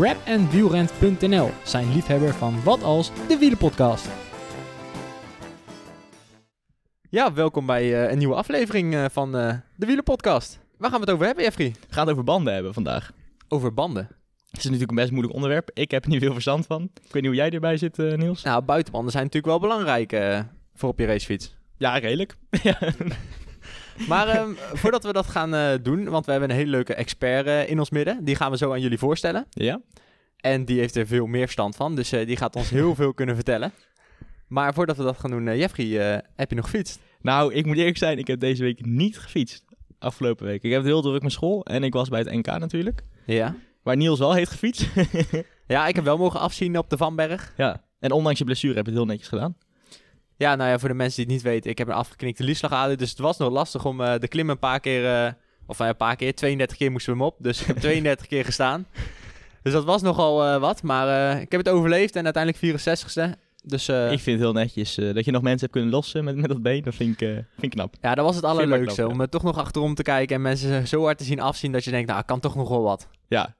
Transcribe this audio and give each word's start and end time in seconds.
rapandwielrent.nl 0.00 1.50
zijn 1.64 1.92
liefhebber 1.92 2.34
van 2.34 2.62
Wat 2.62 2.82
Als, 2.82 3.10
de 3.28 3.38
wielenpodcast. 3.38 4.08
Ja, 7.10 7.32
welkom 7.32 7.66
bij 7.66 8.04
eh, 8.04 8.10
een 8.10 8.18
nieuwe 8.18 8.34
aflevering 8.34 8.94
eh, 8.94 9.04
van 9.10 9.36
eh, 9.36 9.54
de 9.76 9.86
Wielenpodcast. 9.86 10.58
Waar 10.76 10.90
gaan 10.90 10.98
we 10.98 11.04
het 11.04 11.14
over 11.14 11.26
hebben, 11.26 11.44
Jeffrey? 11.44 11.74
We 11.88 11.94
gaan 11.94 12.02
het 12.02 12.12
over 12.12 12.24
banden 12.24 12.54
hebben 12.54 12.74
vandaag. 12.74 13.12
Over 13.48 13.74
banden. 13.74 14.08
Het 14.50 14.58
is 14.58 14.64
natuurlijk 14.64 14.90
een 14.90 14.96
best 14.96 15.10
moeilijk 15.10 15.34
onderwerp. 15.34 15.70
Ik 15.74 15.90
heb 15.90 16.04
er 16.04 16.10
niet 16.10 16.22
veel 16.22 16.32
verstand 16.32 16.66
van. 16.66 16.82
Ik 16.82 17.12
weet 17.12 17.22
niet 17.22 17.26
hoe 17.26 17.34
jij 17.34 17.50
erbij 17.50 17.76
zit, 17.76 17.98
eh, 17.98 18.12
Niels. 18.12 18.42
Nou, 18.42 18.62
buitenbanden 18.62 19.12
zijn 19.12 19.24
natuurlijk 19.24 19.52
wel 19.52 19.68
belangrijk 19.70 20.42
voor 20.74 20.88
op 20.88 20.98
je 20.98 21.06
racefiets. 21.06 21.56
Ja, 21.76 21.98
redelijk. 21.98 22.36
ja. 22.62 22.78
Maar 24.08 24.28
ehm, 24.28 24.50
voordat 24.72 25.04
we 25.04 25.12
dat 25.12 25.26
gaan 25.26 25.54
eh, 25.54 25.72
doen, 25.82 26.08
want 26.08 26.24
we 26.26 26.30
hebben 26.30 26.50
een 26.50 26.56
hele 26.56 26.70
leuke 26.70 26.94
expert 26.94 27.46
eh, 27.46 27.70
in 27.70 27.78
ons 27.78 27.90
midden. 27.90 28.24
Die 28.24 28.34
gaan 28.36 28.50
we 28.50 28.56
zo 28.56 28.72
aan 28.72 28.80
jullie 28.80 28.98
voorstellen. 28.98 29.46
ja? 29.50 29.80
En 30.36 30.64
die 30.64 30.78
heeft 30.78 30.96
er 30.96 31.06
veel 31.06 31.26
meer 31.26 31.42
verstand 31.44 31.76
van, 31.76 31.94
dus 31.94 32.12
eh, 32.12 32.26
die 32.26 32.36
gaat 32.36 32.56
ons 32.56 32.70
heel 32.70 32.94
veel 33.00 33.14
kunnen 33.14 33.34
vertellen. 33.34 33.72
Maar 34.48 34.74
voordat 34.74 34.96
we 34.96 35.02
dat 35.02 35.18
gaan 35.18 35.30
doen, 35.30 35.56
Jeffrey, 35.56 36.22
heb 36.34 36.50
je 36.50 36.56
nog 36.56 36.64
gefietst? 36.64 36.98
Nou, 37.20 37.54
ik 37.54 37.66
moet 37.66 37.76
eerlijk 37.76 37.96
zijn, 37.96 38.18
ik 38.18 38.26
heb 38.26 38.40
deze 38.40 38.62
week 38.62 38.86
niet 38.86 39.18
gefietst. 39.18 39.64
Afgelopen 39.98 40.46
week. 40.46 40.62
Ik 40.62 40.70
heb 40.70 40.80
het 40.80 40.88
heel 40.90 41.02
druk 41.02 41.22
met 41.22 41.32
school 41.32 41.64
en 41.64 41.84
ik 41.84 41.92
was 41.92 42.08
bij 42.08 42.20
het 42.20 42.32
NK 42.32 42.46
natuurlijk. 42.46 43.02
Ja. 43.26 43.56
Waar 43.82 43.96
Niels 43.96 44.18
wel 44.18 44.32
heeft 44.34 44.50
gefietst. 44.50 44.86
Ja, 45.66 45.86
ik 45.86 45.94
heb 45.94 46.04
wel 46.04 46.16
mogen 46.18 46.40
afzien 46.40 46.78
op 46.78 46.90
de 46.90 46.96
Vanberg. 46.96 47.52
ja. 47.56 47.82
En 48.00 48.12
ondanks 48.12 48.38
je 48.38 48.44
blessure 48.44 48.74
heb 48.74 48.84
je 48.84 48.90
het 48.90 49.00
heel 49.00 49.08
netjes 49.08 49.28
gedaan. 49.28 49.56
Ja, 50.36 50.54
nou 50.54 50.70
ja, 50.70 50.78
voor 50.78 50.88
de 50.88 50.94
mensen 50.94 51.16
die 51.16 51.24
het 51.24 51.34
niet 51.44 51.52
weten, 51.52 51.70
ik 51.70 51.78
heb 51.78 51.88
een 51.88 51.94
afgeknikte 51.94 52.44
liesslagader. 52.44 52.96
Dus 52.96 53.10
het 53.10 53.18
was 53.18 53.36
nog 53.38 53.52
lastig 53.52 53.84
om 53.84 54.00
eh, 54.00 54.14
de 54.18 54.28
klim 54.28 54.50
een 54.50 54.58
paar 54.58 54.80
keer, 54.80 55.04
eh, 55.24 55.32
of 55.66 55.78
nou 55.78 55.84
ja, 55.84 55.88
een 55.88 55.96
paar 55.96 56.16
keer, 56.16 56.34
32 56.34 56.76
keer 56.76 56.90
moesten 56.90 57.12
we 57.12 57.18
hem 57.18 57.26
op. 57.28 57.36
Dus 57.38 57.60
ik 57.60 57.66
heb 57.66 57.76
32 57.88 58.26
keer 58.26 58.44
gestaan. 58.44 58.86
Dus 59.62 59.72
dat 59.72 59.84
was 59.84 60.02
nogal 60.02 60.44
eh, 60.44 60.60
wat, 60.60 60.82
maar 60.82 61.40
ik 61.40 61.50
heb 61.52 61.64
het 61.64 61.68
overleefd 61.74 62.16
en 62.16 62.24
uiteindelijk 62.24 62.80
64ste. 62.80 63.42
Dus 63.66 63.88
Ik 63.88 63.96
vind 64.08 64.24
het 64.24 64.38
heel 64.38 64.52
netjes 64.52 64.94
dat 64.94 65.24
je 65.24 65.30
nog 65.30 65.42
mensen 65.42 65.60
hebt 65.60 65.72
kunnen 65.72 65.90
lossen 65.90 66.24
met, 66.24 66.36
met 66.36 66.48
dat 66.48 66.62
been. 66.62 66.82
Dat 66.82 66.94
vind 66.94 67.10
ik, 67.20 67.28
vind 67.28 67.44
ik 67.58 67.70
knap. 67.70 67.94
ja, 68.00 68.14
dat 68.14 68.24
was 68.24 68.36
het 68.36 68.44
allerleukste. 68.44 68.94
knap, 68.94 69.08
ja. 69.08 69.14
Om 69.14 69.20
er 69.20 69.28
toch 69.28 69.42
nog 69.42 69.58
achterom 69.58 69.94
te 69.94 70.02
kijken 70.02 70.36
en 70.36 70.42
mensen 70.42 70.88
zo 70.88 71.02
hard 71.04 71.18
te 71.18 71.24
zien 71.24 71.40
afzien 71.40 71.72
dat 71.72 71.84
je 71.84 71.90
denkt, 71.90 72.08
nou, 72.08 72.20
ik 72.20 72.26
kan 72.26 72.40
toch 72.40 72.54
nog 72.56 72.68
wel 72.68 72.82
wat. 72.82 73.08
Ja, 73.28 73.54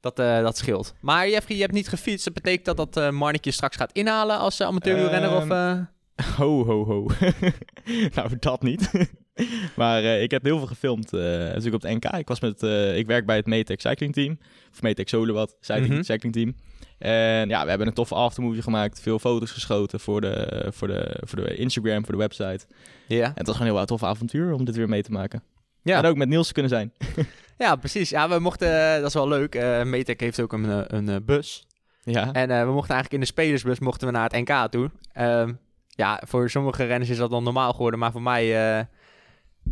Dat, 0.00 0.16
dat 0.16 0.56
scheelt. 0.56 0.94
Maar 1.00 1.28
Jeffrey, 1.28 1.56
je 1.56 1.62
hebt 1.62 1.74
niet 1.74 1.88
gefietst. 1.88 2.24
Dat 2.24 2.34
betekent 2.34 2.64
dat 2.64 2.76
dat 2.76 2.96
eh 2.96 3.10
Marnetje 3.10 3.50
straks 3.50 3.76
gaat 3.76 3.92
inhalen 3.92 4.38
als 4.38 4.60
uh, 4.60 4.66
amateurwielrenner? 4.66 5.36
of, 5.36 5.42
Ehm, 5.42 5.52
eh? 5.52 5.78
Ho, 6.36 6.64
ho, 6.64 6.84
ho. 6.84 7.06
nou, 8.14 8.30
dat 8.38 8.62
niet. 8.62 8.90
maar 9.76 10.02
eh, 10.02 10.22
ik 10.22 10.30
heb 10.30 10.42
heel 10.42 10.58
veel 10.58 10.66
gefilmd. 10.66 11.12
eh, 11.12 11.20
natuurlijk 11.20 11.74
op 11.74 11.82
het 11.82 11.92
NK. 11.92 12.04
Ik, 12.18 12.28
was 12.28 12.40
met, 12.40 12.62
eh, 12.62 12.96
ik 12.96 13.06
werk 13.06 13.26
bij 13.26 13.36
het 13.36 13.46
Metec 13.46 13.80
Cycling 13.80 14.12
Team. 14.12 14.38
Of 14.72 14.82
Metec 14.82 15.08
Solowat 15.08 15.56
Cycling, 15.60 15.92
Mhm. 15.92 16.02
cycling 16.02 16.34
Team. 16.34 16.54
En 16.98 17.48
ja, 17.48 17.62
we 17.62 17.68
hebben 17.68 17.86
een 17.86 17.92
toffe 17.94 18.14
aftermovie 18.14 18.62
gemaakt. 18.62 19.00
Veel 19.00 19.18
foto's 19.18 19.50
geschoten 19.50 20.00
voor 20.00 20.20
de, 20.20 20.66
voor, 20.72 20.88
de, 20.88 21.16
voor 21.20 21.44
de 21.44 21.54
Instagram, 21.56 22.04
voor 22.04 22.12
de 22.14 22.18
website. 22.20 22.66
Ja. 23.06 23.24
En 23.24 23.32
het 23.34 23.46
was 23.46 23.56
gewoon 23.56 23.70
een 23.72 23.76
heel 23.76 23.86
tof 23.86 24.02
avontuur 24.02 24.52
om 24.52 24.64
dit 24.64 24.76
weer 24.76 24.88
mee 24.88 25.02
te 25.02 25.10
maken. 25.12 25.42
Ja. 25.82 25.98
En 25.98 26.04
ook 26.04 26.16
met 26.16 26.28
Niels 26.28 26.46
te 26.46 26.52
kunnen 26.52 26.70
zijn. 26.70 26.92
ja, 27.58 27.76
precies. 27.76 28.10
Ja, 28.10 28.28
we 28.28 28.38
mochten, 28.38 28.96
dat 28.98 29.06
is 29.08 29.14
wel 29.14 29.28
leuk. 29.28 29.54
Metec 29.84 30.20
heeft 30.20 30.40
ook 30.40 30.52
een, 30.52 30.96
een 30.96 31.24
bus. 31.24 31.66
Ja, 32.02 32.32
En 32.32 32.48
we 32.48 32.72
mochten 32.72 32.94
eigenlijk 32.94 33.12
in 33.12 33.20
de 33.20 33.26
spelersbus 33.26 33.78
mochten 33.78 34.06
we 34.06 34.12
naar 34.12 34.30
het 34.30 34.48
NK 34.48 34.70
toe. 34.70 34.90
Ehm, 35.12 35.52
ja, 36.00 36.22
voor 36.26 36.50
sommige 36.50 36.84
renners 36.84 37.10
is 37.10 37.16
dat 37.16 37.30
dan 37.30 37.44
normaal 37.44 37.72
geworden, 37.72 37.98
maar 37.98 38.12
voor 38.12 38.22
mij 38.22 38.78
eh, 38.78 38.84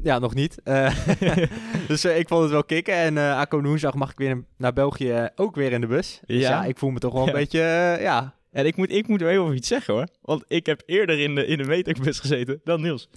ja, 0.03 0.19
nog 0.19 0.35
niet. 0.35 0.63
Eh, 0.63 0.95
dus 1.89 2.05
eh, 2.05 2.19
ik 2.19 2.29
vond 2.29 2.43
het 2.43 2.51
wel 2.51 2.65
kicken. 2.65 2.95
En 2.95 3.15
uh, 3.17 3.33
aankomende 3.33 3.69
woensdag 3.69 3.95
mag 3.95 4.11
ik 4.11 4.19
weer 4.19 4.45
naar 4.57 4.73
België 4.73 5.29
ook 5.37 5.55
weer 5.55 5.73
in 5.73 5.81
de 5.81 5.87
bus. 5.87 6.21
Dus 6.27 6.41
ja, 6.41 6.51
Ja. 6.51 6.65
ik 6.65 6.79
voel 6.79 6.91
me 6.91 6.99
toch 6.99 7.13
wel 7.13 7.23
een 7.23 7.29
Ja. 7.29 7.33
beetje, 7.35 7.61
ja. 8.01 8.35
en 8.53 8.67
ik 8.67 8.77
moet, 8.77 8.91
ik 8.93 9.09
moet 9.09 9.21
wel 9.21 9.31
even 9.31 9.57
iets 9.57 9.69
zeggen 9.69 9.95
hoor. 9.95 10.09
Want 10.23 10.45
ik 10.49 10.67
heb 10.67 10.83
eerder 10.87 11.19
in 11.19 11.35
de, 11.35 11.47
in 11.47 11.59
de 11.59 11.83
gezeten 12.13 12.61
dan 12.65 12.81
Niels. 12.81 13.09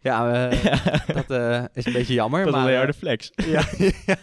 Ja, 0.00 0.48
dat 1.26 1.30
is 1.74 1.86
een 1.86 1.92
beetje 1.92 2.14
jammer. 2.14 2.44
Dat 2.44 2.48
is 2.48 2.54
maar, 2.54 2.60
een 2.60 2.66
hele 2.68 2.72
eh, 2.72 2.76
harde 2.78 2.92
flex. 2.98 3.30
ja, 3.34 3.64
ja, 4.10 4.16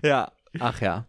ja, 0.00 0.32
ach 0.58 0.80
ja. 0.80 1.06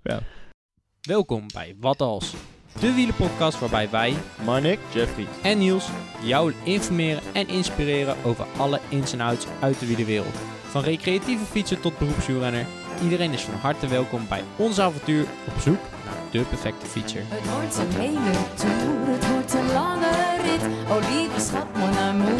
Welkom 1.01 1.45
bij 1.53 1.75
Wat 1.79 2.01
Als, 2.01 2.33
de 2.81 2.93
wielenpodcast 2.93 3.59
waarbij 3.59 3.89
wij 3.89 4.15
Marnik, 4.45 4.79
Jeffrey. 4.93 5.27
en 5.41 5.57
Niels 5.57 5.89
jou 6.21 6.53
informeren 6.63 7.21
en 7.33 7.47
inspireren 7.47 8.15
over 8.23 8.45
alle 8.57 8.79
ins 8.89 9.13
en 9.13 9.21
outs 9.21 9.45
uit 9.59 9.79
de 9.79 9.85
wielerwereld. 9.85 10.35
Van 10.69 10.83
recreatieve 10.83 11.45
fietser 11.45 11.79
tot 11.79 11.97
beroepswielrenner, 11.97 12.65
iedereen 13.03 13.33
is 13.33 13.41
van 13.41 13.53
harte 13.53 13.87
welkom 13.87 14.27
bij 14.29 14.43
ons 14.55 14.79
avontuur 14.79 15.25
op 15.47 15.61
zoek 15.61 15.79
naar 16.05 16.13
de 16.31 16.41
perfecte 16.41 16.85
fietser. 16.85 17.21
Het 17.27 17.53
wordt 17.53 17.77
een 17.77 18.01
hele 18.01 18.31
tour, 18.55 19.15
het 19.15 19.29
wordt 19.31 19.53
een 19.53 19.73
lange 19.73 20.11
rit. 20.43 20.63
Oh 20.89 21.09
lieve 21.09 21.39
schat, 21.39 21.77
mon 21.77 21.97
amour. 21.97 22.39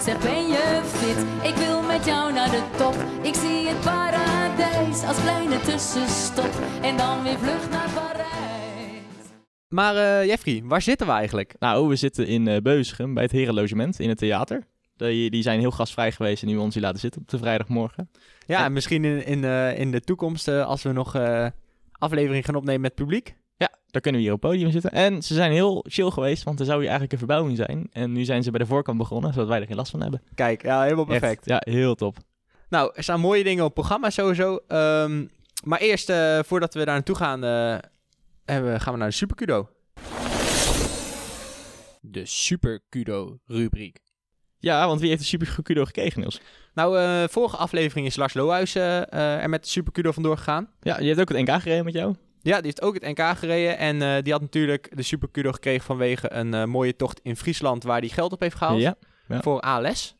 Zeg 0.00 0.18
ben 0.18 0.46
je 0.46 0.80
fit? 0.84 1.48
Ik 1.50 1.56
wil 1.56 1.82
met 1.82 2.04
jou 2.04 2.32
naar 2.32 2.50
de 2.50 2.62
top. 2.76 2.94
Ik 3.22 3.34
zie 3.34 3.68
het 3.68 3.80
paradijs 3.80 5.02
als 5.02 5.16
kleine 5.16 5.60
tussenstop. 5.60 6.54
En 6.82 6.96
dan 6.96 7.22
weer 7.22 7.38
vlug 7.38 7.70
naar 7.70 7.88
Parijs. 7.94 8.53
Maar 9.74 9.96
eh, 9.96 10.26
Jeffrey, 10.26 10.62
waar 10.64 10.82
zitten 10.82 11.06
we 11.06 11.12
eigenlijk? 11.12 11.54
Nou, 11.58 11.88
we 11.88 11.96
zitten 11.96 12.26
in 12.26 12.62
Beuzegem 12.62 13.14
bij 13.14 13.22
het 13.22 13.32
Herenlogement 13.32 14.00
in 14.00 14.08
het 14.08 14.18
theater. 14.18 14.66
Die, 14.96 15.30
die 15.30 15.42
zijn 15.42 15.60
heel 15.60 15.70
gastvrij 15.70 16.12
geweest 16.12 16.42
en 16.42 16.48
die 16.48 16.60
ons 16.60 16.74
hier 16.74 16.82
laten 16.82 17.00
zitten 17.00 17.20
op 17.20 17.28
de 17.28 17.38
vrijdagmorgen. 17.38 18.10
Ja, 18.46 18.64
en 18.64 18.72
misschien 18.72 19.04
in, 19.04 19.26
in, 19.26 19.44
eh, 19.44 19.78
in 19.78 19.90
de 19.90 20.00
toekomst, 20.00 20.48
als 20.48 20.82
we 20.82 20.92
nog 20.92 21.16
aflevering 21.98 22.44
gaan 22.44 22.54
opnemen 22.54 22.80
met 22.80 22.94
publiek. 22.94 23.34
Ja, 23.56 23.68
daar 23.90 24.02
kunnen 24.02 24.20
we 24.20 24.26
hier 24.26 24.36
op 24.36 24.42
het 24.42 24.50
podium 24.50 24.70
zitten. 24.70 24.90
En 24.90 25.22
ze 25.22 25.34
zijn 25.34 25.52
heel 25.52 25.84
chill 25.88 26.10
geweest, 26.10 26.42
want 26.42 26.60
er 26.60 26.64
zou 26.64 26.78
hier 26.78 26.88
eigenlijk 26.88 27.12
een 27.12 27.26
verbouwing 27.26 27.56
zijn. 27.56 27.88
En 27.92 28.12
nu 28.12 28.24
zijn 28.24 28.42
ze 28.42 28.50
bij 28.50 28.60
de 28.60 28.66
voorkant 28.66 28.98
begonnen, 28.98 29.32
zodat 29.32 29.48
wij 29.48 29.60
er 29.60 29.66
geen 29.66 29.76
last 29.76 29.90
van 29.90 30.02
hebben. 30.02 30.22
Kijk, 30.34 30.62
ja, 30.62 30.82
helemaal 30.82 31.06
Echt, 31.08 31.20
perfect. 31.20 31.46
ja, 31.46 31.60
heel 31.60 31.94
top. 31.94 32.16
Nou, 32.68 32.92
er 32.94 33.02
staan 33.02 33.20
mooie 33.20 33.44
dingen 33.44 33.64
op 33.64 33.70
het 33.70 33.78
programma 33.78 34.10
sowieso. 34.10 34.60
Ehm, 34.68 35.26
maar 35.64 35.80
eerst, 35.80 36.12
voordat 36.46 36.74
we 36.74 36.84
daar 36.84 36.94
naartoe 36.94 37.16
gaan, 37.16 37.42
hebben 38.44 38.72
we- 38.72 38.80
gaan 38.80 38.92
we 38.92 38.98
naar 38.98 39.08
de 39.08 39.14
Supercudo. 39.14 39.68
De 42.00 42.26
Super 42.26 42.80
Kudo 42.88 43.38
rubriek. 43.46 43.98
Ja, 44.58 44.86
want 44.86 45.00
wie 45.00 45.08
heeft 45.08 45.20
de 45.20 45.26
Super 45.26 45.62
Kudo 45.62 45.84
gekregen, 45.84 46.20
Niels? 46.20 46.40
Nou, 46.74 46.98
eh, 46.98 47.28
vorige 47.28 47.56
aflevering 47.56 48.06
is 48.06 48.16
Lars 48.16 48.34
Lohuis 48.34 48.74
eh, 48.74 48.96
eh, 49.12 49.42
er 49.42 49.48
met 49.48 49.62
de 49.62 49.68
Supercudo 49.68 50.12
vandoor 50.12 50.36
gegaan. 50.36 50.70
Ja, 50.80 51.00
je 51.00 51.06
hebt 51.06 51.20
ook 51.20 51.28
het 51.28 51.38
NK 51.48 51.60
gereden 51.60 51.84
met 51.84 51.94
jou. 51.94 52.14
Ja, 52.42 52.54
die 52.56 52.64
heeft 52.64 52.82
ook 52.82 52.94
het 52.94 53.02
NK 53.02 53.36
gereden. 53.38 53.78
En 53.78 54.02
eh, 54.02 54.22
die 54.22 54.32
had 54.32 54.40
natuurlijk 54.42 54.96
de 54.96 55.02
Supercudo 55.02 55.52
gekregen 55.52 55.84
vanwege 55.84 56.32
een 56.32 56.68
mooie 56.70 56.96
tocht 56.96 57.20
in 57.22 57.36
Friesland... 57.36 57.82
waar 57.82 57.98
hij 58.00 58.08
geld 58.08 58.32
op 58.32 58.40
heeft 58.40 58.56
gehaald 58.56 58.80
Ja, 58.80 58.94
ja. 59.28 59.40
voor 59.42 59.60
ALS. 59.60 60.16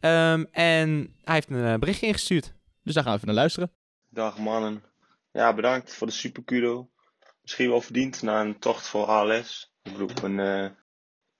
Ehm, 0.00 0.44
en 0.50 1.14
hij 1.24 1.34
heeft 1.34 1.50
een 1.50 1.80
berichtje 1.80 2.06
ingestuurd. 2.06 2.54
dus 2.82 2.94
daar 2.94 3.02
gaan 3.02 3.12
we 3.12 3.16
even 3.18 3.28
naar 3.28 3.36
luisteren. 3.40 3.70
Dag 4.10 4.38
mannen. 4.38 4.82
Ja, 5.32 5.54
bedankt 5.54 5.94
voor 5.94 6.06
de 6.06 6.12
super 6.12 6.42
kudo. 6.44 6.90
Misschien 7.52 7.72
wel 7.72 7.80
verdiend 7.80 8.22
na 8.22 8.40
een 8.40 8.58
tocht 8.58 8.88
voor 8.88 9.04
ALS. 9.04 9.72
Ik 9.82 9.92
bedoel, 9.92 10.10
een, 10.22 10.40
eh, 10.40 10.70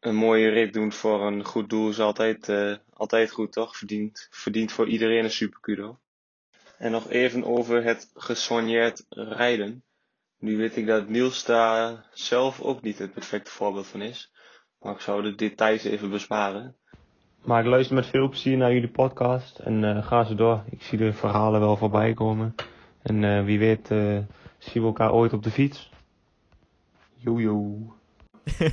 een 0.00 0.14
mooie 0.14 0.48
rit 0.48 0.72
doen 0.72 0.92
voor 0.92 1.26
een 1.26 1.44
goed 1.44 1.70
doel 1.70 1.88
is 1.88 2.00
altijd, 2.00 2.48
eh, 2.48 2.74
altijd 2.92 3.30
goed, 3.30 3.52
toch? 3.52 3.76
Verdient, 3.76 4.28
verdient 4.30 4.72
voor 4.72 4.88
iedereen 4.88 5.24
een 5.24 5.30
super 5.30 5.60
kudo. 5.60 5.98
En 6.78 6.90
nog 6.90 7.10
even 7.10 7.44
over 7.44 7.84
het 7.84 8.10
gesoigneerd 8.14 9.06
rijden. 9.08 9.84
Nu 10.38 10.56
weet 10.56 10.76
ik 10.76 10.86
dat 10.86 11.08
Niels 11.08 11.44
daar 11.44 12.06
zelf 12.12 12.60
ook 12.60 12.82
niet 12.82 12.98
het 12.98 13.12
perfecte 13.12 13.50
voorbeeld 13.50 13.86
van 13.86 14.02
is. 14.02 14.32
Maar 14.78 14.94
ik 14.94 15.00
zou 15.00 15.22
de 15.22 15.34
details 15.34 15.84
even 15.84 16.10
besparen. 16.10 16.76
Maar 17.44 17.60
ik 17.60 17.66
luister 17.66 17.94
met 17.94 18.06
veel 18.06 18.28
plezier 18.28 18.56
naar 18.56 18.72
jullie 18.72 18.90
podcast. 18.90 19.58
En 19.58 19.84
eh, 19.84 20.06
ga 20.06 20.24
zo 20.24 20.34
door. 20.34 20.64
Ik 20.70 20.82
zie 20.82 20.98
de 20.98 21.12
verhalen 21.12 21.60
wel 21.60 21.76
voorbij 21.76 22.14
komen. 22.14 22.54
En 23.02 23.44
wie 23.44 23.58
weet 23.58 23.90
eh, 23.90 24.18
zien 24.58 24.82
we 24.82 24.88
elkaar 24.88 25.12
ooit 25.12 25.32
op 25.32 25.42
de 25.42 25.50
fiets. 25.50 25.90
Jojo. 27.22 27.78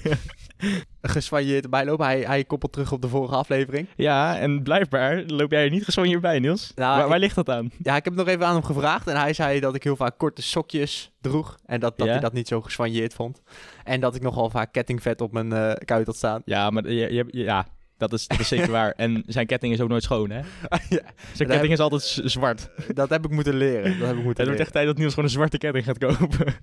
Geswanjeerd 1.01 1.69
bijloop. 1.69 1.99
Hij, 1.99 2.21
hij 2.21 2.43
koppelt 2.43 2.71
terug 2.71 2.91
op 2.91 3.01
de 3.01 3.07
vorige 3.07 3.35
aflevering. 3.35 3.87
Ja, 3.95 4.37
en 4.39 4.63
blijkbaar 4.63 5.23
loop 5.27 5.51
jij 5.51 5.63
er 5.63 5.69
niet 5.69 5.85
gewoon 5.85 6.09
hierbij, 6.09 6.39
Niels. 6.39 6.71
Nou, 6.75 7.09
waar, 7.09 7.19
ligt 7.19 7.35
dat 7.35 7.49
aan? 7.49 7.71
Ja, 7.83 7.95
ik 7.95 8.03
heb 8.03 8.13
het 8.15 8.25
nog 8.25 8.27
even 8.27 8.45
aan 8.45 8.53
hem 8.53 8.63
gevraagd. 8.63 9.07
En 9.07 9.15
hij 9.19 9.33
zei 9.33 9.59
dat 9.59 9.75
ik 9.75 9.83
heel 9.83 9.95
vaak 9.95 10.17
korte 10.17 10.41
sokjes 10.41 11.11
droeg. 11.21 11.57
En 11.65 11.79
dat, 11.79 11.97
dat 11.97 12.05
Ja? 12.07 12.13
hij 12.13 12.21
dat 12.21 12.33
niet 12.33 12.47
zo 12.47 12.61
geswanjeerd 12.61 13.13
vond. 13.13 13.41
En 13.83 13.99
dat 13.99 14.15
ik 14.15 14.21
nogal 14.21 14.49
vaak 14.49 14.71
kettingvet 14.71 15.21
op 15.21 15.31
mijn 15.31 15.53
eh 15.53 15.73
kuit 15.85 16.05
had 16.05 16.15
staan. 16.15 16.41
Ja, 16.45 16.69
maar 16.69 16.89
je, 16.91 17.13
je, 17.13 17.25
ja, 17.31 17.67
dat 17.97 18.13
is, 18.13 18.27
dat 18.27 18.39
is 18.39 18.47
zeker 18.47 18.71
waar. 18.71 18.91
En 18.91 19.23
zijn 19.25 19.45
ketting 19.45 19.73
is 19.73 19.81
ook 19.81 19.89
nooit 19.89 20.03
schoon, 20.03 20.29
hè? 20.29 20.37
ja, 20.69 20.79
Zijn 20.89 21.01
heb- 21.37 21.47
ketting 21.47 21.71
is 21.73 21.79
altijd 21.79 22.21
zwart. 22.23 22.69
dat 22.93 23.09
heb 23.09 23.25
ik 23.25 23.31
moeten 23.31 23.55
leren. 23.55 23.99
Dat 23.99 24.07
heb 24.07 24.17
ik 24.17 24.23
moeten 24.23 24.37
Het 24.43 24.45
wordt 24.45 24.59
echt 24.59 24.71
tijd 24.71 24.85
dat 24.85 24.97
Niels 24.97 25.13
gewoon 25.13 25.25
een 25.25 25.35
zwarte 25.35 25.57
ketting 25.57 25.85
gaat 25.85 25.97
kopen. 25.97 26.53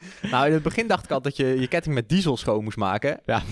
Nou, 0.30 0.46
in 0.46 0.52
het 0.52 0.62
begin 0.62 0.86
dacht 0.86 1.04
ik 1.04 1.10
al 1.10 1.22
dat 1.22 1.36
je 1.36 1.60
je 1.60 1.66
ketting 1.68 1.94
met 1.94 2.08
diesel 2.08 2.36
schoon 2.36 2.64
moest 2.64 2.76
maken. 2.76 3.20
Ja. 3.26 3.42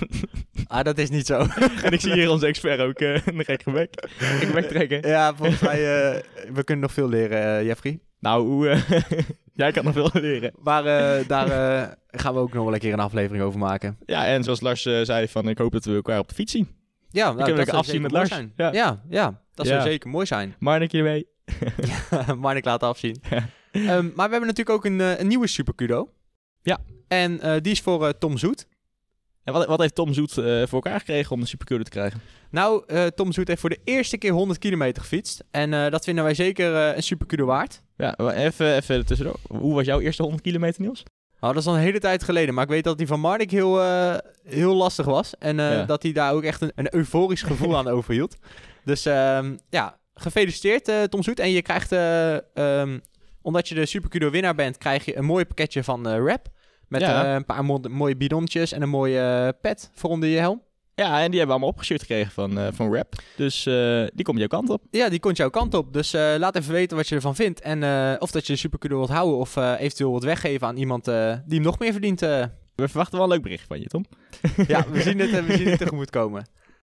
Ah, 0.67 0.85
dat 0.85 0.99
is 0.99 1.11
niet 1.11 1.27
zo. 1.27 1.47
en 1.85 1.93
ik 1.93 2.00
zie 2.00 2.12
hier 2.12 2.31
onze 2.31 2.47
expert 2.47 2.81
ook 2.81 2.99
eh 2.99 3.27
een 3.27 3.45
gekke 3.45 3.71
bek. 3.71 4.09
Ik 4.41 4.49
wegtrekken. 4.49 5.09
ja, 5.09 5.35
volgens 5.35 5.61
mij, 5.61 5.75
eh, 5.75 6.23
we 6.53 6.65
kunnen 6.65 6.85
nog 6.85 6.93
veel 6.93 7.09
leren, 7.09 7.59
eh, 7.59 7.67
Jeffrey. 7.67 8.00
Nou, 8.21 8.47
hoe, 8.47 8.79
Jij 9.55 9.73
kan 9.73 9.85
nog 9.85 9.93
veel 9.93 10.11
leren. 10.12 10.53
Maar 10.62 10.83
daar 11.27 11.49
gaan 12.06 12.35
we 12.35 12.41
ook 12.41 12.53
nog 12.53 12.65
wel 12.65 12.73
een 12.75 12.79
keer 12.79 12.93
een 12.93 13.00
aflevering 13.00 13.45
over 13.45 13.59
maken. 13.59 13.99
Ja, 14.06 14.27
en 14.27 14.45
zoals 14.45 14.61
Lars 14.61 14.83
zei, 14.83 15.29
van, 15.29 15.49
ik 15.49 15.59
hoop 15.59 15.73
dat 15.73 15.85
we 15.85 15.95
elkaar 15.95 16.19
op 16.19 16.29
de 16.29 16.35
fiets 16.35 16.53
zien. 16.53 16.69
Ja, 17.11 17.25
nou, 17.25 17.37
kunnen 17.37 17.56
dat 17.56 17.67
zou 17.67 17.79
afzien 17.79 18.03
met 18.03 18.11
Lars. 18.11 18.29
Zijn. 18.29 18.53
Ja. 18.56 18.73
Ja. 18.73 19.03
Ja, 19.09 19.43
dat 19.55 19.67
Ja. 19.67 19.73
zou 19.73 19.89
zeker 19.89 20.11
mooi 20.11 20.27
zijn. 20.27 20.55
Marnikje 20.59 20.99
ermee. 20.99 21.27
maar 22.41 22.56
ik 22.56 22.65
laat 22.65 22.83
afzien. 22.83 23.23
Ehm, 23.73 24.05
maar 24.15 24.27
we 24.27 24.33
hebben 24.33 24.47
natuurlijk 24.47 24.71
ook 24.71 24.85
een, 24.85 25.00
een 25.21 25.27
nieuwe 25.27 25.47
Supercudo. 25.47 26.11
Ja. 26.69 26.79
En 27.09 27.41
eh, 27.41 27.55
die 27.61 27.73
is 27.73 27.81
voor 27.81 28.06
eh, 28.06 28.12
Tom 28.19 28.38
Zoet. 28.38 28.67
En 29.44 29.53
wat, 29.53 29.67
wat 29.67 29.81
heeft 29.81 29.94
Tom 29.94 30.12
Zoet 30.12 30.38
eh, 30.38 30.44
voor 30.44 30.82
elkaar 30.82 30.99
gekregen 30.99 31.32
om 31.32 31.41
de 31.41 31.47
supercure 31.47 31.85
te 31.85 31.91
krijgen? 31.91 32.20
Nou, 32.50 32.82
Tom 33.15 33.32
Zoet 33.32 33.49
heeft 33.49 33.61
voor 33.61 33.70
de 33.70 33.81
eerste 33.85 34.19
keer 34.19 34.32
100 34.32 34.59
kilometer 34.59 35.03
gefietst. 35.03 35.44
En 35.50 35.70
dat 35.91 36.05
vinden 36.05 36.25
wij 36.25 36.35
zeker 36.35 36.75
een 36.75 37.03
Supercudo 37.03 37.44
waard. 37.44 37.82
Ja, 37.97 38.17
even, 38.17 38.75
even 38.75 39.06
tussendoor. 39.06 39.37
Hoe 39.49 39.75
was 39.75 39.85
jouw 39.87 40.00
eerste 40.00 40.23
100 40.23 40.43
kilometer, 40.43 40.82
Niels? 40.82 41.03
Nou, 41.41 41.53
dat 41.53 41.62
is 41.62 41.69
al 41.69 41.75
een 41.75 41.81
hele 41.81 41.99
tijd 41.99 42.23
geleden. 42.23 42.55
Maar 42.55 42.65
ik 42.65 42.71
weet 42.71 42.85
dat 42.85 42.99
die 42.99 43.06
van 43.06 43.21
Marnik 43.21 43.50
heel, 43.50 43.82
heel 44.44 44.75
lastig 44.75 45.06
was. 45.06 45.35
En 45.38 45.56
Ja. 45.56 45.85
dat 45.85 46.03
hij 46.03 46.12
daar 46.12 46.32
ook 46.32 46.43
echt 46.43 46.61
een, 46.61 46.73
een 46.75 46.94
euforisch 46.94 47.43
gevoel 47.43 47.76
aan 47.76 47.88
overhield. 47.97 48.37
Dus 48.85 49.06
ehm, 49.06 49.56
ja, 49.71 49.99
gefeliciteerd 50.14 51.11
Tom 51.11 51.23
Zoet. 51.23 51.38
En 51.38 51.50
je 51.50 51.62
krijgt, 51.62 51.93
eh, 51.93 52.56
ehm, 52.56 52.99
omdat 53.43 53.69
je 53.69 53.75
de 53.75 53.87
Supercudo 53.87 54.31
winnaar 54.31 54.55
bent, 54.55 54.79
krijg 54.79 55.05
je 55.05 55.17
een 55.17 55.25
mooi 55.25 55.44
pakketje 55.44 55.85
van 55.85 56.09
Rap. 56.09 56.49
Met 56.88 57.00
Ja. 57.00 57.25
eh, 57.25 57.32
een 57.35 57.44
paar 57.44 57.64
mo- 57.64 57.81
mooie 57.88 58.17
bidonnetjes 58.17 58.73
en 58.73 58.82
een 58.82 58.88
mooie 58.88 59.20
eh, 59.20 59.49
pet 59.61 59.90
voor 59.94 60.11
onder 60.11 60.29
je 60.29 60.38
helm. 60.38 60.62
Ja, 60.94 61.05
en 61.05 61.31
die 61.31 61.38
hebben 61.38 61.40
we 61.46 61.50
allemaal 61.50 61.69
opgestuurd 61.69 62.00
gekregen 62.00 62.32
van, 62.32 62.58
eh, 62.58 62.67
van 62.73 62.94
Rap. 62.94 63.14
Dus 63.37 63.62
die 64.14 64.23
komt 64.25 64.38
jouw 64.38 64.46
kant 64.46 64.70
op. 64.70 64.82
Ja, 64.90 65.08
die 65.08 65.20
komt 65.20 65.37
jouw 65.37 65.50
kant 65.50 65.75
op. 65.75 65.93
Dus 65.93 66.12
laat 66.12 66.56
even 66.56 66.73
weten 66.73 66.96
wat 66.96 67.08
je 67.08 67.14
ervan 67.14 67.35
vindt. 67.35 67.61
En 67.61 67.82
of 68.20 68.31
dat 68.31 68.46
je 68.46 68.52
de 68.52 68.58
Supercudo 68.58 68.96
wilt 68.96 69.08
houden 69.11 69.38
of 69.38 69.56
eventueel 69.56 70.11
wilt 70.11 70.25
weggeven 70.25 70.67
aan 70.67 70.76
iemand 70.76 71.05
die 71.05 71.14
hem 71.14 71.62
nog 71.62 71.79
meer 71.79 71.93
verdient. 71.93 72.20
We 72.20 72.88
verwachten 72.88 73.14
wel 73.19 73.26
een 73.26 73.32
leuk 73.32 73.43
bericht 73.43 73.67
van 73.67 73.81
je, 73.81 73.87
Tom. 73.87 74.05
ja, 74.67 74.85
we 74.90 75.00
zien 75.02 75.19
het, 75.19 75.32
eh, 75.32 75.44
we 75.44 75.56
zien 75.56 75.69
het 75.69 75.79
tegemoet 75.85 76.11
komen. 76.11 76.40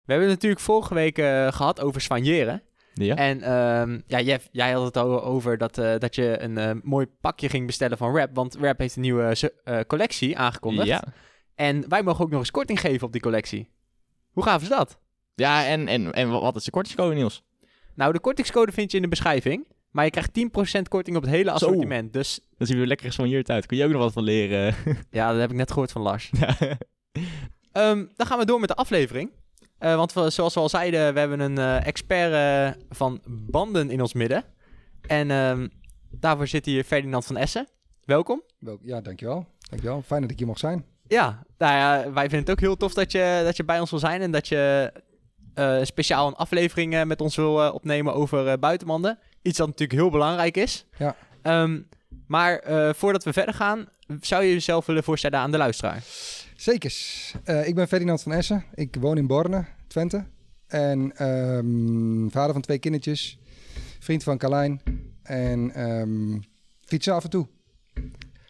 We 0.06 0.12
hebben 0.12 0.28
het 0.30 0.36
natuurlijk 0.36 0.62
vorige 0.62 0.94
week 0.94 1.18
eh, 1.18 1.52
gehad 1.52 1.82
over 1.82 2.02
soigneren. 2.02 2.62
Ja. 3.04 3.16
En 3.16 3.42
ehm, 3.42 4.00
ja, 4.08 4.22
Jeff, 4.22 4.48
jij 4.52 4.72
had 4.72 4.86
het 4.86 4.98
al 4.98 5.24
over 5.24 5.58
dat, 5.58 5.78
eh, 5.78 5.98
dat 5.98 6.16
je 6.16 6.42
een 6.42 6.58
eh, 6.58 6.72
mooi 6.84 7.06
pakje 7.22 7.50
ging 7.50 7.66
bestellen 7.66 7.98
van 7.98 8.18
Rap. 8.18 8.30
Want 8.34 8.56
Rap 8.56 8.80
heeft 8.80 8.96
een 8.96 9.02
nieuwe 9.02 9.52
eh, 9.64 9.80
collectie 9.88 10.38
aangekondigd. 10.38 10.88
Ja, 10.88 11.04
En 11.56 11.90
wij 11.90 12.04
mogen 12.04 12.24
ook 12.24 12.30
nog 12.30 12.40
eens 12.40 12.52
korting 12.52 12.80
geven 12.80 13.08
op 13.08 13.12
die 13.12 13.22
collectie. 13.22 13.70
Hoe 14.32 14.44
gaaf 14.44 14.62
is 14.62 14.70
dat? 14.70 15.00
ja 15.36 15.66
en, 15.66 15.88
en, 15.88 16.14
en 16.14 16.30
wat 16.30 16.56
is 16.56 16.64
de 16.64 16.72
kortingscode, 16.72 17.16
Niels? 17.16 17.44
Nou, 17.96 18.14
de 18.14 18.20
kortingscode 18.20 18.72
vind 18.72 18.92
je 18.92 18.98
in 18.98 19.04
de 19.04 19.10
beschrijving. 19.10 19.68
Maar 19.92 20.06
je 20.06 20.12
krijgt 20.12 20.32
10% 20.80 20.82
korting 20.90 21.18
op 21.18 21.22
het 21.24 21.32
hele 21.32 21.50
Zo. 21.50 21.56
assortiment. 21.56 22.14
Dus 22.14 22.40
Dan 22.58 22.68
zien 22.68 22.80
we 22.80 22.88
lekker 22.88 23.06
gespanjeerd 23.06 23.50
uit. 23.50 23.66
Kun 23.66 23.78
je 23.78 23.86
ook 23.86 23.92
nog 23.92 24.02
wat 24.02 24.14
van 24.14 24.24
leren? 24.24 24.76
ja, 25.12 25.32
dat 25.32 25.40
heb 25.40 25.50
ik 25.50 25.56
net 25.56 25.72
gehoord 25.72 25.92
van 25.92 26.02
Lars. 26.02 26.32
Ehm, 27.72 28.06
dan 28.16 28.28
gaan 28.28 28.40
we 28.40 28.46
door 28.46 28.60
met 28.60 28.70
de 28.70 28.76
aflevering. 28.76 29.32
Eh, 29.78 29.96
want 29.96 30.14
we- 30.14 30.30
zoals 30.30 30.54
we 30.54 30.60
al 30.60 30.70
zeiden, 30.70 31.14
we 31.14 31.20
hebben 31.20 31.40
een 31.40 31.58
eh, 31.58 31.86
expert 31.88 32.32
eh, 32.34 32.82
van 32.90 33.22
banden 33.28 33.90
in 33.90 34.02
ons 34.02 34.14
midden. 34.14 34.44
En 35.08 35.32
ehm, 35.32 35.68
daarvoor 36.12 36.48
zit 36.48 36.66
hier 36.66 36.84
Ferdinand 36.84 37.26
van 37.26 37.38
Essen. 37.38 37.68
Welkom. 38.04 38.42
Wel, 38.60 38.80
ja, 38.82 39.02
dankjewel. 39.02 39.46
Dankjewel. 39.70 40.02
Fijn 40.02 40.22
dat 40.22 40.32
ik 40.32 40.38
hier 40.38 40.48
mag 40.48 40.58
zijn. 40.58 40.86
Ja, 41.08 41.44
nou 41.58 41.74
ja, 41.74 42.12
wij 42.12 42.22
vinden 42.30 42.40
het 42.40 42.50
ook 42.50 42.60
heel 42.60 42.78
tof 42.78 42.94
dat 42.94 43.12
je, 43.12 43.42
dat 43.44 43.58
je 43.58 43.64
bij 43.64 43.80
ons 43.80 43.90
wil 43.90 44.00
zijn. 44.00 44.22
En 44.22 44.32
dat 44.32 44.48
je 44.48 44.92
speciaal 45.84 46.28
een 46.28 46.36
aflevering 46.36 47.04
met 47.06 47.22
ons 47.22 47.36
wil 47.36 47.72
opnemen 47.72 48.14
over 48.14 48.60
buitenbanden. 48.60 49.20
Iets 49.42 49.58
dat 49.58 49.68
natuurlijk 49.68 50.00
heel 50.00 50.10
belangrijk 50.10 50.58
is. 50.58 50.86
Ja. 50.98 51.16
Ehm, 51.42 51.82
maar 52.28 52.64
voordat 52.96 53.24
we 53.24 53.34
verder 53.34 53.54
gaan, 53.54 53.90
zou 54.22 54.44
je 54.44 54.52
jezelf 54.54 54.86
willen 54.86 55.04
voorstellen 55.04 55.40
aan 55.40 55.52
de 55.52 55.58
luisteraar? 55.58 56.04
Zekers. 56.56 57.34
Eh, 57.44 57.68
ik 57.68 57.76
ben 57.76 57.88
Ferdinand 57.88 58.22
van 58.22 58.34
Essen. 58.34 58.64
Ik 58.74 58.96
woon 59.00 59.18
in 59.18 59.28
Borne, 59.28 59.66
Twente. 59.88 60.26
En 60.68 61.18
ehm, 61.18 62.30
vader 62.30 62.54
van 62.54 62.62
twee 62.62 62.80
kindertjes. 62.80 63.40
Vriend 64.00 64.24
van 64.24 64.38
Carlijn. 64.38 64.82
En 65.24 65.72
ehm, 65.74 66.40
fietsen 66.86 67.14
af 67.14 67.24
en 67.24 67.30
toe. 67.30 67.48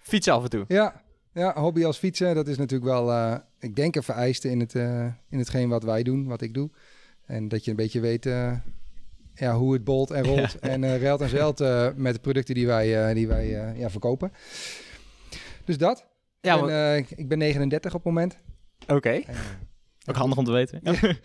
Fietsen 0.02 0.34
af 0.34 0.44
en 0.44 0.50
toe. 0.50 0.66
Ja, 0.68 1.04
ja, 1.34 1.54
hobby 1.54 1.86
als 1.86 1.98
fietsen. 1.98 2.36
Dat 2.36 2.48
is 2.48 2.58
natuurlijk 2.58 2.92
wel, 2.92 3.12
eh, 3.12 3.36
ik 3.60 3.76
denk, 3.76 3.96
een 3.96 4.04
vereiste 4.04 4.50
in, 4.50 4.60
het, 4.60 4.76
eh, 4.76 5.06
in 5.30 5.38
hetgeen 5.38 5.70
wat 5.70 5.84
wij 5.84 6.04
doen, 6.04 6.28
wat 6.28 6.42
ik 6.42 6.54
doe. 6.54 6.70
En 7.26 7.48
dat 7.48 7.64
je 7.64 7.70
een 7.70 7.78
beetje 7.78 8.00
weet 8.00 8.24
ja, 9.34 9.56
hoe 9.56 9.74
het 9.74 9.84
bolt 9.84 10.12
en 10.12 10.24
rolt 10.24 10.60
en 10.74 10.84
eh 10.84 10.98
reilt 10.98 11.22
en 11.22 11.30
zeilt 11.30 11.62
eh, 11.62 11.90
met 11.96 12.14
de 12.14 12.20
producten 12.20 12.56
die 12.56 12.68
wij, 12.68 13.14
die 13.14 13.28
wij 13.28 13.50
ja, 13.78 13.90
verkopen. 13.90 14.32
Dus 15.66 15.78
dat. 15.78 16.06
Ja, 16.46 16.68
eh, 16.68 16.98
ik- 16.98 17.12
ik 17.12 17.28
ben 17.28 17.38
39 17.38 17.94
op 17.94 18.04
het 18.04 18.14
moment. 18.14 18.38
oké. 18.88 19.10
Eh, 19.10 19.36
Ook 20.08 20.16
handig 20.16 20.38
om 20.38 20.46
te 20.46 20.52
weten. 20.52 20.80
Ja. 20.84 20.92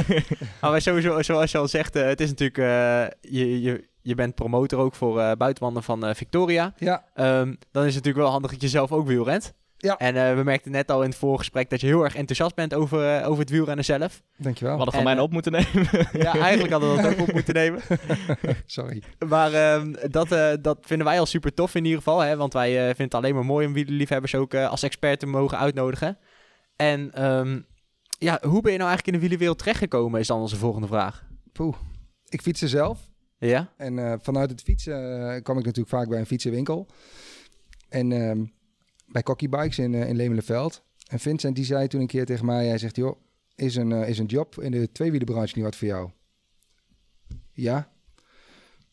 Maar 0.60 0.70
wij 0.70 0.80
sowieso, 0.80 1.22
zoals 1.22 1.50
je 1.50 1.58
al 1.58 1.68
zegt, 1.68 1.96
eh, 1.96 2.04
het 2.06 2.20
is 2.20 2.28
natuurlijk, 2.28 2.58
eh, 2.58 3.32
je, 3.32 3.60
je, 3.62 3.88
je 4.02 4.14
bent 4.14 4.34
promotor 4.34 4.78
ook 4.80 4.94
voor 4.94 5.20
eh 5.20 5.32
buitenwanden 5.32 5.82
van 5.82 6.06
eh, 6.06 6.14
Victoria. 6.14 6.72
ja, 6.76 7.04
Ehm, 7.14 7.54
dan 7.70 7.84
is 7.84 7.94
het 7.94 8.04
natuurlijk 8.04 8.16
wel 8.16 8.30
handig 8.30 8.50
dat 8.50 8.60
je 8.62 8.68
zelf 8.68 8.92
ook 8.92 9.06
wielrent. 9.06 9.54
Ja. 9.82 9.96
En 9.98 10.16
eh, 10.16 10.34
we 10.34 10.42
merkten 10.42 10.70
net 10.70 10.90
al 10.90 11.02
in 11.02 11.08
het 11.08 11.18
voorgesprek 11.18 11.70
dat 11.70 11.80
je 11.80 11.86
heel 11.86 12.04
erg 12.04 12.14
enthousiast 12.16 12.54
bent 12.54 12.74
over, 12.74 13.16
eh, 13.16 13.28
over 13.28 13.40
het 13.40 13.50
wielrennen 13.50 13.84
zelf. 13.84 14.22
dankjewel. 14.36 14.76
We 14.76 14.82
hadden 14.82 15.00
En, 15.00 15.06
van 15.06 15.10
mij 15.10 15.16
eh, 15.16 15.22
op 15.22 15.32
moeten 15.32 15.52
nemen. 15.52 15.88
Ja, 16.26 16.34
eigenlijk 16.34 16.72
hadden 16.72 16.96
we 16.96 17.02
dat 17.02 17.12
ook 17.12 17.28
op 17.28 17.32
moeten 17.32 17.54
nemen. 17.54 17.80
Sorry. 18.66 19.02
Maar 19.28 19.52
ehm, 19.52 19.94
dat, 20.10 20.32
eh, 20.32 20.52
dat 20.60 20.78
vinden 20.80 21.06
wij 21.06 21.18
al 21.18 21.26
super 21.26 21.54
tof 21.54 21.74
in 21.74 21.84
ieder 21.84 21.98
geval. 21.98 22.20
Hè? 22.20 22.36
Want 22.36 22.52
wij 22.52 22.78
eh, 22.78 22.84
vinden 22.84 23.04
het 23.04 23.14
alleen 23.14 23.34
maar 23.34 23.44
mooi 23.44 23.66
om 23.66 23.72
wielerliefhebbers 23.72 24.34
ook 24.34 24.54
als 24.54 24.82
expert 24.82 25.20
te 25.20 25.26
mogen 25.26 25.58
uitnodigen. 25.58 26.18
En 26.76 27.12
ehm, 27.12 27.60
ja, 28.18 28.38
hoe 28.42 28.60
ben 28.62 28.72
je 28.72 28.78
nou 28.78 28.90
eigenlijk 28.90 29.06
in 29.06 29.12
de 29.12 29.18
wielerwereld 29.18 29.58
terechtgekomen 29.58 30.20
is 30.20 30.26
dan 30.26 30.40
onze 30.40 30.56
volgende 30.56 30.86
vraag. 30.86 31.24
Poeh. 31.52 31.76
Ik 32.28 32.42
fietste 32.42 32.68
zelf. 32.68 33.08
Ja? 33.38 33.72
En 33.76 33.98
eh, 33.98 34.14
vanuit 34.22 34.50
het 34.50 34.62
fietsen 34.62 35.42
kwam 35.42 35.58
ik 35.58 35.64
natuurlijk 35.64 35.94
vaak 35.94 36.08
bij 36.08 36.18
een 36.18 36.26
fietsenwinkel. 36.26 36.86
En 37.88 38.12
ehm, 38.12 38.44
bij 39.10 39.22
Cocky 39.22 39.48
Bikes 39.48 39.78
in, 39.78 39.94
eh 39.94 40.08
in 40.08 40.16
Lemelenveld. 40.16 40.82
En 41.08 41.18
Vincent 41.18 41.56
die 41.56 41.64
zei 41.64 41.86
toen 41.88 42.00
een 42.00 42.06
keer 42.06 42.24
tegen 42.26 42.46
mij, 42.46 42.66
hij 42.66 42.78
zegt, 42.78 42.96
joh, 42.96 43.20
is 43.54 43.76
een, 43.76 43.92
eh, 43.92 44.08
is 44.08 44.18
een 44.18 44.26
job 44.26 44.60
in 44.60 44.70
de 44.70 44.92
tweewielenbranche 44.92 45.52
niet 45.54 45.64
wat 45.64 45.76
voor 45.76 45.88
jou? 45.88 46.10
Ja. 47.52 47.90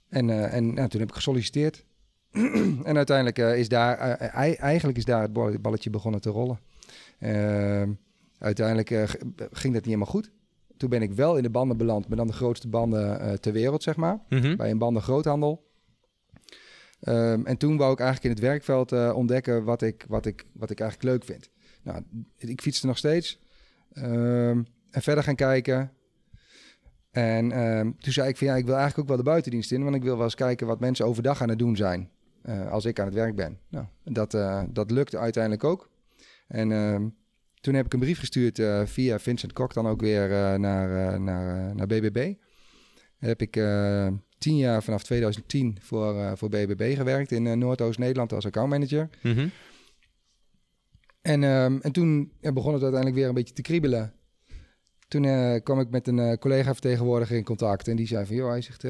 En, 0.10 0.30
eh, 0.30 0.54
en 0.54 0.74
nou, 0.74 0.88
toen 0.90 1.00
heb 1.00 1.10
ik 1.10 1.16
gesolliciteerd. 1.16 1.86
en 2.84 2.96
uiteindelijk 2.98 3.38
is 3.58 3.70
daar, 3.70 3.98
ei- 4.18 4.54
eigenlijk 4.54 4.98
is 4.98 5.06
daar 5.06 5.22
het 5.22 5.34
ball- 5.34 5.60
balletje 5.62 5.90
begonnen 5.90 6.22
te 6.22 6.30
rollen. 6.30 6.60
Ehm, 7.20 7.92
uiteindelijk 8.40 8.90
ging 9.38 9.74
dat 9.74 9.74
niet 9.74 9.86
helemaal 9.86 10.06
goed. 10.06 10.32
Toen 10.78 10.90
ben 10.90 11.02
ik 11.02 11.12
wel 11.14 11.38
in 11.38 11.44
de 11.44 11.50
banden 11.50 11.78
beland, 11.78 12.08
maar 12.08 12.18
dan 12.18 12.28
de 12.28 12.34
grootste 12.34 12.68
banden 12.68 13.40
ter 13.42 13.54
wereld, 13.54 13.84
zeg 13.84 13.96
maar 13.96 14.20
Mhm. 14.30 14.56
bij 14.56 14.72
een 14.72 14.78
bandengroothandel. 14.78 15.67
Ehm, 17.00 17.46
en 17.46 17.58
toen 17.58 17.78
wou 17.78 17.92
ik 17.94 18.00
eigenlijk 18.00 18.30
in 18.30 18.42
het 18.42 18.50
werkveld 18.52 18.92
eh, 18.92 19.16
ontdekken 19.16 19.64
wat 19.64 19.82
ik, 19.82 20.06
wat, 20.08 20.26
ik, 20.26 20.46
wat 20.54 20.70
ik 20.70 20.80
eigenlijk 20.80 21.12
leuk 21.12 21.24
vind. 21.26 21.50
Nou, 21.84 22.04
ik 22.38 22.62
fietste 22.62 22.88
nog 22.88 22.98
steeds. 22.98 23.40
Ehm, 23.94 24.64
en 24.92 25.02
verder 25.02 25.24
gaan 25.24 25.36
kijken. 25.36 25.92
En 27.12 27.52
ehm, 27.52 27.92
toen 27.98 28.14
zei 28.14 28.30
ik 28.30 28.38
van 28.38 28.48
ja, 28.48 28.56
ik 28.56 28.66
wil 28.66 28.76
eigenlijk 28.76 29.02
ook 29.02 29.16
wel 29.16 29.24
de 29.24 29.30
buitendienst 29.30 29.72
in. 29.72 29.84
Want 29.84 29.96
ik 29.96 30.04
wil 30.04 30.16
wel 30.16 30.24
eens 30.24 30.36
kijken 30.36 30.68
wat 30.68 30.80
mensen 30.80 31.06
overdag 31.06 31.42
aan 31.42 31.50
het 31.50 31.60
doen 31.60 31.76
zijn. 31.76 32.10
eh, 32.42 32.72
als 32.72 32.86
ik 32.86 33.00
aan 33.00 33.06
het 33.06 33.14
werk 33.16 33.36
ben. 33.36 33.60
Nou, 33.70 33.86
dat, 34.04 34.34
eh, 34.34 34.64
dat 34.70 34.92
lukte 34.92 35.18
uiteindelijk 35.18 35.64
ook. 35.64 35.90
En 36.48 36.70
toen 37.62 37.74
heb 37.74 37.86
ik 37.86 37.94
een 37.94 38.00
brief 38.00 38.20
gestuurd 38.20 38.62
via 38.90 39.20
Vincent 39.20 39.54
Kok 39.54 39.74
dan 39.74 39.88
ook 39.88 40.02
weer 40.02 40.30
naar, 40.60 41.20
naar, 41.22 41.76
naar 41.76 41.88
BBB 41.88 42.34
heb 43.18 43.42
ik 43.42 43.56
tien 44.38 44.58
jaar 44.58 44.84
vanaf 44.84 45.04
2010 45.04 45.78
voor, 45.82 46.20
eh, 46.20 46.32
voor 46.36 46.50
BBB 46.50 46.96
gewerkt 46.96 47.32
in 47.32 47.48
eh, 47.48 47.54
Noordoost-Nederland 47.54 48.34
als 48.34 48.46
accountmanager. 48.46 49.10
Mhm. 49.22 49.48
En, 51.22 51.44
ehm, 51.44 51.78
en 51.82 51.92
toen 51.92 52.32
ja, 52.40 52.52
begon 52.52 52.74
het 52.74 52.82
uiteindelijk 52.82 53.20
weer 53.20 53.30
een 53.30 53.36
beetje 53.36 53.54
te 53.54 53.62
kriebelen. 53.62 54.14
Toen 55.08 55.26
eh, 55.26 55.56
kwam 55.64 55.80
ik 55.80 55.90
met 55.90 56.08
een 56.08 56.20
eh, 56.20 56.38
collega-vertegenwoordiger 56.38 57.38
in 57.38 57.44
contact 57.44 57.88
en 57.88 57.96
die 57.96 58.08
zei 58.08 58.26
van, 58.26 58.36
joh, 58.36 58.50
hij 58.50 58.62
zegt, 58.62 58.84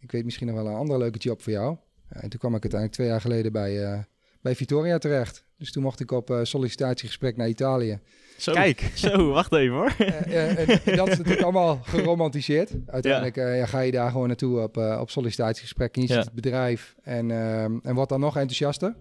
ik 0.00 0.12
weet 0.12 0.24
misschien 0.24 0.46
nog 0.46 0.56
wel 0.56 0.66
een 0.66 0.74
andere 0.74 0.98
leuke 0.98 1.18
job 1.18 1.42
voor 1.42 1.52
jou. 1.52 1.76
En 2.08 2.28
toen 2.28 2.38
kwam 2.38 2.54
ik 2.54 2.62
uiteindelijk 2.62 2.92
twee 2.92 3.06
jaar 3.06 3.20
geleden 3.20 3.52
bij, 3.52 4.04
bij 4.40 4.54
Vittoria 4.54 4.98
terecht. 4.98 5.44
Dus 5.58 5.72
toen 5.72 5.82
mocht 5.82 6.00
ik 6.00 6.10
op 6.10 6.40
sollicitatiegesprek 6.42 7.36
naar 7.36 7.48
Italië. 7.48 8.00
Zo, 8.36 8.52
Kijk. 8.52 8.90
Zo, 8.94 9.28
wacht 9.30 9.52
even 9.52 9.74
hoor. 9.76 9.94
Eh, 9.98 10.52
eh, 10.52 10.68
en, 10.86 10.96
dat 10.96 11.08
is 11.08 11.16
natuurlijk 11.16 11.42
allemaal 11.42 11.78
geromantiseerd. 11.82 12.70
Uiteindelijk 12.86 13.36
eh, 13.36 13.56
ja, 13.58 13.66
ga 13.66 13.80
je 13.80 13.92
daar 13.92 14.10
gewoon 14.10 14.26
naartoe 14.26 14.60
op, 14.60 14.76
eh, 14.76 14.98
op 15.00 15.10
sollicitatiegesprek. 15.10 15.96
En 15.96 16.02
je 16.02 16.08
Ja. 16.08 16.14
ziet 16.14 16.24
het 16.24 16.34
bedrijf 16.34 16.94
en, 17.02 17.30
ehm, 17.30 17.76
en 17.82 17.94
wordt 17.94 18.10
dan 18.10 18.20
nog 18.20 18.34
enthousiaster. 18.36 18.96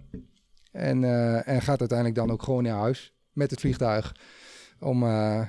En, 0.71 1.03
eh, 1.03 1.47
en 1.47 1.61
gaat 1.61 1.79
uiteindelijk 1.79 2.19
dan 2.19 2.31
ook 2.31 2.43
gewoon 2.43 2.63
naar 2.63 2.77
huis 2.79 3.13
met 3.31 3.51
het 3.51 3.59
vliegtuig. 3.59 4.15
Om, 4.79 5.03
eh, 5.03 5.41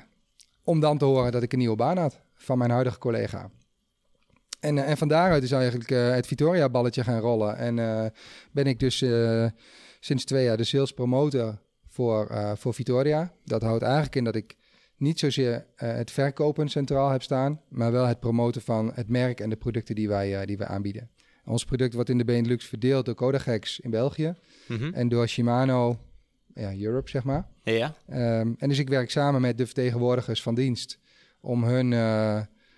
om 0.64 0.80
dan 0.80 0.98
te 0.98 1.04
horen 1.04 1.32
dat 1.32 1.42
ik 1.42 1.52
een 1.52 1.58
nieuwe 1.58 1.76
baan 1.76 1.98
had 1.98 2.20
van 2.34 2.58
mijn 2.58 2.70
huidige 2.70 2.98
collega. 2.98 3.50
En, 4.60 4.78
eh, 4.78 4.90
en 4.90 4.96
van 4.96 5.08
daaruit 5.08 5.42
is 5.42 5.52
eigenlijk 5.52 5.90
eh, 5.90 6.10
het 6.10 6.26
Vitoria-balletje 6.26 7.04
gaan 7.04 7.20
rollen. 7.20 7.56
En 7.56 7.78
eh, 7.78 8.04
ben 8.52 8.64
ik 8.66 8.78
dus 8.80 9.02
eh, 9.02 9.46
sinds 10.00 10.24
twee 10.24 10.44
jaar 10.44 10.56
de 10.56 10.64
sales 10.64 10.92
promotor 10.92 11.58
voor, 11.94 12.26
eh, 12.26 12.52
voor 12.56 12.74
Vitoria. 12.74 13.32
Dat 13.44 13.62
houdt 13.62 13.82
eigenlijk 13.82 14.16
in 14.16 14.24
dat 14.24 14.34
ik 14.34 14.56
niet 14.96 15.18
zozeer 15.18 15.66
eh, 15.76 15.92
het 15.92 16.10
verkopen 16.10 16.68
centraal 16.68 17.10
heb 17.10 17.22
staan, 17.22 17.60
maar 17.68 17.92
wel 17.92 18.06
het 18.06 18.20
promoten 18.20 18.62
van 18.62 18.92
het 18.94 19.08
merk 19.08 19.40
en 19.40 19.50
de 19.50 19.56
producten 19.56 19.94
die 19.94 20.08
wij, 20.08 20.40
eh, 20.40 20.46
die 20.46 20.56
wij 20.58 20.66
aanbieden. 20.66 21.10
Ons 21.44 21.64
product 21.64 21.94
wordt 21.94 22.10
in 22.10 22.18
de 22.18 22.24
Benelux 22.24 22.64
verdeeld 22.64 23.04
door 23.04 23.14
Codagex 23.14 23.80
in 23.80 23.90
België 23.90 24.34
Mhm. 24.68 24.94
en 24.94 25.08
door 25.08 25.28
Shimano 25.28 25.98
ja, 26.54 26.76
Europe, 26.76 27.10
zeg 27.10 27.24
maar. 27.24 27.48
Ja. 27.62 27.94
Ehm, 28.06 28.52
en 28.58 28.68
dus 28.68 28.78
ik 28.78 28.88
werk 28.88 29.10
samen 29.10 29.40
met 29.40 29.58
de 29.58 29.66
vertegenwoordigers 29.66 30.42
van 30.42 30.54
dienst 30.54 30.98
om 31.40 31.64
hun 31.64 31.88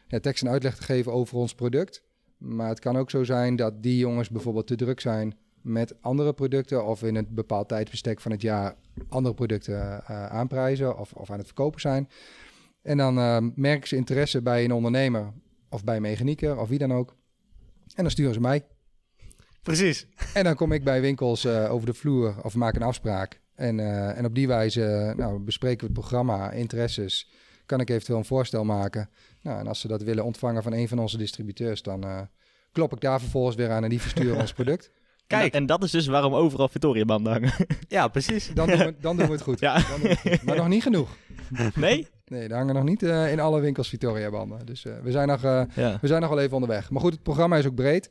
ja, 0.09 0.21
tekst 0.21 0.43
en 0.43 0.51
uitleg 0.51 0.77
te 0.77 0.83
geven 0.83 1.13
over 1.13 1.37
ons 1.37 1.55
product. 1.55 2.03
Maar 2.39 2.69
het 2.69 2.79
kan 2.79 2.97
ook 2.97 3.11
zo 3.11 3.25
zijn 3.25 3.57
dat 3.57 3.83
die 3.83 3.99
jongens 3.99 4.31
bijvoorbeeld 4.31 4.67
te 4.67 4.77
druk 4.77 5.01
zijn 5.01 5.37
met 5.67 6.03
andere 6.03 6.33
producten 6.33 6.87
of 6.87 7.03
in 7.03 7.17
een 7.17 7.29
bepaald 7.31 7.69
tijdsbestek 7.69 8.21
van 8.21 8.31
het 8.31 8.43
jaar 8.43 8.75
andere 9.09 9.35
producten 9.35 10.05
eh, 10.07 10.27
aanprijzen 10.27 10.99
of, 10.99 11.13
of 11.13 11.31
aan 11.31 11.39
het 11.39 11.47
verkopen 11.47 11.81
zijn. 11.81 12.09
En 12.83 12.97
dan 12.97 13.19
ehm, 13.19 13.51
merken 13.55 13.89
ze 13.89 13.97
interesse 13.97 14.43
bij 14.43 14.65
een 14.65 14.73
ondernemer 14.73 15.33
of 15.71 15.85
bij 15.85 15.97
een 15.97 16.03
mechanieker 16.03 16.59
of 16.59 16.69
wie 16.69 16.79
dan 16.79 16.93
ook. 16.93 17.17
En 17.95 18.03
dan 18.03 18.11
sturen 18.11 18.35
ze 18.35 18.41
mij. 18.41 18.67
Precies. 19.63 20.07
En 20.35 20.45
dan 20.45 20.55
kom 20.55 20.73
ik 20.73 20.85
bij 20.85 21.01
winkels 21.01 21.45
eh, 21.45 21.73
over 21.73 21.87
de 21.87 21.95
vloer 21.95 22.35
of 22.43 22.55
maak 22.55 22.75
een 22.77 22.83
afspraak. 22.83 23.41
En, 23.57 23.81
eh, 23.81 24.19
en 24.19 24.25
op 24.25 24.35
die 24.35 24.47
wijze 24.47 24.85
eh, 24.85 25.15
nou, 25.15 25.39
bespreken 25.39 25.79
we 25.79 25.85
het 25.85 25.93
programma, 25.93 26.51
interesses. 26.51 27.31
Kan 27.67 27.81
ik 27.81 27.91
eventueel 27.91 28.19
een 28.19 28.25
voorstel 28.25 28.65
maken. 28.65 29.11
Nou, 29.43 29.59
en 29.59 29.67
als 29.67 29.81
ze 29.81 29.89
dat 29.89 30.03
willen 30.03 30.25
ontvangen 30.25 30.63
van 30.63 30.73
een 30.73 30.89
van 30.89 30.99
onze 30.99 31.17
distributeurs, 31.17 31.83
dan 31.83 32.05
eh, 32.05 32.21
klop 32.73 32.93
ik 32.93 33.01
daar 33.01 33.21
vervolgens 33.21 33.57
weer 33.57 33.71
aan 33.71 33.85
en 33.85 33.91
die 33.91 34.01
versturen 34.01 34.41
ons 34.41 34.53
product. 34.53 34.91
Kijk. 35.27 35.53
En, 35.53 35.61
en 35.61 35.67
dat 35.67 35.83
is 35.83 35.91
dus 35.91 36.07
waarom 36.07 36.35
overal 36.35 36.69
Victoria-banden 36.69 37.33
hangen. 37.33 37.53
Ja, 37.89 38.09
precies. 38.09 38.51
Dan 38.55 38.67
doen 38.69 38.79
we, 38.79 38.95
dan 39.01 39.17
doen 39.17 39.27
we 39.27 39.33
het 39.33 39.43
goed. 39.43 39.61
Ja. 39.61 39.75
Dan 39.75 39.85
doen 39.91 40.01
we 40.01 40.09
het 40.09 40.19
goed. 40.19 40.43
Maar 40.43 40.57
nog 40.57 40.69
niet 40.69 40.83
genoeg. 40.83 41.09
nee? 41.75 42.07
Nee, 42.27 42.49
er 42.49 42.57
hangen 42.57 42.75
nog 42.75 42.85
niet 42.85 43.03
eh, 43.03 43.33
in 43.33 43.41
alle 43.41 43.61
winkels 43.61 43.89
Victoria-banden. 43.89 44.67
Dus 44.67 44.85
eh, 44.85 44.93
we, 45.03 45.11
zijn 45.11 45.29
nog, 45.29 45.45
eh, 45.45 45.63
Ja. 45.75 45.99
we 46.01 46.07
zijn 46.07 46.21
nog 46.21 46.31
wel 46.31 46.39
even 46.41 46.55
onderweg. 46.55 46.91
Maar 46.91 47.01
goed, 47.01 47.13
het 47.13 47.23
programma 47.23 47.57
is 47.57 47.67
ook 47.67 47.75
breed. 47.75 48.11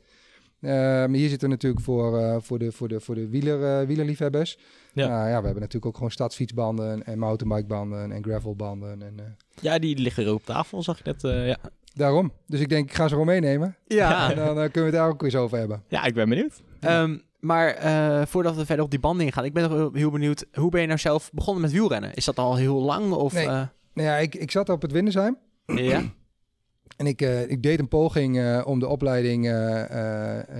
Ehm, 0.60 1.12
hier 1.12 1.28
zitten 1.28 1.48
we 1.48 1.54
natuurlijk 1.54 1.82
voor, 1.84 2.42
voor 2.42 2.58
de, 2.58 2.72
voor 2.72 2.88
de, 2.88 3.00
voor 3.00 3.14
de 3.14 3.28
wieler, 3.28 3.86
wielerliefhebbers. 3.86 4.58
Ja. 4.92 5.08
Nou 5.08 5.20
ja, 5.20 5.38
we 5.38 5.44
hebben 5.44 5.54
natuurlijk 5.54 5.86
ook 5.86 5.94
gewoon 5.94 6.10
stadsfietsbanden 6.10 7.04
en 7.06 7.18
mountainbikebanden 7.18 8.12
en 8.12 8.22
gravelbanden. 8.24 9.02
En, 9.02 9.36
ja, 9.60 9.78
die 9.78 9.98
liggen 9.98 10.24
er 10.24 10.28
ook 10.30 10.36
op 10.36 10.44
tafel, 10.44 10.82
zag 10.82 10.98
ik 10.98 11.04
net. 11.04 11.20
ja. 11.22 11.56
daarom. 11.94 12.32
Dus 12.46 12.60
ik 12.60 12.68
denk, 12.68 12.88
ik 12.88 12.94
ga 12.96 13.02
ze 13.02 13.08
gewoon 13.08 13.26
meenemen. 13.26 13.76
Ja. 13.86 14.30
En 14.30 14.36
dan 14.36 14.54
kunnen 14.54 14.72
we 14.72 14.80
het 14.80 14.92
daar 14.92 15.08
ook 15.08 15.22
eens 15.22 15.36
over 15.36 15.58
hebben. 15.58 15.82
ja, 15.88 16.04
ik 16.04 16.14
ben 16.14 16.28
benieuwd. 16.28 16.62
Ehm, 16.80 17.18
maar 17.40 17.68
eh, 17.68 18.26
voordat 18.26 18.56
we 18.56 18.66
verder 18.66 18.84
op 18.84 18.90
die 18.90 19.00
banden 19.00 19.26
ingaan, 19.26 19.44
ik 19.44 19.52
ben 19.52 19.70
nog 19.70 19.92
heel, 19.94 20.10
benieuwd, 20.10 20.44
hoe 20.52 20.70
ben 20.70 20.80
je 20.80 20.86
nou 20.86 20.98
zelf 20.98 21.30
begonnen 21.32 21.62
met 21.62 21.72
wielrennen? 21.72 22.14
Is 22.14 22.24
dat 22.24 22.38
al 22.38 22.56
heel 22.56 22.82
lang? 22.82 23.12
Of, 23.12 23.32
Nee. 23.32 23.46
eh, 23.46 23.50
Nou 23.94 24.08
ja, 24.08 24.16
ik, 24.16 24.34
ik 24.34 24.50
zat 24.50 24.68
op 24.68 24.82
het 24.82 24.92
Windersheim. 24.92 25.38
ja? 25.66 26.02
En 26.96 27.06
ik, 27.06 27.22
eh, 27.22 27.50
ik 27.50 27.62
deed 27.62 27.78
een 27.78 27.88
poging 27.88 28.62
om 28.64 28.78
de 28.78 28.86
opleiding 28.86 29.44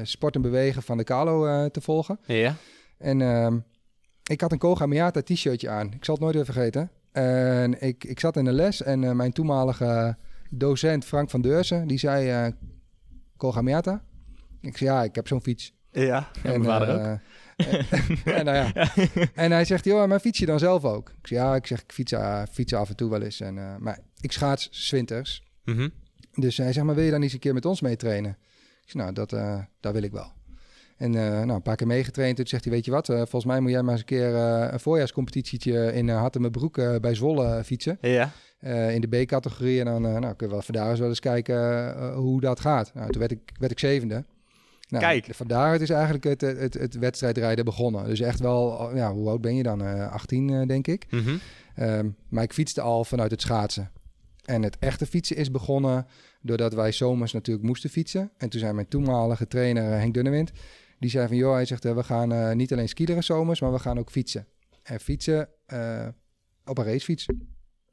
sport 0.02 0.34
en 0.34 0.42
bewegen 0.42 0.82
van 0.82 0.96
de 0.96 1.04
Calo 1.04 1.46
eh, 1.46 1.64
te 1.64 1.80
volgen. 1.80 2.18
Ja. 2.26 2.54
En 2.98 3.20
ehm, 3.20 3.58
ik 4.30 4.40
had 4.40 4.52
een 4.52 4.58
Koga 4.58 4.86
Miata 4.86 5.22
t-shirtje 5.22 5.68
aan. 5.68 5.86
Ik 5.92 6.04
zal 6.04 6.14
het 6.14 6.22
nooit 6.22 6.34
weer 6.34 6.44
vergeten. 6.44 6.90
En 7.12 7.82
ik, 7.82 8.04
ik 8.04 8.20
zat 8.20 8.36
in 8.36 8.44
de 8.44 8.52
les 8.52 8.82
en 8.82 9.16
mijn 9.16 9.32
toenmalige 9.32 10.16
docent 10.50 11.04
Frank 11.04 11.30
van 11.30 11.40
Deurzen, 11.40 11.86
die 11.86 11.98
zei 11.98 12.52
Koga 13.36 13.62
Miata. 13.62 14.02
Ik 14.60 14.76
zei 14.76 14.90
ja, 14.90 15.02
ik 15.02 15.14
heb 15.14 15.26
zo'n 15.28 15.42
fiets. 15.42 15.74
Ja. 16.04 16.28
Ja, 16.42 16.58
mijn 16.58 16.64
vader 16.64 16.94
ook. 16.94 17.18
eh, 17.56 18.38
en, 18.38 18.44
nou 18.44 18.56
ja. 18.56 18.72
en 19.34 19.50
hij 19.50 19.64
zegt, 19.64 19.84
joh, 19.84 20.06
maar 20.08 20.20
fiets 20.20 20.38
je 20.38 20.46
dan 20.46 20.58
zelf 20.58 20.84
ook? 20.84 21.08
Ik 21.08 21.26
zeg, 21.26 21.38
ja, 21.38 21.54
ik 21.54 21.66
zeg, 21.66 21.82
ik 21.82 21.92
fiets, 21.92 22.12
eh, 22.12 22.42
fiets 22.52 22.72
af 22.74 22.88
en 22.88 22.96
toe 22.96 23.10
wel 23.10 23.22
eens. 23.22 23.40
En, 23.40 23.58
eh, 23.58 23.76
maar 23.78 23.98
ik 24.20 24.32
schaats 24.32 24.68
's 24.72 24.90
winters. 24.90 25.42
Mhm. 25.64 25.88
Dus 26.34 26.56
hij 26.56 26.72
zegt, 26.72 26.86
maar 26.86 26.94
wil 26.94 27.04
je 27.04 27.10
dan 27.10 27.20
niet 27.20 27.28
eens 27.28 27.34
een 27.34 27.40
keer 27.44 27.54
met 27.54 27.64
ons 27.64 27.80
meetrainen? 27.80 28.30
Ik 28.82 28.90
zeg, 28.92 29.02
nou, 29.02 29.12
dat, 29.12 29.32
eh, 29.32 29.58
dat 29.80 29.92
wil 29.92 30.02
ik 30.02 30.12
wel. 30.12 30.32
En 30.96 31.14
eh, 31.14 31.22
nou, 31.30 31.50
een 31.50 31.62
paar 31.62 31.76
keer 31.76 31.86
meegetraind. 31.86 32.36
Toen 32.36 32.46
zegt 32.46 32.64
hij, 32.64 32.72
weet 32.72 32.84
je 32.84 32.90
wat, 32.90 33.08
eh, 33.08 33.16
volgens 33.16 33.44
mij 33.44 33.60
moet 33.60 33.70
jij 33.70 33.82
maar 33.82 33.90
eens 33.92 34.00
een 34.00 34.06
keer 34.06 34.34
eh, 34.34 34.68
een 34.72 34.80
voorjaarscompetitietje 34.80 35.92
in 35.92 36.08
uh, 36.08 36.16
Hattemerbroek 36.20 36.78
eh, 36.78 36.96
bij 37.00 37.14
Zwolle 37.14 37.64
fietsen. 37.64 37.98
Ja. 38.00 38.30
Eh, 38.58 38.94
in 38.94 39.00
de 39.00 39.06
B-categorie. 39.24 39.78
En 39.78 39.84
dan 39.84 40.06
eh, 40.06 40.10
nou, 40.10 40.20
kunnen 40.20 40.38
we 40.38 40.48
wel 40.48 40.62
vandaag 40.62 40.90
eens 40.90 40.98
wel 40.98 41.08
eens 41.08 41.20
kijken 41.20 41.56
eh, 41.96 42.14
hoe 42.14 42.40
dat 42.40 42.60
gaat. 42.60 42.90
Nou, 42.94 43.10
toen 43.10 43.20
werd 43.20 43.32
ik, 43.32 43.40
werd 43.58 43.72
ik 43.72 43.78
zevende. 43.78 44.24
Nou, 44.88 45.04
Kijk. 45.04 45.28
Van 45.30 45.46
daaruit 45.46 45.80
is 45.80 45.90
eigenlijk 45.90 46.24
het, 46.24 46.40
het, 46.40 46.74
het, 46.74 46.98
wedstrijdrijden 46.98 47.64
begonnen. 47.64 48.04
Dus 48.04 48.20
echt 48.20 48.40
wel, 48.40 48.90
ja, 48.96 49.12
hoe 49.12 49.28
oud 49.28 49.40
ben 49.40 49.54
je 49.54 49.62
dan? 49.62 49.82
Eh 49.82 50.12
18, 50.12 50.50
eh, 50.50 50.66
denk 50.66 50.86
ik. 50.86 51.06
Mhm. 51.10 51.36
Ehm, 51.74 52.08
maar 52.28 52.42
ik 52.42 52.52
fietste 52.52 52.80
al 52.80 53.04
vanuit 53.04 53.30
het 53.30 53.40
schaatsen. 53.40 53.90
En 54.44 54.62
het 54.62 54.78
echte 54.78 55.06
fietsen 55.06 55.36
is 55.36 55.50
begonnen 55.50 56.06
doordat 56.40 56.74
wij 56.74 56.92
zomers 56.92 57.32
natuurlijk 57.32 57.66
moesten 57.66 57.90
fietsen. 57.90 58.30
En 58.36 58.48
toen 58.48 58.60
zei 58.60 58.72
mijn 58.72 58.88
toenmalige 58.88 59.46
trainer 59.46 59.92
eh, 59.92 59.98
Henk 59.98 60.14
Dunnewind, 60.14 60.52
die 60.98 61.10
zei 61.10 61.26
van 61.26 61.36
joh, 61.36 61.52
hij 61.52 61.64
zegt 61.64 61.84
eh, 61.84 61.94
we 61.94 62.02
gaan 62.02 62.32
eh, 62.32 62.54
niet 62.54 62.72
alleen 62.72 62.88
skileren 62.88 63.24
zomers, 63.24 63.60
maar 63.60 63.72
we 63.72 63.78
gaan 63.78 63.98
ook 63.98 64.10
fietsen. 64.10 64.46
En 64.82 65.00
fietsen 65.00 65.48
eh, 65.66 66.06
op 66.64 66.78
een 66.78 66.84
racefiets. 66.84 67.26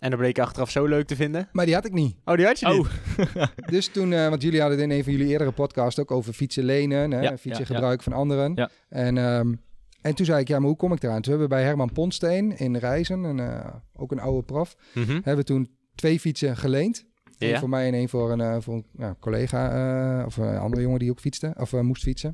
En 0.04 0.10
dat 0.10 0.20
bleek 0.20 0.36
je 0.36 0.42
achteraf 0.42 0.70
zo 0.70 0.86
leuk 0.86 1.08
te 1.08 1.16
vinden. 1.16 1.50
Maar 1.52 1.66
die 1.66 1.74
had 1.74 1.86
ik 1.86 1.94
niet. 1.94 2.16
Oh, 2.26 2.36
die 2.36 2.46
had 2.46 2.60
je 2.60 2.68
niet? 2.68 2.88
Oh, 3.36 3.44
Dus 3.76 3.88
toen, 3.88 4.14
eh, 4.14 4.30
want 4.30 4.42
jullie 4.42 4.60
hadden 4.60 4.80
het 4.80 4.90
in 4.90 4.98
een 4.98 5.04
van 5.04 5.14
jullie 5.14 5.28
eerdere 5.28 5.52
podcasts 5.52 6.00
ook 6.00 6.12
over 6.12 6.34
fietsen 6.34 6.64
lenen, 6.64 7.12
hè, 7.12 7.22
Ja, 7.22 7.38
fietsen 7.38 7.66
ja, 7.68 7.74
gebruik 7.74 8.04
van 8.04 8.14
anderen. 8.14 8.52
Ja. 8.56 8.70
En, 8.90 9.18
ehm, 9.18 9.54
en 10.02 10.16
toen 10.16 10.26
zei 10.26 10.40
ik, 10.42 10.48
ja, 10.48 10.60
maar 10.60 10.68
hoe 10.68 10.78
kom 10.78 10.94
ik 10.94 11.04
eraan? 11.04 11.22
Toen 11.22 11.32
hebben 11.32 11.50
we 11.50 11.56
bij 11.56 11.64
Herman 11.64 11.92
Pontsteen 11.92 12.58
in 12.58 12.76
Reizen, 12.78 13.26
en, 13.26 13.40
eh, 13.40 13.74
ook 13.96 14.12
een 14.12 14.20
oude 14.20 14.44
prof, 14.46 14.76
Mhm. 14.94 15.12
hebben 15.12 15.36
we 15.36 15.44
toen 15.44 15.70
twee 15.96 16.20
fietsen 16.20 16.58
geleend. 16.58 17.06
Eén 17.38 17.50
Ja. 17.50 17.60
voor 17.60 17.70
mij 17.70 17.88
en 17.88 17.94
één 17.94 18.10
voor 18.10 18.32
een, 18.32 18.42
eh, 18.42 18.56
voor 18.60 18.74
een 18.74 18.86
ja, 18.98 19.16
collega 19.20 19.72
eh, 20.20 20.26
of 20.26 20.38
een 20.38 20.58
andere 20.58 20.82
jongen 20.82 21.00
die 21.00 21.10
ook 21.12 21.20
fietste 21.20 21.54
of 21.58 21.72
moest 21.82 22.04
fietsen. 22.04 22.34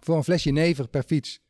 Voor 0.00 0.16
een 0.16 0.24
flesje 0.24 0.50
never 0.50 0.88
per 0.88 1.02
fiets. 1.02 1.40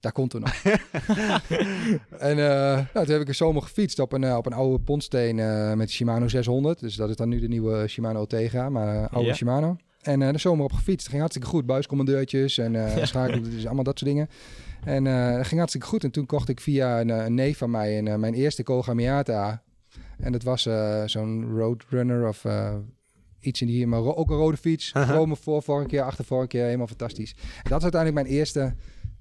Daar 0.00 0.12
komt 0.12 0.32
er 0.32 0.40
nog. 0.40 0.54
en 2.18 2.38
eh, 2.38 2.74
nou, 2.94 3.04
toen 3.06 3.12
heb 3.12 3.20
ik 3.20 3.28
een 3.28 3.34
zomer 3.34 3.62
gefietst 3.62 3.98
op 3.98 4.12
een, 4.12 4.24
eh, 4.24 4.36
op 4.36 4.46
een 4.46 4.52
oude 4.52 4.78
pontsteen 4.84 5.38
eh, 5.38 5.72
met 5.72 5.90
Shimano 5.90 6.28
600. 6.28 6.80
Dus 6.80 6.94
dat 6.96 7.08
is 7.08 7.16
dan 7.16 7.28
nu 7.28 7.40
de 7.40 7.48
nieuwe 7.48 7.86
Shimano 7.88 8.24
Tegra, 8.26 8.68
maar 8.70 9.08
oude 9.08 9.28
Ja. 9.28 9.34
Shimano. 9.34 9.76
En 10.02 10.22
eh, 10.22 10.32
de 10.32 10.38
zomer 10.38 10.64
op 10.64 10.72
gefietst. 10.72 10.98
Het 10.98 11.08
ging 11.08 11.18
hartstikke 11.20 11.48
goed. 11.48 11.66
Buiscommandeurtjes 11.66 12.58
en 12.58 12.96
eh 12.96 13.04
schakelen, 13.06 13.42
dus 13.50 13.66
allemaal 13.66 13.84
dat 13.84 13.98
soort 13.98 14.10
dingen. 14.10 14.28
En 14.84 15.06
eh 15.06 15.36
dat 15.36 15.46
ging 15.46 15.56
hartstikke 15.58 15.86
goed. 15.86 16.04
En 16.04 16.10
toen 16.10 16.26
kocht 16.26 16.48
ik 16.48 16.60
via 16.60 17.00
een, 17.00 17.08
een 17.08 17.34
neef 17.34 17.58
van 17.58 17.70
mij 17.70 17.98
een, 17.98 18.20
mijn 18.20 18.34
eerste 18.34 18.62
Koga 18.62 18.94
Miata. 18.94 19.62
En 20.18 20.32
dat 20.32 20.42
was 20.42 20.68
zo'n 21.06 21.56
Roadrunner 21.56 22.28
of 22.28 22.44
iets 23.40 23.60
in 23.60 23.66
die, 23.66 23.86
maar 23.86 24.00
ro- 24.00 24.14
ook 24.14 24.30
een 24.30 24.36
rode 24.36 24.56
fiets. 24.56 24.90
Aha. 24.94 25.12
Chrome 25.12 25.36
voor 25.36 25.62
vorige 25.62 25.88
keer, 25.88 26.02
achter 26.02 26.24
vorige 26.24 26.46
keer, 26.48 26.64
helemaal 26.64 26.86
fantastisch. 26.86 27.34
En 27.38 27.70
dat 27.70 27.76
is 27.78 27.82
uiteindelijk 27.82 28.22
mijn 28.26 28.36
eerste 28.38 28.74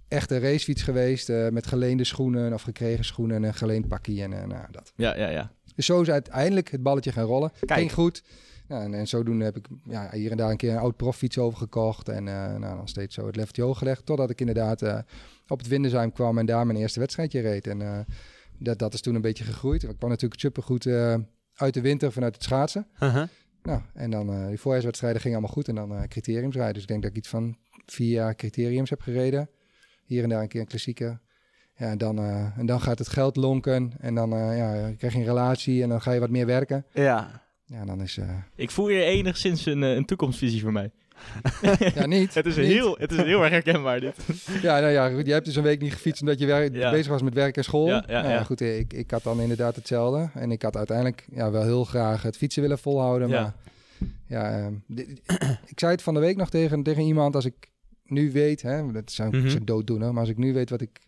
echte 0.07 0.39
racefiets 0.39 0.81
geweest. 0.81 1.29
eh, 1.29 1.49
met 1.49 1.67
geleende 1.67 2.03
schoenen 2.03 2.53
of 2.53 2.61
gekregen 2.61 3.05
schoenen 3.05 3.35
en 3.35 3.43
een 3.43 3.53
geleend 3.53 3.87
pakje 3.87 4.23
en 4.23 4.33
eh, 4.33 4.47
nou, 4.47 4.71
dat. 4.71 4.93
ja, 4.95 5.17
ja, 5.17 5.29
ja. 5.29 5.51
Dus 5.75 5.85
zo 5.85 6.01
is 6.01 6.09
uiteindelijk 6.09 6.71
het 6.71 6.83
balletje 6.83 7.11
gaan 7.11 7.25
rollen. 7.25 7.51
Kijk. 7.59 7.79
Ging 7.79 7.93
goed. 7.93 8.23
Nou, 8.67 8.83
en, 8.83 8.93
en 8.93 9.07
zodoende 9.07 9.45
heb 9.45 9.57
ik 9.57 9.67
ja, 9.83 10.09
hier 10.11 10.31
en 10.31 10.37
daar 10.37 10.49
een 10.49 10.57
keer 10.57 10.71
een 10.71 10.77
oud 10.77 10.95
proffiets 10.95 11.37
overgekocht. 11.37 12.09
En 12.09 12.27
eh, 12.27 12.55
nou, 12.55 12.75
dan 12.75 12.87
steeds 12.87 13.15
zo 13.15 13.25
het 13.25 13.35
leveltje 13.35 13.61
hoog 13.61 13.77
gelegd. 13.77 14.05
Totdat 14.05 14.29
ik 14.29 14.39
inderdaad 14.39 14.81
op 15.47 15.57
het 15.57 15.67
Windersheim 15.67 16.11
kwam 16.11 16.37
en 16.37 16.45
daar 16.45 16.65
mijn 16.65 16.77
eerste 16.77 16.99
wedstrijdje 16.99 17.41
reed. 17.41 17.67
En 17.67 18.05
dat, 18.57 18.79
dat 18.79 18.93
is 18.93 19.01
toen 19.01 19.15
een 19.15 19.21
beetje 19.21 19.43
gegroeid. 19.43 19.83
Ik 19.83 19.97
kwam 19.97 20.09
natuurlijk 20.09 20.39
supergoed 20.39 20.87
uit 21.55 21.73
de 21.73 21.81
winter 21.81 22.11
vanuit 22.11 22.33
het 22.33 22.43
schaatsen. 22.43 22.87
Uh-huh. 22.99 23.27
Nou, 23.63 23.81
en 23.93 24.11
dan 24.11 24.47
die 24.47 24.59
voorjaarswedstrijden 24.59 25.21
gingen 25.21 25.37
allemaal 25.37 25.55
goed. 25.55 25.67
En 25.67 25.75
dan 25.75 26.07
criteriums 26.07 26.55
rijden. 26.55 26.73
Dus 26.73 26.81
ik 26.81 26.87
denk 26.87 27.01
dat 27.01 27.11
ik 27.11 27.17
iets 27.17 27.29
van 27.29 27.57
vier 27.85 28.11
jaar 28.11 28.35
criteriums 28.35 28.89
heb 28.89 29.01
gereden. 29.01 29.49
Hier 30.05 30.23
en 30.23 30.29
daar 30.29 30.41
een 30.41 30.47
keer 30.47 30.61
een 30.61 30.67
klassieker. 30.67 31.19
Ja, 31.77 31.89
en 31.89 31.97
dan, 31.97 32.17
eh, 32.17 32.57
en 32.57 32.65
dan 32.65 32.81
gaat 32.81 32.99
het 32.99 33.07
geld 33.07 33.35
lonken. 33.35 33.91
En 33.99 34.15
dan 34.15 34.33
eh, 34.33 34.57
ja, 34.57 34.91
krijg 34.97 35.13
je 35.13 35.19
een 35.19 35.25
relatie 35.25 35.83
en 35.83 35.89
dan 35.89 36.01
ga 36.01 36.11
je 36.11 36.19
wat 36.19 36.29
meer 36.29 36.45
werken. 36.45 36.85
Ja. 36.93 37.43
Ja, 37.65 37.85
dan 37.85 38.01
is... 38.01 38.17
eh 38.17 38.29
Ik 38.55 38.71
voel 38.71 38.87
hier 38.87 39.03
enigszins 39.03 39.65
een, 39.65 39.81
een 39.81 40.05
toekomstvisie 40.05 40.61
voor 40.61 40.71
mij. 40.71 40.91
ja, 41.95 42.05
niet. 42.05 42.33
Het 42.33 42.45
is, 42.45 42.55
niet. 42.55 42.65
heel, 42.65 42.95
het 42.99 43.11
is 43.11 43.17
heel 43.17 43.41
erg 43.41 43.49
herkenbaar 43.51 43.99
dit. 43.99 44.15
Ja, 44.61 44.79
nou 44.79 44.91
ja, 44.91 45.09
goed. 45.09 45.25
Je 45.25 45.31
hebt 45.31 45.45
dus 45.45 45.55
een 45.55 45.63
week 45.63 45.81
niet 45.81 45.93
gefietst 45.93 46.21
omdat 46.21 46.39
je 46.39 46.45
werk, 46.45 46.75
Ja. 46.75 46.91
bezig 46.91 47.07
was 47.11 47.21
met 47.21 47.33
werk 47.33 47.57
en 47.57 47.63
school. 47.63 47.87
Ja, 47.87 48.03
ja, 48.07 48.21
Nou 48.21 48.33
ja. 48.33 48.43
Goed, 48.43 48.61
ik, 48.61 48.93
ik 48.93 49.11
had 49.11 49.23
dan 49.23 49.41
inderdaad 49.41 49.75
hetzelfde. 49.75 50.29
En 50.33 50.51
ik 50.51 50.61
had 50.61 50.77
uiteindelijk 50.77 51.27
ja, 51.31 51.51
wel 51.51 51.63
heel 51.63 51.83
graag 51.83 52.21
het 52.21 52.37
fietsen 52.37 52.61
willen 52.61 52.79
volhouden. 52.79 53.29
Ja. 53.29 53.41
Maar 53.41 53.53
ja, 54.27 54.57
ehm, 54.59 54.73
ik 55.73 55.79
zei 55.79 55.91
het 55.91 56.01
van 56.01 56.13
de 56.13 56.19
week 56.19 56.35
nog 56.37 56.49
tegen, 56.49 56.83
tegen 56.83 57.03
iemand. 57.03 57.35
Als 57.35 57.45
ik 57.45 57.69
nu 58.05 58.31
weet, 58.31 58.61
hè, 58.61 58.91
dat 58.91 59.11
zou 59.11 59.29
Mhm. 59.37 59.47
ik 59.47 59.59
mm 59.59 59.65
dooddoener. 59.65 60.11
Maar 60.11 60.19
als 60.21 60.29
ik 60.29 60.37
nu 60.37 60.53
weet 60.53 60.69
wat 60.69 60.81
ik... 60.81 60.99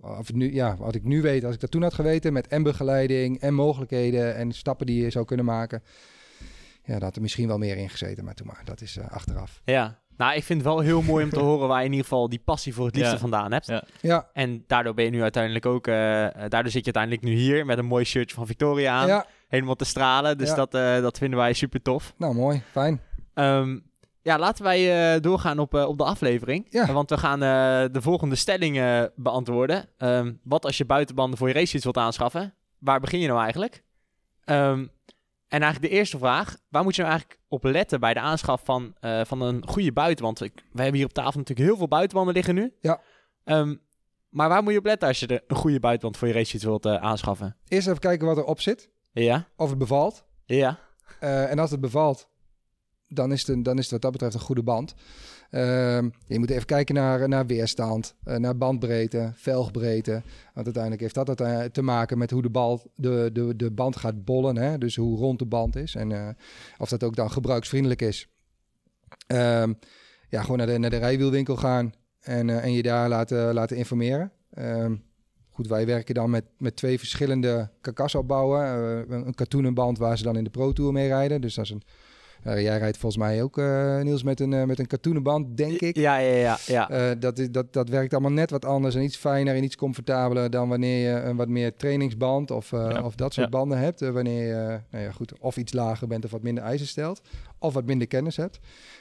Of 0.00 0.32
nu, 0.32 0.54
ja, 0.54 0.76
wat 0.76 0.94
ik 0.94 1.04
nu 1.04 1.22
weet, 1.22 1.44
als 1.44 1.54
ik 1.54 1.60
dat 1.60 1.70
toen 1.70 1.82
had 1.82 1.94
geweten 1.94 2.32
met 2.32 2.46
en 2.46 2.62
begeleiding 2.62 3.40
en 3.40 3.54
mogelijkheden 3.54 4.34
en 4.36 4.52
stappen 4.52 4.86
die 4.86 5.02
je 5.02 5.10
zou 5.10 5.24
kunnen 5.24 5.44
maken. 5.46 5.82
ja, 6.84 6.92
dat 6.92 7.02
had 7.02 7.16
er 7.16 7.22
misschien 7.22 7.48
wel 7.48 7.58
meer 7.58 7.76
in 7.76 7.88
gezeten, 7.90 8.24
maar 8.24 8.34
toen 8.34 8.46
maar, 8.46 8.60
dat 8.64 8.80
is 8.80 8.96
eh, 8.96 9.08
achteraf. 9.10 9.60
Ja. 9.64 10.02
Nou, 10.16 10.36
ik 10.36 10.42
vind 10.44 10.58
het 10.60 10.68
wel 10.68 10.80
heel 10.80 11.02
mooi 11.02 11.24
om 11.24 11.30
te 11.30 11.38
horen 11.38 11.68
waar 11.68 11.78
je 11.78 11.84
in 11.84 11.90
ieder 11.90 12.06
geval 12.06 12.28
die 12.28 12.40
passie 12.44 12.74
voor 12.74 12.86
het 12.86 12.94
liefste 12.96 13.12
Ja. 13.14 13.20
vandaan 13.20 13.52
hebt. 13.52 13.66
Ja. 13.66 13.84
Ja, 14.00 14.28
En 14.32 14.64
daardoor 14.66 14.94
ben 14.94 15.04
je 15.04 15.10
nu 15.10 15.22
uiteindelijk 15.22 15.66
ook, 15.66 15.86
eh, 15.86 15.94
daardoor 15.94 16.70
zit 16.70 16.84
je 16.84 16.92
uiteindelijk 16.92 17.22
nu 17.22 17.32
hier 17.34 17.66
met 17.66 17.78
een 17.78 17.84
mooi 17.86 18.04
shirtje 18.04 18.36
van 18.36 18.46
Victoria 18.46 18.92
aan. 19.00 19.06
ja. 19.06 19.26
Helemaal 19.48 19.74
te 19.74 19.84
stralen. 19.84 20.38
Dus 20.38 20.48
Ja. 20.48 20.54
dat, 20.54 20.74
eh, 20.74 21.00
dat 21.00 21.18
vinden 21.18 21.38
wij 21.38 21.52
super 21.52 21.82
tof. 21.82 22.14
nou 22.18 22.34
mooi, 22.34 22.62
fijn. 22.70 23.00
Ehm, 23.34 23.78
ja, 24.24 24.38
laten 24.38 24.64
wij 24.64 25.14
eh, 25.14 25.20
doorgaan 25.20 25.58
op, 25.58 25.74
eh, 25.74 25.88
op 25.88 25.98
de 25.98 26.04
aflevering. 26.04 26.66
Ja. 26.70 26.92
Want 26.92 27.10
we 27.10 27.16
gaan 27.18 27.42
eh, 27.42 27.92
de 27.92 28.02
volgende 28.02 28.34
stelling 28.34 28.78
eh, 28.78 29.02
beantwoorden. 29.16 29.88
Ehm, 29.98 30.32
wat 30.42 30.64
als 30.64 30.76
je 30.78 30.84
buitenbanden 30.84 31.38
voor 31.38 31.48
je 31.48 31.54
racefiets 31.54 31.84
wilt 31.84 31.96
aanschaffen? 31.96 32.54
Waar 32.78 33.00
begin 33.00 33.20
je 33.20 33.26
nou 33.28 33.40
eigenlijk? 33.42 33.82
Ehm, 34.44 34.86
en 35.48 35.60
eigenlijk 35.62 35.92
de 35.92 35.98
eerste 35.98 36.18
vraag. 36.18 36.56
Waar 36.68 36.82
moet 36.82 36.94
je 36.96 37.02
nou 37.02 37.12
eigenlijk 37.14 37.42
op 37.48 37.64
letten 37.64 38.00
bij 38.00 38.14
de 38.14 38.20
aanschaf 38.20 38.60
van, 38.64 38.94
eh, 39.00 39.20
van 39.24 39.40
een 39.40 39.68
goede 39.68 39.92
buitenband? 39.92 40.40
Ik, 40.40 40.52
wij 40.54 40.82
hebben 40.82 40.94
hier 40.94 41.04
op 41.08 41.12
tafel 41.14 41.38
natuurlijk 41.38 41.68
heel 41.68 41.76
veel 41.76 41.88
buitenbanden 41.88 42.34
liggen 42.34 42.54
nu. 42.54 42.72
Ja. 42.80 43.00
Ehm, 43.44 43.74
maar 44.28 44.48
waar 44.48 44.62
moet 44.62 44.72
je 44.72 44.78
op 44.78 44.84
letten 44.84 45.08
als 45.08 45.20
je 45.20 45.26
de, 45.26 45.42
een 45.46 45.56
goede 45.56 45.80
buitenband 45.80 46.16
voor 46.16 46.28
je 46.28 46.34
racefiets 46.34 46.64
wilt 46.64 46.86
eh, 46.86 46.94
aanschaffen? 46.94 47.56
Eerst 47.68 47.86
even 47.88 48.00
kijken 48.00 48.26
wat 48.26 48.36
erop 48.36 48.60
zit, 48.60 48.90
Ja, 49.12 49.48
of 49.56 49.68
het 49.68 49.78
bevalt. 49.78 50.24
ja, 50.44 50.78
Eh, 51.20 51.50
en 51.50 51.58
als 51.58 51.70
het 51.70 51.80
bevalt, 51.80 52.28
dan 53.14 53.32
is 53.32 53.46
het, 53.46 53.64
dan 53.64 53.78
is 53.78 53.90
wat 53.90 54.02
dat 54.02 54.12
betreft 54.12 54.34
een 54.34 54.40
goede 54.40 54.62
band. 54.62 54.94
Ehm, 55.54 56.08
je 56.26 56.38
moet 56.38 56.50
even 56.50 56.66
kijken 56.66 56.94
naar, 56.94 57.28
naar 57.28 57.46
weerstand, 57.46 58.14
eh, 58.24 58.36
naar 58.36 58.56
bandbreedte, 58.56 59.32
velgbreedte. 59.34 60.22
Want 60.54 60.64
uiteindelijk 60.64 61.02
heeft 61.02 61.14
dat 61.14 61.36
te 61.72 61.82
maken 61.82 62.18
met 62.18 62.30
hoe 62.30 62.42
de, 62.42 62.50
bal, 62.50 62.82
de, 62.94 63.30
de, 63.32 63.56
de 63.56 63.70
band 63.70 63.96
gaat 63.96 64.24
bollen. 64.24 64.56
Hè? 64.56 64.78
Dus 64.78 64.96
hoe 64.96 65.18
rond 65.18 65.38
de 65.38 65.46
band 65.46 65.76
is 65.76 65.94
en 65.94 66.12
eh, 66.12 66.28
of 66.78 66.88
dat 66.88 67.04
ook 67.04 67.16
dan 67.16 67.30
gebruiksvriendelijk 67.30 68.02
is. 68.02 68.28
Ehm, 69.26 69.72
ja, 70.28 70.42
gewoon 70.42 70.56
naar 70.56 70.66
de, 70.66 70.78
naar 70.78 70.90
de 70.90 70.96
rijwielwinkel 70.96 71.56
gaan 71.56 71.92
en, 72.20 72.50
eh, 72.50 72.64
en 72.64 72.72
je 72.72 72.82
daar 72.82 73.08
laten, 73.08 73.54
laten 73.54 73.76
informeren. 73.76 74.32
Ehm, 74.50 74.96
goed, 75.50 75.66
wij 75.66 75.86
werken 75.86 76.14
dan 76.14 76.30
met, 76.30 76.44
met 76.58 76.76
twee 76.76 76.98
verschillende 76.98 77.70
karkasopbouwen. 77.80 78.64
Een, 79.10 79.26
een 79.26 79.34
katoenen 79.34 79.74
band 79.74 79.98
waar 79.98 80.18
ze 80.18 80.24
dan 80.24 80.36
in 80.36 80.44
de 80.44 80.50
Pro 80.50 80.72
Tour 80.72 80.92
mee 80.92 81.08
rijden. 81.08 81.40
Dus 81.40 81.54
dat 81.54 81.64
is 81.64 81.70
een... 81.70 81.82
eh, 82.42 82.62
jij 82.62 82.78
rijdt 82.78 82.96
volgens 82.98 83.22
mij 83.22 83.42
ook, 83.42 83.58
eh, 83.58 84.00
Niels, 84.00 84.22
met 84.22 84.40
een, 84.40 84.52
eh, 84.52 84.64
met 84.64 84.78
een 84.78 84.86
katoenen 84.86 85.22
band, 85.22 85.56
denk 85.56 85.80
ik. 85.80 85.96
ja, 85.96 86.16
ja, 86.16 86.34
ja. 86.66 86.86
ja. 86.88 87.14
Dat, 87.14 87.38
is, 87.38 87.50
dat, 87.50 87.72
dat 87.72 87.88
werkt 87.88 88.12
allemaal 88.12 88.30
net 88.32 88.50
wat 88.50 88.64
anders 88.64 88.94
en 88.94 89.02
iets 89.02 89.16
fijner 89.16 89.54
en 89.54 89.64
iets 89.64 89.76
comfortabeler 89.76 90.50
dan 90.50 90.68
wanneer 90.68 91.08
je 91.12 91.20
een 91.20 91.36
wat 91.36 91.48
meer 91.48 91.76
trainingsband 91.76 92.50
of, 92.50 92.70
Ja. 92.70 93.02
of 93.02 93.14
dat 93.14 93.32
soort 93.34 93.46
Ja. 93.50 93.58
banden 93.58 93.78
hebt. 93.78 94.00
Wanneer 94.00 94.46
je 94.46 94.80
nou 94.90 95.04
ja, 95.04 95.10
goed, 95.10 95.38
of 95.38 95.56
iets 95.56 95.72
lager 95.72 96.06
bent 96.06 96.24
of 96.24 96.30
wat 96.30 96.42
minder 96.42 96.64
eisen 96.64 96.86
stelt. 96.86 97.20
Of 97.58 97.74
wat 97.74 97.84
minder 97.84 98.06
kennis 98.06 98.36
hebt. 98.36 98.58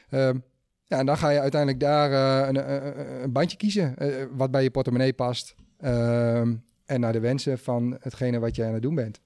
Ehm, 0.09 0.37
ja, 0.85 0.97
en 0.99 1.05
dan 1.05 1.17
ga 1.17 1.29
je 1.29 1.39
uiteindelijk 1.39 1.79
daar 1.81 2.47
een, 2.49 2.71
een, 2.73 3.23
een 3.23 3.31
bandje 3.31 3.57
kiezen 3.57 3.95
wat 4.35 4.51
bij 4.51 4.63
je 4.63 4.71
portemonnee 4.71 5.13
past. 5.13 5.55
Ehm, 5.79 6.53
en 6.85 6.99
naar 6.99 7.13
de 7.13 7.19
wensen 7.19 7.59
van 7.59 7.97
hetgene 7.99 8.39
wat 8.39 8.55
je 8.55 8.63
aan 8.63 8.73
het 8.73 8.81
doen 8.81 8.95
bent. 8.95 9.19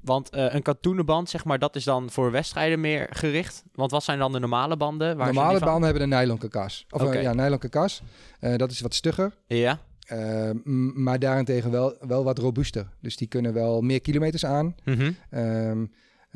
Want 0.00 0.30
eh, 0.30 0.54
een 0.54 0.62
katoenen 0.62 1.06
band, 1.06 1.30
zeg 1.30 1.44
maar, 1.44 1.58
dat 1.58 1.76
is 1.76 1.84
dan 1.84 2.10
voor 2.10 2.30
wedstrijden 2.30 2.80
meer 2.80 3.06
gericht. 3.10 3.64
Want 3.74 3.90
wat 3.90 4.04
zijn 4.04 4.18
dan 4.18 4.32
de 4.32 4.38
normale 4.38 4.76
banden? 4.76 5.16
Waar 5.16 5.26
Normale 5.26 5.58
banden 5.58 5.82
hebben 5.84 6.02
een 6.02 6.18
nylon 6.18 6.38
karkas. 6.38 6.86
Of 6.90 7.02
Oké. 7.02 7.16
een 7.16 7.22
ja, 7.22 7.32
nylon 7.34 7.58
karkas. 7.58 8.02
Eh, 8.40 8.56
dat 8.56 8.70
is 8.70 8.80
wat 8.80 8.94
stugger. 8.94 9.34
Ja, 9.46 9.78
Eh, 10.08 10.50
maar 10.94 11.18
daarentegen 11.18 11.70
wel, 11.70 11.96
wel 12.00 12.24
wat 12.24 12.38
robuuster. 12.38 12.86
Dus 13.00 13.16
die 13.16 13.28
kunnen 13.28 13.52
wel 13.52 13.80
meer 13.80 14.00
kilometers 14.00 14.44
aan. 14.44 14.74
Ehm, 15.30 15.84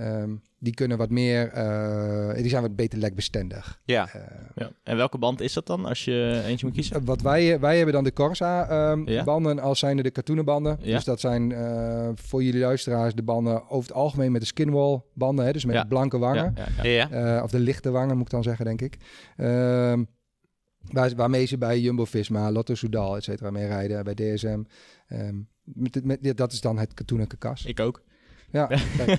ehm, 0.02 0.30
die 0.58 0.74
kunnen 0.74 0.98
wat 0.98 1.10
meer, 1.10 1.48
eh, 1.48 2.34
die 2.34 2.48
zijn 2.48 2.62
wat 2.62 2.76
beter 2.76 2.98
lekbestendig. 2.98 3.80
ja. 3.84 4.08
Eh, 4.12 4.20
Ja. 4.54 4.70
En 4.82 4.96
welke 4.96 5.18
band 5.18 5.40
is 5.40 5.52
dat 5.52 5.66
dan, 5.66 5.84
als 5.84 6.04
je 6.04 6.42
eentje 6.46 6.66
moet 6.66 6.74
kiezen? 6.74 7.04
wat 7.04 7.20
wij, 7.22 7.60
wij 7.60 7.76
hebben 7.76 7.94
dan 7.94 8.04
de 8.04 8.12
Corsa 8.12 8.68
ehm, 8.68 9.08
Ja. 9.08 9.24
banden 9.24 9.58
als 9.58 9.78
zijnde 9.78 10.02
de 10.02 10.10
katoenen 10.10 10.44
banden. 10.44 10.78
Ja. 10.80 10.94
Dus 10.94 11.04
dat 11.04 11.20
zijn 11.20 11.52
eh, 11.52 12.08
voor 12.14 12.42
jullie 12.42 12.60
luisteraars 12.60 13.14
de 13.14 13.22
banden 13.22 13.68
over 13.70 13.88
het 13.88 13.92
algemeen 13.98 14.32
met 14.32 14.40
de 14.40 14.46
skinwall 14.46 15.00
banden. 15.14 15.44
Hè, 15.44 15.52
dus 15.52 15.64
met 15.64 15.74
Ja. 15.74 15.82
de 15.82 15.88
blanke 15.88 16.18
wangen. 16.18 16.52
Ja, 16.56 16.66
ja, 16.82 16.90
ja. 16.90 17.08
Ja. 17.10 17.36
Eh, 17.36 17.42
of 17.42 17.50
de 17.50 17.58
lichte 17.58 17.90
wangen 17.90 18.16
moet 18.16 18.26
ik 18.26 18.30
dan 18.32 18.42
zeggen, 18.42 18.64
denk 18.64 18.80
ik. 18.80 18.96
Ehm, 19.36 20.04
waar, 20.92 21.14
waarmee 21.16 21.44
ze 21.46 21.58
bij 21.58 21.80
Jumbo-Visma, 21.80 22.50
Lotto 22.52 22.74
Soudal, 22.74 23.16
et 23.16 23.24
cetera, 23.24 23.50
mee 23.50 23.66
rijden. 23.66 24.04
Bij 24.04 24.14
DSM. 24.14 24.62
Ehm, 25.06 25.36
met, 25.64 26.04
met, 26.04 26.36
dat 26.36 26.52
is 26.52 26.60
dan 26.60 26.78
het 26.78 26.94
katoenen 26.94 27.26
karkas. 27.26 27.64
Ik 27.64 27.80
ook. 27.80 28.02
Ja, 28.52 28.70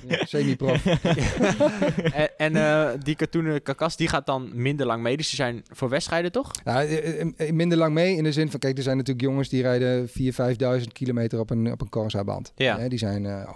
ja, 0.07 0.25
semi-prof. 0.25 0.85
en 2.37 2.53
en 2.55 2.55
eh, 2.55 2.99
die 3.03 3.15
katoenen 3.15 3.61
karkas, 3.61 3.97
die 3.97 4.07
gaat 4.07 4.25
dan 4.25 4.49
minder 4.53 4.85
lang 4.85 5.03
mee. 5.03 5.17
Dus 5.17 5.27
die 5.27 5.35
zijn 5.35 5.63
voor 5.71 5.89
wedstrijden, 5.89 6.31
toch? 6.31 6.51
Nou, 6.63 6.87
eh, 6.87 7.21
eh, 7.21 7.51
minder 7.51 7.77
lang 7.77 7.93
mee 7.93 8.15
in 8.15 8.23
de 8.23 8.31
zin 8.31 8.51
van, 8.51 8.59
kijk, 8.59 8.77
er 8.77 8.83
zijn 8.83 8.97
natuurlijk 8.97 9.25
jongens 9.25 9.49
die 9.49 9.61
rijden 9.61 10.07
4.000, 10.09 10.81
5.000 10.81 10.91
kilometer 10.91 11.39
op 11.39 11.49
een, 11.49 11.71
op 11.71 11.81
een 11.81 11.89
Corsa-band. 11.89 12.51
Ja. 12.55 12.87
Die 12.87 12.97
zijn 12.97 13.25
eh, 13.25 13.49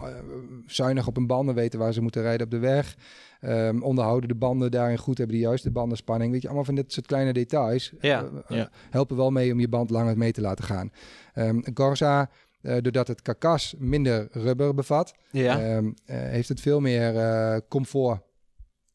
zuinig 0.65 1.07
op 1.07 1.15
hun 1.15 1.27
banden, 1.27 1.55
weten 1.55 1.79
waar 1.79 1.93
ze 1.93 2.01
moeten 2.01 2.21
rijden 2.21 2.45
op 2.45 2.51
de 2.51 2.59
weg. 2.59 2.95
Ehm, 3.41 3.81
onderhouden 3.81 4.29
de 4.29 4.35
banden 4.35 4.71
daarin 4.71 4.97
goed, 4.97 5.17
hebben 5.17 5.35
de 5.35 5.41
juiste 5.41 5.71
bandenspanning. 5.71 6.31
Weet 6.31 6.41
je, 6.41 6.47
allemaal 6.47 6.65
van 6.65 6.75
dit 6.75 6.93
soort 6.93 7.05
kleine 7.05 7.33
details. 7.33 7.91
Ja. 7.99 8.29
Ja. 8.47 8.69
helpen 8.89 9.17
wel 9.17 9.31
mee 9.31 9.51
om 9.51 9.59
je 9.59 9.69
band 9.69 9.89
langer 9.89 10.17
mee 10.17 10.31
te 10.31 10.41
laten 10.41 10.65
gaan. 10.65 10.91
Ehm, 11.33 11.59
een 11.61 11.73
Corsa, 11.73 12.29
eh, 12.61 12.77
doordat 12.81 13.07
het 13.07 13.21
karkas 13.21 13.75
minder 13.77 14.27
rubber 14.31 14.73
bevat, 14.73 15.13
Ja. 15.31 15.59
ehm, 15.61 15.91
eh, 16.05 16.17
heeft 16.17 16.49
het 16.49 16.59
veel 16.61 16.79
meer 16.79 17.15
eh, 17.17 17.57
comfort. 17.69 18.21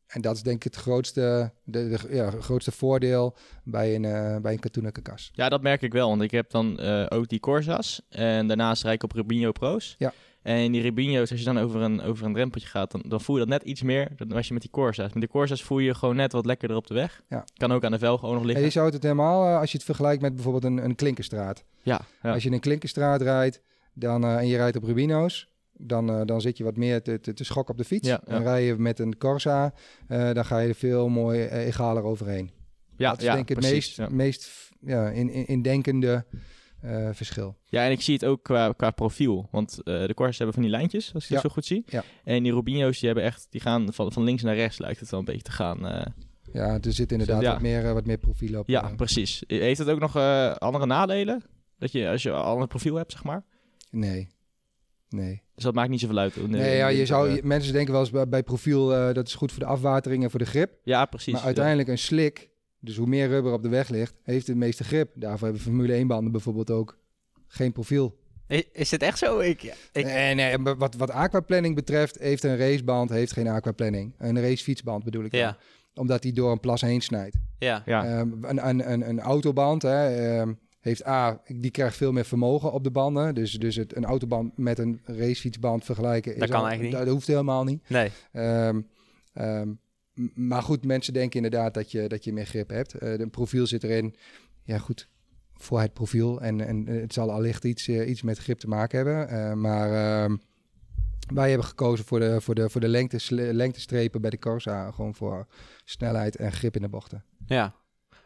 En 0.07 0.21
dat 0.21 0.37
is 0.37 0.43
denk 0.43 0.57
ik 0.57 0.63
het 0.63 0.83
grootste, 0.83 1.53
de, 1.65 1.89
de, 1.89 2.15
ja, 2.15 2.31
grootste 2.31 2.73
voordeel 2.73 3.37
bij 3.65 3.95
een, 3.95 4.43
bij 4.43 4.53
een 4.53 4.59
katoenen 4.61 4.93
karkas. 4.93 5.31
Ja, 5.35 5.49
dat 5.49 5.63
merk 5.63 5.83
ik 5.83 5.93
wel, 5.93 6.09
want 6.09 6.23
ik 6.23 6.31
heb 6.31 6.51
dan 6.51 6.81
ook 7.09 7.29
die 7.29 7.41
Corsa's 7.41 8.03
en 8.09 8.47
daarnaast 8.47 8.83
rijd 8.83 8.95
ik 8.95 9.03
op 9.03 9.13
Rubinho 9.13 9.53
Pro's. 9.53 9.95
Ja. 9.99 10.13
En 10.43 10.73
die 10.73 10.83
Rubinho's, 10.83 11.31
als 11.31 11.41
je 11.41 11.45
dan 11.45 11.59
over 11.59 11.81
een, 11.81 12.01
over 12.01 12.27
een 12.27 12.33
drempeltje 12.33 12.69
gaat, 12.69 12.91
dan, 12.91 13.03
dan 13.07 13.21
voel 13.21 13.37
je 13.37 13.41
dat 13.41 13.51
net 13.51 13.63
iets 13.63 13.83
meer 13.83 14.09
dan 14.17 14.33
als 14.33 14.47
je 14.47 14.53
met 14.53 14.63
die 14.63 14.71
Corsa's. 14.71 15.13
Met 15.13 15.23
die 15.23 15.29
Corsa's 15.29 15.63
voel 15.63 15.79
je 15.79 15.95
gewoon 15.95 16.17
net 16.17 16.33
wat 16.33 16.47
lekkerder 16.47 16.77
op 16.77 16.87
de 16.87 16.95
weg. 16.95 17.23
Ja. 17.29 17.45
Kan 17.57 17.73
ook 17.73 17.85
aan 17.85 17.91
de 17.91 17.99
velgen 17.99 18.29
ook 18.29 18.33
nog 18.33 18.41
En 18.41 18.47
liggen. 18.47 18.65
je 18.65 18.71
zou 18.71 18.91
het 18.91 19.03
helemaal, 19.03 19.47
eh, 19.47 19.59
als 19.59 19.71
je 19.71 19.77
het 19.77 19.87
vergelijkt 19.87 20.23
met 20.23 20.35
bijvoorbeeld 20.35 20.65
een, 20.65 20.85
een 20.85 20.95
klinkerstraat. 20.95 21.65
Ja, 21.83 22.01
ja. 22.23 22.33
Als 22.33 22.43
je 22.43 22.49
in 22.49 22.55
een 22.55 22.61
klinkerstraat 22.61 23.23
rijdt 23.23 23.61
dan, 23.93 24.25
eh, 24.25 24.37
en 24.37 24.47
je 24.47 24.57
rijdt 24.57 24.77
op 24.77 24.85
Rubino's, 24.85 25.49
dan, 25.73 26.11
eh, 26.11 26.21
dan 26.25 26.41
zit 26.41 26.57
je 26.57 26.65
wat 26.65 26.77
meer 26.77 27.03
te, 27.03 27.21
te, 27.21 27.33
te 27.33 27.45
schokken 27.45 27.75
op 27.75 27.81
de 27.81 27.87
fiets. 27.87 28.09
Ja. 28.09 28.23
En 28.25 28.43
rij 28.43 28.65
je 28.65 28.77
met 28.77 28.99
een 28.99 29.19
Corsa, 29.19 29.75
dan 30.09 30.45
ga 30.45 30.59
je 30.59 30.69
er 30.69 30.75
veel 30.75 31.09
mooi 31.09 31.47
egaler 31.47 32.03
overheen. 32.03 32.51
ja, 32.97 33.11
dat 33.11 33.23
is 33.23 33.27
denk 33.27 33.49
ik 33.51 33.57
het 33.57 33.71
meest, 33.73 34.09
meest 34.11 34.71
ja, 34.81 35.09
in, 35.09 35.31
in, 35.31 35.47
indenkende 35.47 36.25
eh, 36.83 37.09
verschil. 37.13 37.57
Ja, 37.67 37.85
en 37.85 37.91
ik 37.91 38.01
zie 38.01 38.15
het 38.15 38.25
ook 38.25 38.43
qua, 38.43 38.73
qua 38.73 38.91
profiel. 38.91 39.49
Want 39.51 39.83
eh, 39.83 40.07
de 40.07 40.15
Corsa's 40.15 40.37
hebben 40.37 40.55
van 40.55 40.63
die 40.63 40.73
lijntjes, 40.73 41.15
als 41.15 41.23
je 41.29 41.35
Ja. 41.35 41.41
het 41.41 41.49
zo 41.49 41.55
goed 41.55 41.65
ziet. 41.65 41.91
Ja. 41.91 42.03
En 42.25 42.43
die 42.43 42.53
Rubinho's, 42.53 42.99
die 42.99 43.07
hebben 43.07 43.25
echt, 43.25 43.47
die 43.51 43.61
gaan 43.61 43.93
van, 43.93 44.13
van 44.13 44.23
links 44.23 44.43
naar 44.43 44.55
rechts, 44.55 44.79
lijkt 44.79 45.01
het 45.01 45.11
wel 45.11 45.19
een 45.21 45.27
beetje 45.27 45.43
te 45.43 45.53
gaan. 45.53 45.87
eh. 45.87 46.07
Ja, 46.53 46.79
er 46.81 46.93
zit 46.93 47.13
inderdaad 47.13 47.43
Ja. 47.43 47.53
wat, 47.53 47.61
meer, 47.63 47.95
wat 47.95 48.07
meer 48.07 48.19
profiel 48.19 48.59
op. 48.59 48.69
ja, 48.69 48.93
precies. 48.97 49.43
Heeft 49.47 49.79
het 49.79 49.89
ook 49.89 49.99
nog 50.01 50.17
andere 50.59 50.87
nadelen? 50.87 51.43
Dat 51.79 51.93
je, 51.93 52.09
als 52.09 52.23
je 52.23 52.31
al 52.33 52.61
een 52.61 52.69
profiel 52.69 52.95
hebt, 52.95 53.13
zeg 53.13 53.25
maar. 53.25 53.45
nee, 53.91 54.29
nee. 55.09 55.43
Dus 55.55 55.65
dat 55.65 55.75
maakt 55.75 55.91
niet 55.91 56.01
zoveel 56.01 56.19
uit. 56.19 56.49
Nee, 56.49 56.77
ja, 56.77 56.89
je 56.89 57.07
zou, 57.07 57.31
je- 57.31 57.41
mensen 57.45 57.73
denken 57.73 57.93
wel 57.93 58.01
eens 58.03 58.11
bij, 58.11 58.29
bij 58.29 58.43
profiel, 58.43 58.87
dat 59.13 59.27
is 59.27 59.35
goed 59.35 59.51
voor 59.53 59.61
de 59.61 59.67
afwatering 59.67 60.23
en 60.25 60.31
voor 60.31 60.39
de 60.39 60.45
grip. 60.47 60.73
Ja, 60.85 61.05
precies. 61.05 61.33
maar 61.33 61.43
uiteindelijk 61.43 61.89
een 61.89 61.99
slik, 61.99 62.51
dus 62.85 62.97
hoe 62.97 63.07
meer 63.07 63.29
rubber 63.29 63.53
op 63.53 63.63
de 63.63 63.69
weg 63.69 63.89
ligt, 63.89 64.15
heeft 64.23 64.47
de 64.47 64.55
meeste 64.55 64.85
grip. 64.85 65.11
Daarvoor 65.15 65.45
hebben 65.47 65.63
Formule 65.65 65.93
1 65.93 66.07
banden 66.07 66.33
bijvoorbeeld 66.33 66.71
ook 66.71 66.99
geen 67.47 67.73
profiel. 67.73 68.21
Is, 68.73 68.91
het 68.91 69.03
echt 69.03 69.19
zo? 69.19 69.39
Ik, 69.39 69.63
ik, 69.93 70.05
Nee, 70.05 70.35
nee, 70.35 70.59
maar 70.59 70.77
wat, 70.77 70.95
wat 70.95 71.11
aquaplanning 71.11 71.75
betreft, 71.75 72.19
heeft 72.19 72.43
een 72.45 72.57
raceband 72.57 73.11
heeft 73.11 73.33
geen 73.33 73.49
aquaplanning. 73.49 74.15
Een 74.19 74.41
racefietsband 74.41 75.05
bedoel 75.05 75.25
ik 75.25 75.31
dan. 75.31 75.41
ja, 75.41 75.57
Omdat 75.95 76.23
die 76.23 76.33
door 76.33 76.51
een 76.53 76.61
plas 76.61 76.81
heen 76.81 77.01
snijdt. 77.01 77.37
ja, 77.59 77.83
Ja, 77.87 78.05
Ehm, 78.05 78.33
een, 78.45 78.69
een, 78.69 78.93
een, 78.93 79.09
een 79.09 79.21
autoband 79.21 79.83
hè, 79.83 80.09
ehm, 80.39 80.53
heeft 80.81 81.07
A, 81.07 81.43
die 81.47 81.71
krijgt 81.71 81.97
veel 81.97 82.13
meer 82.13 82.25
vermogen 82.25 82.73
op 82.73 82.85
de 82.85 82.91
banden. 82.91 83.35
Dus, 83.35 83.53
dus 83.53 83.77
het, 83.77 83.97
een 83.97 84.05
autoband 84.05 84.57
met 84.59 84.79
een 84.79 85.01
racefietsband 85.05 85.85
vergelijken... 85.85 86.33
Dat 86.33 86.43
is 86.43 86.49
kan 86.49 86.61
al- 86.61 86.67
eigenlijk 86.67 86.97
niet. 86.97 87.05
Dat 87.05 87.15
hoeft 87.15 87.27
helemaal 87.27 87.65
niet. 87.65 87.89
nee. 87.89 88.11
Ehm, 88.33 88.81
ehm, 89.33 89.69
maar 90.35 90.63
goed, 90.63 90.85
mensen 90.85 91.13
denken 91.13 91.43
inderdaad 91.43 91.75
dat 91.75 91.91
je, 91.91 92.09
dat 92.09 92.25
je 92.25 92.33
meer 92.33 92.47
grip 92.47 92.69
hebt. 92.69 92.95
Eh 92.95 93.19
de 93.19 93.27
profiel 93.27 93.67
zit 93.67 93.85
erin. 93.85 94.15
Ja, 94.63 94.79
goed. 94.79 95.09
Voor 95.55 95.81
het 95.81 95.93
profiel. 95.93 96.41
En, 96.41 96.67
en 96.67 96.87
het 96.87 97.13
zal 97.13 97.33
allicht 97.33 97.65
iets, 97.65 97.89
eh, 97.89 98.09
iets 98.09 98.23
met 98.23 98.39
grip 98.39 98.59
te 98.59 98.69
maken 98.69 98.97
hebben. 98.97 99.29
Eh, 99.29 99.53
maar 99.53 99.93
ehm, 99.93 100.37
wij 101.35 101.49
hebben 101.49 101.67
gekozen 101.67 102.05
voor 102.05 102.21
de, 102.21 102.41
voor 102.41 102.55
de, 102.55 102.71
voor 102.71 102.81
de 102.81 102.89
lengte, 102.89 103.35
lengtestrepen 103.35 104.21
bij 104.21 104.31
de 104.31 104.39
Corsa. 104.39 104.91
Gewoon 104.91 105.15
voor 105.15 105.47
snelheid 105.85 106.37
en 106.37 106.53
grip 106.53 106.77
in 106.77 106.83
de 106.83 106.89
bochten. 106.89 107.25
Ja. 107.47 107.75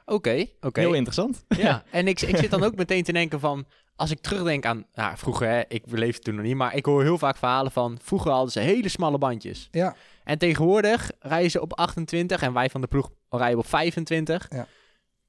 Oké, 0.05 0.47
oké. 0.61 0.81
heel 0.81 0.95
interessant. 0.95 1.45
Ja, 1.49 1.85
en 1.91 2.09
ik, 2.09 2.21
ik 2.21 2.37
zit 2.37 2.51
dan 2.51 2.63
ook 2.63 2.77
meteen 2.77 3.03
te 3.03 3.13
denken 3.13 3.41
van... 3.41 3.67
Als 3.97 4.11
ik 4.11 4.21
terugdenk 4.21 4.67
aan... 4.67 4.87
Nou, 4.95 5.17
vroeger, 5.17 5.49
hè, 5.49 5.63
ik 5.69 5.83
leefde 5.87 6.23
toen 6.23 6.35
nog 6.35 6.45
niet... 6.45 6.55
Maar 6.55 6.75
ik 6.75 6.85
hoor 6.85 7.03
heel 7.03 7.19
vaak 7.19 7.37
verhalen 7.37 7.73
van... 7.73 7.99
Vroeger 8.03 8.31
hadden 8.31 8.53
ze 8.53 8.61
hele 8.61 8.89
smalle 8.89 9.19
bandjes. 9.19 9.69
Ja, 9.71 9.97
En 10.27 10.39
tegenwoordig 10.39 11.11
rijden 11.19 11.51
ze 11.51 11.61
op 11.61 11.73
28 11.73 12.43
en 12.43 12.53
wij 12.53 12.69
van 12.71 12.81
de 12.81 12.87
ploeg 12.87 13.11
rijden 13.31 13.59
op 13.59 13.67
25. 13.67 14.47
Ja. 14.51 14.67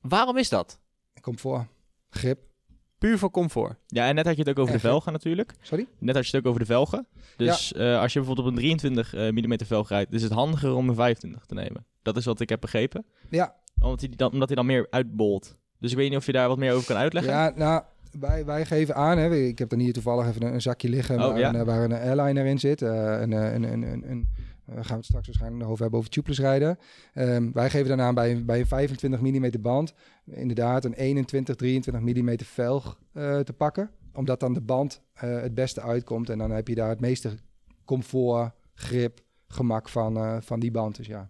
Waarom 0.01 0.37
is 0.37 0.49
dat? 0.49 0.79
Comfort, 1.21 1.67
grip. 2.09 2.39
Puur 2.97 3.17
voor 3.17 3.31
comfort. 3.31 3.75
Ja, 3.87 4.07
en 4.07 4.15
net 4.15 4.25
had 4.25 4.33
je 4.35 4.41
het 4.41 4.49
ook 4.49 4.59
over 4.59 4.73
En 4.73 4.79
de 4.81 4.87
velgen 4.87 5.11
natuurlijk. 5.11 5.53
Sorry? 5.61 5.87
Net 5.99 6.15
had 6.15 6.27
je 6.27 6.31
het 6.37 6.45
ook 6.45 6.47
over 6.51 6.59
de 6.59 6.65
velgen. 6.73 7.07
Dus 7.35 7.73
eh, 7.73 7.99
als 7.99 8.13
je 8.13 8.19
bijvoorbeeld 8.19 8.47
op 8.47 8.53
een 8.53 8.59
23 8.59 9.13
eh, 9.13 9.29
mm 9.29 9.57
velg 9.65 9.89
rijdt, 9.89 10.13
is 10.13 10.23
het 10.23 10.31
handiger 10.31 10.73
om 10.73 10.89
een 10.89 10.95
25 10.95 11.45
te 11.45 11.53
nemen. 11.53 11.85
Dat 12.01 12.17
is 12.17 12.25
wat 12.25 12.39
ik 12.39 12.49
heb 12.49 12.61
begrepen. 12.61 13.05
Ja, 13.29 13.55
Omdat 13.81 13.99
hij 13.99 14.09
dan, 14.15 14.31
omdat 14.31 14.47
hij 14.47 14.55
dan 14.55 14.65
meer 14.65 14.87
uitbolt. 14.89 15.55
Dus 15.79 15.91
ik 15.91 15.97
weet 15.97 16.09
niet 16.09 16.17
of 16.17 16.25
je 16.25 16.31
daar 16.31 16.47
wat 16.47 16.57
meer 16.57 16.73
over 16.73 16.87
kan 16.87 16.97
uitleggen. 16.97 17.31
ja 17.33 17.51
nou, 17.55 17.83
wij, 18.19 18.45
wij 18.45 18.65
geven 18.65 18.95
aan, 18.95 19.17
hè, 19.17 19.35
ik 19.35 19.59
heb 19.59 19.69
dan 19.69 19.79
hier 19.79 19.93
toevallig 19.93 20.27
even 20.27 20.43
een, 20.43 20.53
een 20.53 20.61
zakje 20.61 20.89
liggen 20.89 21.15
Oh, 21.15 21.27
waar, 21.27 21.39
ja. 21.39 21.53
een, 21.53 21.65
waar 21.65 21.83
een 21.83 21.93
airliner 21.93 22.45
in 22.45 22.59
zit. 22.59 22.81
eh 22.81 22.89
een, 22.89 23.31
een, 23.31 23.63
een, 23.63 24.09
een, 24.09 24.27
gaan 24.67 24.85
we 24.87 24.93
het 24.93 25.05
straks 25.05 25.27
waarschijnlijk 25.27 25.69
over 25.69 25.81
hebben 25.81 25.99
over 25.99 26.11
tubeless 26.11 26.39
rijden. 26.39 26.77
Ehm, 27.13 27.51
wij 27.51 27.69
geven 27.69 27.87
dan 27.87 28.01
aan 28.01 28.15
bij, 28.15 28.45
bij 28.45 28.59
een 28.59 28.67
25 28.67 29.21
mm 29.21 29.61
band 29.61 29.93
inderdaad 30.25 30.85
een 30.85 30.93
21, 30.93 31.55
23 31.55 32.01
mm 32.01 32.37
velg 32.37 32.99
eh, 33.13 33.39
te 33.39 33.53
pakken. 33.53 33.91
Omdat 34.13 34.39
dan 34.39 34.53
de 34.53 34.61
band 34.61 35.01
eh, 35.13 35.41
het 35.41 35.53
beste 35.53 35.81
uitkomt 35.81 36.29
en 36.29 36.37
dan 36.37 36.51
heb 36.51 36.67
je 36.67 36.75
daar 36.75 36.89
het 36.89 36.99
meeste 36.99 37.37
comfort, 37.85 38.51
grip, 38.73 39.21
gemak 39.47 39.89
van, 39.89 40.17
eh, 40.17 40.37
van 40.39 40.59
die 40.59 40.71
band. 40.71 40.95
Dus 40.95 41.07
ja. 41.07 41.29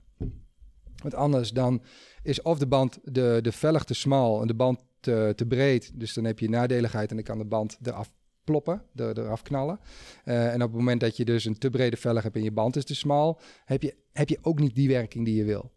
Want 1.02 1.16
anders 1.16 1.52
dan 1.52 1.82
is 2.24 2.42
of 2.42 2.58
de 2.58 2.68
band 2.68 3.00
de, 3.04 3.40
de 3.42 3.52
velg 3.52 3.84
te 3.84 3.94
smal 3.94 4.42
en 4.42 4.48
de 4.48 4.56
band 4.56 4.84
te, 5.00 5.34
te 5.36 5.46
breed. 5.46 6.00
Dus 6.00 6.14
dan 6.14 6.24
heb 6.24 6.40
je 6.40 6.50
nadeligheid 6.50 7.10
en 7.10 7.16
dan 7.16 7.26
kan 7.26 7.38
de 7.38 7.46
band 7.46 7.78
eraf 7.84 8.12
ploppen, 8.48 8.82
er, 8.96 9.18
eraf 9.20 9.42
knallen. 9.42 9.80
Eh, 10.24 10.48
en 10.48 10.62
op 10.62 10.70
het 10.70 10.78
moment 10.78 11.00
dat 11.00 11.18
je 11.18 11.26
dus 11.26 11.46
een 11.46 11.58
te 11.58 11.70
brede 11.70 11.98
velg 11.98 12.24
hebt 12.24 12.36
en 12.36 12.44
je 12.44 12.52
band 12.52 12.76
is 12.76 12.86
te 12.86 12.96
smal, 12.96 13.40
heb 13.66 13.82
je, 13.82 13.96
heb 14.14 14.30
je 14.30 14.38
ook 14.42 14.60
niet 14.60 14.76
die 14.76 14.88
werking 14.88 15.26
die 15.26 15.36
je 15.36 15.44
wil. 15.44 15.72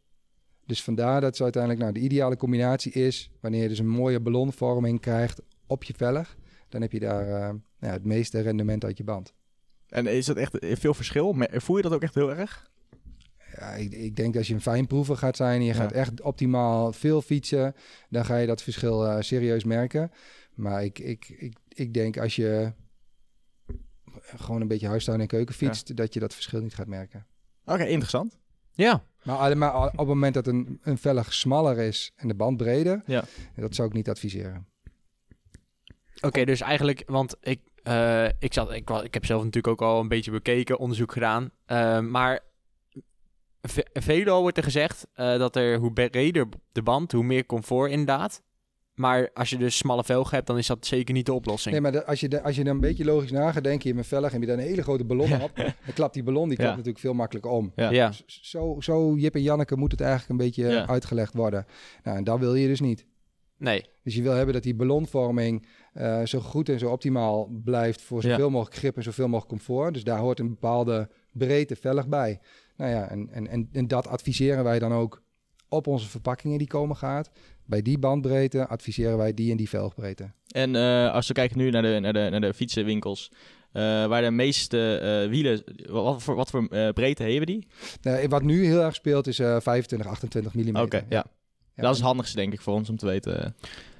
Dus 0.66 0.82
vandaar 0.82 1.20
dat 1.20 1.36
zo 1.36 1.42
uiteindelijk 1.42 1.82
nou, 1.82 1.94
de 1.94 2.00
ideale 2.00 2.36
combinatie 2.36 2.92
is, 2.92 3.30
wanneer 3.40 3.62
je 3.62 3.68
dus 3.68 3.78
een 3.78 3.88
mooie 3.88 4.20
ballonvorming 4.20 5.00
krijgt 5.00 5.42
op 5.66 5.84
je 5.84 5.94
velg, 5.96 6.36
dan 6.68 6.80
heb 6.80 6.92
je 6.92 7.00
daar 7.00 7.28
eh, 7.28 7.54
ja, 7.80 7.90
het 7.90 8.04
meeste 8.04 8.40
rendement 8.40 8.84
uit 8.84 8.96
je 8.98 9.04
band. 9.04 9.34
En 9.88 10.06
is 10.06 10.26
dat 10.26 10.36
echt 10.36 10.56
veel 10.60 10.94
verschil? 10.94 11.36
Voel 11.50 11.76
je 11.76 11.82
dat 11.82 11.92
ook 11.92 12.02
echt 12.02 12.14
heel 12.14 12.34
erg? 12.34 12.70
Ja, 13.56 13.74
ik, 13.74 13.92
ik 13.92 14.16
denk 14.16 14.28
dat 14.28 14.36
als 14.36 14.46
je 14.48 14.54
een 14.54 14.60
fijnproever 14.60 15.16
gaat 15.16 15.36
zijn 15.36 15.60
en 15.60 15.66
je 15.66 15.72
Ja. 15.72 15.78
gaat 15.78 15.92
echt 15.92 16.20
optimaal 16.20 16.92
veel 16.92 17.22
fietsen, 17.22 17.74
dan 18.08 18.24
ga 18.24 18.36
je 18.36 18.46
dat 18.46 18.62
verschil 18.62 19.06
eh, 19.06 19.16
serieus 19.20 19.64
merken. 19.64 20.10
Maar 20.54 20.84
ik, 20.84 20.98
ik, 20.98 21.34
ik, 21.38 21.56
ik 21.74 21.94
denk 21.94 22.18
als 22.18 22.36
je 22.36 22.72
gewoon 24.36 24.60
een 24.60 24.68
beetje 24.68 24.86
huistuin 24.86 25.20
en 25.20 25.26
keuken 25.26 25.54
fietst, 25.54 25.96
dat 25.96 26.14
je 26.14 26.20
dat 26.20 26.34
verschil 26.34 26.60
niet 26.60 26.74
gaat 26.74 26.86
merken. 26.86 27.26
Oké, 27.64 27.84
interessant. 27.84 28.38
Ja. 28.72 29.04
Maar, 29.22 29.86
op 29.86 29.98
het 29.98 30.06
moment 30.06 30.34
dat 30.34 30.46
een, 30.46 30.80
een 30.82 30.98
velg 30.98 31.32
smaller 31.32 31.78
is 31.78 32.12
en 32.16 32.28
de 32.28 32.34
band 32.34 32.56
breder, 32.56 33.02
Ja. 33.06 33.24
dat 33.56 33.74
zou 33.74 33.88
ik 33.88 33.94
niet 33.94 34.08
adviseren. 34.08 34.66
Oké, 36.20 36.44
dus 36.44 36.60
eigenlijk, 36.60 37.02
want 37.06 37.36
ik, 37.40 37.60
eh, 37.82 38.28
ik, 38.38 38.52
zat, 38.52 38.72
ik, 38.72 38.90
ik 38.90 39.14
heb 39.14 39.26
zelf 39.26 39.44
natuurlijk 39.44 39.80
ook 39.82 39.88
al 39.88 40.00
een 40.00 40.08
beetje 40.08 40.30
bekeken, 40.30 40.78
onderzoek 40.78 41.12
gedaan. 41.12 41.50
Eh, 41.66 42.00
maar 42.00 42.40
ve 43.62 43.86
veelal 43.92 44.40
wordt 44.40 44.56
er 44.56 44.62
gezegd 44.62 45.06
eh, 45.12 45.38
dat 45.38 45.56
er 45.56 45.78
hoe 45.78 45.92
breder 45.92 46.48
de 46.72 46.82
band, 46.82 47.12
hoe 47.12 47.24
meer 47.24 47.46
comfort 47.46 47.90
inderdaad. 47.90 48.42
Maar 48.94 49.30
als 49.34 49.50
je 49.50 49.56
dus 49.58 49.76
smalle 49.76 50.04
velgen 50.04 50.34
hebt, 50.34 50.46
dan 50.46 50.58
is 50.58 50.66
dat 50.66 50.86
zeker 50.86 51.14
niet 51.14 51.26
de 51.26 51.32
oplossing. 51.32 51.72
Nee, 51.74 51.82
maar 51.82 51.92
de- 51.92 52.04
als, 52.06 52.20
je 52.20 52.28
de, 52.28 52.42
als 52.42 52.56
je 52.56 52.64
dan 52.64 52.74
een 52.74 52.80
beetje 52.80 53.04
logisch 53.04 53.30
na 53.30 53.52
gaat 53.52 53.64
denken, 53.64 53.88
je 53.88 53.94
hebt 53.94 53.98
een 54.12 54.18
velg 54.18 54.26
en 54.26 54.32
heb 54.32 54.40
je 54.40 54.46
daar 54.46 54.58
een 54.58 54.64
hele 54.70 54.82
grote 54.82 55.04
ballon 55.04 55.42
op, 55.42 55.50
dan 55.56 55.72
klapt 55.94 56.14
die 56.14 56.22
ballon 56.22 56.46
die 56.48 56.56
klapt 56.56 56.70
Ja. 56.70 56.76
natuurlijk 56.76 57.04
veel 57.04 57.14
makkelijker 57.14 57.50
om. 57.50 57.72
Ja. 57.76 58.12
Zo, 58.26 58.76
zo 58.80 59.14
Jip 59.16 59.34
en 59.34 59.42
Janneke 59.42 59.76
moet 59.76 59.90
het 59.90 60.00
eigenlijk 60.00 60.30
een 60.30 60.46
beetje 60.46 60.66
Ja. 60.68 60.86
uitgelegd 60.88 61.34
worden. 61.34 61.66
Nou, 62.04 62.16
en 62.16 62.24
dat 62.24 62.38
wil 62.38 62.54
je 62.54 62.66
dus 62.66 62.80
niet. 62.80 63.06
Nee. 63.56 63.84
Dus 64.02 64.14
je 64.14 64.22
wil 64.22 64.32
hebben 64.32 64.54
dat 64.54 64.62
die 64.62 64.74
ballonvorming 64.74 65.66
eh, 65.92 66.24
zo 66.24 66.40
goed 66.40 66.68
en 66.68 66.78
zo 66.78 66.90
optimaal 66.90 67.48
blijft 67.64 68.02
voor 68.02 68.22
Ja. 68.22 68.28
zoveel 68.30 68.50
mogelijk 68.50 68.76
grip 68.76 68.96
en 68.96 69.02
zoveel 69.02 69.28
mogelijk 69.28 69.48
comfort. 69.64 69.94
Dus 69.94 70.04
daar 70.04 70.18
hoort 70.18 70.38
een 70.38 70.48
bepaalde 70.48 71.08
breedte 71.32 71.76
velg 71.76 72.08
bij. 72.08 72.40
Nou 72.76 72.90
ja, 72.90 73.08
en, 73.08 73.28
en, 73.32 73.46
en, 73.48 73.68
en 73.72 73.88
dat 73.88 74.06
adviseren 74.06 74.64
wij 74.64 74.78
dan 74.78 74.92
ook 74.92 75.22
op 75.68 75.86
onze 75.86 76.08
verpakkingen 76.08 76.58
die 76.58 76.66
komen 76.66 76.96
gaat. 76.96 77.30
Bij 77.70 77.82
die 77.82 77.98
bandbreedte 77.98 78.66
adviseren 78.66 79.16
wij 79.16 79.34
die 79.34 79.50
en 79.50 79.56
die 79.56 79.68
velgbreedte. 79.68 80.30
En 80.48 80.76
eh, 80.76 81.12
als 81.12 81.26
we 81.28 81.34
kijken 81.34 81.58
nu 81.58 81.70
naar 81.70 81.82
de, 81.82 81.98
naar 82.00 82.12
de, 82.12 82.28
naar 82.30 82.40
de 82.40 82.54
fietsenwinkels, 82.54 83.30
eh, 83.72 83.82
waar 84.06 84.22
de 84.22 84.30
meeste 84.30 84.96
eh, 84.98 85.28
wielen, 85.30 85.62
wat 85.90 86.22
voor, 86.22 86.34
wat 86.34 86.50
voor 86.50 86.66
eh, 86.70 86.88
breedte 86.88 87.22
hebben 87.22 87.46
die? 87.46 87.66
Nou, 88.02 88.28
wat 88.28 88.42
nu 88.42 88.64
heel 88.66 88.82
erg 88.82 88.94
speelt 88.94 89.26
is 89.26 89.38
eh 89.38 89.56
25, 89.60 90.08
28 90.10 90.54
mm. 90.54 90.76
Oké, 90.76 91.04
ja. 91.08 91.24
Ja, 91.74 91.82
Dat 91.82 91.90
is 91.90 91.96
het 91.96 92.06
handigste 92.06 92.36
denk 92.36 92.52
ik 92.52 92.60
voor 92.60 92.74
ons 92.74 92.90
om 92.90 92.96
te 92.96 93.06
weten. 93.06 93.54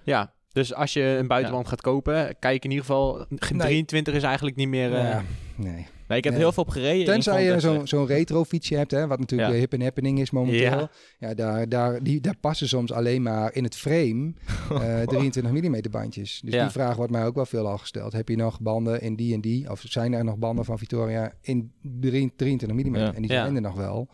Ja. 0.05 0.33
Dus 0.53 0.75
als 0.75 0.93
je 0.93 1.03
een 1.03 1.27
buitenland 1.27 1.69
gaat 1.69 1.81
kopen, 1.81 2.37
kijk 2.39 2.65
in 2.65 2.71
ieder 2.71 2.85
geval, 2.87 3.27
23 3.57 4.15
is 4.15 4.23
eigenlijk 4.23 4.57
niet 4.57 4.69
meer... 4.69 4.95
eh, 4.95 5.03
Ja, 5.03 5.23
nee. 5.63 5.87
Nee, 6.09 6.19
ik 6.19 6.25
heb 6.25 6.33
Nee. 6.33 6.43
heel 6.43 6.53
veel 6.53 6.63
op 6.63 6.69
gereden. 6.69 7.05
Tenzij 7.05 7.45
je 7.45 7.61
zo'n 7.61 7.87
zo'n 7.87 8.07
retro 8.07 8.45
fietsje 8.45 8.77
hebt, 8.77 8.91
hè, 8.91 9.07
wat 9.07 9.19
natuurlijk 9.19 9.53
Ja. 9.53 9.59
hip 9.59 9.73
en 9.73 9.83
happening 9.83 10.21
is 10.21 10.31
momenteel. 10.31 10.61
Ja. 10.61 10.91
Ja, 11.19 11.35
daar, 11.35 11.69
daar, 11.69 12.03
die, 12.03 12.21
daar 12.21 12.37
passen 12.41 12.69
soms 12.69 12.93
alleen 12.93 13.23
maar 13.23 13.55
in 13.55 13.65
het 13.65 13.77
frame 13.77 14.33
eh 14.83 15.03
23 15.03 15.53
mm 15.53 15.81
bandjes. 15.91 16.41
Dus 16.45 16.55
Ja. 16.55 16.63
die 16.63 16.71
vraag 16.73 16.97
wordt 16.97 17.13
mij 17.13 17.27
ook 17.27 17.35
wel 17.35 17.47
veel 17.47 17.67
al 17.69 17.79
gesteld. 17.79 18.13
Heb 18.13 18.29
je 18.29 18.37
nog 18.37 18.61
banden 18.61 19.01
in 19.01 19.15
die 19.17 19.35
en 19.35 19.41
die? 19.41 19.71
Of 19.71 19.83
zijn 19.89 20.13
er 20.13 20.25
nog 20.25 20.37
banden 20.39 20.65
van 20.65 20.79
Victoria 20.79 21.33
in 21.41 21.73
drie- 21.83 22.33
23 22.37 22.85
mm? 22.87 22.97
Ja. 22.97 23.15
En 23.15 23.23
die 23.23 23.31
zijn 23.31 23.55
er 23.55 23.61
nog 23.63 23.75
wel. 23.75 24.09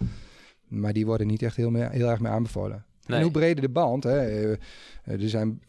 Maar 0.69 0.93
die 0.93 1.07
worden 1.07 1.27
niet 1.27 1.43
echt 1.43 1.57
heel, 1.57 1.71
meer, 1.71 1.91
heel 1.91 2.09
erg 2.09 2.21
meer 2.21 2.31
aanbevolen. 2.33 2.85
Nee. 3.07 3.19
En 3.19 3.25
hoe 3.25 3.33
breder 3.33 3.63
de 3.63 3.69
band, 3.69 4.05
hè, 4.05 4.19
eh, 4.21 4.59
er 5.05 5.29
zijn 5.29 5.61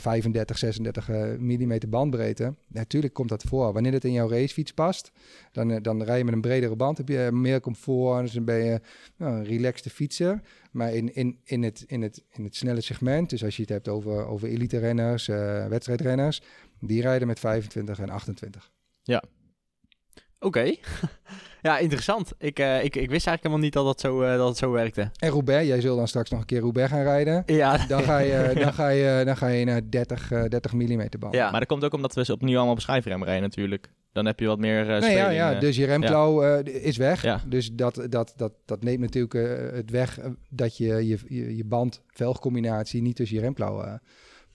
35, 0.00 0.58
36 0.58 1.08
eh, 1.08 1.22
mm 1.38 1.78
bandbreedte. 1.88 2.54
Natuurlijk 2.66 3.14
komt 3.14 3.28
dat 3.28 3.42
voor. 3.42 3.72
Wanneer 3.72 3.92
het 3.92 4.04
in 4.04 4.12
jouw 4.12 4.28
racefiets 4.28 4.72
past, 4.72 5.10
dan, 5.52 5.70
eh, 5.70 5.82
dan 5.82 6.02
rij 6.02 6.18
je 6.18 6.24
met 6.24 6.34
een 6.34 6.40
bredere 6.40 6.76
band, 6.76 6.98
heb 6.98 7.08
je 7.08 7.28
meer 7.32 7.60
comfort, 7.60 8.22
dus 8.22 8.32
dan 8.32 8.44
ben 8.44 8.64
je 8.64 8.80
nou, 9.16 9.34
een 9.34 9.44
relaxte 9.44 9.90
fietser. 9.90 10.40
Maar 10.70 10.94
in, 10.94 11.14
in, 11.14 11.38
in, 11.44 11.62
het, 11.62 11.84
in, 11.86 12.02
het, 12.02 12.24
in 12.32 12.44
het 12.44 12.56
snelle 12.56 12.80
segment, 12.80 13.30
dus 13.30 13.44
als 13.44 13.56
je 13.56 13.62
het 13.62 13.70
hebt 13.70 13.88
over, 13.88 14.26
over 14.26 14.48
elite 14.48 14.78
renners, 14.78 15.28
eh, 15.28 15.66
wedstrijdrenners, 15.66 16.42
die 16.80 17.02
rijden 17.02 17.26
met 17.26 17.38
25 17.38 17.98
en 17.98 18.10
28. 18.10 18.70
Oké. 20.40 20.62
ja, 21.62 21.78
interessant. 21.78 22.32
Ik, 22.38 22.58
eh, 22.58 22.84
ik, 22.84 22.96
ik 22.96 23.10
wist 23.10 23.26
eigenlijk 23.26 23.42
helemaal 23.42 23.64
niet 23.64 23.72
dat, 23.72 23.84
dat, 23.84 24.00
zo, 24.00 24.22
eh, 24.22 24.36
dat 24.36 24.48
het 24.48 24.56
zo 24.56 24.70
werkte. 24.70 25.10
En 25.18 25.30
Roubaix, 25.30 25.66
jij 25.66 25.80
zult 25.80 25.96
dan 25.96 26.08
straks 26.08 26.30
nog 26.30 26.40
een 26.40 26.46
keer 26.46 26.60
Roubaix 26.60 26.90
gaan 26.90 27.02
rijden. 27.02 27.42
Ja, 27.46 27.86
Dan 27.86 28.02
ga 28.02 28.18
je, 28.18 28.50
dan 28.64 28.72
ga 28.72 28.88
je, 28.88 29.22
dan 29.24 29.36
ga 29.36 29.46
je 29.46 29.64
naar 29.64 29.90
30, 29.90 30.30
eh, 30.30 30.44
30 30.44 30.72
mm 30.72 31.08
band. 31.18 31.34
Ja. 31.34 31.50
Maar 31.50 31.60
dat 31.60 31.68
komt 31.68 31.84
ook 31.84 31.94
omdat 31.94 32.14
we 32.14 32.24
ze 32.24 32.32
opnieuw 32.32 32.56
allemaal 32.56 32.74
op 32.74 32.80
schijfrem 32.80 33.24
rijden 33.24 33.42
natuurlijk. 33.42 33.90
Dan 34.12 34.26
heb 34.26 34.40
je 34.40 34.46
wat 34.46 34.58
meer 34.58 34.80
eh 34.90 35.00
Nee, 35.00 35.10
ja, 35.10 35.24
speling, 35.24 35.34
ja, 35.34 35.54
dus 35.54 35.76
je 35.76 35.86
remklauw 35.86 36.42
eh, 36.42 36.84
is 36.84 36.96
weg. 36.96 37.22
Ja. 37.22 37.40
Dus 37.46 37.72
dat, 37.72 38.06
dat, 38.08 38.32
dat, 38.36 38.52
dat 38.64 38.82
neemt 38.82 39.00
natuurlijk 39.00 39.32
het 39.74 39.90
weg 39.90 40.18
dat 40.48 40.76
je 40.76 40.86
je, 40.86 41.18
je, 41.28 41.56
je 41.56 41.64
band-velgcombinatie 41.64 43.02
niet 43.02 43.16
tussen 43.16 43.36
je 43.36 43.42
remklauw 43.42 43.82
eh, 43.82 43.94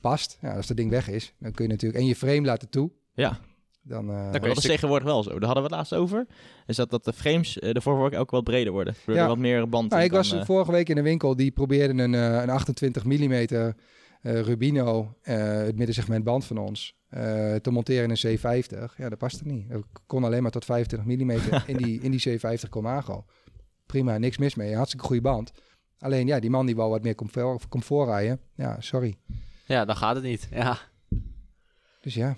past. 0.02 0.38
Ja, 0.42 0.56
als 0.56 0.68
dat 0.68 0.78
ding 0.78 0.90
weg 0.90 1.10
is, 1.10 1.34
dan 1.40 1.52
kun 1.52 1.66
je 1.66 1.72
natuurlijk... 1.72 2.00
En 2.00 2.08
je 2.08 2.16
frame 2.16 2.42
laten 2.42 2.70
toe. 2.70 2.92
Ja, 3.14 3.40
Dan, 3.88 4.10
eh, 4.10 4.26
je 4.34 4.40
dat 4.40 4.46
is 4.46 4.52
stuk- 4.58 4.72
tegenwoordig 4.72 5.08
wel 5.08 5.24
zo. 5.24 5.30
Daar 5.30 5.40
hadden 5.50 5.56
we 5.58 5.62
het 5.70 5.72
laatst 5.72 5.94
over. 5.94 6.26
Is 6.66 6.76
dat, 6.76 6.90
dat 6.90 7.04
de 7.06 7.14
frames 7.14 7.58
uh, 7.58 7.72
de 7.74 7.82
voorvork 7.82 8.16
ook 8.16 8.32
wat 8.32 8.44
breder 8.44 8.72
worden. 8.74 8.94
Waardoor 8.96 9.16
Ja. 9.16 9.22
er 9.22 9.28
wat 9.28 9.38
meer 9.38 9.70
band 9.70 9.90
nou, 9.90 10.02
in 10.02 10.08
ik 10.08 10.14
was 10.14 10.34
eh, 10.34 10.46
vorige 10.46 10.72
week 10.72 10.90
in 10.90 10.96
de 10.96 11.02
winkel, 11.02 11.36
die 11.36 11.52
probeerde 11.52 12.04
een, 12.04 12.14
eh, 12.16 12.42
een 12.42 12.50
28 12.50 13.04
mm 13.06 13.32
eh, 13.32 13.70
Rubino, 14.42 15.16
eh, 15.22 15.36
het 15.38 15.76
middensegment 15.76 16.24
band 16.24 16.46
van 16.46 16.58
ons, 16.58 16.96
eh, 17.10 17.56
te 17.56 17.72
monteren 17.72 18.04
in 18.04 18.10
een 18.10 18.38
C50. 18.38 18.96
Ja, 18.98 19.10
dat 19.10 19.18
past 19.18 19.40
er 19.40 19.46
niet. 19.46 19.70
Ik 19.72 19.84
kon 20.06 20.24
alleen 20.24 20.42
maar 20.42 20.52
tot 20.52 20.66
25 20.66 21.08
mm 21.08 21.32
in 21.72 21.78
die, 21.78 22.02
in 22.02 22.12
die 22.12 22.40
C50 22.40 22.70
Comago. 22.70 23.26
Prima, 23.86 24.18
niks 24.18 24.38
mis 24.38 24.56
mee. 24.56 24.76
Hartstikke 24.76 25.06
goede 25.06 25.22
band. 25.22 25.52
Alleen 26.00 26.28
ja, 26.28 26.40
die 26.40 26.50
man 26.50 26.66
die 26.66 26.76
wou 26.76 26.90
wat 26.90 27.04
meer 27.04 27.16
comfort, 27.16 27.68
comfort 27.68 28.08
rijden. 28.10 28.40
Ja, 28.56 28.76
sorry. 28.82 29.16
ja, 29.66 29.86
dan 29.86 29.96
gaat 29.96 30.16
het 30.16 30.24
niet. 30.24 30.48
Ja. 30.52 30.78
Dus 32.02 32.14
ja. 32.14 32.36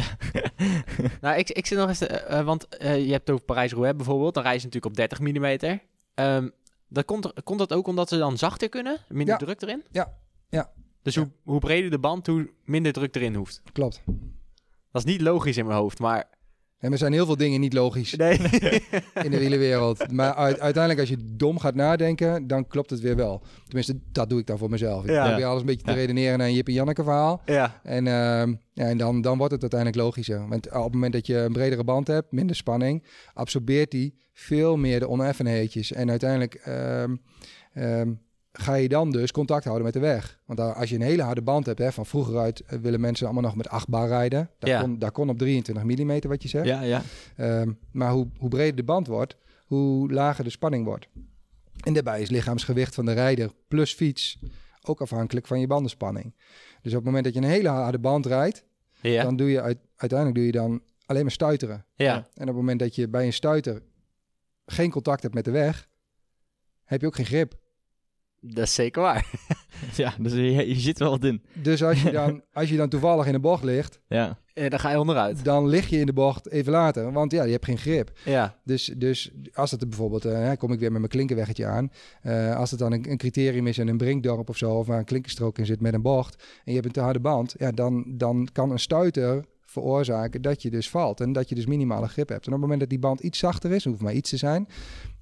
nou, 1.20 1.38
ik, 1.38 1.50
ik 1.50 1.66
zit 1.66 1.78
nog 1.78 1.88
eens... 1.88 2.00
eh, 2.00 2.38
eh, 2.38 2.44
want 2.44 2.68
eh, 2.68 3.04
je 3.04 3.10
hebt 3.12 3.26
het 3.26 3.30
over 3.30 3.44
Parijs-Roubaix 3.44 3.96
bijvoorbeeld. 3.96 4.34
Dan 4.34 4.42
rijden 4.42 4.60
ze 4.60 4.66
natuurlijk 4.66 5.00
op 5.00 5.08
30 5.08 5.20
mm. 5.20 5.80
Ehm 6.14 6.48
dat 6.88 7.04
komt, 7.04 7.32
komt 7.44 7.58
dat 7.58 7.72
ook 7.72 7.86
omdat 7.86 8.08
ze 8.08 8.18
dan 8.18 8.38
zachter 8.38 8.68
kunnen? 8.68 8.98
Minder 9.08 9.34
Ja. 9.40 9.46
druk 9.46 9.62
erin? 9.62 9.84
Ja. 9.90 10.14
Ja. 10.48 10.70
Dus 11.02 11.14
Ja. 11.14 11.20
Hoe, 11.20 11.30
hoe 11.44 11.60
breder 11.60 11.90
de 11.90 11.98
band, 11.98 12.26
hoe 12.26 12.50
minder 12.64 12.92
druk 12.92 13.16
erin 13.16 13.34
hoeft. 13.34 13.62
Klopt. 13.72 14.02
Dat 14.92 15.04
is 15.06 15.12
niet 15.12 15.20
logisch 15.20 15.56
in 15.56 15.66
mijn 15.66 15.78
hoofd, 15.78 15.98
maar 15.98 16.24
En 16.78 16.92
er 16.92 16.98
zijn 16.98 17.12
heel 17.12 17.26
veel 17.26 17.36
dingen 17.36 17.60
niet 17.60 17.72
logisch 17.72 18.14
Nee. 18.14 18.38
in 19.24 19.30
de 19.30 19.38
wielenwereld. 19.38 20.12
Maar 20.12 20.34
uit- 20.34 20.60
uiteindelijk, 20.60 21.00
als 21.00 21.08
je 21.18 21.34
dom 21.36 21.58
gaat 21.58 21.74
nadenken, 21.74 22.46
dan 22.46 22.66
klopt 22.66 22.90
het 22.90 23.00
weer 23.00 23.16
wel. 23.16 23.42
Tenminste, 23.64 23.98
dat 24.12 24.28
doe 24.28 24.38
ik 24.38 24.46
dan 24.46 24.58
voor 24.58 24.70
mezelf. 24.70 25.04
Ik 25.04 25.10
Ja. 25.10 25.26
probeer 25.28 25.44
alles 25.44 25.60
een 25.60 25.66
beetje 25.66 25.86
te 25.86 25.92
redeneren 25.92 26.38
naar 26.38 26.46
een 26.46 26.54
Jip 26.54 26.66
en 26.66 26.72
Janneke 26.72 27.02
verhaal. 27.02 27.42
ja. 27.46 27.80
En, 27.82 28.06
ehm, 28.06 28.54
ja, 28.72 28.84
en 28.84 28.98
dan, 28.98 29.20
dan 29.20 29.38
wordt 29.38 29.52
het 29.52 29.60
uiteindelijk 29.62 30.00
logischer. 30.02 30.48
Want 30.48 30.66
op 30.74 30.84
het 30.84 30.92
moment 30.92 31.12
dat 31.12 31.26
je 31.26 31.36
een 31.38 31.52
bredere 31.52 31.84
band 31.84 32.06
hebt, 32.06 32.32
minder 32.32 32.56
spanning, 32.56 33.04
absorbeert 33.34 33.90
die 33.90 34.14
veel 34.32 34.76
meer 34.76 35.00
de 35.00 35.08
oneffenheidjes. 35.08 35.92
En 35.92 36.10
uiteindelijk 36.10 36.54
ehm, 36.54 37.16
ehm, 37.72 38.12
ga 38.60 38.74
je 38.74 38.88
dan 38.88 39.10
dus 39.10 39.32
contact 39.32 39.64
houden 39.64 39.84
met 39.84 39.94
de 39.94 40.00
weg. 40.00 40.40
Want 40.44 40.60
als 40.60 40.88
je 40.88 40.94
een 40.94 41.00
hele 41.02 41.22
harde 41.22 41.42
band 41.42 41.66
hebt, 41.66 41.78
hè, 41.78 41.92
van 41.92 42.06
vroeger 42.06 42.38
uit 42.38 42.60
eh, 42.60 42.78
willen 42.78 43.00
mensen 43.00 43.24
allemaal 43.26 43.42
nog 43.44 43.56
met 43.56 43.68
8 43.68 43.88
bar 43.88 44.08
rijden. 44.08 44.50
Daar, 44.58 44.70
Ja. 44.70 44.80
kon, 44.80 44.98
daar 44.98 45.10
kon 45.12 45.28
op 45.30 45.38
23 45.38 45.84
mm 45.84 46.20
wat 46.28 46.42
je 46.42 46.48
zegt. 46.48 46.66
Ja, 46.66 46.82
ja. 46.82 47.02
Ehm, 47.36 47.72
maar 47.92 48.10
hoe, 48.10 48.28
hoe 48.38 48.48
breder 48.48 48.76
de 48.76 48.82
band 48.84 49.06
wordt, 49.06 49.36
hoe 49.66 50.12
lager 50.12 50.44
de 50.44 50.50
spanning 50.50 50.84
wordt. 50.84 51.08
En 51.84 51.92
daarbij 51.92 52.20
is 52.20 52.30
lichaamsgewicht 52.30 52.94
van 52.94 53.04
de 53.04 53.12
rijder 53.12 53.50
plus 53.68 53.94
fiets 53.94 54.38
ook 54.82 55.00
afhankelijk 55.00 55.46
van 55.46 55.60
je 55.60 55.66
bandenspanning. 55.66 56.34
Dus 56.82 56.92
op 56.92 56.96
het 56.98 57.04
moment 57.04 57.24
dat 57.24 57.34
je 57.34 57.40
een 57.40 57.46
hele 57.46 57.68
harde 57.68 57.98
band 57.98 58.26
rijdt, 58.26 58.64
Ja. 59.00 59.22
dan 59.22 59.36
doe 59.36 59.50
je 59.50 59.60
uit- 59.62 59.78
uiteindelijk 59.96 60.38
doe 60.38 60.46
je 60.46 60.52
dan 60.52 60.82
alleen 61.06 61.22
maar 61.22 61.30
stuiteren. 61.32 61.84
ja. 61.94 62.14
En 62.14 62.40
op 62.42 62.46
het 62.46 62.56
moment 62.56 62.78
dat 62.78 62.94
je 62.94 63.08
bij 63.08 63.26
een 63.26 63.32
stuiter 63.32 63.82
geen 64.66 64.90
contact 64.90 65.22
hebt 65.22 65.34
met 65.34 65.44
de 65.44 65.50
weg, 65.50 65.88
heb 66.84 67.00
je 67.00 67.06
ook 67.06 67.14
geen 67.14 67.26
grip. 67.26 67.54
Dat 68.40 68.64
is 68.64 68.74
zeker 68.74 69.02
waar. 69.02 69.26
Ja, 69.96 70.14
dus 70.20 70.32
je, 70.32 70.68
je 70.68 70.74
zit 70.74 70.98
wel 70.98 71.10
wat 71.10 71.24
in. 71.24 71.42
Dus 71.62 71.82
als 71.82 72.02
je 72.02 72.10
dan, 72.10 72.42
als 72.52 72.68
je 72.68 72.76
dan 72.76 72.88
toevallig 72.88 73.26
in 73.26 73.32
de 73.32 73.40
bocht 73.40 73.64
ligt, 73.64 74.00
Ja. 74.08 74.38
Eh, 74.54 74.70
dan 74.70 74.80
ga 74.80 74.90
je 74.90 75.00
onderuit. 75.00 75.44
dan 75.44 75.66
lig 75.68 75.88
je 75.88 75.98
in 75.98 76.06
de 76.06 76.12
bocht 76.12 76.50
even 76.50 76.72
later, 76.72 77.12
want 77.12 77.32
ja, 77.32 77.44
je 77.44 77.52
hebt 77.52 77.64
geen 77.64 77.78
grip. 77.78 78.18
Ja. 78.24 78.58
Dus, 78.64 78.92
dus 78.96 79.30
als 79.52 79.70
het 79.70 79.80
er 79.80 79.88
bijvoorbeeld, 79.88 80.24
eh, 80.24 80.32
hè, 80.32 80.56
kom 80.56 80.72
ik 80.72 80.78
weer 80.78 80.90
met 80.90 80.98
mijn 80.98 81.12
klinkerweggetje 81.12 81.66
aan. 81.66 81.90
Eh, 82.22 82.56
als 82.56 82.70
het 82.70 82.78
dan 82.78 82.92
een, 82.92 83.10
een 83.10 83.16
criterium 83.16 83.66
is 83.66 83.78
in 83.78 83.88
een 83.88 83.96
brinkdorp 83.96 84.48
of 84.48 84.56
zo, 84.56 84.74
of 84.78 84.86
waar 84.86 84.98
een 84.98 85.04
klinkerstrook 85.04 85.58
in 85.58 85.66
zit 85.66 85.80
met 85.80 85.94
een 85.94 86.02
bocht, 86.02 86.42
en 86.64 86.72
je 86.72 86.72
hebt 86.72 86.86
een 86.86 86.92
te 86.92 87.00
harde 87.00 87.20
band, 87.20 87.54
ja, 87.58 87.70
dan, 87.72 88.04
dan 88.06 88.48
kan 88.52 88.70
een 88.70 88.78
stuiter 88.78 89.44
veroorzaken 89.64 90.42
dat 90.42 90.62
je 90.62 90.70
dus 90.70 90.90
valt 90.90 91.20
en 91.20 91.32
dat 91.32 91.48
je 91.48 91.54
dus 91.54 91.66
minimale 91.66 92.08
grip 92.08 92.28
hebt. 92.28 92.46
En 92.46 92.52
op 92.52 92.52
het 92.52 92.60
moment 92.60 92.80
dat 92.80 92.88
die 92.88 92.98
band 92.98 93.20
iets 93.20 93.38
zachter 93.38 93.70
is, 93.70 93.84
hoeft 93.84 94.00
maar 94.00 94.12
iets 94.12 94.30
te 94.30 94.36
zijn, 94.36 94.68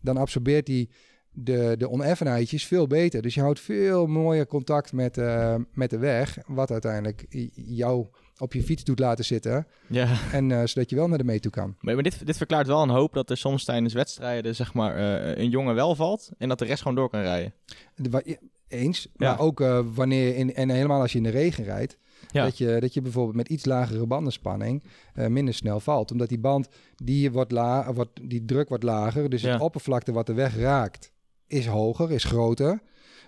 dan 0.00 0.16
absorbeert 0.16 0.66
die 0.66 0.90
de, 1.38 1.74
de 1.78 1.90
oneffenheidjes 1.90 2.66
veel 2.66 2.86
beter. 2.86 3.22
Dus 3.22 3.34
je 3.34 3.40
houdt 3.40 3.60
veel 3.60 4.06
mooier 4.06 4.46
contact 4.46 4.92
met, 4.92 5.18
eh, 5.18 5.54
met 5.72 5.90
de 5.90 5.98
weg, 5.98 6.38
wat 6.46 6.70
uiteindelijk 6.70 7.26
jou 7.54 8.06
op 8.38 8.52
je 8.52 8.62
fiets 8.62 8.84
doet 8.84 8.98
laten 8.98 9.24
zitten, 9.24 9.66
ja. 9.88 10.08
en 10.32 10.50
eh, 10.52 10.66
zodat 10.66 10.90
je 10.90 10.96
wel 10.96 11.08
naar 11.08 11.18
de 11.18 11.24
mee 11.24 11.40
toe 11.40 11.50
kan. 11.50 11.76
Maar, 11.80 11.94
maar 11.94 12.02
dit, 12.02 12.26
dit 12.26 12.36
verklaart 12.36 12.66
wel 12.66 12.82
een 12.82 12.88
hoop 12.88 13.12
dat 13.12 13.30
er 13.30 13.36
soms 13.36 13.64
tijdens 13.64 13.94
wedstrijden 13.94 14.54
zeg 14.54 14.74
maar, 14.74 14.96
eh, 14.96 15.42
een 15.42 15.50
jongen 15.50 15.74
wel 15.74 15.94
valt 15.94 16.30
en 16.38 16.48
dat 16.48 16.58
de 16.58 16.64
rest 16.64 16.82
gewoon 16.82 16.96
door 16.96 17.10
kan 17.10 17.20
rijden. 17.20 17.54
De 17.94 18.38
Eens, 18.68 19.02
Ja. 19.16 19.28
maar 19.30 19.38
ook 19.40 19.58
wanneer 19.94 20.26
je 20.26 20.36
in, 20.36 20.54
en 20.54 20.70
helemaal 20.70 21.00
als 21.00 21.12
je 21.12 21.18
in 21.18 21.24
de 21.24 21.30
regen 21.30 21.64
rijdt, 21.64 21.98
Ja. 22.30 22.44
dat, 22.44 22.58
je, 22.58 22.76
dat 22.80 22.94
je 22.94 23.00
bijvoorbeeld 23.02 23.36
met 23.36 23.48
iets 23.48 23.64
lagere 23.64 24.06
bandenspanning 24.06 24.82
minder 25.14 25.54
snel 25.54 25.80
valt. 25.80 26.10
Omdat 26.10 26.28
die 26.28 26.38
band, 26.38 26.68
die, 26.96 27.32
wordt 27.32 27.52
la, 27.52 27.92
wordt, 27.92 28.10
die 28.30 28.44
druk 28.44 28.68
wordt 28.68 28.84
lager, 28.84 29.30
dus 29.30 29.42
Ja. 29.42 29.52
het 29.52 29.60
oppervlakte 29.60 30.12
wat 30.12 30.26
de 30.26 30.34
weg 30.34 30.56
raakt 30.56 31.12
is 31.46 31.66
hoger, 31.66 32.12
is 32.12 32.24
groter. 32.24 32.80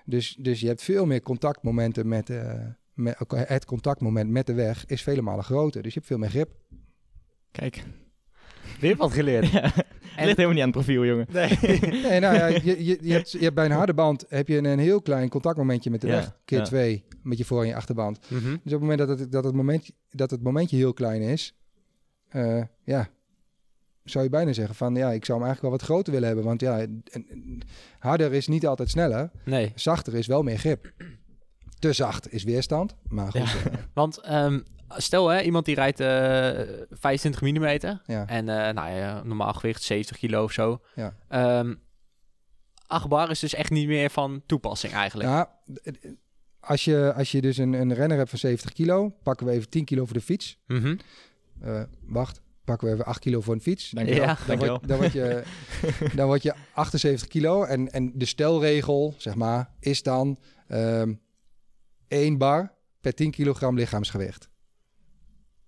Dus, 0.05 0.37
dus 0.39 0.61
je 0.61 0.67
hebt 0.67 0.83
veel 0.83 1.07
meer 1.07 1.23
contactmomenten 1.23 2.09
met, 2.09 2.31
eh, 2.31 2.53
met 2.95 3.17
het 3.29 3.65
contactmoment 3.65 4.31
met 4.31 4.47
de 4.47 4.55
weg 4.55 4.87
is 4.87 5.03
vele 5.03 5.23
malen 5.23 5.45
groter. 5.45 5.83
Dus 5.83 5.93
je 5.93 5.99
hebt 5.99 6.11
veel 6.11 6.19
meer 6.21 6.31
grip. 6.31 6.51
Kijk, 7.51 7.85
Weer 8.81 8.97
wat 8.97 9.13
geleerd. 9.13 9.51
ja. 9.53 9.61
het 9.63 10.25
ligt 10.25 10.37
helemaal 10.37 10.49
niet 10.51 10.63
aan 10.63 10.69
het 10.69 10.71
profiel, 10.71 11.05
jongen. 11.05 11.27
Nee. 11.33 11.59
Nee, 12.09 12.21
nou 12.21 12.35
ja, 12.35 12.47
je, 12.47 12.85
je, 12.85 12.99
je, 13.01 13.13
hebt, 13.13 13.31
je 13.31 13.39
hebt 13.39 13.55
bij 13.55 13.65
een 13.65 13.71
harde 13.71 13.95
band 13.95 14.25
heb 14.29 14.49
je 14.49 14.57
een, 14.57 14.65
een 14.65 14.79
heel 14.79 15.03
klein 15.03 15.29
contactmomentje 15.29 15.91
met 15.91 16.01
de 16.01 16.07
Ja, 16.07 16.13
weg. 16.13 16.39
Keer 16.45 16.59
ja. 16.59 16.65
twee 16.65 17.05
met 17.23 17.39
je 17.39 17.45
voor- 17.45 17.63
en 17.63 17.69
je 17.69 17.75
achterban. 17.75 18.17
Mhm. 18.29 18.45
Dus 18.45 18.53
op 18.53 18.71
het 18.71 18.81
moment 18.81 18.99
dat 18.99 19.09
het, 19.09 19.33
dat 19.33 19.45
het, 19.45 19.55
momentje, 19.55 19.93
dat 20.11 20.31
het 20.31 20.43
momentje 20.43 20.77
heel 20.77 20.93
klein 20.93 21.23
is, 21.23 21.55
eh, 22.29 22.63
ja, 22.85 23.09
zou 24.11 24.25
je 24.25 24.31
bijna 24.31 24.53
zeggen 24.53 24.75
van 24.75 24.95
ja, 24.95 25.11
ik 25.11 25.25
zou 25.25 25.39
hem 25.39 25.47
eigenlijk 25.49 25.61
wel 25.63 25.71
wat 25.71 25.83
groter 25.83 26.13
willen 26.13 26.27
hebben. 26.27 26.45
Want 26.45 26.61
ja, 26.61 26.87
harder 27.99 28.33
is 28.33 28.47
niet 28.49 28.67
altijd 28.67 28.91
sneller, 28.91 29.31
Nee. 29.45 29.73
zachter 29.75 30.15
is 30.15 30.27
wel 30.27 30.43
meer 30.43 30.59
grip. 30.59 30.93
Te 31.79 31.93
zacht 31.93 32.33
is 32.33 32.45
weerstand, 32.45 32.95
maar 33.09 33.31
goed. 33.31 33.55
Want 33.95 34.19
ehm, 34.21 34.61
stel 34.89 35.29
hè, 35.29 35.41
iemand 35.41 35.65
die 35.65 35.75
rijdt 35.75 36.01
eh 36.01 36.75
25 36.91 37.41
mm 37.41 37.67
ja. 38.07 38.27
en 38.27 38.49
eh, 38.49 38.73
nou 38.75 38.91
ja, 38.97 39.23
normaal 39.23 39.53
gewicht 39.53 39.83
70 39.83 40.17
kilo 40.19 40.43
of 40.43 40.53
zo. 40.53 40.81
Ja. 40.95 41.17
Ehm, 41.29 41.75
8 42.87 43.09
bar 43.09 43.31
is 43.31 43.41
dus 43.41 43.55
echt 43.55 43.71
niet 43.71 43.87
meer 43.87 44.11
van 44.11 44.43
toepassing 44.47 44.93
eigenlijk. 44.93 45.29
Ja, 45.29 45.59
d- 45.83 45.91
als 46.61 46.85
je, 46.85 47.13
als 47.17 47.33
je 47.33 47.41
dus 47.41 47.57
een, 47.57 47.73
een 47.73 47.95
renner 47.95 48.17
hebt 48.19 48.31
van 48.31 48.39
70 48.39 48.73
kilo, 48.73 49.09
pakken 49.23 49.47
we 49.47 49.53
even 49.53 49.69
10 49.69 49.85
kilo 49.85 50.05
voor 50.05 50.15
de 50.15 50.21
fiets. 50.21 50.59
Mhm. 50.67 50.97
Eh, 51.61 51.83
wacht, 52.07 52.41
pakken 52.69 52.89
we 52.89 52.95
even 52.95 53.07
8 53.07 53.19
kilo 53.19 53.41
voor 53.41 53.55
een 53.55 53.61
fiets. 53.61 53.91
Dankjewel. 53.91 54.25
Ja. 54.25 54.39
Dan 54.47 54.59
word, 54.59 54.89
dan, 54.89 54.99
word 54.99 55.13
je, 55.13 55.43
dan 56.17 56.27
word 56.27 56.43
je 56.43 56.55
78 56.73 57.29
kilo. 57.29 57.65
En, 57.65 57.93
en 57.93 58.13
de 58.15 58.25
stelregel, 58.25 59.15
zeg 59.17 59.35
maar, 59.35 59.71
is 59.81 60.03
dan 60.03 60.39
ehm 60.69 61.15
1 62.09 62.39
bar 62.39 62.73
per 63.01 63.15
10 63.15 63.31
kilogram 63.31 63.77
lichaamsgewicht. 63.77 64.49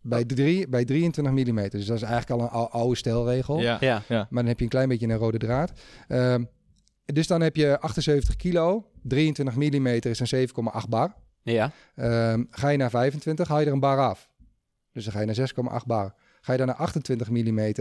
Bij, 0.03 0.25
drie, 0.25 0.69
bij 0.69 0.85
23 0.85 1.33
mm. 1.33 1.69
Dus 1.69 1.87
dat 1.87 1.97
is 1.97 2.03
eigenlijk 2.03 2.31
al 2.31 2.41
een 2.41 2.53
ou- 2.53 2.71
oude 2.71 2.97
stelregel. 2.97 3.61
Ja. 3.61 3.79
Ja. 3.81 4.03
Maar 4.09 4.27
dan 4.31 4.47
heb 4.47 4.59
je 4.59 4.65
een 4.65 4.71
klein 4.71 4.89
beetje 4.89 5.07
een 5.07 5.17
rode 5.17 5.39
draad. 5.39 5.73
Ehm, 6.09 6.45
dus 7.05 7.27
dan 7.27 7.41
heb 7.41 7.57
je 7.57 7.81
78 7.81 8.37
kilo. 8.37 8.87
23 9.03 9.55
mm 9.55 9.87
is 9.87 10.21
een 10.21 10.49
7,8 10.49 10.89
bar. 10.89 11.15
Ja. 11.43 11.73
Ehm, 11.95 12.45
ga 12.51 12.69
je 12.69 12.79
naar 12.79 12.91
25, 12.91 13.49
haal 13.49 13.61
je 13.61 13.67
er 13.67 13.73
een 13.73 13.81
bar 13.81 13.99
af. 13.99 14.29
Dus 14.93 15.05
dan 15.05 15.13
ga 15.13 15.21
je 15.21 15.27
naar 15.27 15.35
6,8 15.35 15.87
bar. 15.87 16.15
Ga 16.41 16.53
je 16.53 16.59
dan 16.59 16.67
naar 16.67 16.77
28 16.77 17.31
mm, 17.31 17.73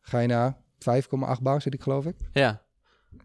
ga 0.00 0.18
je 0.18 0.26
naar 0.28 0.56
5,8 1.36 1.42
bar, 1.42 1.62
zit 1.62 1.74
ik 1.74 1.82
geloof 1.82 2.06
ik. 2.06 2.14
Ja. 2.32 2.62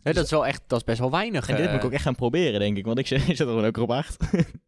Nee, 0.04 0.13
dat 0.13 0.23
is 0.23 0.32
wel 0.32 0.45
echt, 0.45 0.62
dat 0.67 0.80
is 0.80 0.86
best 0.86 0.99
wel 0.99 1.12
weinig. 1.12 1.49
En 1.49 1.56
dit 1.56 1.65
eh. 1.65 1.71
moet 1.71 1.80
ik 1.80 1.86
ook 1.86 1.93
echt 1.93 2.04
gaan 2.04 2.15
proberen, 2.15 2.60
denk 2.60 2.78
ik. 2.78 2.86
Want 2.86 2.99
ik 2.99 3.08
zit, 3.08 3.19
ik 3.21 3.25
zit 3.25 3.39
er 3.39 3.45
gewoon 3.45 3.65
ook 3.65 3.78
op 3.78 3.91
8. 3.91 4.17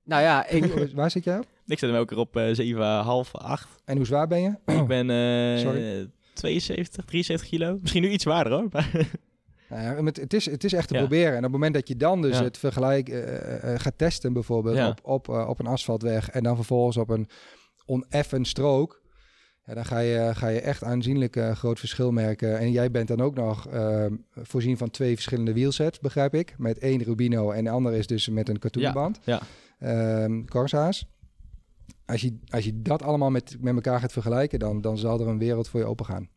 Nou 0.04 0.22
ja, 0.22 0.48
ik, 0.48 0.92
Waar 0.94 1.12
zit 1.12 1.24
jij 1.24 1.38
op? 1.38 1.46
ik 1.66 1.80
zit 1.80 1.90
hem 1.90 2.00
ook 2.00 2.12
op 2.12 2.36
eh 2.36 3.26
7,5, 3.26 3.32
8. 3.32 3.68
En 3.86 3.98
hoe 3.98 4.06
zwaar 4.06 4.28
ben 4.28 4.42
je? 4.42 4.50
Ik 4.82 4.88
ben 4.88 5.10
eh, 5.10 5.58
Sorry. 5.62 6.10
72, 6.34 7.06
73 7.06 7.50
kilo. 7.50 7.78
Misschien 7.82 8.02
nu 8.02 8.10
iets 8.10 8.24
zwaarder 8.24 8.54
hoor. 8.54 8.70
Nou 9.70 9.84
ja, 9.84 10.04
het, 10.04 10.18
het, 10.18 10.34
is, 10.34 10.46
het 10.46 10.64
is 10.64 10.74
echt 10.74 10.88
te 10.88 10.94
Ja. 10.94 11.00
proberen. 11.00 11.32
En 11.32 11.38
op 11.38 11.44
het 11.44 11.52
moment 11.52 11.74
dat 11.74 11.88
je 11.88 11.96
dan 11.98 12.22
dus 12.22 12.38
Ja. 12.38 12.44
het 12.44 12.58
vergelijk 12.58 13.10
eh, 13.10 13.74
eh, 13.74 13.80
gaat 13.80 13.98
testen, 13.98 14.34
bijvoorbeeld 14.34 14.76
Ja. 14.76 14.88
op, 14.88 15.00
op, 15.04 15.30
eh, 15.30 15.50
op 15.50 15.60
een 15.60 15.68
asfaltweg 15.68 16.30
en 16.30 16.44
dan 16.44 16.56
vervolgens 16.56 16.98
op 16.98 17.10
een 17.10 17.28
oneffen 17.86 18.46
strook, 18.46 19.01
ja, 19.72 19.78
dan 19.78 19.86
ga 19.86 20.00
je, 20.00 20.32
ga 20.36 20.48
je 20.48 20.62
echt 20.62 20.84
aanzienlijk 20.84 21.36
eh, 21.36 21.52
groot 21.52 21.80
verschil 21.80 22.12
merken. 22.12 22.60
En 22.60 22.72
jij 22.72 22.92
bent 22.92 23.08
dan 23.08 23.22
ook 23.22 23.36
nog 23.36 23.68
ehm, 23.68 24.16
voorzien 24.36 24.78
van 24.78 24.90
twee 24.90 25.14
verschillende 25.14 25.54
wielsets, 25.54 26.00
begrijp 26.00 26.34
ik. 26.34 26.56
Met 26.58 26.78
één 26.78 27.04
Rubino 27.04 27.52
en 27.52 27.64
de 27.64 27.70
andere 27.70 27.98
is 27.98 28.08
dus 28.08 28.30
met 28.30 28.50
een 28.50 28.60
katoenband. 28.60 29.20
Ja, 29.24 29.42
Ehm, 29.80 30.46
Corsa's. 30.46 31.06
Als 32.06 32.22
je, 32.22 32.38
als 32.50 32.66
je 32.66 32.82
dat 32.82 33.04
allemaal 33.04 33.30
met, 33.30 33.58
met 33.60 33.76
elkaar 33.76 34.00
gaat 34.00 34.12
vergelijken, 34.12 34.60
dan, 34.60 34.82
dan 34.82 34.98
zal 34.98 35.20
er 35.20 35.28
een 35.28 35.38
wereld 35.38 35.70
voor 35.70 35.80
je 35.80 35.86
open 35.86 36.06
gaan. 36.06 36.30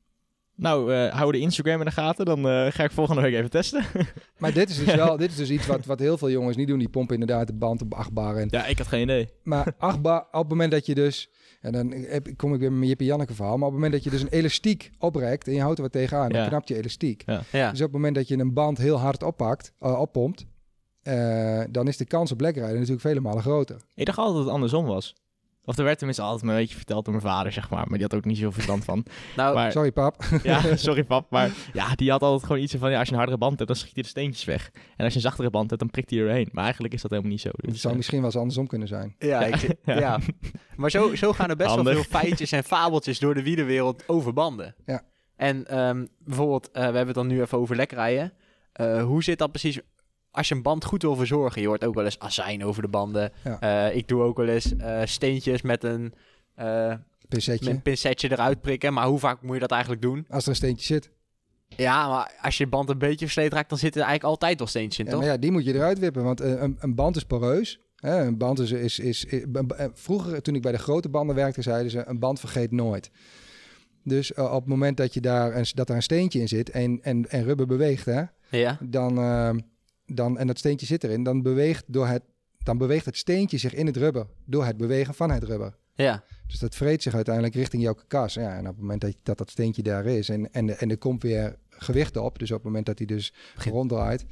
Nou, 0.56 0.94
eh, 0.94 1.14
hou 1.14 1.32
de 1.32 1.38
Instagram 1.38 1.78
in 1.78 1.84
de 1.84 1.90
gaten. 1.92 2.24
Dan 2.24 2.48
eh, 2.48 2.66
ga 2.70 2.84
ik 2.84 2.90
volgende 2.90 3.20
week 3.22 3.34
even 3.34 3.50
testen. 3.50 3.84
Maar 4.38 4.52
dit 4.52 4.70
is 4.70 4.84
dus 4.84 4.94
wel, 4.94 5.16
dit 5.24 5.30
is 5.30 5.36
dus 5.36 5.50
iets 5.50 5.66
wat, 5.66 5.84
wat 5.84 5.98
heel 5.98 6.18
veel 6.18 6.30
jongens 6.30 6.56
niet 6.56 6.68
doen. 6.68 6.78
Die 6.78 6.88
pompen 6.88 7.14
inderdaad 7.20 7.46
de 7.46 7.52
band 7.52 7.82
op 7.82 7.94
acht 7.94 8.12
bar. 8.12 8.36
En, 8.36 8.48
ja, 8.50 8.66
ik 8.66 8.78
had 8.78 8.86
geen 8.86 9.02
idee. 9.02 9.28
maar 9.42 9.74
acht 9.78 10.02
bar, 10.02 10.20
op 10.20 10.32
het 10.40 10.48
moment 10.48 10.70
dat 10.70 10.86
je 10.86 10.94
dus... 10.94 11.28
En 11.60 11.72
dan 11.72 11.90
heb, 11.92 12.28
kom 12.36 12.54
ik 12.54 12.60
weer 12.60 12.68
met 12.68 12.76
mijn 12.78 12.88
Jippe 12.88 13.04
Janneke 13.04 13.34
verhaal. 13.34 13.56
Maar 13.56 13.66
op 13.66 13.72
het 13.74 13.82
moment 13.82 13.92
dat 13.92 14.04
je 14.04 14.10
dus 14.18 14.22
een 14.22 14.38
elastiek 14.38 14.90
oprekt 14.98 15.46
en 15.46 15.54
je 15.54 15.60
houdt 15.60 15.76
er 15.76 15.82
wat 15.82 15.92
tegenaan, 15.92 16.28
dan 16.28 16.40
Ja. 16.40 16.48
knapt 16.48 16.68
je 16.68 16.76
elastiek. 16.76 17.22
ja. 17.52 17.70
Dus 17.70 17.80
op 17.80 17.86
het 17.86 17.92
moment 17.92 18.14
dat 18.14 18.28
je 18.28 18.38
een 18.38 18.52
band 18.52 18.78
heel 18.78 18.98
hard 18.98 19.22
oppakt, 19.22 19.72
eh, 19.80 20.00
oppompt, 20.00 20.46
eh, 21.02 21.60
dan 21.70 21.88
is 21.88 21.96
de 21.96 22.04
kans 22.04 22.32
op 22.32 22.40
lekrijden 22.40 22.74
natuurlijk 22.74 23.00
vele 23.00 23.20
malen 23.20 23.42
groter. 23.42 23.76
Ik 23.94 24.06
dacht 24.06 24.18
altijd 24.18 24.36
dat 24.36 24.44
het 24.44 24.54
andersom 24.54 24.84
was. 24.86 25.14
Of 25.66 25.79
er 25.79 25.85
werd 25.85 25.96
tenminste 25.98 26.22
altijd 26.24 26.42
me 26.42 26.50
een 26.53 26.57
beetje 26.59 26.77
verteld 26.77 27.05
door 27.05 27.14
mijn 27.14 27.27
vader, 27.27 27.53
zeg 27.53 27.70
maar. 27.70 27.85
Maar 27.88 27.98
die 27.98 28.03
had 28.11 28.14
ook 28.14 28.24
niet 28.24 28.37
zoveel 28.37 28.53
verstand 28.53 28.85
van. 28.85 29.05
Nou, 29.37 29.55
Maar, 29.55 29.72
Sorry 29.72 29.92
pap. 29.92 30.24
ja, 30.42 30.61
sorry 30.77 31.05
pap. 31.05 31.31
Maar 31.31 31.50
ja, 31.72 31.94
die 31.94 32.11
had 32.11 32.22
altijd 32.22 32.46
gewoon 32.46 32.62
iets 32.62 32.74
van... 32.74 32.90
Ja, 32.90 32.96
als 32.98 33.07
je 33.07 33.12
een 33.12 33.18
hardere 33.18 33.38
band 33.38 33.55
hebt, 33.57 33.66
dan 33.70 33.77
schiet 33.79 33.94
je 33.94 34.03
de 34.03 34.09
steentjes 34.09 34.44
weg. 34.44 34.70
En 34.96 35.05
als 35.05 35.09
je 35.09 35.14
een 35.14 35.24
zachtere 35.24 35.50
band 35.50 35.68
hebt, 35.68 35.81
dan 35.81 35.90
prikt 35.90 36.11
hij 36.11 36.18
er 36.18 36.24
doorheen. 36.27 36.48
Maar 36.53 36.64
eigenlijk 36.64 36.94
is 36.94 37.03
dat 37.03 37.11
helemaal 37.11 37.33
niet 37.33 37.40
zo. 37.40 37.48
Het 37.57 37.70
Dus, 37.70 37.81
zou 37.81 37.90
eh, 37.92 37.96
misschien 37.98 38.18
wel 38.18 38.27
eens 38.29 38.37
andersom 38.38 38.66
kunnen 38.66 38.88
zijn. 38.88 39.14
ja, 39.18 39.44
ik, 39.44 39.74
Ja. 39.85 39.98
ja. 39.98 40.18
Maar 40.77 40.90
zo, 40.90 41.14
zo 41.14 41.33
gaan 41.33 41.50
er 41.50 41.57
best 41.57 41.68
Handig. 41.74 41.94
wel 41.94 42.03
veel 42.03 42.20
feitjes 42.20 42.53
en 42.53 42.64
fabeltjes 42.64 43.18
door 43.18 43.35
de 43.35 43.42
wielerwereld 43.42 44.03
over 44.09 44.33
banden. 44.33 44.74
Ja. 44.87 45.03
En 45.37 45.66
ehm, 45.66 46.07
bijvoorbeeld, 46.18 46.66
eh, 46.70 46.72
we 46.74 46.81
hebben 46.81 47.07
het 47.07 47.14
dan 47.14 47.27
nu 47.27 47.40
even 47.40 47.59
over 47.59 47.77
lekrijden. 47.77 48.33
Eh, 48.72 49.03
hoe 49.03 49.22
zit 49.22 49.38
dat 49.38 49.50
precies? 49.50 49.81
Als 50.35 50.49
je 50.49 50.55
een 50.55 50.62
band 50.62 50.85
goed 50.85 51.03
wil 51.03 51.16
verzorgen, 51.16 51.61
je 51.62 51.66
hoort 51.68 51.85
ook 51.85 51.94
wel 51.94 52.05
eens 52.05 52.18
azijn 52.18 52.64
over 52.64 52.83
de 52.83 52.88
banden. 52.88 53.33
Ja. 53.44 53.61
Eh, 53.88 53.97
ik 53.97 54.09
doe 54.09 54.23
ook 54.23 54.37
wel 54.37 54.47
eens 54.49 54.77
eh, 54.77 55.01
steentjes 55.05 55.62
met 55.62 55.85
een, 55.85 56.14
eh, 56.55 56.94
Pincetje. 57.29 57.64
met 57.64 57.75
een 57.75 57.83
pincetje 57.83 58.31
eruit 58.33 58.61
prikken. 58.61 58.92
Maar 58.92 59.07
hoe 59.07 59.18
vaak 59.18 59.42
moet 59.42 59.55
je 59.55 59.61
dat 59.61 59.70
eigenlijk 59.70 60.03
doen? 60.03 60.27
Als 60.29 60.42
er 60.44 60.49
een 60.49 60.57
steentje 60.57 60.87
zit. 60.87 61.11
Ja, 61.68 62.09
maar 62.09 62.35
als 62.42 62.59
je 62.59 62.66
band 62.66 62.88
een 62.88 62.99
beetje 62.99 63.25
versleten 63.25 63.57
raakt, 63.57 63.68
dan 63.68 63.79
zitten 63.79 64.01
er 64.01 64.07
eigenlijk 64.07 64.37
altijd 64.37 64.59
wel 64.59 64.68
steentjes 64.68 64.99
in, 64.99 65.05
Ja, 65.05 65.11
toch? 65.11 65.20
maar 65.20 65.31
ja, 65.31 65.37
die 65.37 65.51
moet 65.51 65.64
je 65.64 65.75
eruit 65.75 65.99
wippen, 65.99 66.23
want 66.25 66.40
een, 66.40 66.77
een 66.81 66.94
band 66.94 67.16
is 67.16 67.25
poreus. 67.25 67.81
Hè? 67.97 68.25
Een 68.25 68.38
band 68.38 68.59
is, 68.59 68.70
is, 68.70 68.99
is, 68.99 69.27
Vroeger, 69.92 70.42
toen 70.42 70.55
ik 70.55 70.62
bij 70.62 70.73
de 70.73 70.79
grote 70.79 71.09
banden 71.09 71.37
werkte, 71.37 71.62
zeiden 71.62 71.90
ze: 71.90 72.03
een 72.07 72.18
band 72.18 72.40
vergeet 72.40 72.70
nooit. 72.70 73.11
Dus 74.05 74.35
op 74.35 74.53
het 74.61 74.66
moment 74.66 74.97
dat, 74.97 75.14
je 75.14 75.20
daar 75.20 75.57
een, 75.57 75.66
dat 75.75 75.88
er 75.88 75.94
een 75.94 76.03
steentje 76.03 76.40
in 76.40 76.49
zit 76.49 76.70
en, 76.70 76.99
en, 77.03 77.31
en 77.31 77.44
rubber 77.44 77.66
beweegt, 77.66 78.05
hè, 78.05 78.23
Ja. 78.51 78.79
dan, 78.83 79.18
dan, 80.06 80.38
en 80.38 80.46
dat 80.46 80.58
steentje 80.58 80.86
zit 80.86 81.04
erin, 81.04 81.22
dan 81.22 81.42
beweegt, 81.42 81.84
door 81.86 82.06
het, 82.06 82.22
dan 82.58 82.78
beweegt 82.78 83.04
het 83.04 83.16
steentje 83.16 83.58
zich 83.58 83.74
in 83.74 83.86
het 83.86 83.96
rubber 83.96 84.26
door 84.44 84.64
het 84.64 84.76
bewegen 84.76 85.14
van 85.14 85.30
het 85.30 85.44
rubber. 85.44 85.76
Ja. 85.94 86.24
Dus 86.46 86.58
dat 86.58 86.74
vreet 86.74 87.02
zich 87.02 87.14
uiteindelijk 87.14 87.54
richting 87.54 87.82
jouw 87.82 87.94
karkas. 87.94 88.34
Ja, 88.34 88.56
en 88.56 88.60
op 88.60 88.72
het 88.72 88.80
moment 88.80 89.00
dat 89.00 89.14
dat, 89.22 89.38
dat 89.38 89.50
steentje 89.50 89.82
daar 89.82 90.06
is 90.06 90.28
en, 90.28 90.52
en, 90.52 90.78
en 90.78 90.90
er 90.90 90.98
komt 90.98 91.22
weer 91.22 91.56
gewicht 91.68 92.16
op, 92.16 92.38
dus 92.38 92.50
op 92.50 92.56
het 92.56 92.64
moment 92.64 92.86
dat 92.86 92.98
hij 92.98 93.06
dus 93.06 93.32
ronddraait, 93.54 94.24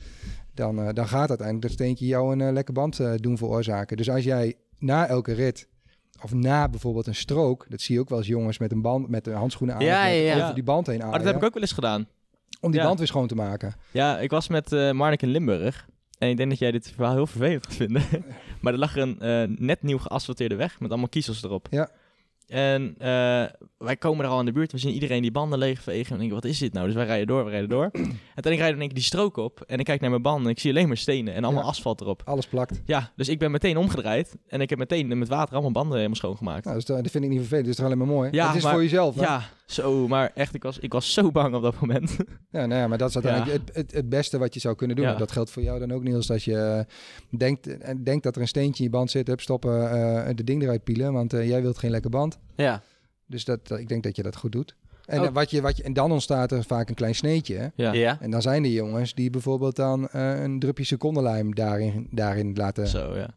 dan, 0.55 0.79
eh, 0.79 0.89
dan 0.93 1.09
gaat 1.09 1.29
uiteindelijk 1.29 1.63
dat 1.63 1.73
steentje 1.73 2.07
jou 2.07 2.33
een 2.33 2.41
eh, 2.41 2.53
lekke 2.53 2.73
band 2.73 3.01
eh, 3.01 3.13
doen 3.17 3.39
veroorzaken. 3.39 3.97
Dus 3.97 4.11
als 4.11 4.25
jij 4.25 4.55
na 4.79 5.07
elke 5.07 5.33
rit, 5.33 5.69
of 6.23 6.33
na 6.33 6.69
bijvoorbeeld 6.69 7.07
een 7.07 7.15
strook, 7.15 7.67
dat 7.69 7.81
zie 7.81 7.95
je 7.95 8.01
ook 8.01 8.09
wel 8.09 8.19
eens 8.19 8.27
jongens 8.27 8.59
met 8.59 8.73
een 8.73 8.83
band, 8.83 9.09
met 9.09 9.25
de 9.25 9.31
handschoenen 9.31 9.77
aan, 9.77 9.85
Ja, 9.85 10.07
ja, 10.07 10.35
ja. 10.35 10.43
over 10.43 10.55
die 10.55 10.65
band 10.65 10.87
heen 10.87 10.99
Maar 10.99 11.07
aaien, 11.07 11.19
dat 11.19 11.33
heb 11.33 11.43
ik 11.43 11.49
ook 11.49 11.55
wel 11.55 11.63
eens 11.63 11.73
gedaan. 11.73 12.07
Om 12.61 12.71
die 12.71 12.81
ja. 12.81 12.87
band 12.87 12.99
weer 12.99 13.09
schoon 13.09 13.27
te 13.27 13.35
maken. 13.35 13.75
Ja, 13.91 14.19
ik 14.19 14.31
was 14.31 14.49
met 14.49 14.73
eh 14.73 14.91
Marnik 14.91 15.23
in 15.23 15.29
Limburg. 15.29 15.87
En 16.19 16.29
ik 16.29 16.37
denk 16.37 16.51
dat 16.51 16.59
jij 16.59 16.71
dit 16.71 16.93
verhaal 16.95 17.15
heel 17.15 17.27
vervelend 17.27 17.67
gaat 17.67 17.75
vinden. 17.75 18.03
maar 18.61 18.73
er 18.73 18.79
lag 18.79 18.97
een 18.97 19.21
eh, 19.21 19.43
net 19.49 19.83
nieuw 19.83 19.99
geasfalteerde 19.99 20.55
weg 20.55 20.81
met 20.81 20.91
allemaal 20.91 21.09
kiezels 21.09 21.43
erop. 21.43 21.67
Ja. 21.71 21.91
En 22.47 22.95
eh, 22.99 23.45
wij 23.79 23.97
komen 23.99 24.25
er 24.25 24.31
al 24.31 24.39
in 24.39 24.45
de 24.45 24.53
buurt. 24.53 24.73
We 24.73 24.79
zien 24.79 24.93
iedereen 24.93 25.23
die 25.23 25.31
banden 25.31 25.59
leegvegen. 25.59 26.09
En 26.09 26.23
ik 26.23 26.29
denk, 26.29 26.43
wat 26.43 26.51
is 26.51 26.59
dit 26.59 26.73
nou? 26.73 26.87
Dus 26.87 26.95
wij 26.95 27.05
rijden 27.05 27.27
door, 27.27 27.45
we 27.45 27.51
rijden 27.51 27.69
door. 27.69 27.91
En 28.35 28.43
toen 28.43 28.53
ik 28.53 28.59
rijd 28.59 28.73
in 28.73 28.79
één 28.79 28.87
keer 28.87 28.97
die 28.97 29.05
strook 29.05 29.37
op. 29.37 29.61
En 29.67 29.79
ik 29.79 29.85
kijk 29.85 30.01
naar 30.01 30.11
mijn 30.11 30.23
banden 30.23 30.45
en 30.45 30.51
ik 30.51 30.59
zie 30.59 30.71
alleen 30.71 30.89
maar 30.89 30.97
stenen 30.97 31.35
en 31.35 31.45
allemaal 31.45 31.63
Ja. 31.63 31.69
asfalt 31.69 32.01
erop. 32.01 32.23
Alles 32.25 32.47
plakt. 32.47 32.81
Ja, 32.85 33.13
dus 33.17 33.29
ik 33.29 33.39
ben 33.39 33.51
meteen 33.51 33.77
omgedraaid. 33.77 34.37
En 34.47 34.61
ik 34.61 34.71
heb 34.71 34.79
meteen 34.79 35.19
met 35.19 35.29
water 35.29 35.53
allemaal 35.53 35.73
banden 35.73 35.95
helemaal 35.97 36.17
schoongemaakt. 36.17 36.65
Nou, 36.65 36.77
dus 36.77 36.85
dat, 36.85 37.11
vind 37.11 37.25
ik 37.25 37.31
niet 37.31 37.39
vervelend. 37.39 37.67
Dat 37.67 37.79
is 37.79 37.85
alleen 37.85 37.99
maar 37.99 38.07
mooi. 38.07 38.29
Ja, 38.33 38.47
het 38.47 38.57
is 38.57 38.63
maar- 38.63 38.73
voor 38.73 38.83
jezelf. 38.83 39.15
hè? 39.15 39.23
Ja, 39.23 39.43
zo. 39.67 40.09
Maar 40.09 40.31
echt, 40.35 40.55
ik 40.55 40.63
was, 40.63 40.79
ik 40.79 40.93
was 40.93 41.13
zo 41.13 41.31
bang 41.31 41.55
op 41.55 41.63
dat 41.63 41.81
moment. 41.81 42.17
Ja, 42.51 42.67
nou 42.67 42.81
ja, 42.81 42.89
maar 42.89 42.99
dat 42.99 43.09
is 43.09 43.15
uiteindelijk 43.15 43.67
het, 43.67 43.77
het, 43.77 43.93
het 43.93 44.09
beste 44.09 44.39
wat 44.39 44.55
je 44.55 44.61
zou 44.61 44.75
kunnen 44.75 44.97
doen. 44.97 45.05
Ja. 45.05 45.15
Dat 45.15 45.33
geldt 45.33 45.51
voor 45.51 45.63
jou 45.63 45.79
dan 45.79 45.93
ook, 45.93 46.03
Niels. 46.03 46.31
Als 46.31 46.45
je 46.45 46.57
eh, 46.57 47.39
denkt, 47.39 47.79
eh, 47.79 47.95
denkt 48.03 48.23
dat 48.23 48.35
er 48.37 48.43
een 48.43 48.49
steentje 48.49 48.85
in 48.85 48.91
je 48.91 48.97
band 48.97 49.11
zit, 49.11 49.27
hup, 49.27 49.41
stoppen, 49.41 49.91
eh 49.91 50.35
de 50.35 50.45
ding 50.45 50.63
eruit 50.63 50.85
pielen. 50.85 51.13
Want 51.13 51.33
jij 51.33 51.63
wilt 51.63 51.79
geen 51.79 51.91
lekker 51.91 52.11
band. 52.11 52.39
Ja. 52.57 52.83
Dus 53.27 53.45
dat- 53.45 53.71
ik 53.79 53.89
denk 53.89 54.03
dat 54.03 54.17
je 54.17 54.23
dat 54.23 54.37
goed 54.37 54.53
doet. 54.53 54.77
En, 55.07 55.21
Oh. 55.21 55.29
wat 55.33 55.51
je, 55.51 55.61
wat 55.61 55.77
je, 55.77 55.83
en 55.83 55.93
dan 55.93 56.13
ontstaat 56.13 56.53
er 56.53 56.65
vaak 56.65 56.89
een 56.89 56.95
klein 56.95 57.15
sneetje. 57.15 57.57
hè. 57.57 57.67
Ja, 57.75 57.93
Ja. 57.93 58.21
En 58.21 58.31
dan 58.31 58.43
zijn 58.43 58.65
er 58.65 58.71
jongens 58.71 59.15
die 59.15 59.31
bijvoorbeeld 59.31 59.77
dan 59.77 60.09
eh, 60.09 60.43
een 60.43 60.59
drupje 60.59 60.85
secondenlijm 60.85 61.55
daarin, 61.55 62.09
daarin 62.11 62.55
laten. 62.55 62.87
zo 62.89 63.17
ja. 63.17 63.29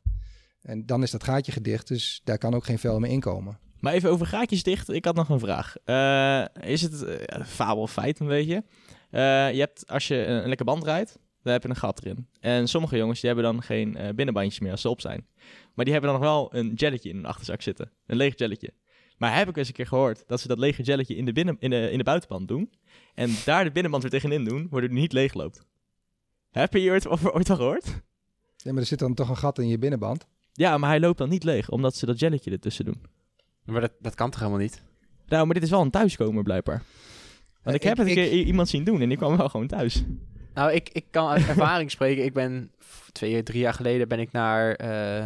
En 0.61 0.85
dan 0.85 1.03
is 1.03 1.11
dat 1.11 1.23
gaatje 1.23 1.51
gedicht, 1.51 1.87
dus 1.87 2.21
daar 2.23 2.37
kan 2.37 2.53
ook 2.53 2.65
geen 2.65 2.79
vel 2.79 2.99
meer 2.99 3.11
inkomen. 3.11 3.59
Maar 3.79 3.93
even 3.93 4.09
over 4.09 4.25
gaatjes 4.25 4.63
dicht. 4.63 4.89
Ik 4.89 5.05
had 5.05 5.15
nog 5.15 5.29
een 5.29 5.39
vraag. 5.39 5.75
Eh, 5.83 6.69
is 6.71 6.81
het 6.81 7.03
eh, 7.03 7.41
fabel 7.45 7.81
of 7.81 7.91
feit 7.91 8.19
een 8.19 8.27
beetje? 8.27 8.63
Eh, 9.09 9.21
je 9.53 9.59
hebt, 9.59 9.83
als 9.87 10.07
je 10.07 10.25
een, 10.25 10.41
een 10.41 10.47
lekker 10.47 10.65
band 10.65 10.83
rijdt, 10.83 11.17
dan 11.43 11.53
heb 11.53 11.63
je 11.63 11.69
een 11.69 11.75
gat 11.75 12.03
erin. 12.03 12.27
En 12.39 12.67
sommige 12.67 12.97
jongens 12.97 13.19
die 13.21 13.29
hebben 13.31 13.51
dan 13.53 13.61
geen 13.63 13.95
eh, 13.97 14.13
binnenbandjes 14.13 14.59
meer 14.59 14.71
als 14.71 14.81
ze 14.81 14.89
op 14.89 15.01
zijn. 15.01 15.25
Maar 15.73 15.85
die 15.85 15.93
hebben 15.93 16.11
dan 16.11 16.21
nog 16.21 16.29
wel 16.29 16.55
een 16.59 16.73
jelletje 16.73 17.09
in 17.09 17.15
hun 17.15 17.25
achterzak 17.25 17.61
zitten. 17.61 17.91
Een 18.05 18.17
leeg 18.17 18.37
jelletje. 18.37 18.71
Maar 19.17 19.35
heb 19.37 19.49
ik 19.49 19.57
eens 19.57 19.67
een 19.67 19.73
keer 19.73 19.87
gehoord 19.87 20.23
dat 20.27 20.39
ze 20.41 20.47
dat 20.47 20.59
lege 20.59 20.81
jelletje 20.83 21.15
in 21.15 21.25
de, 21.25 21.33
binnen, 21.33 21.55
in 21.59 21.69
de, 21.69 21.91
in 21.91 21.97
de 21.97 22.03
buitenband 22.03 22.47
doen. 22.47 22.71
En 23.13 23.29
daar 23.45 23.63
de 23.63 23.71
binnenband 23.71 24.03
weer 24.03 24.11
tegenin 24.11 24.43
doen, 24.43 24.67
waardoor 24.69 24.89
die 24.89 24.99
niet 24.99 25.13
leeg 25.13 25.33
loopt. 25.33 25.65
Heb 26.51 26.73
je 26.73 26.79
hier 26.79 26.91
ooit, 26.91 27.07
over, 27.07 27.33
ooit 27.33 27.49
al 27.49 27.55
gehoord? 27.55 27.85
Ja, 28.57 28.71
maar 28.71 28.81
er 28.81 28.87
zit 28.87 28.99
dan 28.99 29.13
toch 29.13 29.29
een 29.29 29.37
gat 29.37 29.59
in 29.59 29.67
je 29.67 29.77
binnenband. 29.79 30.25
Ja, 30.53 30.77
maar 30.77 30.89
hij 30.89 30.99
loopt 30.99 31.17
dan 31.17 31.29
niet 31.29 31.43
leeg, 31.43 31.69
omdat 31.69 31.95
ze 31.95 32.05
dat 32.05 32.19
jelletje 32.19 32.51
ertussen 32.51 32.85
doen. 32.85 33.01
Maar 33.65 33.81
dat, 33.81 33.91
dat 33.99 34.15
kan 34.15 34.29
toch 34.29 34.39
helemaal 34.39 34.61
niet? 34.61 34.83
Nou, 35.27 35.45
maar 35.45 35.53
dit 35.53 35.63
is 35.63 35.69
wel 35.69 35.81
een 35.81 35.89
thuiskomer 35.91 36.43
blijkbaar. 36.43 36.83
Want 37.63 37.75
ik 37.75 37.81
Eh, 37.83 37.87
heb 37.89 37.99
ik- 37.99 38.07
het 38.07 38.17
een 38.17 38.29
keer 38.29 38.43
iemand 38.45 38.69
zien 38.69 38.83
doen 38.83 39.01
en 39.01 39.07
die 39.09 39.17
kwam 39.17 39.37
wel 39.37 39.49
gewoon 39.49 39.67
thuis. 39.67 40.03
Nou, 40.53 40.71
ik, 40.71 40.89
ik 40.89 41.05
kan 41.11 41.27
uit 41.29 41.47
ervaring 41.47 41.91
spreken. 41.95 42.23
Ik 42.23 42.33
ben 42.33 42.71
twee, 43.11 43.43
drie 43.43 43.59
jaar 43.59 43.73
geleden 43.73 44.07
ben 44.07 44.19
ik 44.19 44.31
naar 44.31 44.73
eh, 44.75 45.25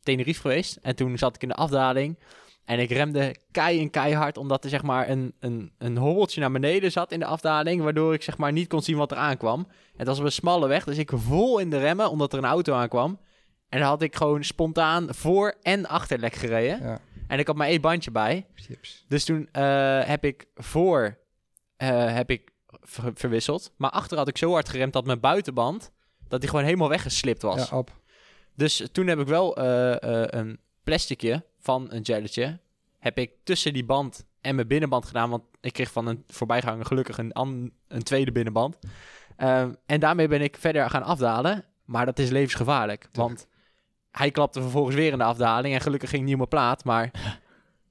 Tenerife 0.00 0.40
geweest. 0.40 0.76
En 0.82 0.96
toen 0.96 1.18
zat 1.18 1.34
ik 1.34 1.42
in 1.42 1.48
de 1.48 1.54
afdaling. 1.54 2.16
En 2.64 2.78
ik 2.78 2.90
remde 2.90 3.36
kei 3.50 3.80
en 3.80 3.90
keihard, 3.90 4.36
omdat 4.36 4.64
er 4.64 4.70
zeg 4.70 4.82
maar 4.82 5.08
een, 5.08 5.34
een, 5.40 5.72
een 5.78 5.96
hobbeltje 5.96 6.40
naar 6.40 6.52
beneden 6.52 6.92
zat 6.92 7.12
in 7.12 7.18
de 7.18 7.26
afdaling. 7.26 7.82
Waardoor 7.82 8.14
ik 8.14 8.22
zeg 8.22 8.38
maar 8.38 8.52
niet 8.52 8.68
kon 8.68 8.82
zien 8.82 8.96
wat 8.96 9.10
er 9.10 9.16
aankwam. 9.16 9.68
Het 9.96 10.06
was 10.06 10.18
op 10.18 10.24
een 10.24 10.32
smalle 10.32 10.68
weg, 10.68 10.84
dus 10.84 10.98
ik 10.98 11.10
vol 11.14 11.58
in 11.58 11.70
de 11.70 11.78
remmen, 11.78 12.10
omdat 12.10 12.32
er 12.32 12.38
een 12.38 12.44
auto 12.44 12.74
aankwam. 12.74 13.18
En 13.68 13.78
dan 13.78 13.88
had 13.88 14.02
ik 14.02 14.16
gewoon 14.16 14.44
spontaan 14.44 15.14
voor- 15.14 15.54
en 15.62 15.86
achterlek 15.86 16.34
gereden. 16.34 16.82
Ja. 16.82 17.00
En 17.28 17.38
ik 17.38 17.46
had 17.46 17.56
maar 17.56 17.66
één 17.68 17.80
bandje 17.80 18.10
bij. 18.10 18.46
Chips. 18.54 19.04
Dus 19.08 19.24
toen 19.24 19.48
eh, 19.52 20.04
heb 20.04 20.24
ik 20.24 20.46
voor 20.54 21.18
eh, 21.76 22.14
heb 22.14 22.30
ik 22.30 22.50
ver- 22.80 23.12
verwisseld. 23.14 23.72
Maar 23.76 23.90
achter 23.90 24.16
had 24.18 24.28
ik 24.28 24.38
zo 24.38 24.52
hard 24.52 24.68
geremd 24.68 24.92
dat 24.92 25.04
mijn 25.06 25.20
buitenband... 25.20 25.90
dat 26.28 26.40
die 26.40 26.50
gewoon 26.50 26.64
helemaal 26.64 26.88
weggeslipt 26.88 27.42
was. 27.42 27.68
Ja, 27.68 27.76
op. 27.76 27.90
Dus 28.54 28.88
toen 28.92 29.06
heb 29.06 29.18
ik 29.18 29.26
wel 29.26 29.56
eh, 29.56 29.94
een 30.40 30.60
plasticje 30.84 31.44
van 31.58 31.86
een 31.90 32.02
jelletje... 32.02 32.58
heb 32.98 33.18
ik 33.18 33.30
tussen 33.44 33.72
die 33.72 33.84
band 33.84 34.24
en 34.40 34.54
mijn 34.54 34.66
binnenband 34.66 35.06
gedaan. 35.06 35.30
Want 35.30 35.42
ik 35.60 35.72
kreeg 35.72 35.90
van 35.92 36.06
een 36.06 36.22
voorbijganger 36.26 36.84
gelukkig 36.86 37.18
een, 37.18 37.32
an- 37.32 37.70
een 37.88 38.02
tweede 38.02 38.32
binnenband. 38.32 38.78
Ehm, 39.36 39.72
en 39.86 40.00
daarmee 40.00 40.28
ben 40.28 40.40
ik 40.42 40.56
verder 40.56 40.90
gaan 40.90 41.02
afdalen. 41.02 41.64
Maar 41.84 42.06
dat 42.06 42.18
is 42.18 42.30
levensgevaarlijk. 42.30 43.08
Want 43.12 43.46
hij 44.10 44.30
klapte 44.30 44.60
vervolgens 44.60 44.96
weer 44.96 45.12
in 45.12 45.18
de 45.18 45.24
afdaling. 45.24 45.74
En 45.74 45.80
gelukkig 45.80 46.10
ging 46.10 46.22
niet 46.22 46.32
op 46.32 46.36
mijn 46.38 46.48
plaat. 46.48 46.84
Maar 46.84 47.10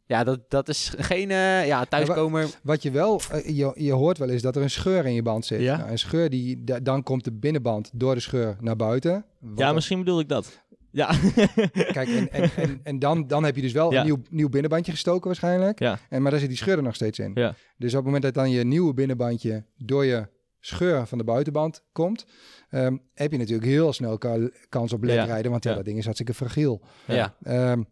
ja, 0.06 0.23
dat, 0.23 0.49
dat 0.49 0.69
is 0.69 0.93
geen 0.97 1.32
eh, 1.32 1.67
ja, 1.67 1.86
thuiskomer. 1.86 2.49
Wat 2.63 2.82
je 2.84 2.91
wel, 2.91 3.21
eh, 3.32 3.58
je, 3.58 3.71
je 3.75 3.91
hoort 3.93 4.17
wel 4.17 4.30
eens 4.30 4.41
dat 4.41 4.56
er 4.56 4.62
een 4.62 4.69
scheur 4.69 5.06
in 5.06 5.13
je 5.13 5.21
band 5.21 5.45
zit. 5.45 5.62
Ja. 5.62 5.77
Nou, 5.77 5.89
een 5.89 5.99
scheur, 5.99 6.30
die, 6.30 6.63
da- 6.63 6.80
dan 6.80 7.04
komt 7.04 7.23
de 7.23 7.32
binnenband 7.32 7.89
door 7.93 8.13
de 8.13 8.19
scheur 8.21 8.58
naar 8.60 8.75
buiten. 8.75 9.25
Wat 9.39 9.60
ja, 9.60 9.73
misschien 9.73 9.99
bedoel 9.99 10.19
ik 10.19 10.27
dat. 10.30 10.62
Ja. 10.91 11.13
Kijk, 11.97 12.08
en, 12.10 12.32
en, 12.32 12.49
en, 12.56 12.80
en 12.84 12.99
dan, 12.99 13.27
dan 13.27 13.43
heb 13.43 13.56
je 13.56 13.62
dus 13.62 13.71
wel 13.71 13.91
Ja. 13.91 13.99
een 13.99 14.06
nieuw, 14.06 14.21
nieuw 14.30 14.49
binnenbandje 14.49 14.91
gestoken 14.91 15.25
waarschijnlijk. 15.27 15.80
Ja. 15.80 15.99
En, 16.10 16.21
maar 16.21 16.32
daar 16.32 16.39
zit 16.39 16.49
die 16.49 16.58
scheur 16.58 16.77
er 16.77 16.84
nog 16.84 16.95
steeds 16.95 17.19
in. 17.19 17.32
Ja. 17.34 17.56
Dus 17.77 17.89
op 17.91 17.95
het 17.95 18.06
moment 18.06 18.23
dat 18.23 18.34
dan 18.34 18.51
je 18.51 18.63
nieuwe 18.63 18.93
binnenbandje 18.93 19.65
door 19.77 20.06
je 20.06 20.27
scheur 20.60 21.08
van 21.08 21.17
de 21.17 21.23
buitenband 21.23 21.84
komt, 21.91 22.25
ehm, 22.69 22.97
heb 23.13 23.32
je 23.32 23.38
natuurlijk 23.38 23.67
heel 23.67 23.93
snel 23.93 24.17
ka- 24.17 24.49
kans 24.69 24.93
op 24.93 25.04
lek 25.04 25.15
Ja. 25.15 25.23
rijden, 25.23 25.51
want 25.51 25.63
ja. 25.63 25.73
Dat 25.73 25.86
ding 25.86 25.97
is 25.97 26.04
hartstikke 26.04 26.34
fragiel. 26.34 26.82
ja. 27.08 27.36
Ehm, 27.43 27.84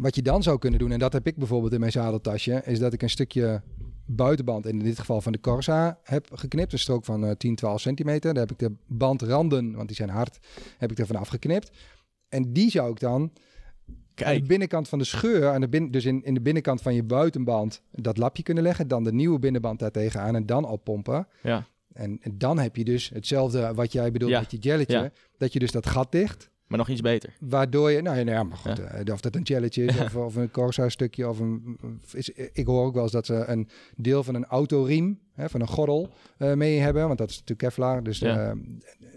wat 0.00 0.14
je 0.14 0.22
dan 0.22 0.42
zou 0.42 0.58
kunnen 0.58 0.78
doen, 0.78 0.92
en 0.92 0.98
dat 0.98 1.12
heb 1.12 1.26
ik 1.26 1.36
bijvoorbeeld 1.36 1.72
in 1.72 1.80
mijn 1.80 1.92
zadeltasje, 1.92 2.62
is 2.64 2.78
dat 2.78 2.92
ik 2.92 3.02
een 3.02 3.10
stukje 3.10 3.62
buitenband, 4.06 4.66
in 4.66 4.78
dit 4.78 4.98
geval 4.98 5.20
van 5.20 5.32
de 5.32 5.40
Corsa, 5.40 5.98
heb 6.02 6.28
geknipt. 6.32 6.72
Een 6.72 6.78
strook 6.78 7.04
van 7.04 7.24
eh, 7.26 7.30
10, 7.36 7.54
12 7.54 7.80
centimeter. 7.80 8.34
Daar 8.34 8.42
heb 8.46 8.52
ik 8.52 8.58
de 8.58 8.74
bandranden, 8.86 9.74
want 9.74 9.86
die 9.88 9.96
zijn 9.96 10.08
hard, 10.08 10.38
heb 10.78 10.90
ik 10.90 10.98
ervan 10.98 11.16
afgeknipt. 11.16 11.70
En 12.34 12.52
die 12.52 12.70
zou 12.70 12.90
ik 12.90 13.00
dan 13.00 13.20
aan 13.22 13.30
de 13.84 14.14
Kijk. 14.14 14.46
binnenkant 14.46 14.88
van 14.88 14.98
de 14.98 15.04
scheur, 15.04 15.48
aan 15.48 15.60
de 15.60 15.68
bin, 15.68 15.90
dus 15.90 16.04
in, 16.04 16.22
in 16.24 16.34
de 16.34 16.40
binnenkant 16.40 16.82
van 16.82 16.94
je 16.94 17.02
buitenband, 17.02 17.82
dat 17.90 18.16
lapje 18.16 18.42
kunnen 18.42 18.62
leggen. 18.62 18.88
Dan 18.88 19.04
de 19.04 19.12
nieuwe 19.12 19.38
binnenband 19.38 19.78
daar 19.78 19.90
tegenaan 19.90 20.34
en 20.34 20.46
dan 20.46 20.64
oppompen. 20.64 21.26
Ja. 21.42 21.66
En, 21.92 22.18
en 22.22 22.38
dan 22.38 22.58
heb 22.58 22.76
je 22.76 22.84
dus 22.84 23.08
hetzelfde 23.08 23.74
wat 23.74 23.92
jij 23.92 24.10
bedoelt 24.10 24.30
Ja. 24.30 24.40
met 24.40 24.50
je 24.50 24.58
jelletje. 24.58 24.98
Ja. 24.98 25.10
Dat 25.38 25.52
je 25.52 25.58
dus 25.58 25.70
dat 25.70 25.86
gat 25.86 26.12
dicht. 26.12 26.50
Maar 26.66 26.78
nog 26.78 26.88
iets 26.88 27.00
beter. 27.00 27.36
Waardoor 27.40 27.90
je, 27.90 28.02
nou 28.02 28.16
ja, 28.18 28.22
nou 28.22 28.36
ja, 28.36 28.42
maar 28.42 28.56
goed, 28.56 28.78
eh, 28.78 29.12
of 29.14 29.20
dat 29.20 29.34
een 29.36 29.42
jelletje 29.42 29.84
is 29.84 30.00
of, 30.04 30.16
of 30.16 30.36
een 30.36 30.50
Corsa 30.50 30.88
stukje 30.88 31.28
of 31.28 31.38
een, 31.38 31.78
is, 32.12 32.28
ik 32.52 32.66
hoor 32.66 32.84
ook 32.84 32.94
wel 32.94 33.02
eens 33.02 33.12
dat 33.12 33.26
ze 33.26 33.34
een 33.46 33.68
deel 33.96 34.22
van 34.22 34.34
een 34.34 34.44
autoriem, 34.44 35.20
hè, 35.32 35.48
van 35.48 35.60
een 35.60 35.68
gordel 35.68 36.08
eh, 36.38 36.52
mee 36.52 36.78
hebben, 36.78 37.06
want 37.06 37.18
dat 37.18 37.28
is 37.30 37.34
natuurlijk 37.34 37.68
Kevlar, 37.68 38.02
dus 38.02 38.18
Ja. 38.18 38.50
eh, 38.50 38.56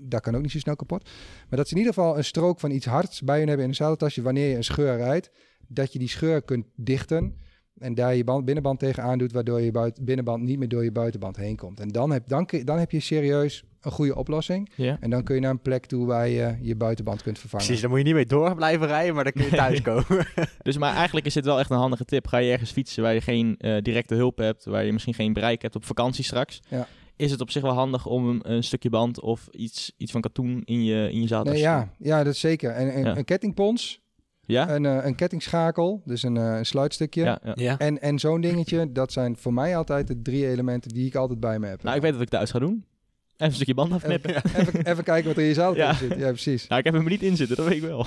dat 0.02 0.22
kan 0.22 0.36
ook 0.36 0.42
niet 0.42 0.52
zo 0.52 0.60
snel 0.60 0.76
kapot. 0.76 1.10
Maar 1.50 1.58
dat 1.58 1.68
ze 1.68 1.74
in 1.74 1.80
ieder 1.80 1.94
geval 1.94 2.18
een 2.18 2.24
strook 2.24 2.60
van 2.60 2.72
iets 2.72 2.86
hards 2.86 3.22
bij 3.22 3.38
hun 3.38 3.48
hebben 3.48 3.64
in 3.64 3.72
een 3.72 3.78
zadeltasje 3.78 4.22
wanneer 4.22 4.50
je 4.50 4.56
een 4.56 4.64
scheur 4.64 4.98
rijdt, 4.98 5.32
dat 5.68 5.94
je 5.94 6.00
die 6.00 6.10
scheur 6.10 6.42
kunt 6.42 6.66
dichten 6.76 7.36
en 7.80 7.96
daar 7.96 8.16
je 8.16 8.24
band, 8.24 8.46
binnenband 8.46 8.80
tegenaan 8.80 9.18
doet, 9.18 9.32
waardoor 9.32 9.62
je 9.62 9.72
buiten, 9.72 10.06
binnenband 10.06 10.44
niet 10.44 10.60
meer 10.60 10.68
door 10.68 10.84
je 10.84 10.92
buitenband 10.92 11.36
heen 11.36 11.56
komt. 11.56 11.80
En 11.80 11.88
dan 11.88 12.12
heb, 12.12 12.28
dan, 12.28 12.50
dan 12.64 12.78
heb 12.78 12.92
je 12.92 13.00
serieus 13.00 13.64
een 13.82 13.92
goede 13.92 14.16
oplossing. 14.16 14.72
Ja. 14.76 14.98
En 15.00 15.10
dan 15.10 15.24
kun 15.24 15.36
je 15.36 15.42
naar 15.42 15.52
een 15.52 15.62
plek 15.62 15.86
toe 15.86 16.06
waar 16.06 16.28
je 16.28 16.58
je 16.62 16.76
buitenband 16.76 17.22
kunt 17.22 17.40
vervangen. 17.40 17.66
Precies, 17.66 17.82
dan 17.82 17.92
moet 17.92 18.00
je 18.00 18.06
niet 18.06 18.16
mee 18.16 18.26
door 18.26 18.56
blijven 18.56 18.88
rijden, 18.88 19.16
maar 19.16 19.24
dan 19.24 19.34
kun 19.34 19.44
je 19.44 19.50
thuiskomen. 19.66 20.28
Dus 20.62 20.78
maar 20.78 20.96
eigenlijk 20.96 21.26
is 21.26 21.34
dit 21.34 21.46
wel 21.46 21.60
echt 21.60 21.70
een 21.70 21.78
handige 21.78 22.06
tip. 22.06 22.28
Ga 22.28 22.38
je 22.38 22.52
ergens 22.52 22.72
fietsen 22.72 23.04
waar 23.04 23.14
je 23.14 23.22
geen 23.22 23.56
eh, 23.58 23.82
directe 23.82 24.16
hulp 24.16 24.38
hebt, 24.38 24.66
waar 24.66 24.86
je 24.86 24.94
misschien 24.94 25.14
geen 25.14 25.34
bereik 25.34 25.62
hebt 25.62 25.76
op 25.76 25.86
vakantie 25.86 26.24
straks. 26.24 26.60
Ja. 26.68 26.88
Is 27.18 27.32
het 27.32 27.42
op 27.42 27.52
zich 27.52 27.62
wel 27.62 27.74
handig 27.74 28.06
om 28.06 28.30
een, 28.30 28.52
een 28.52 28.64
stukje 28.64 28.90
band 28.90 29.22
of 29.22 29.48
iets, 29.52 29.94
iets 29.98 30.12
van 30.12 30.22
katoen 30.22 30.62
in 30.66 30.84
je, 30.84 31.12
in 31.12 31.22
je 31.22 31.28
zadeltasje 31.28 31.66
Nee, 31.68 31.74
te 31.76 31.86
ja, 32.10 32.18
ja, 32.18 32.24
dat 32.24 32.34
is 32.34 32.40
zeker. 32.40 32.72
En, 32.72 32.94
en 32.94 33.04
Ja. 33.04 33.18
een 33.18 33.26
kettingpons 33.26 34.02
Ja? 34.42 34.70
Een, 34.70 34.86
eh, 34.86 35.06
een 35.06 35.16
kettingschakel, 35.16 36.02
dus 36.06 36.24
een, 36.24 36.38
eh, 36.38 36.58
een 36.58 36.66
sluitstukje. 36.66 37.24
Ja, 37.24 37.40
ja. 37.44 37.52
Ja. 37.56 37.78
En, 37.78 38.02
en 38.02 38.20
zo'n 38.20 38.42
dingetje, 38.42 38.92
dat 38.92 39.12
zijn 39.12 39.38
voor 39.38 39.54
mij 39.54 39.78
altijd 39.78 40.08
de 40.08 40.22
drie 40.22 40.48
elementen 40.48 40.92
die 40.92 41.06
ik 41.06 41.16
altijd 41.16 41.40
bij 41.40 41.60
me 41.60 41.68
heb. 41.68 41.84
Nou, 41.84 41.96
ik 41.96 42.02
weet 42.02 42.12
wat 42.14 42.22
ik 42.22 42.30
thuis 42.30 42.52
ga 42.52 42.60
doen. 42.60 42.86
Even 43.34 43.46
een 43.46 43.54
stukje 43.54 43.74
band 43.74 43.92
afknippen. 43.92 44.36
Even, 44.60 44.86
even 44.86 45.04
kijken 45.04 45.28
wat 45.28 45.36
er 45.38 45.42
in 45.42 45.48
je 45.48 45.54
zaal 45.54 45.76
Ja. 45.76 45.94
zit. 45.94 46.16
Ja, 46.18 46.28
precies. 46.28 46.68
Nou, 46.68 46.80
ik 46.80 46.86
heb 46.86 46.94
hem 46.96 47.04
er 47.04 47.10
niet 47.12 47.22
in 47.24 47.36
zitten, 47.36 47.56
dat 47.58 47.66
weet 47.68 47.76
ik 47.78 47.84
wel. 47.84 48.06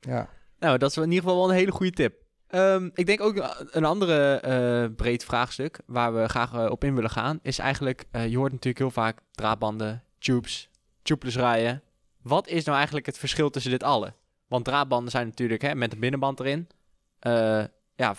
Ja. 0.00 0.28
Nou, 0.58 0.78
dat 0.78 0.90
is 0.90 0.96
in 0.96 1.02
ieder 1.02 1.18
geval 1.18 1.36
wel 1.36 1.48
een 1.50 1.56
hele 1.56 1.70
goede 1.72 1.92
tip. 1.92 2.23
Ehm, 2.54 2.88
ik 2.94 3.06
denk 3.06 3.20
ook 3.20 3.54
een 3.70 3.84
andere 3.84 4.34
eh, 4.34 4.94
breed 4.96 5.24
vraagstuk 5.24 5.78
waar 5.86 6.14
we 6.14 6.28
graag 6.28 6.52
eh, 6.52 6.70
op 6.70 6.84
in 6.84 6.94
willen 6.94 7.10
gaan, 7.10 7.38
is 7.42 7.58
eigenlijk, 7.58 8.04
eh, 8.10 8.26
je 8.28 8.36
hoort 8.36 8.52
natuurlijk 8.52 8.78
heel 8.78 8.90
vaak 8.90 9.20
draadbanden, 9.30 10.02
tubes, 10.18 10.70
tubeless 11.02 11.36
rijden. 11.36 11.82
Wat 12.22 12.48
is 12.48 12.64
nou 12.64 12.76
eigenlijk 12.76 13.06
het 13.06 13.18
verschil 13.18 13.50
tussen 13.50 13.70
dit 13.70 13.82
allen? 13.82 14.14
Want 14.48 14.64
draadbanden 14.64 15.10
zijn 15.10 15.26
natuurlijk 15.26 15.62
hè, 15.62 15.74
met 15.74 15.92
een 15.92 16.00
binnenband 16.00 16.40
erin. 16.40 16.68
Eh, 17.18 17.64
ja, 17.96 18.14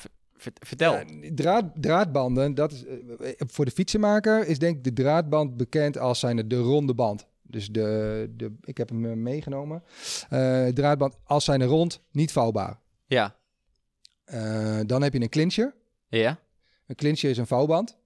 vertel. 0.59 0.93
Ja, 0.93 1.03
draad, 1.36 1.65
draadbanden, 1.75 2.55
dat 2.55 2.71
is, 2.71 2.86
eh, 2.86 3.31
voor 3.38 3.65
de 3.65 3.71
fietsenmaker 3.71 4.47
is 4.47 4.59
denk 4.59 4.77
ik 4.77 4.83
de 4.83 4.93
draadband 4.93 5.57
bekend 5.57 5.97
als 5.97 6.19
zijn 6.19 6.47
de 6.47 6.59
ronde 6.59 6.93
band. 6.93 7.27
Dus 7.41 7.67
de, 7.67 8.33
de, 8.38 8.53
ik 8.61 8.77
heb 8.77 8.89
hem 8.89 9.05
eh, 9.05 9.13
meegenomen. 9.13 9.83
Eh, 10.29 10.67
draadband 10.67 11.15
als 11.23 11.45
zijn 11.45 11.63
rond, 11.63 12.01
niet 12.11 12.31
vouwbaar. 12.31 12.79
Ja. 13.05 13.36
Eh, 14.26 14.80
dan 14.86 15.01
heb 15.01 15.13
je 15.13 15.21
een 15.21 15.30
clincher. 15.30 15.73
Ja? 16.07 16.39
Een 16.88 16.95
clincher 16.95 17.30
is 17.30 17.38
een 17.38 17.47
vouwband. 17.47 17.97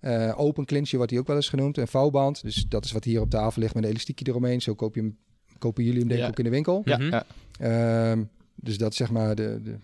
Eh, 0.00 0.32
open 0.38 0.64
clincher 0.64 0.96
wordt 0.96 1.10
die 1.12 1.20
ook 1.20 1.26
wel 1.26 1.36
eens 1.36 1.48
genoemd. 1.48 1.76
Een 1.78 1.88
vouwband, 1.88 2.42
dus 2.42 2.66
dat 2.68 2.84
is 2.84 2.92
wat 2.92 3.04
hier 3.04 3.20
op 3.20 3.30
tafel 3.30 3.62
ligt 3.62 3.74
met 3.74 3.82
een 3.84 3.88
elastiekje 3.90 4.24
eromheen. 4.28 4.62
Zo 4.62 4.74
koop 4.74 4.94
je 4.94 5.00
hem, 5.00 5.18
kopen 5.58 5.84
jullie 5.84 5.98
hem 5.98 6.08
denk 6.08 6.20
ik 6.20 6.24
Ja. 6.26 6.30
ook 6.32 6.38
in 6.38 6.44
de 6.44 6.50
winkel. 6.50 6.82
Ja, 6.84 6.96
Mhm. 6.98 7.10
ja. 7.10 7.24
Ehm, 7.58 8.24
dus 8.54 8.78
dat 8.78 8.90
is 8.90 8.96
zeg 8.96 9.10
maar 9.10 9.34
de, 9.34 9.60
de, 9.62 9.76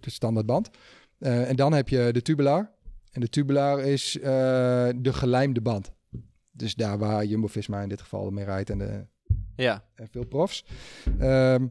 de 0.00 0.10
standaardband. 0.10 0.70
Eh, 1.18 1.48
en 1.48 1.56
dan 1.56 1.72
heb 1.72 1.88
je 1.88 2.08
de 2.12 2.22
tubulaar. 2.22 2.70
En 3.12 3.20
de 3.20 3.28
tubulaar 3.28 3.80
is 3.80 4.18
eh, 4.18 4.22
de 4.96 5.12
gelijmde 5.12 5.60
band. 5.60 5.92
Dus 6.50 6.74
daar 6.74 6.98
waar 6.98 7.24
Jumbo-Visma 7.24 7.82
in 7.82 7.88
dit 7.88 8.00
geval 8.00 8.30
mee 8.30 8.44
rijdt 8.44 8.70
en, 8.70 8.78
de, 8.78 9.06
Ja. 9.56 9.84
en 9.94 10.08
veel 10.08 10.24
profs. 10.26 10.64
Ehm, 11.18 11.66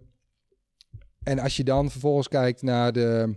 en 1.24 1.40
als 1.40 1.58
je 1.58 1.64
dan 1.64 1.92
vervolgens 1.92 2.28
kijkt 2.28 2.62
naar 2.62 2.94
de, 2.94 3.36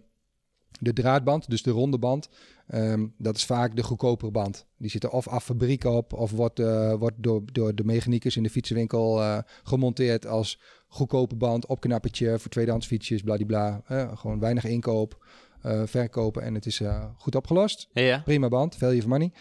de 0.81 0.93
draadband, 0.93 1.51
dus 1.51 1.63
de 1.63 1.71
ronde 1.71 1.99
band. 1.99 2.29
ehm, 2.67 3.07
dat 3.19 3.37
is 3.37 3.45
vaak 3.45 3.77
de 3.77 3.83
goedkopere 3.83 4.31
band. 4.31 4.67
Die 4.79 4.91
zit 4.91 5.05
er 5.05 5.11
of 5.11 5.29
af 5.29 5.45
fabriek 5.45 5.85
op, 5.85 6.13
of 6.13 6.31
wordt, 6.31 6.59
eh, 6.59 6.95
wordt 6.95 7.23
door, 7.23 7.43
door 7.53 7.75
de 7.75 7.85
mechaniekers 7.85 8.37
in 8.37 8.43
de 8.43 8.51
fietsenwinkel 8.51 9.21
eh, 9.21 9.39
gemonteerd 9.63 10.27
als 10.27 10.61
goedkope 10.89 11.37
band, 11.37 11.67
opknappertje 11.67 12.39
voor 12.39 12.51
tweedehands 12.51 12.87
fietsjes, 12.87 13.23
bladibla. 13.23 13.83
Eh, 13.87 14.17
gewoon 14.19 14.41
weinig 14.41 14.65
inkoop, 14.65 15.27
eh, 15.63 15.83
verkopen 15.87 16.43
en 16.43 16.55
het 16.55 16.67
is 16.67 16.83
goed 17.17 17.35
opgelost. 17.35 17.89
Ja. 17.93 18.19
Prima 18.25 18.49
band, 18.49 18.77
value 18.77 19.01
for 19.01 19.09
money. 19.09 19.33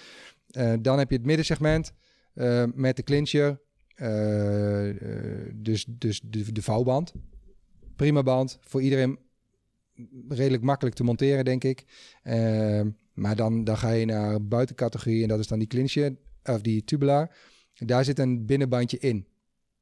Dan 0.81 0.97
heb 0.97 1.09
je 1.09 1.15
het 1.15 1.25
middensegment 1.25 1.93
met 2.73 2.95
de 2.95 3.03
clincher. 3.03 3.61
dus 5.53 5.85
dus 5.89 6.21
de, 6.23 6.51
de 6.51 6.61
vouwband. 6.61 7.13
Prima 8.03 8.23
band. 8.23 8.57
Voor 8.61 8.81
iedereen 8.81 9.17
redelijk 10.29 10.63
makkelijk 10.63 10.95
te 10.95 11.03
monteren, 11.03 11.45
denk 11.45 11.63
ik. 11.63 11.85
Eh, 12.23 12.81
maar 13.13 13.35
dan, 13.35 13.63
dan 13.63 13.77
ga 13.77 13.89
je 13.89 14.05
naar 14.05 14.45
buitencategorie 14.47 15.21
en 15.21 15.27
dat 15.27 15.39
is 15.39 15.47
dan 15.47 15.59
die 15.59 15.67
clincher, 15.67 16.15
of 16.43 16.61
die 16.61 16.83
tubulaar. 16.83 17.35
Daar 17.73 18.03
zit 18.05 18.19
een 18.19 18.45
binnenbandje 18.45 18.97
in. 18.97 19.27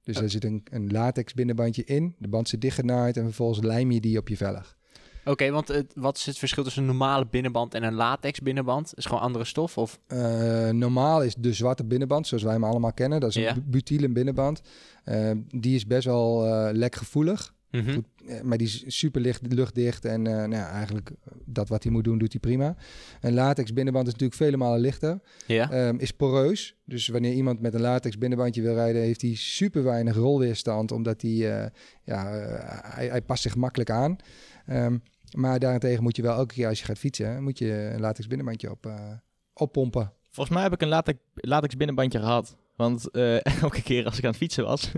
Dus 0.04 0.18
er 0.18 0.30
zit 0.30 0.44
een, 0.44 0.64
een 0.72 0.92
latex 0.92 1.34
binnenbandje 1.34 1.84
in. 1.84 2.16
De 2.20 2.28
band 2.28 2.50
zit 2.50 2.62
dichtgenaaid 2.62 3.18
en 3.18 3.24
vervolgens 3.24 3.66
lijm 3.66 3.92
je 3.92 4.00
die 4.02 4.18
op 4.18 4.28
je 4.28 4.38
velg. 4.38 4.78
Oké, 5.26 5.52
want 5.52 5.68
het, 5.68 5.94
wat 5.96 6.18
is 6.18 6.26
het 6.26 6.38
verschil 6.38 6.64
tussen 6.64 6.82
een 6.82 6.88
normale 6.88 7.28
binnenband 7.28 7.74
en 7.74 7.84
een 7.84 7.94
latex 7.94 8.40
binnenband? 8.40 8.94
Is 8.96 9.06
gewoon 9.06 9.22
andere 9.22 9.46
stof? 9.46 9.78
Of? 9.78 10.00
Eh, 10.08 10.70
normaal 10.70 11.24
is 11.24 11.36
de 11.36 11.54
zwarte 11.54 11.86
binnenband, 11.86 12.28
zoals 12.28 12.44
wij 12.44 12.54
hem 12.54 12.64
allemaal 12.64 12.94
kennen. 12.94 13.20
Dat 13.20 13.30
is 13.30 13.36
een 13.36 13.42
Ja. 13.42 13.54
bu- 13.54 13.62
butylene 13.66 14.14
binnenband. 14.14 14.62
Eh, 15.04 15.32
die 15.56 15.76
is 15.76 15.88
best 15.88 16.06
wel 16.06 16.46
eh 16.48 16.70
lekgevoelig. 16.74 17.54
Mhm. 17.72 17.94
Goed, 17.94 18.06
eh, 18.28 18.42
maar 18.42 18.58
die 18.58 18.68
is 18.68 18.84
super 18.88 19.22
licht, 19.22 19.54
luchtdicht. 19.54 20.06
En 20.06 20.28
eh, 20.28 20.34
nou 20.34 20.52
ja, 20.52 20.70
eigenlijk 20.70 21.12
dat 21.46 21.70
wat 21.70 21.84
hij 21.84 21.92
moet 21.92 22.04
doen, 22.04 22.18
doet 22.18 22.32
hij 22.32 22.40
prima. 22.40 22.76
Een 23.22 23.34
latex 23.34 23.74
binnenband 23.74 24.08
is 24.08 24.12
natuurlijk 24.14 24.42
vele 24.42 24.58
malen 24.58 24.80
lichter. 24.80 25.20
Ja. 25.48 25.72
Ehm, 25.72 25.96
is 25.98 26.12
poreus. 26.12 26.76
Dus 26.86 27.08
wanneer 27.08 27.34
iemand 27.34 27.62
met 27.62 27.74
een 27.74 27.82
latex 27.82 28.18
binnenbandje 28.18 28.62
wil 28.62 28.74
rijden, 28.74 29.02
heeft 29.02 29.22
hij 29.22 29.36
super 29.36 29.84
weinig 29.84 30.16
rolweerstand. 30.16 30.92
Omdat 30.92 31.22
hij, 31.22 31.32
eh, 31.32 31.70
ja, 32.04 32.26
hij, 32.84 33.08
hij 33.08 33.22
past 33.22 33.42
zich 33.42 33.56
makkelijk 33.56 33.90
aan. 33.90 34.16
Ehm, 34.66 34.98
maar 35.36 35.60
daarentegen 35.60 36.04
moet 36.04 36.16
je 36.16 36.22
wel 36.22 36.38
elke 36.38 36.54
keer 36.54 36.68
als 36.68 36.80
je 36.80 36.86
gaat 36.86 37.00
fietsen, 37.00 37.44
moet 37.44 37.58
je 37.58 37.92
een 37.94 38.00
latex 38.00 38.28
binnenbandje 38.28 38.72
op, 38.72 38.92
oppompen. 39.54 40.14
Volgens 40.30 40.56
mij 40.56 40.64
heb 40.64 40.74
ik 40.74 40.82
een 40.82 40.88
latex, 40.88 41.20
latex 41.34 41.76
binnenbandje 41.76 42.20
gehad. 42.20 42.56
Want 42.76 43.12
elke 43.62 43.82
keer 43.84 44.06
als 44.06 44.18
ik 44.18 44.24
aan 44.24 44.30
het 44.30 44.40
fietsen 44.40 44.64
was, 44.64 44.92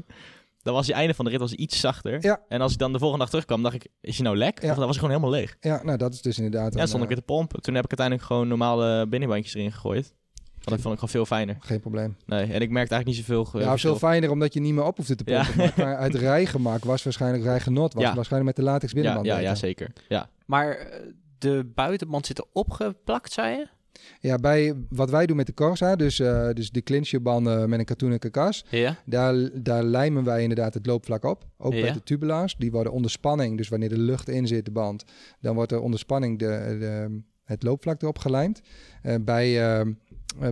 dan 0.64 0.74
was 0.74 0.86
die 0.86 0.96
einde 0.96 1.14
van 1.14 1.26
de 1.26 1.32
rit 1.32 1.40
was 1.40 1.54
iets 1.54 1.80
zachter. 1.80 2.18
Ja. 2.22 2.42
En 2.48 2.62
als 2.62 2.72
ik 2.74 2.78
dan 2.78 2.92
de 2.94 2.98
volgende 3.00 3.22
dag 3.24 3.30
terugkwam, 3.30 3.64
dacht 3.64 3.76
ik, 3.76 3.88
is 4.02 4.18
je 4.18 4.24
nou 4.24 4.38
lek? 4.38 4.62
Ja. 4.62 4.70
Of 4.70 4.76
dan 4.76 4.86
was 4.86 4.96
ik 4.96 5.02
gewoon 5.02 5.16
helemaal 5.16 5.40
leeg. 5.40 5.56
Ja, 5.60 5.84
nou 5.84 5.98
dat 5.98 6.14
is 6.14 6.22
dus 6.22 6.38
inderdaad 6.38 6.74
Ja, 6.74 6.82
een, 6.82 6.88
stond 6.88 7.04
ik 7.04 7.10
eh, 7.10 7.16
weer 7.16 7.26
te 7.26 7.34
pompen. 7.34 7.62
Toen 7.62 7.76
heb 7.76 7.84
ik 7.84 7.90
uiteindelijk 7.90 8.28
gewoon 8.28 8.48
normale 8.48 9.08
binnenbandjes 9.08 9.54
erin 9.54 9.72
gegooid. 9.72 10.14
Want 10.54 10.76
dat 10.76 10.80
vond 10.82 10.94
ik 11.04 11.10
gewoon 11.10 11.26
veel 11.26 11.36
fijner. 11.38 11.58
geen 11.60 11.80
probleem. 11.80 12.18
Nee, 12.26 12.40
en 12.54 12.62
ik 12.62 12.70
merkte 12.70 12.94
eigenlijk 12.94 13.06
niet 13.06 13.16
zoveel 13.16 13.46
eh, 13.54 13.62
ja, 13.66 13.70
verschil. 13.70 13.96
veel 13.98 14.08
fijner 14.10 14.32
omdat 14.32 14.54
je 14.54 14.60
niet 14.60 14.74
meer 14.74 14.84
op 14.84 14.98
hoefde 14.98 15.16
te 15.16 15.24
pompen. 15.24 15.64
Ja. 15.64 15.72
Maar 15.78 15.96
uit 16.06 16.16
rijgemak 16.16 16.84
was 16.86 17.04
waarschijnlijk 17.04 17.44
rijgenot. 17.44 17.94
Was 17.94 18.04
Ja. 18.04 18.16
waarschijnlijk 18.16 18.56
met 18.58 18.66
de 18.66 18.72
latex 18.72 18.92
ja, 18.92 18.98
binnenband. 18.98 19.26
ja, 19.28 19.34
beter. 19.36 19.50
ja, 19.50 19.56
zeker. 19.56 19.94
Ja. 20.08 20.30
Maar 20.46 20.72
eh, 20.76 21.00
de 21.38 21.72
buitenband 21.76 22.26
zit 22.26 22.38
er 22.38 22.46
opgeplakt, 22.54 23.32
zei 23.32 23.58
je? 23.58 23.68
Ja, 24.20 24.36
bij 24.36 24.74
wat 24.90 25.10
wij 25.10 25.26
doen 25.26 25.38
met 25.38 25.46
de 25.46 25.54
Corsa, 25.54 25.96
dus, 25.96 26.20
eh, 26.20 26.50
dus 26.54 26.72
de 26.72 26.82
clincherbanden 26.82 27.70
met 27.70 27.80
een 27.80 27.86
katoenen 27.86 28.20
karkas, 28.20 28.66
Ja. 28.70 28.98
daar, 29.06 29.50
daar 29.64 29.84
lijmen 29.84 30.24
wij 30.24 30.42
inderdaad 30.42 30.74
het 30.74 30.86
loopvlak 30.86 31.24
op. 31.24 31.46
Ook 31.58 31.74
Ja. 31.74 31.82
bij 31.82 31.92
de 31.92 32.04
tubulaars. 32.04 32.56
Die 32.58 32.72
worden 32.72 32.92
onder 32.94 33.12
spanning, 33.12 33.58
dus 33.58 33.70
wanneer 33.70 33.90
de 33.90 33.98
lucht 34.00 34.30
in 34.30 34.48
zit, 34.48 34.66
de 34.66 34.72
band, 34.72 35.04
dan 35.40 35.56
wordt 35.56 35.72
er 35.72 35.80
onder 35.82 36.00
spanning 36.00 36.40
de, 36.40 36.76
de, 36.80 37.20
het 37.44 37.64
loopvlak 37.64 38.02
erop 38.02 38.18
gelijmd. 38.20 38.62
Eh, 39.02 39.16
bij, 39.22 39.78
eh, 39.80 39.88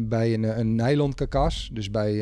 bij 0.01 0.33
een, 0.33 0.59
een 0.59 0.75
nylon 0.75 1.13
karkas, 1.13 1.69
dus 1.73 1.91
bij 1.91 2.13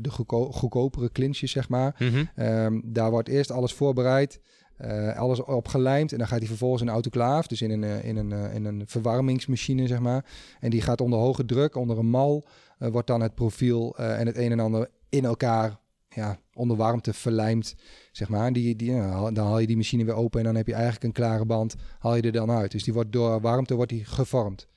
de 0.00 0.10
goedko- 0.10 0.52
goedkopere 0.52 1.12
clinches, 1.12 1.50
zeg 1.50 1.68
maar, 1.68 1.94
Mhm. 1.98 2.24
Ehm, 2.34 2.80
daar 2.84 3.10
wordt 3.10 3.28
eerst 3.28 3.50
alles 3.50 3.72
voorbereid, 3.72 4.40
eh, 4.76 5.16
alles 5.16 5.42
opgelijmd 5.42 6.12
en 6.12 6.18
dan 6.18 6.26
gaat 6.26 6.38
hij 6.38 6.48
vervolgens 6.48 6.82
in 6.82 6.88
een 6.88 6.94
autoclaaf, 6.94 7.46
dus 7.46 7.62
in 7.62 7.70
een, 7.70 7.84
eh, 7.84 8.04
in, 8.04 8.16
een, 8.16 8.32
eh, 8.32 8.54
in 8.54 8.64
een 8.64 8.82
verwarmingsmachine, 8.86 9.86
zeg 9.86 10.00
maar. 10.00 10.24
En 10.60 10.70
die 10.70 10.82
gaat 10.82 11.00
onder 11.00 11.18
hoge 11.18 11.44
druk, 11.44 11.76
onder 11.76 11.98
een 11.98 12.10
mal, 12.10 12.46
wordt 12.78 13.06
dan 13.06 13.20
het 13.20 13.34
profiel 13.34 13.96
en 13.98 14.26
het 14.26 14.36
een 14.36 14.52
en 14.52 14.60
ander 14.60 14.88
in 15.08 15.24
elkaar 15.24 15.78
ja, 16.08 16.38
onder 16.54 16.76
warmte 16.76 17.12
verlijmd, 17.12 17.74
zeg 18.12 18.28
maar. 18.28 18.52
Die, 18.52 18.76
die, 18.76 18.94
haal- 18.94 19.32
dan 19.32 19.46
haal 19.46 19.58
je 19.58 19.66
die 19.66 19.76
machine 19.76 20.04
weer 20.04 20.14
open 20.14 20.40
en 20.40 20.46
dan 20.46 20.54
heb 20.54 20.66
je 20.66 20.72
eigenlijk 20.72 21.04
een 21.04 21.12
klare 21.12 21.44
band, 21.44 21.74
haal 21.98 22.14
je 22.14 22.22
er 22.22 22.32
dan 22.32 22.50
uit. 22.50 22.70
Dus 22.70 22.84
die 22.84 22.92
wordt 22.92 23.12
door 23.12 23.40
warmte 23.40 23.74
wordt 23.74 23.90
die 23.90 24.04
gevormd. 24.04 24.68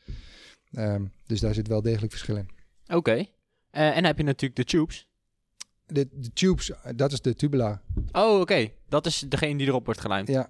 Ehm, 0.72 1.06
dus 1.26 1.39
daar 1.39 1.54
zit 1.54 1.68
wel 1.68 1.82
degelijk 1.82 2.12
verschil 2.12 2.36
in. 2.36 2.50
Oké. 2.88 3.26
Eh, 3.70 3.97
en 3.97 4.06
heb 4.06 4.18
je 4.18 4.24
natuurlijk 4.24 4.56
de 4.56 4.64
tubes. 4.64 5.09
De, 5.92 6.08
de 6.12 6.30
tubes, 6.34 6.72
dat 6.96 7.12
is 7.12 7.22
de 7.22 7.36
tubulaar. 7.36 7.82
Oh, 8.12 8.40
oké. 8.40 8.70
Dat 8.90 9.06
is 9.06 9.26
degene 9.30 9.58
die 9.58 9.68
erop 9.68 9.86
wordt 9.86 10.02
gelijmd. 10.02 10.28
Ja, 10.28 10.50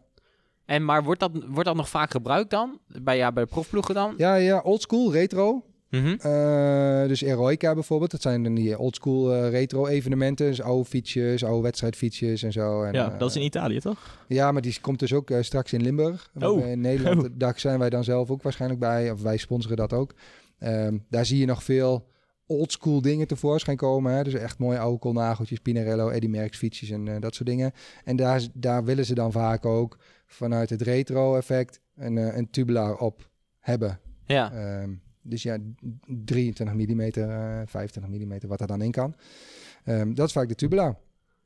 En 0.65 0.85
maar 0.85 1.03
wordt 1.03 1.19
dat, 1.19 1.31
wordt 1.47 1.65
dat 1.65 1.75
nog 1.75 1.89
vaak 1.89 2.11
gebruikt 2.11 2.49
dan? 2.49 2.79
Bij, 3.01 3.17
ja, 3.17 3.31
bij 3.31 3.43
de 3.43 3.49
profploegen 3.49 3.93
dan? 3.95 4.13
ja, 4.17 4.35
ja 4.35 4.59
oldschool, 4.59 5.11
retro. 5.11 5.63
Mhm. 5.89 6.15
Eh, 6.19 7.07
dus 7.07 7.21
Eroica 7.21 7.73
bijvoorbeeld, 7.73 8.11
dat 8.11 8.21
zijn 8.21 8.43
dan 8.43 8.55
die 8.55 8.77
oldschool 8.77 9.33
eh, 9.33 9.49
retro 9.49 9.87
evenementen. 9.87 10.45
Dus 10.47 10.61
oude 10.61 10.85
fietsjes, 10.85 11.43
oude 11.43 11.61
wedstrijdfietsjes 11.61 12.43
en 12.43 12.51
zo. 12.51 12.83
En, 12.83 12.93
ja, 12.93 13.11
eh, 13.11 13.19
dat 13.19 13.29
is 13.29 13.35
in 13.35 13.41
Italië, 13.43 13.79
toch? 13.79 14.25
Ja, 14.27 14.51
maar 14.51 14.61
die 14.61 14.77
komt 14.81 14.99
dus 14.99 15.13
ook 15.13 15.29
eh, 15.29 15.41
straks 15.41 15.73
in 15.73 15.81
Limburg. 15.81 16.29
Oh. 16.39 16.65
In 16.67 16.81
Nederland, 16.81 17.23
Oh. 17.23 17.29
daar 17.33 17.59
zijn 17.59 17.79
wij 17.79 17.89
dan 17.89 18.03
zelf 18.03 18.29
ook 18.29 18.41
waarschijnlijk 18.41 18.79
bij. 18.81 19.11
Of 19.11 19.21
wij 19.21 19.37
sponsoren 19.37 19.77
dat 19.77 19.93
ook. 19.93 20.13
Ehm, 20.59 20.97
daar 21.09 21.25
zie 21.25 21.37
je 21.39 21.45
nog 21.45 21.63
veel 21.63 22.07
oldschool 22.49 23.01
dingen 23.01 23.27
tevoorschijn 23.27 23.77
komen. 23.77 24.13
Hè? 24.13 24.23
Dus 24.23 24.33
echt 24.33 24.59
mooie 24.59 24.79
oude 24.79 24.99
kolnageltjes, 24.99 25.59
Pinarello, 25.59 26.09
Eddy 26.09 26.27
Merckx 26.27 26.57
fietsjes 26.57 26.89
en 26.89 27.07
eh, 27.07 27.19
dat 27.19 27.35
soort 27.35 27.49
dingen. 27.49 27.71
En 28.03 28.15
daar, 28.15 28.41
daar 28.53 28.83
willen 28.83 29.05
ze 29.05 29.13
dan 29.13 29.31
vaak 29.31 29.65
ook 29.65 29.97
vanuit 30.25 30.69
het 30.69 30.81
retro 30.81 31.35
effect 31.35 31.81
een, 31.95 32.17
eh, 32.17 32.37
een 32.37 32.49
tubulaar 32.49 32.97
op 32.97 33.29
hebben. 33.59 33.99
Ja. 34.25 34.51
Ehm, 34.51 34.93
dus 35.21 35.43
ja, 35.43 35.57
23 36.25 36.75
mm, 36.75 36.99
eh 36.99 37.61
25 37.65 38.11
mm, 38.11 38.47
wat 38.47 38.61
er 38.61 38.67
dan 38.67 38.81
in 38.81 38.91
kan. 38.91 39.15
Ehm, 39.83 40.13
dat 40.13 40.27
is 40.27 40.33
vaak 40.33 40.47
de 40.47 40.55
tubulaar. 40.55 40.95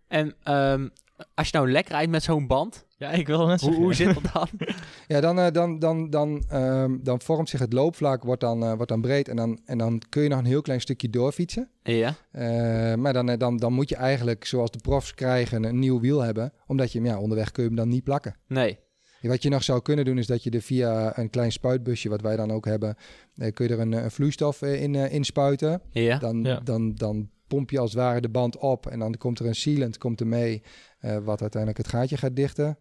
En 0.07 0.35
ehm, 0.43 0.87
als 1.33 1.49
je 1.49 1.57
nou 1.57 1.71
lekker 1.71 1.93
rijdt 1.93 2.11
met 2.11 2.23
zo'n 2.23 2.47
band, 2.47 2.85
Ja, 2.97 3.09
ik 3.11 3.27
wil 3.27 3.47
net 3.47 3.61
hoe, 3.61 3.69
zeggen. 3.69 3.83
hoe 3.83 3.93
zit 3.93 4.13
dat 4.13 4.33
dan? 4.33 4.47
Ja, 5.07 5.21
dan, 5.21 5.39
eh, 5.39 5.51
dan, 5.51 5.79
dan, 5.79 6.09
dan, 6.09 6.43
ehm, 6.49 6.97
dan 7.01 7.21
vormt 7.21 7.49
zich 7.49 7.59
het 7.59 7.73
loopvlak, 7.73 8.23
wordt 8.23 8.41
dan, 8.41 8.63
eh, 8.63 8.73
wordt 8.73 8.87
dan 8.89 9.01
breed 9.01 9.27
en 9.27 9.35
dan, 9.35 9.59
en 9.65 9.77
dan 9.77 10.01
kun 10.09 10.23
je 10.23 10.29
nog 10.29 10.39
een 10.39 10.45
heel 10.45 10.61
klein 10.61 10.81
stukje 10.81 11.09
doorfietsen. 11.09 11.69
ja. 11.83 12.13
Eh, 12.31 12.93
maar 12.95 13.13
dan, 13.13 13.25
dan, 13.37 13.57
dan 13.57 13.73
moet 13.73 13.89
je 13.89 13.95
eigenlijk, 13.95 14.45
zoals 14.45 14.71
de 14.71 14.79
profs 14.79 15.13
krijgen, 15.13 15.63
een 15.63 15.79
nieuw 15.79 15.99
wiel 15.99 16.21
hebben. 16.21 16.53
Omdat 16.67 16.91
je 16.91 16.99
hem, 16.99 17.07
ja, 17.07 17.19
onderweg 17.19 17.51
kun 17.51 17.63
je 17.63 17.69
hem 17.69 17.77
dan 17.77 17.89
niet 17.89 18.03
plakken. 18.03 18.35
Nee. 18.47 18.79
Wat 19.21 19.43
je 19.43 19.49
nog 19.49 19.63
zou 19.63 19.81
kunnen 19.81 20.05
doen 20.05 20.17
is 20.17 20.27
dat 20.27 20.43
je 20.43 20.49
er 20.49 20.61
via 20.61 21.17
een 21.17 21.29
klein 21.29 21.51
spuitbusje, 21.51 22.09
wat 22.09 22.21
wij 22.21 22.35
dan 22.35 22.51
ook 22.51 22.65
hebben, 22.65 22.95
eh, 23.35 23.53
kun 23.53 23.67
je 23.67 23.73
er 23.73 23.79
een, 23.79 23.91
een 23.91 24.11
vloeistof 24.11 24.61
eh, 24.61 24.81
in 24.81 24.95
inspuiten. 24.95 25.81
Ja. 25.91 26.17
Dan, 26.17 26.43
Ja. 26.43 26.59
dan, 26.59 26.95
dan 26.95 27.29
pomp 27.47 27.69
je 27.69 27.79
als 27.79 27.91
het 27.91 27.99
ware 27.99 28.21
de 28.21 28.29
band 28.29 28.57
op 28.57 28.87
en 28.87 28.99
dan 28.99 29.17
komt 29.17 29.39
er 29.39 29.45
een 29.45 29.55
sealant 29.55 29.97
komt 29.97 30.19
er 30.19 30.27
mee, 30.27 30.61
eh, 30.99 31.17
wat 31.17 31.41
uiteindelijk 31.41 31.81
het 31.83 31.87
gaatje 31.95 32.17
gaat 32.17 32.35
dichten. 32.35 32.77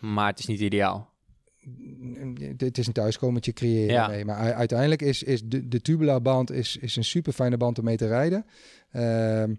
Maar 0.00 0.26
het 0.26 0.38
is 0.38 0.46
niet 0.46 0.60
ideaal. 0.60 1.08
Het 2.56 2.78
is 2.78 2.86
een 2.86 2.92
thuiskomertje 2.92 3.52
creëren 3.52 3.94
Ja. 3.94 4.06
mee. 4.08 4.24
Maar 4.24 4.52
uiteindelijk 4.54 5.02
is, 5.02 5.22
is 5.22 5.42
de, 5.44 5.68
de 5.68 5.80
tubular 5.80 6.22
band 6.22 6.50
is, 6.50 6.76
is 6.76 6.96
een 6.96 7.04
super 7.04 7.32
fijne 7.32 7.56
band 7.56 7.78
om 7.78 7.84
mee 7.84 7.96
te 7.96 8.06
rijden. 8.06 8.46
Ehm, 8.90 9.54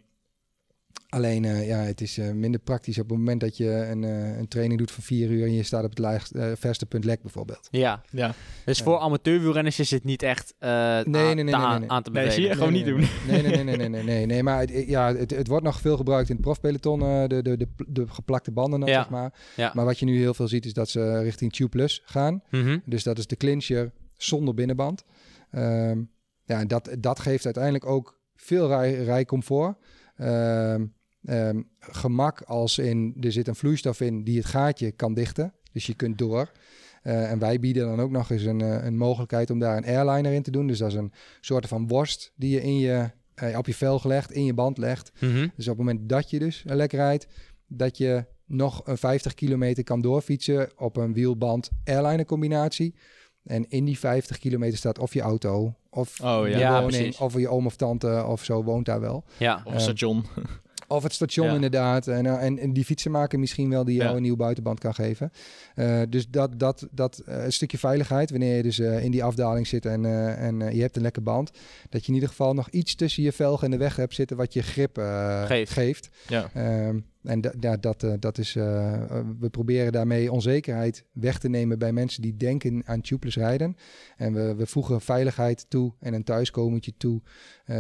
alleen, 1.09 1.45
eh, 1.45 1.67
ja, 1.67 1.77
het 1.77 2.01
is 2.01 2.17
eh, 2.17 2.31
minder 2.31 2.59
praktisch 2.59 2.97
op 2.99 3.09
het 3.09 3.17
moment 3.17 3.39
dat 3.41 3.57
je 3.57 3.69
een, 3.69 4.03
eh, 4.03 4.37
een 4.37 4.47
training 4.47 4.79
doet 4.79 4.91
van 4.91 5.03
vier 5.03 5.29
uur 5.29 5.43
en 5.45 5.53
je 5.53 5.63
staat 5.63 5.83
op 5.83 5.89
het 5.89 5.99
laagst, 5.99 6.31
eh, 6.31 6.51
verste 6.55 6.85
punt 6.85 7.03
lek 7.05 7.21
bijvoorbeeld. 7.21 7.67
Ja. 7.71 8.01
Ja. 8.09 8.33
Dus 8.65 8.79
voor 8.81 8.97
amateurwielrenners 8.99 9.79
is 9.79 9.91
het 9.91 10.03
niet 10.03 10.23
echt 10.23 10.53
eh, 10.59 10.69
nee, 10.69 10.77
aan, 10.79 11.11
nee, 11.11 11.23
nee, 11.23 11.35
te 11.35 11.43
nee, 11.43 11.53
aan, 11.55 11.79
nee. 11.79 11.89
aan 11.89 12.03
te 12.03 12.11
Nee, 12.11 12.23
bevelen. 12.23 12.33
zie 12.43 12.47
je? 12.51 12.53
Gewoon 12.57 12.73
niet 12.73 12.85
nee, 12.85 12.93
doen. 12.93 13.07
Nee, 13.27 13.41
nee, 13.41 13.51
nee, 13.51 13.63
nee, 13.63 13.77
nee, 13.77 13.89
nee, 13.89 14.03
nee, 14.03 14.25
nee. 14.25 14.43
Maar 14.43 14.59
het, 14.59 14.71
ja, 14.87 15.15
het, 15.15 15.31
het 15.31 15.47
wordt 15.47 15.65
nog 15.65 15.79
veel 15.81 15.97
gebruikt 15.97 16.29
in 16.29 16.35
het 16.35 16.43
profpeloton, 16.43 17.01
eh, 17.01 17.27
de, 17.27 17.41
de, 17.41 17.57
de, 17.57 17.67
de 17.87 18.07
geplakte 18.07 18.51
banden 18.51 18.79
dan, 18.79 18.89
Ja. 18.89 18.95
zeg 18.95 19.09
maar. 19.09 19.33
Ja. 19.55 19.71
Maar 19.75 19.85
wat 19.85 19.99
je 19.99 20.05
nu 20.05 20.17
heel 20.17 20.33
veel 20.33 20.47
ziet 20.47 20.65
is 20.65 20.73
dat 20.73 20.89
ze 20.89 21.21
richting 21.21 21.53
Tube 21.53 21.69
Plus 21.69 22.01
gaan. 22.05 22.43
Mhm. 22.49 22.77
Dus 22.85 23.03
dat 23.03 23.17
is 23.17 23.27
de 23.27 23.35
clincher 23.35 23.91
zonder 24.17 24.53
binnenband. 24.53 25.03
Ehm, 25.51 26.01
ja, 26.45 26.59
en 26.59 26.67
dat, 26.67 26.89
dat 26.99 27.19
geeft 27.19 27.45
uiteindelijk 27.45 27.85
ook 27.85 28.19
veel 28.35 28.67
rij, 28.67 28.93
rijcomfort. 29.03 29.77
Ehm, 30.21 30.85
ehm, 31.23 31.61
gemak 31.79 32.41
als 32.41 32.77
in, 32.77 33.17
er 33.19 33.31
zit 33.31 33.47
een 33.47 33.55
vloeistof 33.55 34.01
in 34.01 34.23
die 34.23 34.37
het 34.37 34.45
gaatje 34.45 34.91
kan 34.91 35.13
dichten. 35.13 35.53
Dus 35.71 35.85
je 35.85 35.95
kunt 35.95 36.17
door. 36.17 36.51
Eh, 37.01 37.31
en 37.31 37.39
wij 37.39 37.59
bieden 37.59 37.85
dan 37.85 37.99
ook 37.99 38.11
nog 38.11 38.29
eens 38.29 38.43
een, 38.43 38.61
eh, 38.61 38.83
een 38.83 38.97
mogelijkheid 38.97 39.49
om 39.49 39.59
daar 39.59 39.77
een 39.77 39.85
airliner 39.85 40.33
in 40.33 40.43
te 40.43 40.51
doen. 40.51 40.67
Dus 40.67 40.77
dat 40.77 40.87
is 40.87 40.97
een 40.97 41.11
soort 41.41 41.67
van 41.67 41.87
worst 41.87 42.31
die 42.35 42.49
je, 42.49 42.61
in 42.61 42.77
je 42.77 43.09
eh, 43.33 43.57
op 43.57 43.65
je 43.65 43.73
velg 43.73 44.05
legt, 44.05 44.31
in 44.31 44.45
je 44.45 44.53
band 44.53 44.77
legt. 44.77 45.11
Mhm. 45.19 45.47
Dus 45.55 45.67
op 45.67 45.77
het 45.77 45.85
moment 45.85 46.09
dat 46.09 46.29
je 46.29 46.39
dus 46.39 46.63
lekker 46.65 46.99
rijdt, 46.99 47.27
dat 47.67 47.97
je 47.97 48.25
nog 48.45 48.87
een 48.87 48.97
50 48.97 49.33
kilometer 49.33 49.83
kan 49.83 50.01
doorfietsen 50.01 50.69
op 50.77 50.97
een 50.97 51.13
wielband 51.13 51.69
airliner 51.83 52.25
combinatie. 52.25 52.95
En 53.43 53.69
in 53.69 53.85
die 53.85 53.99
50 53.99 54.37
kilometer 54.37 54.77
staat 54.77 54.99
of 54.99 55.13
je 55.13 55.21
auto, 55.21 55.75
of 55.93 56.19
Oh 56.23 56.47
je 56.47 56.51
ja. 56.53 56.59
Ja, 56.59 56.71
woning, 56.81 56.89
precies. 56.91 57.17
of 57.17 57.33
je 57.33 57.49
oom 57.49 57.65
of 57.65 57.75
tante 57.75 58.23
of 58.27 58.43
zo 58.43 58.63
woont 58.63 58.85
daar 58.85 58.99
wel. 58.99 59.23
Ja. 59.37 59.61
Of 59.63 59.73
een 59.73 59.79
station. 59.79 60.25
Of 60.91 61.03
het 61.03 61.13
station 61.13 61.47
Ja. 61.47 61.53
inderdaad. 61.55 62.07
En, 62.07 62.25
eh, 62.25 62.43
en, 62.43 62.59
en 62.59 62.73
die 62.73 62.85
fietsen 62.85 63.11
maken 63.11 63.39
misschien 63.39 63.69
wel 63.69 63.83
die 63.85 63.95
jou 63.95 64.09
Ja. 64.09 64.15
een 64.15 64.21
nieuw 64.21 64.35
buitenband 64.35 64.79
kan 64.79 64.93
geven. 64.93 65.31
Eh, 65.75 66.01
dus 66.09 66.29
dat, 66.29 66.59
dat, 66.59 66.87
dat 66.91 67.19
eh, 67.25 67.43
een 67.43 67.53
stukje 67.53 67.77
veiligheid, 67.77 68.29
wanneer 68.29 68.55
je 68.55 68.63
dus 68.63 68.79
in 68.79 69.11
die 69.11 69.23
afdaling 69.23 69.67
zit 69.67 69.85
en, 69.85 70.05
en 70.37 70.75
je 70.75 70.81
hebt 70.81 70.95
een 70.95 71.01
lekker 71.01 71.23
band. 71.23 71.51
Dat 71.89 72.01
je 72.01 72.07
in 72.07 72.13
ieder 72.13 72.29
geval 72.29 72.53
nog 72.53 72.69
iets 72.69 72.95
tussen 72.95 73.23
je 73.23 73.31
velg 73.31 73.63
en 73.63 73.71
de 73.71 73.77
weg 73.77 73.95
hebt 73.95 74.13
zitten 74.13 74.37
wat 74.37 74.53
je 74.53 74.61
grip 74.61 74.97
Geeft. 75.45 75.71
geeft. 75.71 76.09
Ja. 76.27 76.49
Ehm, 76.53 76.99
en 77.23 77.41
da- 77.41 77.53
ja, 77.59 77.77
dat, 77.77 78.05
dat 78.19 78.37
is, 78.37 78.53
we 78.53 79.49
proberen 79.51 79.91
daarmee 79.91 80.31
onzekerheid 80.31 81.05
weg 81.11 81.39
te 81.39 81.49
nemen 81.49 81.79
bij 81.79 81.91
mensen 81.93 82.21
die 82.21 82.37
denken 82.37 82.81
aan 82.85 83.01
tubeless 83.01 83.37
rijden. 83.37 83.75
En 84.17 84.33
we, 84.33 84.55
we 84.55 84.65
voegen 84.65 85.01
veiligheid 85.01 85.65
toe 85.69 85.93
en 85.99 86.13
een 86.13 86.23
thuiskomertje 86.23 86.93
toe 86.97 87.21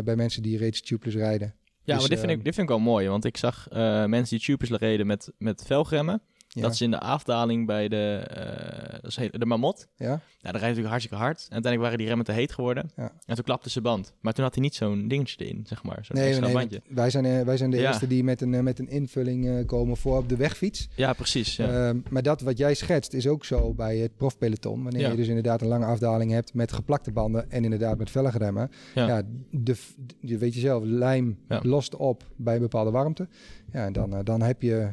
bij 0.03 0.15
mensen 0.15 0.41
die 0.41 0.57
reeds 0.57 0.81
tubeless 0.81 1.17
rijden. 1.17 1.55
Ja, 1.91 1.99
Dus, 1.99 2.09
maar 2.09 2.17
dit 2.17 2.19
vind, 2.19 2.31
ik, 2.31 2.37
ehm, 2.37 2.45
dit 2.45 2.55
vind 2.55 2.69
ik 2.69 2.75
wel 2.75 2.83
mooi. 2.83 3.07
Want 3.07 3.25
ik 3.25 3.37
zag 3.37 3.67
eh, 3.69 4.05
mensen 4.05 4.37
die 4.37 4.45
tubers 4.45 4.69
reden 4.69 5.07
met, 5.07 5.31
met 5.37 5.63
velgremmen. 5.65 6.21
Ja. 6.53 6.61
Dat 6.61 6.73
is 6.73 6.81
in 6.81 6.91
de 6.91 6.99
afdaling 6.99 7.65
bij 7.65 7.87
de, 7.87 8.15
eh, 8.15 8.91
dat 9.01 9.17
is 9.17 9.29
de 9.31 9.45
Mamot. 9.45 9.87
ja? 9.95 10.07
Nou, 10.07 10.19
daar 10.41 10.51
rijdt 10.51 10.61
natuurlijk 10.61 10.87
hartstikke 10.89 11.23
hard. 11.23 11.37
En 11.37 11.53
uiteindelijk 11.53 11.81
waren 11.81 11.97
die 11.97 12.07
remmen 12.07 12.25
te 12.25 12.31
heet 12.31 12.51
geworden. 12.51 12.91
Ja. 12.95 13.11
En 13.25 13.35
toen 13.35 13.43
klapte 13.43 13.69
zijn 13.69 13.83
band. 13.83 14.13
Maar 14.21 14.33
toen 14.33 14.43
had 14.43 14.53
hij 14.53 14.63
niet 14.63 14.75
zo'n 14.75 15.07
dingetje 15.07 15.45
erin, 15.45 15.63
zeg 15.67 15.83
maar. 15.83 15.99
Zo'n 16.05 16.15
Nee, 16.15 16.39
nee, 16.39 16.53
bandje. 16.53 16.81
wij 16.89 17.09
zijn, 17.09 17.25
eh, 17.25 17.41
wij 17.41 17.57
zijn 17.57 17.69
de 17.71 17.77
Ja. 17.77 17.87
eerste 17.87 18.07
die 18.07 18.23
met 18.23 18.41
een, 18.41 18.53
eh, 18.53 18.61
met 18.61 18.79
een 18.79 18.89
invulling 18.89 19.65
komen 19.65 19.97
voor 19.97 20.17
op 20.17 20.29
de 20.29 20.35
wegfiets. 20.35 20.87
Ja, 20.95 21.13
precies. 21.13 21.55
Ja. 21.55 21.87
Ehm, 21.89 21.97
maar 22.09 22.23
dat 22.23 22.41
wat 22.41 22.57
jij 22.57 22.73
schetst 22.73 23.13
is 23.13 23.27
ook 23.27 23.45
zo 23.45 23.73
bij 23.73 23.97
het 23.97 24.15
profpeloton. 24.15 24.83
Wanneer 24.83 25.09
je 25.09 25.15
dus 25.15 25.27
inderdaad 25.27 25.61
een 25.61 25.67
lange 25.67 25.85
afdaling 25.85 26.31
hebt 26.31 26.53
met 26.53 26.71
geplakte 26.71 27.11
banden 27.11 27.51
en 27.51 27.63
inderdaad 27.63 27.97
met 27.97 28.11
velgremmen. 28.11 28.71
Ja. 28.95 29.07
Ja, 29.07 29.21
de, 29.51 29.75
je 30.19 30.37
weet 30.37 30.53
je 30.53 30.59
zelf, 30.59 30.83
lijm 30.85 31.39
lost 31.61 31.95
op 31.95 32.23
bij 32.35 32.55
een 32.55 32.61
bepaalde 32.61 32.91
warmte. 32.91 33.27
Ja, 33.71 33.85
en 33.85 33.93
dan, 33.93 34.23
dan 34.23 34.41
heb 34.41 34.61
je 34.61 34.89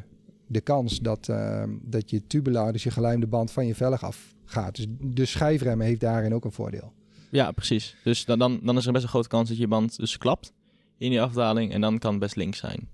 de 0.49 0.61
kans 0.61 0.99
dat, 0.99 1.29
ehm, 1.29 1.69
dat 1.81 2.09
je 2.09 2.27
tubular, 2.27 2.71
dus 2.71 2.83
je 2.83 2.91
gelijmde 2.91 3.27
band 3.27 3.51
van 3.51 3.67
je 3.67 3.75
velg 3.75 4.03
af 4.03 4.33
gaat. 4.45 4.75
Dus 4.75 4.85
de 4.99 5.25
schijfremmen 5.25 5.85
heeft 5.87 5.99
daarin 6.01 6.33
ook 6.33 6.45
een 6.45 6.51
voordeel. 6.51 6.93
ja, 7.31 7.51
precies. 7.51 7.95
Dus 8.03 8.25
dan, 8.25 8.39
dan, 8.39 8.59
dan 8.63 8.77
is 8.77 8.85
er 8.85 8.91
best 8.91 9.03
een 9.03 9.09
grote 9.09 9.27
kans 9.27 9.49
dat 9.49 9.57
je 9.57 9.67
band 9.67 9.97
dus 9.97 10.17
klapt 10.17 10.53
in 10.97 11.09
die 11.09 11.21
afdaling. 11.21 11.71
En 11.73 11.81
dan 11.81 11.97
kan 11.99 12.11
het 12.11 12.19
best 12.19 12.35
links 12.35 12.59
zijn. 12.59 12.89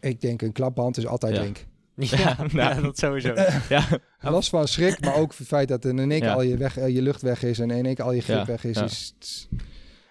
Ik 0.00 0.20
denk 0.20 0.42
een 0.42 0.52
klapband 0.52 0.96
is 0.96 1.06
altijd 1.06 1.36
Ja. 1.36 1.42
link. 1.42 1.66
Ja, 1.94 2.36
ja, 2.52 2.80
dat 2.80 2.98
sowieso. 2.98 3.34
ja, 3.68 3.86
Los 4.20 4.48
van 4.48 4.68
schrik, 4.68 5.00
maar 5.00 5.14
ook 5.16 5.34
het 5.36 5.46
feit 5.46 5.68
dat 5.68 5.84
in 5.84 5.98
één 5.98 6.08
keer 6.08 6.22
Ja. 6.22 6.32
al 6.34 6.42
je, 6.42 6.56
weg, 6.56 6.76
eh, 6.76 6.88
je 6.94 7.02
lucht 7.02 7.22
weg 7.22 7.42
is 7.42 7.58
en 7.58 7.70
in 7.70 7.84
één 7.86 7.94
keer 7.94 8.04
al 8.04 8.12
je 8.12 8.20
grip 8.20 8.36
Ja, 8.36 8.44
weg 8.44 8.64
is, 8.64 8.76
ja. 8.76 8.84
is 8.84 9.14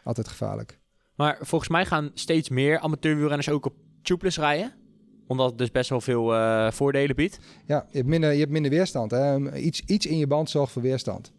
altijd 0.03 0.27
gevaarlijk. 0.27 0.79
Maar 1.15 1.37
volgens 1.41 1.69
mij 1.69 1.85
gaan 1.85 2.11
steeds 2.13 2.49
meer 2.49 2.79
amateurwielrenners 2.79 3.49
ook 3.49 3.65
op 3.65 3.73
tubeless 4.01 4.37
rijden. 4.37 4.73
Omdat 5.29 5.49
het 5.49 5.57
dus 5.57 5.71
best 5.71 5.89
wel 5.89 6.01
veel 6.01 6.33
eh, 6.35 6.71
voordelen 6.71 7.15
biedt. 7.15 7.39
Ja, 7.65 7.85
je 7.91 7.97
hebt 7.97 8.09
minder, 8.09 8.31
je 8.33 8.39
hebt 8.39 8.51
minder 8.51 8.71
weerstand. 8.71 9.11
Hè? 9.11 9.55
Iets, 9.55 9.81
iets 9.85 10.05
in 10.05 10.17
je 10.17 10.27
band 10.27 10.49
zorgt 10.49 10.71
voor 10.71 10.81
weerstand. 10.81 11.31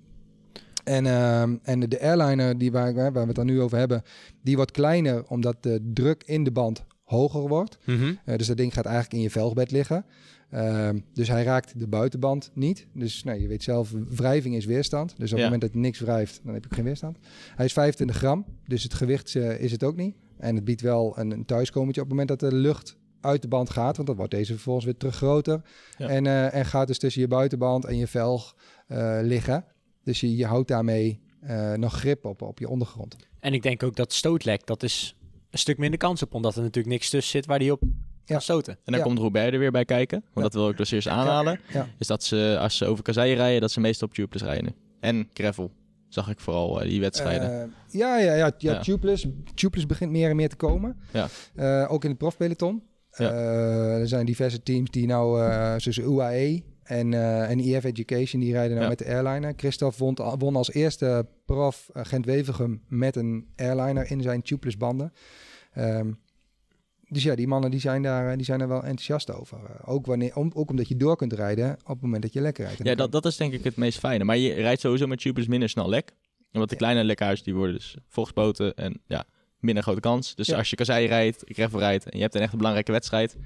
En, 0.85 1.07
ehm, 1.07 1.57
en 1.63 1.81
de 1.81 2.01
airliner 2.01 2.59
die 2.59 2.73
waar, 2.73 2.95
waar 2.95 3.13
we 3.13 3.19
het 3.19 3.35
dan 3.35 3.47
nu 3.47 3.61
over 3.61 3.79
hebben, 3.79 4.03
die 4.43 4.57
wordt 4.57 4.71
kleiner 4.71 5.25
omdat 5.29 5.63
de 5.63 5.91
druk 5.95 6.23
in 6.27 6.45
de 6.45 6.51
band 6.53 6.85
hoger 7.05 7.49
wordt. 7.49 7.79
Eh, 8.25 8.37
dus 8.37 8.47
dat 8.47 8.57
ding 8.57 8.75
gaat 8.75 8.85
eigenlijk 8.85 9.15
in 9.15 9.21
je 9.21 9.31
velgbed 9.31 9.71
liggen. 9.71 10.05
Ehm, 10.51 10.99
dus 11.13 11.29
hij 11.29 11.43
raakt 11.43 11.79
de 11.79 11.87
buitenband 11.89 12.51
niet. 12.55 12.87
Dus 12.95 13.23
nou, 13.25 13.41
je 13.41 13.49
weet 13.49 13.63
zelf, 13.63 13.93
wrijving 14.09 14.55
is 14.57 14.65
weerstand. 14.65 15.15
Dus 15.19 15.33
op 15.33 15.39
Ja. 15.39 15.45
het 15.45 15.53
moment 15.53 15.73
dat 15.73 15.83
niks 15.83 15.99
wrijft, 16.01 16.41
dan 16.45 16.55
heb 16.55 16.65
je 16.69 16.75
geen 16.75 16.85
weerstand. 16.85 17.19
Hij 17.57 17.65
is 17.65 17.73
25 17.73 18.17
gram, 18.17 18.45
dus 18.67 18.83
het 18.83 18.95
gewicht 18.95 19.35
eh, 19.35 19.61
is 19.61 19.73
het 19.73 19.85
ook 19.85 19.97
niet. 19.97 20.15
En 20.39 20.55
het 20.55 20.65
biedt 20.65 20.81
wel 20.81 21.19
een, 21.19 21.31
een 21.31 21.45
thuiskomertje 21.45 22.01
op 22.03 22.09
het 22.09 22.17
moment 22.19 22.41
dat 22.41 22.51
de 22.51 22.57
lucht 22.57 22.99
uit 23.21 23.43
de 23.43 23.49
band 23.49 23.71
gaat. 23.71 23.97
Want 23.97 24.09
dan 24.09 24.17
wordt 24.17 24.31
deze 24.33 24.53
vervolgens 24.53 24.85
weer 24.85 24.97
terug 24.97 25.17
groter. 25.17 25.63
Ja. 25.99 26.09
En, 26.09 26.27
eh, 26.27 26.55
en 26.55 26.65
gaat 26.67 26.87
dus 26.87 26.99
tussen 26.99 27.21
je 27.23 27.29
buitenband 27.29 27.85
en 27.85 27.97
je 27.97 28.07
velg 28.07 28.57
eh, 28.87 29.19
liggen. 29.23 29.65
Dus 30.05 30.21
je, 30.21 30.37
je 30.37 30.47
houdt 30.47 30.69
daarmee 30.69 31.21
eh, 31.41 31.73
nog 31.73 31.93
grip 31.95 32.25
op, 32.25 32.43
op 32.43 32.59
je 32.59 32.69
ondergrond. 32.69 33.17
En 33.41 33.53
ik 33.55 33.63
denk 33.63 33.83
ook 33.83 33.97
dat 33.97 34.13
stootlek, 34.13 34.67
dat 34.67 34.83
is 34.83 35.17
een 35.51 35.59
stuk 35.59 35.79
minder 35.79 35.99
kans 35.99 36.23
op. 36.23 36.35
Omdat 36.35 36.57
er 36.57 36.63
natuurlijk 36.63 36.95
niks 36.95 37.11
tussen 37.11 37.31
zit 37.31 37.47
waar 37.47 37.59
die 37.59 37.73
op 37.73 37.83
Ja. 37.83 38.37
kan 38.37 38.41
stoten. 38.41 38.73
en 38.73 38.81
dan 38.85 38.97
Ja. 38.97 39.03
komt 39.03 39.19
Robert 39.19 39.53
er 39.53 39.59
weer 39.59 39.71
bij 39.71 39.85
kijken. 39.85 40.21
Want 40.21 40.35
Ja. 40.35 40.43
dat 40.43 40.53
wil 40.53 40.69
ik 40.69 40.77
dus 40.77 40.91
eerst 40.91 41.09
aanhalen. 41.09 41.61
Ja. 41.73 41.89
Is 41.99 42.07
dat 42.07 42.23
ze, 42.25 42.57
als 42.61 42.77
ze 42.77 42.87
over 42.87 43.05
kasseien 43.05 43.37
rijden, 43.37 43.61
dat 43.61 43.71
ze 43.71 43.81
meestal 43.81 44.09
op 44.09 44.15
tubeless 44.15 44.45
rijden. 44.45 44.75
En 45.01 45.29
gravel. 45.33 45.71
Zag 46.09 46.29
ik 46.31 46.41
vooral 46.41 46.81
eh, 46.81 46.89
die 46.89 47.01
wedstrijden. 47.01 47.63
Eh, 47.63 47.69
ja, 47.89 48.19
ja, 48.19 48.35
ja, 48.35 48.47
ja, 48.47 48.53
Ja. 48.59 48.81
Tubeless, 48.81 49.27
Tubeless 49.55 49.87
begint 49.87 50.11
meer 50.11 50.31
en 50.31 50.37
meer 50.37 50.49
te 50.49 50.57
komen. 50.57 50.97
Ja. 51.13 51.29
Eh, 51.55 51.93
ook 51.93 52.05
in 52.05 52.11
het 52.11 52.19
profpeloton. 52.19 52.83
Ja. 53.17 53.31
Eh, 53.31 54.01
er 54.01 54.09
zijn 54.09 54.27
diverse 54.27 54.63
teams 54.63 54.91
die 54.91 55.07
nou, 55.07 55.41
eh 55.43 55.75
zoals 55.77 55.99
UAE 55.99 56.63
en, 56.83 57.15
eh 57.15 57.51
en 57.51 57.59
EF 57.61 57.85
Education, 57.85 58.41
die 58.41 58.53
rijden 58.53 58.71
nou 58.71 58.83
Ja. 58.83 58.89
met 58.89 58.99
de 58.99 59.07
airliner. 59.07 59.53
Christophe 59.57 59.99
won, 59.99 60.17
won 60.39 60.57
als 60.57 60.73
eerste 60.73 61.27
prof 61.45 61.91
eh, 61.93 62.05
Gent-Wevelgem 62.05 62.83
met 62.89 63.17
een 63.17 63.47
airliner 63.57 64.11
in 64.11 64.23
zijn 64.23 64.43
tubeless 64.43 64.77
banden. 64.77 65.13
Ehm, 65.73 66.13
dus 67.09 67.23
ja, 67.23 67.35
die 67.35 67.47
mannen 67.47 67.71
die 67.71 67.81
zijn, 67.81 68.03
daar, 68.03 68.31
eh, 68.31 68.37
die 68.37 68.45
zijn 68.45 68.61
er 68.61 68.69
wel 68.69 68.83
enthousiast 68.83 69.31
over. 69.33 69.59
Eh, 69.59 69.89
ook, 69.93 70.07
wanneer, 70.07 70.37
om, 70.37 70.51
ook 70.55 70.71
omdat 70.71 70.89
je 70.89 70.97
door 70.97 71.17
kunt 71.17 71.33
rijden 71.33 71.73
op 71.83 71.87
het 71.89 72.01
moment 72.01 72.23
dat 72.23 72.33
je 72.33 72.41
lekker 72.41 72.65
rijdt. 72.65 72.85
Ja, 72.85 72.95
dat, 72.95 73.13
dat 73.13 73.25
is 73.25 73.37
denk 73.37 73.53
ik 73.53 73.65
het 73.65 73.77
meest 73.77 73.99
fijne. 73.99 74.25
Maar 74.25 74.37
je 74.37 74.53
rijdt 74.53 74.81
sowieso 74.81 75.07
met 75.07 75.21
tubeless 75.21 75.49
minder 75.49 75.69
snel 75.69 75.89
lek. 75.89 76.13
Omdat 76.53 76.69
de 76.69 76.75
Ja. 76.75 76.81
kleine 76.81 77.05
lekhuizen 77.05 77.45
die 77.45 77.55
worden 77.55 77.75
dus 77.75 77.97
volgespoten 78.09 78.75
en 78.75 79.01
ja, 79.07 79.25
minder 79.61 79.83
grote 79.83 80.01
kans. 80.01 80.35
Dus 80.35 80.47
Ja. 80.47 80.57
als 80.57 80.71
je 80.71 80.77
kasseien 80.77 81.09
rijdt, 81.09 81.43
gravel 81.47 81.79
rijdt 81.79 82.05
en 82.05 82.17
je 82.17 82.23
hebt 82.23 82.35
een 82.35 82.41
echt 82.41 82.51
een 82.53 82.59
belangrijke 82.59 82.93
wedstrijd. 82.93 83.37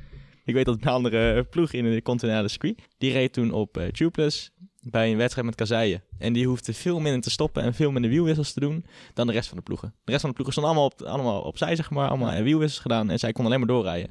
Ik 0.44 0.54
weet 0.54 0.64
dat 0.64 0.78
een 0.80 0.88
andere 0.88 1.44
ploeg 1.44 1.72
in 1.72 1.90
de 1.90 2.02
continentale 2.02 2.48
circuit, 2.48 2.78
die 2.98 3.12
reed 3.12 3.32
toen 3.32 3.52
op 3.52 3.76
eh 3.76 3.86
tubeless 3.86 4.50
bij 4.80 5.10
een 5.10 5.16
wedstrijd 5.16 5.46
met 5.46 5.54
kasseien. 5.56 6.02
En 6.18 6.32
die 6.32 6.46
hoefde 6.46 6.74
veel 6.74 7.00
minder 7.00 7.20
te 7.20 7.30
stoppen 7.30 7.62
en 7.62 7.74
veel 7.74 7.90
minder 7.90 8.10
wielwissels 8.10 8.52
te 8.52 8.60
doen 8.60 8.84
dan 9.14 9.26
de 9.26 9.32
rest 9.32 9.48
van 9.48 9.56
de 9.56 9.62
ploegen. 9.62 9.94
De 10.04 10.10
rest 10.10 10.20
van 10.20 10.30
de 10.30 10.34
ploegen 10.34 10.54
stonden 10.56 10.72
allemaal, 10.74 10.90
op, 10.90 11.02
allemaal 11.02 11.42
opzij, 11.42 11.76
zeg 11.76 11.90
maar. 11.90 12.08
Allemaal 12.08 12.42
wielwissels 12.42 12.82
gedaan 12.82 13.10
en 13.10 13.18
zij 13.18 13.32
konden 13.32 13.52
alleen 13.52 13.66
maar 13.66 13.76
doorrijden. 13.76 14.10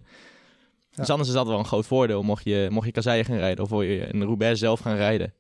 Dus 0.95 1.09
anders 1.09 1.29
is 1.29 1.35
dat 1.35 1.47
wel 1.47 1.59
een 1.59 1.65
groot 1.65 1.85
voordeel. 1.85 2.23
Mocht 2.23 2.43
je, 2.43 2.67
mocht 2.71 2.85
je 2.85 2.91
kasseien 2.91 3.25
gaan 3.25 3.37
rijden 3.37 3.63
of 3.63 3.69
wil 3.69 3.81
je 3.81 4.13
een 4.13 4.23
Roubaix 4.23 4.59
zelf 4.59 4.79
gaan 4.79 4.95
rijden, 4.95 5.33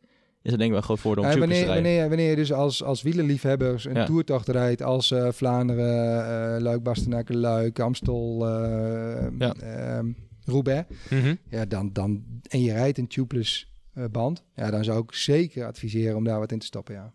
is 0.43 0.49
dat 0.51 0.59
denk 0.59 0.61
ik 0.61 0.69
wel 0.69 0.77
een 0.77 0.83
groot 0.83 0.99
voordeel 0.99 1.23
om 1.23 1.29
Ja, 1.29 1.35
tubeless 1.35 1.61
wanneer, 1.61 1.77
te 1.81 1.81
rijden. 1.83 1.99
wanneer, 2.01 2.17
wanneer 2.17 2.29
je 2.29 2.35
dus 2.49 2.53
als, 2.53 2.83
als 2.83 3.01
wielerliefhebbers 3.01 3.85
een 3.85 3.95
Ja. 3.95 4.05
toertocht 4.05 4.47
rijdt 4.47 4.81
als 4.81 5.11
eh, 5.11 5.31
Vlaanderen, 5.31 6.55
eh 6.55 6.61
Luik, 6.61 6.83
Bastenaken, 6.83 7.37
Luik, 7.37 7.79
Amstel, 7.79 8.47
eh, 8.47 9.25
Ja. 9.37 9.53
ehm, 9.53 10.11
Roubaix, 10.45 10.87
ja, 11.49 11.65
dan, 11.65 11.89
dan, 11.93 12.23
en 12.47 12.61
je 12.61 12.71
rijdt 12.73 12.97
een 12.97 13.07
tubeless 13.07 13.71
eh, 13.93 14.03
band, 14.11 14.43
ja, 14.55 14.71
dan 14.71 14.83
zou 14.83 15.03
ik 15.03 15.13
zeker 15.13 15.65
adviseren 15.65 16.15
om 16.15 16.23
daar 16.23 16.39
wat 16.39 16.51
in 16.51 16.59
te 16.59 16.65
stoppen, 16.65 16.93
ja. 16.95 17.13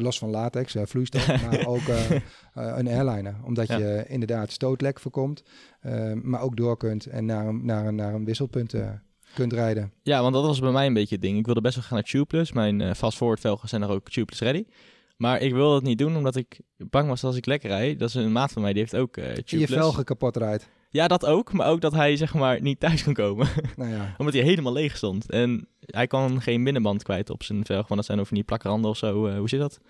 Los 0.00 0.18
van 0.18 0.30
latex, 0.30 0.74
eh, 0.74 0.82
vloeistof, 0.86 1.26
maar 1.42 1.66
ook 1.66 1.88
eh, 1.88 2.10
eh, 2.10 2.20
een 2.54 2.88
airliner. 2.88 3.34
Omdat 3.44 3.68
Ja. 3.68 3.76
je 3.78 4.04
inderdaad 4.08 4.50
stootlek 4.52 5.00
voorkomt, 5.00 5.42
eh, 5.80 6.12
maar 6.12 6.40
ook 6.40 6.56
door 6.56 6.76
kunt 6.76 7.06
en 7.06 7.24
naar 7.24 7.46
een, 7.46 7.64
naar 7.64 7.86
een, 7.86 7.94
naar 7.94 8.14
een 8.14 8.24
wisselpunt 8.24 8.74
eh, 8.74 8.90
kunt 9.38 9.52
rijden. 9.52 9.92
Ja, 10.02 10.22
want 10.22 10.34
dat 10.34 10.44
was 10.44 10.60
bij 10.60 10.70
mij 10.70 10.86
een 10.86 10.94
beetje 10.94 11.14
het 11.14 11.24
ding. 11.24 11.38
Ik 11.38 11.44
wilde 11.44 11.60
best 11.60 11.74
wel 11.74 11.84
gaan 11.84 11.94
naar 11.94 12.04
Tubeless. 12.06 12.52
Mijn 12.52 12.80
eh 12.80 12.94
fast 12.94 13.16
forward 13.16 13.40
velgen 13.40 13.68
zijn 13.68 13.82
er 13.82 13.88
ook 13.90 14.10
Tubeless 14.10 14.40
ready. 14.40 14.64
Maar 15.16 15.40
ik 15.40 15.52
wilde 15.52 15.74
het 15.74 15.84
niet 15.84 15.98
doen 15.98 16.16
omdat 16.16 16.36
ik 16.36 16.60
bang 16.76 17.08
was 17.08 17.20
dat 17.20 17.30
als 17.30 17.38
ik 17.38 17.46
lekker 17.46 17.68
rijd. 17.68 17.98
Dat 17.98 18.08
is 18.08 18.14
een 18.14 18.32
maat 18.32 18.52
van 18.52 18.62
mij, 18.62 18.72
die 18.72 18.80
heeft 18.80 18.96
ook 18.96 19.16
Je 19.16 19.42
Tubeless. 19.44 19.72
velgen 19.72 20.04
kapot 20.04 20.36
rijdt. 20.36 20.68
Ja, 20.90 21.08
dat 21.08 21.26
ook. 21.26 21.52
Maar 21.52 21.68
ook 21.68 21.80
dat 21.80 21.92
hij 21.92 22.16
zeg 22.16 22.34
maar 22.34 22.60
niet 22.60 22.80
thuis 22.80 23.04
kon 23.04 23.12
komen. 23.12 23.48
Nou 23.76 23.90
ja, 23.90 24.14
omdat 24.18 24.34
hij 24.34 24.42
helemaal 24.42 24.72
leeg 24.72 24.96
stond. 24.96 25.30
En 25.30 25.68
hij 25.80 26.06
kan 26.06 26.42
geen 26.42 26.64
binnenband 26.64 27.02
kwijt 27.02 27.30
op 27.30 27.42
zijn 27.42 27.64
velgen. 27.64 27.88
Want 27.88 28.00
dat 28.00 28.04
zijn 28.04 28.20
over 28.20 28.34
die 28.34 28.44
plakranden 28.44 28.90
of 28.90 28.96
zo. 28.96 29.26
Eh, 29.26 29.38
hoe 29.38 29.48
zit 29.48 29.60
dat? 29.60 29.80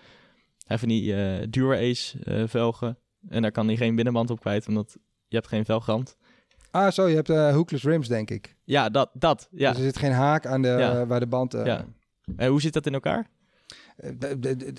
Hij 0.67 0.79
van 0.79 0.89
die 0.89 1.15
eh 1.15 1.47
Dura-Ace 1.51 2.19
eh, 2.25 2.43
velgen. 2.47 2.99
En 3.29 3.43
daar 3.43 3.53
kan 3.53 3.67
hij 3.67 3.77
geen 3.77 3.95
binnenband 3.95 4.31
op 4.31 4.41
kwijt. 4.41 4.69
Omdat 4.69 4.97
je 5.29 5.37
hebt 5.37 5.49
geen 5.49 5.65
velgrand. 5.65 6.17
Ah, 6.71 6.91
zo, 6.91 7.07
je 7.09 7.15
hebt 7.15 7.31
eh 7.31 7.53
hookless 7.53 7.85
rims, 7.85 8.09
denk 8.09 8.31
ik. 8.31 8.57
Ja, 8.65 8.89
dat. 8.89 9.11
dat 9.15 9.49
ja. 9.51 9.69
Dus 9.69 9.79
er 9.79 9.85
zit 9.85 9.99
geen 9.99 10.13
haak 10.13 10.47
aan 10.47 10.63
de, 10.63 10.69
Ja. 10.69 11.07
waar 11.07 11.21
de 11.21 11.27
band... 11.27 11.55
eh, 11.55 11.65
Ja. 11.65 11.85
En 12.37 12.49
hoe 12.51 12.61
zit 12.61 12.73
dat 12.73 12.87
in 12.87 12.95
elkaar? 12.95 13.29
eh, 13.97 14.11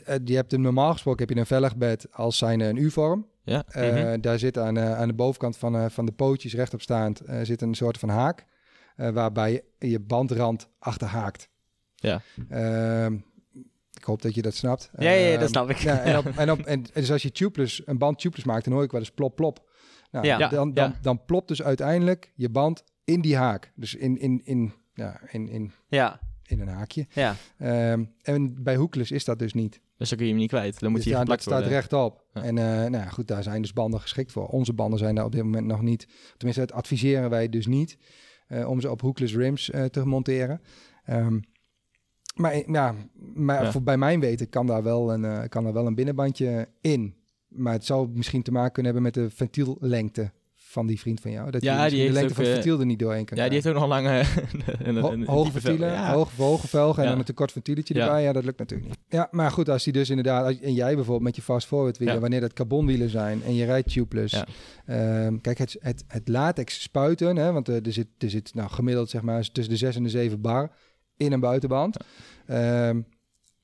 eh, 0.06 0.20
je 0.26 0.36
hebt 0.36 0.54
een, 0.54 0.62
normaal 0.62 0.92
gesproken 0.92 1.20
heb 1.28 1.36
je 1.36 1.40
een 1.42 1.46
velgbed 1.60 2.08
als 2.12 2.38
zijn 2.38 2.60
een 2.60 2.76
U-vorm. 2.78 3.28
Ja. 3.44 3.64
Eh, 3.68 3.92
Mhm. 3.94 4.22
Daar 4.22 4.40
zit 4.40 4.58
aan, 4.58 4.78
eh, 4.78 4.98
aan 5.00 5.08
de 5.08 5.14
bovenkant 5.14 5.58
van, 5.58 5.76
eh, 5.76 5.86
van 5.90 6.06
de 6.06 6.12
pootjes 6.12 6.54
rechtop 6.54 6.82
staand 6.82 7.20
eh, 7.20 7.40
zit 7.44 7.62
een 7.62 7.74
soort 7.74 7.98
van 7.98 8.10
haak. 8.10 8.46
eh, 8.96 9.10
waarbij 9.10 9.52
je, 9.52 9.88
je 9.90 10.00
bandrand 10.00 10.70
achter 10.80 11.08
haakt. 11.08 11.50
Ja. 11.96 12.22
Ehm, 12.50 13.14
ik 13.94 14.04
hoop 14.04 14.22
dat 14.22 14.36
je 14.36 14.42
dat 14.42 14.54
snapt. 14.56 14.90
Ja, 14.98 15.10
ja, 15.12 15.26
ja, 15.26 15.32
dat 15.32 15.40
Ehm, 15.42 15.50
snap 15.50 15.70
ik. 15.70 15.78
Ja, 15.78 16.00
en, 16.00 16.18
op, 16.18 16.26
en, 16.38 16.52
op, 16.52 16.60
en 16.60 16.84
dus 16.94 17.12
als 17.12 17.22
je 17.22 17.32
tubeless, 17.32 17.82
een 17.86 17.98
band 17.98 18.20
tubeless 18.20 18.46
maakt, 18.48 18.64
dan 18.64 18.74
hoor 18.74 18.84
ik 18.84 18.92
wel 18.92 19.00
eens 19.00 19.12
plop 19.12 19.36
plop. 19.36 19.69
Nou, 20.12 20.26
Ja. 20.26 20.48
Dan, 20.48 20.74
dan, 20.74 20.90
ja. 20.90 20.96
dan 21.02 21.26
plopt 21.26 21.48
dus 21.48 21.64
uiteindelijk 21.64 22.32
je 22.36 22.50
band 22.50 22.84
in 23.04 23.22
die 23.22 23.36
haak. 23.38 23.72
Dus 23.76 23.96
in, 23.96 24.18
in, 24.20 24.42
in, 24.44 24.74
ja, 24.94 25.20
in, 25.32 25.50
in, 25.50 25.72
Ja, 25.88 26.20
in 26.44 26.60
een 26.60 26.68
haakje. 26.68 27.08
ja. 27.14 27.36
Ehm, 27.58 28.06
en 28.22 28.64
bij 28.64 28.76
hookless 28.76 29.12
is 29.12 29.26
dat 29.26 29.40
dus 29.40 29.54
niet. 29.54 29.82
Dus 29.98 30.10
dan 30.10 30.18
kun 30.18 30.28
je 30.28 30.34
hem 30.34 30.42
niet 30.42 30.52
kwijt. 30.52 30.80
Dan 30.80 30.92
moet 30.92 31.04
Dus 31.04 31.12
hij 31.12 31.20
ja, 31.20 31.26
dat 31.28 31.42
staat 31.42 31.66
rechtop. 31.66 32.26
Ja. 32.34 32.44
En 32.44 32.58
eh, 32.58 32.64
nou 32.66 32.92
ja, 32.92 33.10
goed, 33.10 33.28
daar 33.28 33.44
zijn 33.44 33.62
dus 33.62 33.74
banden 33.74 34.02
geschikt 34.02 34.32
voor. 34.32 34.48
Onze 34.48 34.74
banden 34.74 35.00
zijn 35.00 35.16
daar 35.16 35.26
op 35.26 35.32
dit 35.32 35.44
moment 35.44 35.66
nog 35.66 35.82
niet. 35.82 36.08
Tenminste, 36.38 36.66
dat 36.66 36.72
adviseren 36.76 37.30
wij 37.30 37.50
dus 37.50 37.68
niet 37.68 37.98
eh, 38.48 38.70
om 38.70 38.82
ze 38.82 38.92
op 38.92 39.02
hookless 39.02 39.36
rims 39.36 39.70
eh, 39.70 39.86
te 39.86 40.06
monteren. 40.06 40.62
Ehm, 41.06 41.40
maar 42.36 42.72
ja, 42.72 42.96
maar 43.34 43.64
Ja. 43.64 43.72
Voor, 43.72 43.84
bij 43.84 43.98
mijn 43.98 44.20
weten 44.20 44.50
kan 44.50 44.66
daar, 44.68 44.84
wel 44.84 45.14
een, 45.14 45.26
eh, 45.26 45.50
kan 45.50 45.64
daar 45.64 45.74
wel 45.74 45.88
een 45.88 45.96
binnenbandje 45.96 46.68
in. 46.82 47.16
Maar 47.50 47.74
het 47.74 47.86
zou 47.86 48.10
misschien 48.14 48.44
te 48.44 48.52
maken 48.52 48.72
kunnen 48.72 48.94
hebben 48.94 49.12
met 49.12 49.24
de 49.24 49.36
ventiellengte 49.36 50.32
van 50.56 50.88
die 50.88 51.00
vriend 51.00 51.20
van 51.22 51.32
jou. 51.32 51.52
Dat 51.52 51.62
Ja, 51.62 51.72
die 51.74 51.82
misschien 51.82 51.98
de 52.00 52.04
heeft 52.04 52.14
lengte 52.16 52.30
ook, 52.30 52.36
van 52.36 52.44
het 52.46 52.54
eh, 52.54 52.60
ventiel 52.62 52.80
er 52.80 52.86
niet 52.86 53.00
doorheen 53.00 53.26
kan 53.26 53.38
Ja, 53.38 53.44
die 53.44 53.54
heeft 53.54 53.68
ook 53.68 53.74
nog 53.74 53.84
een 53.84 53.90
lange... 53.90 54.20
een, 54.80 54.96
een, 54.96 54.98
Ho- 54.98 55.12
een 55.12 55.26
hoge 55.26 55.52
ventielen, 55.52 55.92
Ja. 55.92 56.14
hoge, 56.14 56.42
hoge 56.42 56.68
velgen 56.68 57.04
en 57.04 57.10
dan 57.10 57.24
een 57.28 57.34
kort 57.34 57.52
ventieletje 57.52 57.94
Ja. 57.94 58.06
erbij. 58.06 58.24
Ja, 58.24 58.34
dat 58.34 58.44
lukt 58.44 58.60
natuurlijk 58.60 58.90
niet. 58.90 58.98
Ja, 59.08 59.28
maar 59.32 59.52
goed, 59.52 59.70
als 59.70 59.84
die 59.84 59.94
dus 59.94 60.10
inderdaad... 60.10 60.46
als- 60.46 60.60
En 60.60 60.74
jij 60.74 60.94
bijvoorbeeld 60.96 61.24
met 61.26 61.36
je 61.36 61.42
fast-forward 61.42 61.98
wielen, 61.98 62.16
Ja. 62.16 62.22
wanneer 62.22 62.42
dat 62.42 62.54
carbonwielen 62.54 63.10
zijn 63.10 63.44
en 63.44 63.56
je 63.56 63.66
rijdt 63.66 63.92
tubeless. 63.92 64.44
Ehm, 64.86 65.38
kijk, 65.42 65.58
het, 65.58 65.78
het, 65.80 66.04
het 66.08 66.28
latex 66.28 66.82
spuiten, 66.82 67.36
hè, 67.36 67.52
want 67.52 67.70
eh, 67.70 67.86
er 67.86 67.94
zit, 67.94 68.08
er 68.18 68.30
zit 68.30 68.54
nou, 68.54 68.70
gemiddeld 68.70 69.10
zeg 69.10 69.22
maar 69.22 69.52
tussen 69.52 69.74
de 69.74 69.80
6 69.80 69.96
en 69.96 70.04
de 70.04 70.10
7 70.10 70.42
bar 70.42 70.72
in 71.18 71.32
een 71.32 71.40
buitenband. 71.40 71.98
Ehm, 72.46 73.02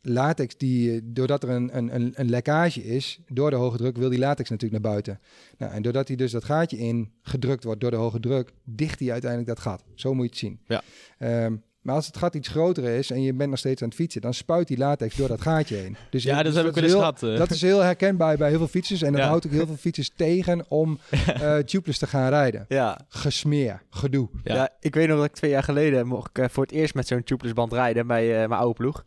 latex, 0.07 0.57
die, 0.57 0.91
eh, 0.95 1.01
doordat 1.03 1.43
er 1.43 1.49
een, 1.49 1.77
een, 1.77 2.13
een, 2.15 2.29
lekkage 2.29 2.83
is, 2.83 3.19
door 3.27 3.49
de 3.49 3.55
hoge 3.55 3.77
druk 3.77 3.97
wil 3.97 4.09
die 4.09 4.19
latex 4.19 4.49
natuurlijk 4.49 4.81
naar 4.83 4.91
buiten. 4.91 5.19
Nou, 5.57 5.71
en 5.73 5.81
doordat 5.81 6.07
hij 6.07 6.17
dus 6.17 6.31
dat 6.31 6.43
gaatje 6.43 6.77
in 6.77 7.11
gedrukt 7.21 7.63
wordt 7.63 7.81
door 7.81 7.91
de 7.91 7.97
hoge 7.97 8.19
druk, 8.19 8.51
dicht 8.63 8.99
hij 8.99 9.11
uiteindelijk 9.11 9.49
dat 9.49 9.59
gat. 9.59 9.83
Zo 9.95 10.13
moet 10.13 10.23
je 10.23 10.29
het 10.29 10.39
zien. 10.39 10.59
Ja. 10.67 10.81
Ehm, 11.17 11.55
maar 11.81 11.95
als 11.95 12.05
het 12.07 12.17
gat 12.17 12.35
iets 12.35 12.47
groter 12.47 12.83
is 12.83 13.11
en 13.11 13.21
je 13.21 13.33
bent 13.33 13.49
nog 13.49 13.59
steeds 13.59 13.81
aan 13.81 13.87
het 13.87 13.97
fietsen, 13.97 14.21
dan 14.21 14.33
spuit 14.33 14.67
die 14.67 14.77
latex 14.77 15.15
door 15.15 15.27
dat 15.27 15.41
gaatje 15.41 15.75
heen. 15.75 15.95
Dus 16.09 16.23
Ja, 16.23 16.35
dat 16.35 16.45
dus 16.45 16.55
heb 16.55 16.65
ik 16.65 16.73
wel 16.73 16.83
eens 16.83 16.93
gehad. 16.93 17.23
eh. 17.23 17.37
Dat 17.37 17.49
is 17.51 17.61
heel 17.61 17.79
herkenbaar 17.79 18.37
bij 18.37 18.49
heel 18.49 18.57
veel 18.57 18.67
fietsers 18.67 19.01
en 19.01 19.11
dat 19.11 19.21
Ja. 19.21 19.27
houdt 19.27 19.45
ook 19.45 19.51
heel 19.51 19.65
veel 19.65 19.75
fietsers 19.75 20.11
tegen 20.15 20.65
om 20.69 20.99
eh 21.11 21.57
tubeless 21.57 21.99
te 21.99 22.07
gaan 22.07 22.29
rijden. 22.29 22.65
Ja. 22.67 22.99
Gesmeer, 23.07 23.81
gedoe. 23.89 24.29
Ja. 24.43 24.55
Ja. 24.55 24.69
ik 24.79 24.95
weet 24.95 25.07
nog 25.07 25.17
dat 25.17 25.25
ik 25.25 25.33
twee 25.33 25.51
jaar 25.51 25.63
geleden 25.63 26.07
mocht 26.07 26.37
ik 26.37 26.49
voor 26.49 26.63
het 26.63 26.71
eerst 26.71 26.93
met 26.95 27.07
zo'n 27.07 27.23
tubeless 27.23 27.53
band 27.55 27.73
rijden 27.73 28.07
bij 28.07 28.31
eh, 28.31 28.47
mijn 28.49 28.61
oude 28.61 28.73
ploeg. 28.73 29.05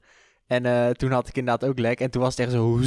En 0.49 0.67
eh, 0.67 0.91
toen 0.91 1.11
had 1.11 1.29
ik 1.29 1.37
inderdaad 1.37 1.69
ook 1.71 1.79
lek. 1.79 2.01
En 2.01 2.11
toen 2.11 2.23
was 2.23 2.37
het 2.37 2.47
echt 2.47 2.53
zo... 2.57 2.81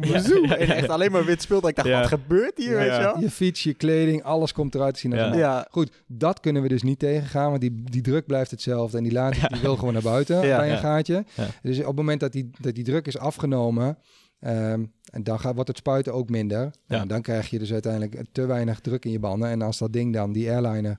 Ja, 0.00 0.22
ja, 0.42 0.56
En 0.56 0.68
echt 0.76 0.88
alleen 0.88 1.12
maar 1.12 1.24
wit 1.24 1.42
spul. 1.42 1.60
Dat 1.60 1.70
ik 1.70 1.76
dacht, 1.76 1.88
Ja. 1.88 1.98
wat 2.00 2.08
gebeurt 2.08 2.58
hier, 2.58 2.70
Ja, 2.70 2.76
weet 2.78 2.92
je 2.94 2.98
wel? 3.00 3.20
Je 3.20 3.30
fiets, 3.30 3.62
je 3.62 3.74
kleding, 3.74 4.22
alles 4.22 4.52
komt 4.52 4.74
eruit 4.74 4.94
te 4.94 5.00
zien 5.00 5.18
als 5.18 5.36
Ja. 5.36 5.66
Goed, 5.70 5.90
dat 6.06 6.40
kunnen 6.40 6.62
we 6.62 6.68
dus 6.68 6.82
niet 6.82 6.98
tegengaan, 6.98 7.48
want 7.48 7.60
die, 7.60 7.82
die 7.90 8.02
druk 8.02 8.26
blijft 8.26 8.50
hetzelfde. 8.50 8.96
En 8.96 9.02
die 9.02 9.12
latex 9.12 9.48
die 9.48 9.60
wil 9.60 9.76
gewoon 9.76 9.92
naar 9.92 10.02
buiten 10.02 10.36
Ja. 10.46 10.56
bij 10.56 10.66
een 10.66 10.74
Ja. 10.74 10.80
gaatje. 10.80 11.24
Ja. 11.34 11.46
Dus 11.62 11.78
op 11.80 11.86
het 11.86 11.96
moment 11.96 12.20
dat 12.20 12.32
die, 12.32 12.50
dat 12.60 12.74
die 12.74 12.84
druk 12.84 13.06
is 13.06 13.18
afgenomen, 13.18 13.98
ehm, 14.40 14.84
en 15.12 15.22
dan 15.22 15.40
gaat, 15.40 15.54
wordt 15.54 15.68
het 15.68 15.78
spuiten 15.78 16.12
ook 16.14 16.28
minder. 16.30 16.70
Nou, 16.86 17.06
dan 17.06 17.22
krijg 17.22 17.50
je 17.50 17.58
dus 17.58 17.72
uiteindelijk 17.72 18.24
te 18.32 18.46
weinig 18.46 18.80
druk 18.80 19.04
in 19.04 19.10
je 19.10 19.18
banden. 19.18 19.48
En 19.48 19.62
als 19.62 19.78
dat 19.78 19.92
ding 19.92 20.12
dan, 20.14 20.32
die 20.32 20.50
airliner, 20.50 20.98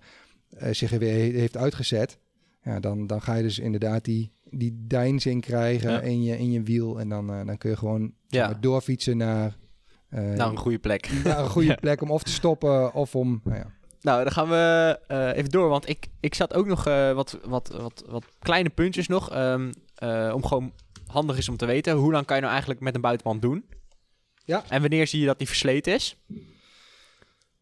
eh, 0.57 0.74
zich 0.74 0.91
er 0.91 0.99
weer 0.99 1.13
he- 1.13 1.39
heeft 1.39 1.57
uitgezet, 1.57 2.18
ja, 2.63 2.80
dan, 2.80 3.07
dan 3.07 3.22
ga 3.22 3.34
je 3.36 3.43
dus 3.43 3.59
inderdaad 3.59 4.03
die, 4.05 4.32
die 4.50 4.84
deinsing 4.88 5.41
krijgen 5.41 5.91
Ja. 5.91 6.00
in, 6.02 6.24
je, 6.24 6.38
in 6.38 6.52
je 6.52 6.62
wiel. 6.64 7.00
En 7.00 7.10
dan, 7.10 7.30
eh, 7.34 7.46
dan 7.46 7.58
kun 7.58 7.70
je 7.70 7.78
gewoon 7.78 8.14
Ja. 8.28 8.54
doorfietsen 8.60 9.18
naar... 9.18 9.56
eh, 10.10 10.22
nou 10.24 10.52
een 10.52 10.58
goede 10.58 10.80
plek. 10.80 11.10
naar 11.24 11.39
een 11.39 11.50
goede 11.50 11.76
plek 11.82 12.02
om 12.02 12.12
of 12.12 12.24
te 12.24 12.32
stoppen 12.32 12.93
of 12.93 13.16
om... 13.16 13.41
Nou 13.43 13.58
ja, 13.58 13.72
Nou, 14.02 14.24
dan 14.24 14.32
gaan 14.32 14.50
we 14.50 15.00
eh, 15.08 15.38
even 15.38 15.50
door. 15.50 15.70
Want 15.70 15.89
ik, 15.89 16.08
ik 16.20 16.36
zat 16.36 16.54
ook 16.54 16.66
nog 16.66 16.84
wat, 17.14 17.39
wat, 17.46 17.68
wat, 17.82 18.04
wat 18.08 18.26
kleine 18.39 18.70
puntjes 18.70 19.08
nog. 19.08 19.32
ehm, 19.32 19.72
eh, 19.96 20.32
om 20.36 20.46
gewoon 20.46 20.74
handig 21.08 21.38
is 21.38 21.50
om 21.50 21.58
te 21.58 21.66
weten. 21.66 21.93
Hoe 21.96 22.12
lang 22.12 22.26
kan 22.26 22.36
je 22.36 22.41
nou 22.41 22.54
eigenlijk 22.54 22.84
met 22.84 22.96
een 22.96 23.02
buitenband 23.02 23.41
doen? 23.41 23.66
Ja. 24.46 24.64
En 24.70 24.82
wanneer 24.82 25.08
zie 25.08 25.20
je 25.20 25.26
dat 25.26 25.38
die 25.38 25.48
versleten 25.48 25.93
is? 25.93 26.18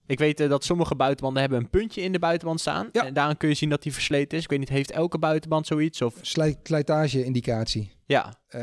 Ik 0.05 0.19
weet 0.19 0.39
eh, 0.39 0.49
dat 0.49 0.63
sommige 0.63 0.95
buitenbanden 0.95 1.41
hebben 1.41 1.59
een 1.59 1.69
puntje 1.69 2.01
in 2.01 2.11
de 2.11 2.19
buitenband 2.19 2.59
staan. 2.59 2.89
Ja. 2.91 3.05
En 3.05 3.13
daaraan 3.13 3.37
kun 3.37 3.49
je 3.49 3.55
zien 3.55 3.69
dat 3.69 3.83
die 3.83 3.93
versleten 3.93 4.37
is. 4.37 4.43
Ik 4.43 4.49
weet 4.49 4.59
niet, 4.59 4.69
heeft 4.69 4.91
elke 4.91 5.17
buitenband 5.19 5.67
zoiets? 5.67 6.01
Of 6.01 6.13
slijt, 6.21 6.57
slijtage-indicatie. 6.63 7.91
ja. 8.05 8.33
Eh, 8.47 8.61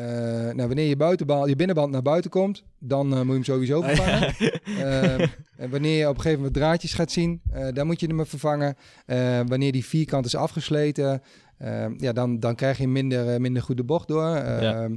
nou, 0.55 0.67
wanneer 0.67 0.89
je, 0.89 0.97
buitenband, 0.97 1.49
je 1.49 1.57
binnenband 1.57 1.93
naar 1.93 2.03
buiten 2.03 2.31
komt, 2.31 2.65
dan 2.79 3.13
eh, 3.13 3.17
moet 3.17 3.27
je 3.27 3.33
hem 3.33 3.45
sowieso 3.45 3.83
vervangen. 3.89 4.35
Ehm, 4.65 5.27
en 5.57 5.71
wanneer 5.71 5.99
je 5.99 6.09
op 6.09 6.15
een 6.15 6.21
gegeven 6.21 6.39
moment 6.39 6.55
draadjes 6.57 6.95
gaat 6.95 7.13
zien, 7.13 7.43
dan 7.73 7.87
moet 7.87 8.01
je 8.01 8.07
hem 8.07 8.27
vervangen. 8.27 8.77
Wanneer 9.47 9.73
die 9.73 9.85
vierkant 9.85 10.27
is 10.27 10.35
afgesleten, 10.35 11.23
ja, 11.97 12.13
dan, 12.13 12.41
dan 12.41 12.55
krijg 12.55 12.79
je 12.79 12.89
minder, 12.89 13.29
eh, 13.29 13.41
minder 13.41 13.63
goed 13.63 13.77
de 13.77 13.85
bocht 13.85 14.09
door. 14.09 14.35
Ehm, 14.35 14.97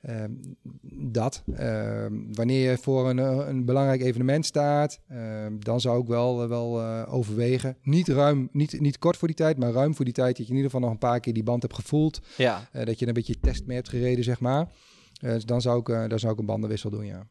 ehm, 0.00 0.30
dat. 1.12 1.42
Ehm, 1.54 2.12
wanneer 2.32 2.70
je 2.70 2.78
voor 2.78 3.10
een, 3.10 3.18
eh, 3.18 3.46
een 3.48 3.64
belangrijk 3.64 4.02
evenement 4.02 4.46
staat, 4.46 5.00
ehm, 5.08 5.52
dan 5.58 5.80
zou 5.80 6.00
ik 6.00 6.06
wel, 6.06 6.42
eh, 6.42 6.48
wel 6.48 6.82
overwegen. 7.06 7.76
Niet 7.82 8.08
ruim, 8.08 8.48
niet, 8.52 8.80
niet 8.80 8.98
kort 8.98 9.16
voor 9.16 9.28
die 9.28 9.36
tijd, 9.36 9.58
maar 9.58 9.72
ruim 9.72 9.94
voor 9.94 10.04
die 10.04 10.14
tijd 10.14 10.36
dat 10.36 10.46
je 10.46 10.52
in 10.52 10.56
ieder 10.56 10.70
geval 10.70 10.84
nog 10.86 10.90
een 10.90 11.08
paar 11.08 11.20
keer 11.20 11.32
die 11.32 11.42
band 11.42 11.62
hebt 11.62 11.74
gevoeld. 11.74 12.20
ja. 12.36 12.68
Dat 12.84 12.98
je 12.98 13.06
een 13.06 13.12
beetje 13.12 13.40
test 13.40 13.66
mee 13.66 13.76
hebt 13.76 13.88
gereden, 13.88 14.24
zeg 14.24 14.40
maar. 14.40 14.68
Dus 15.20 15.44
dan 15.44 15.60
zou, 15.60 15.78
ik, 15.78 16.10
dan 16.10 16.18
zou 16.18 16.32
ik 16.32 16.38
een 16.38 16.46
bandenwissel 16.46 16.90
doen, 16.90 17.06
ja. 17.06 17.26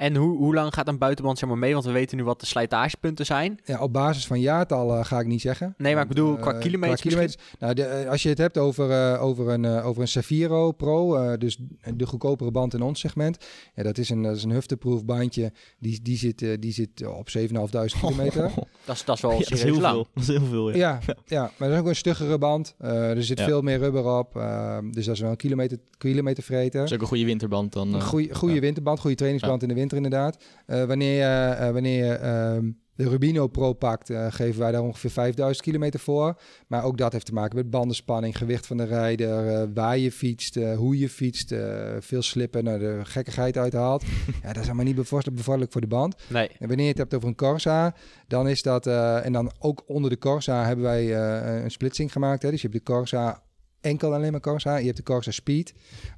En 0.00 0.16
hoe, 0.16 0.36
hoe 0.36 0.54
lang 0.54 0.74
gaat 0.74 0.88
een 0.88 0.98
buitenband 0.98 1.38
zeg 1.38 1.48
maar 1.48 1.58
mee? 1.58 1.72
Want 1.72 1.84
we 1.84 1.90
weten 1.92 2.16
nu 2.16 2.24
wat 2.24 2.40
de 2.40 2.46
slijtagepunten 2.46 3.26
zijn. 3.26 3.60
ja. 3.64 3.80
Op 3.80 3.92
basis 3.92 4.26
van 4.26 4.40
jaartallen 4.40 5.04
ga 5.06 5.20
ik 5.20 5.26
niet 5.26 5.40
zeggen. 5.40 5.74
Nee, 5.78 5.92
maar 5.94 6.02
ik 6.02 6.08
bedoel 6.08 6.36
qua 6.36 6.52
Eh, 6.52 6.60
kilometers 6.60 7.00
kilometers. 7.00 7.36
Nou, 7.58 7.74
de, 7.74 7.82
eh, 7.84 8.10
als 8.10 8.22
je 8.22 8.28
het 8.28 8.38
hebt 8.38 8.58
over, 8.58 8.90
eh, 8.90 9.22
over, 9.22 9.48
een, 9.48 9.64
eh, 9.64 9.86
over 9.86 10.02
een 10.02 10.08
Saviro 10.08 10.72
Pro, 10.72 11.14
eh, 11.16 11.38
dus 11.38 11.58
de 11.94 12.06
goedkopere 12.06 12.50
band 12.50 12.74
in 12.74 12.82
ons 12.82 13.00
segment. 13.00 13.44
Ja, 13.74 13.82
dat 13.82 13.98
is 13.98 14.10
een, 14.10 14.22
dat 14.22 14.36
is 14.36 14.42
een 14.44 14.50
hufteproof 14.50 15.04
bandje. 15.04 15.52
Die, 15.78 16.02
die, 16.02 16.16
zit, 16.16 16.42
eh, 16.42 16.50
die 16.60 16.72
zit 16.72 17.06
op 17.06 17.28
7.500 17.28 17.94
kilometer. 18.00 18.50
Dat 18.84 18.96
is, 18.96 19.04
dat 19.04 19.16
is 19.16 19.22
wel 19.22 19.30
Ja, 19.30 19.38
dat 19.38 19.50
is 19.50 19.58
serieus 19.58 19.62
heel 19.76 19.80
lang. 19.80 19.94
veel. 19.94 20.06
Dat 20.14 20.22
is 20.22 20.28
heel 20.28 20.46
veel, 20.46 20.70
ja. 20.70 20.98
Ja, 21.06 21.14
ja, 21.26 21.50
maar 21.56 21.68
dat 21.68 21.76
is 21.76 21.82
ook 21.82 21.88
een 21.88 21.96
stuggere 21.96 22.38
band. 22.38 22.74
Eh, 22.78 23.10
er 23.10 23.24
zit 23.24 23.38
Ja. 23.38 23.44
veel 23.44 23.62
meer 23.62 23.78
rubber 23.78 24.18
op. 24.18 24.36
eh, 24.36 24.78
dus 24.90 25.04
dat 25.04 25.14
is 25.14 25.20
wel 25.20 25.30
een 25.30 25.36
kilometer, 25.36 25.78
kilometer 25.98 26.42
vreten. 26.42 26.78
Dat 26.80 26.88
is 26.88 26.94
ook 26.94 27.00
een 27.00 27.06
goede 27.06 27.24
winterband 27.24 27.72
dan. 27.72 27.88
Een 27.94 28.00
eh, 28.00 28.06
goede, 28.06 28.34
goede 28.34 28.54
ja. 28.54 28.60
winterband, 28.60 29.00
goede 29.00 29.16
trainingsband 29.16 29.62
in 29.62 29.68
de 29.68 29.74
winter 29.74 29.89
inderdaad. 29.96 30.44
Eh, 30.66 30.84
wanneer 30.84 31.16
je, 31.16 31.54
eh, 31.54 31.70
wanneer 31.70 32.04
je 32.04 32.12
ehm, 32.12 32.70
de 32.94 33.08
Rubino 33.08 33.46
Pro 33.46 33.72
pakt, 33.72 34.10
eh, 34.10 34.26
geven 34.30 34.60
wij 34.60 34.72
daar 34.72 34.82
ongeveer 34.82 35.10
5000 35.10 35.64
kilometer 35.66 36.00
voor. 36.00 36.40
Maar 36.66 36.84
ook 36.84 36.98
dat 36.98 37.12
heeft 37.12 37.26
te 37.26 37.32
maken 37.32 37.56
met 37.56 37.70
bandenspanning, 37.70 38.36
gewicht 38.38 38.66
van 38.66 38.76
de 38.76 38.84
rijder, 38.84 39.48
eh, 39.48 39.62
waar 39.74 39.98
je 39.98 40.12
fietst, 40.12 40.56
eh, 40.56 40.76
hoe 40.76 40.98
je 40.98 41.08
fietst, 41.08 41.52
eh, 41.52 41.88
veel 42.00 42.22
slippen, 42.22 42.64
nou, 42.64 42.78
de 42.78 43.00
gekkigheid 43.02 43.56
uithaalt. 43.58 44.02
ja, 44.42 44.52
dat 44.52 44.62
is 44.62 44.66
allemaal 44.66 44.84
niet 44.84 44.94
bevorderlijk, 44.94 45.72
voor 45.72 45.80
de 45.80 45.86
band. 45.86 46.16
Nee. 46.28 46.48
En 46.58 46.66
wanneer 46.68 46.84
je 46.84 46.90
het 46.90 46.98
hebt 46.98 47.14
over 47.14 47.28
een 47.28 47.34
Corsa, 47.34 47.94
dan 48.26 48.48
is 48.48 48.62
dat... 48.62 48.86
eh, 48.86 49.24
en 49.26 49.32
dan 49.32 49.50
ook 49.58 49.82
onder 49.86 50.10
de 50.10 50.18
Corsa 50.18 50.64
hebben 50.66 50.84
wij 50.84 51.14
eh, 51.14 51.62
een 51.62 51.70
splitsing 51.70 52.12
gemaakt. 52.12 52.42
Hè? 52.42 52.50
Dus 52.50 52.62
je 52.62 52.68
hebt 52.68 52.86
de 52.86 52.92
Corsa 52.92 53.42
enkel 53.80 54.14
alleen 54.14 54.32
maar 54.32 54.40
Corsa. 54.40 54.76
Je 54.76 54.84
hebt 54.84 54.96
de 54.96 55.02
Corsa 55.02 55.30
Speed. 55.30 55.72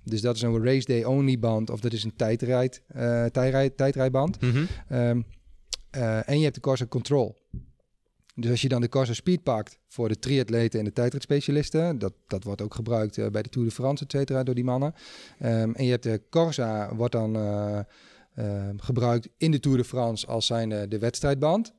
Dus 0.04 0.20
dat 0.20 0.36
is 0.36 0.42
een 0.42 0.64
race 0.64 0.86
day 0.86 1.04
only 1.04 1.38
band. 1.38 1.70
Of 1.70 1.80
dat 1.80 1.92
is 1.92 2.04
een 2.04 2.16
tijdrijd, 2.16 2.82
eh, 2.86 3.24
tijdrijd, 3.24 3.76
tijdrijdband. 3.76 4.40
Mhm. 4.40 4.64
Ehm, 4.88 5.22
eh, 5.90 6.28
en 6.28 6.36
je 6.36 6.42
hebt 6.42 6.54
de 6.54 6.60
Corsa 6.60 6.86
Control. 6.86 7.40
Dus 8.34 8.50
als 8.50 8.62
je 8.62 8.68
dan 8.68 8.80
de 8.80 8.88
Corsa 8.88 9.12
Speed 9.12 9.42
pakt 9.42 9.78
voor 9.88 10.08
de 10.08 10.18
triatleten 10.18 10.78
en 10.78 10.84
de 10.84 10.92
tijdritspecialisten, 10.92 11.98
dat, 11.98 12.12
dat 12.26 12.44
wordt 12.44 12.62
ook 12.62 12.74
gebruikt 12.74 13.18
eh, 13.18 13.26
bij 13.26 13.42
de 13.42 13.48
Tour 13.48 13.68
de 13.68 13.74
France, 13.74 14.04
et 14.04 14.10
cetera, 14.10 14.42
door 14.42 14.54
die 14.54 14.64
mannen. 14.64 14.94
Ehm, 15.38 15.72
en 15.72 15.84
je 15.84 15.90
hebt 15.90 16.02
de 16.02 16.22
Corsa, 16.30 16.94
wordt 16.94 17.12
dan 17.12 17.36
eh, 17.36 17.78
ehm, 18.34 18.76
gebruikt 18.78 19.28
in 19.36 19.50
de 19.50 19.60
Tour 19.60 19.76
de 19.76 19.84
France 19.84 20.26
als 20.26 20.46
zijn 20.46 20.88
de 20.88 20.98
wedstrijdband. 20.98 21.72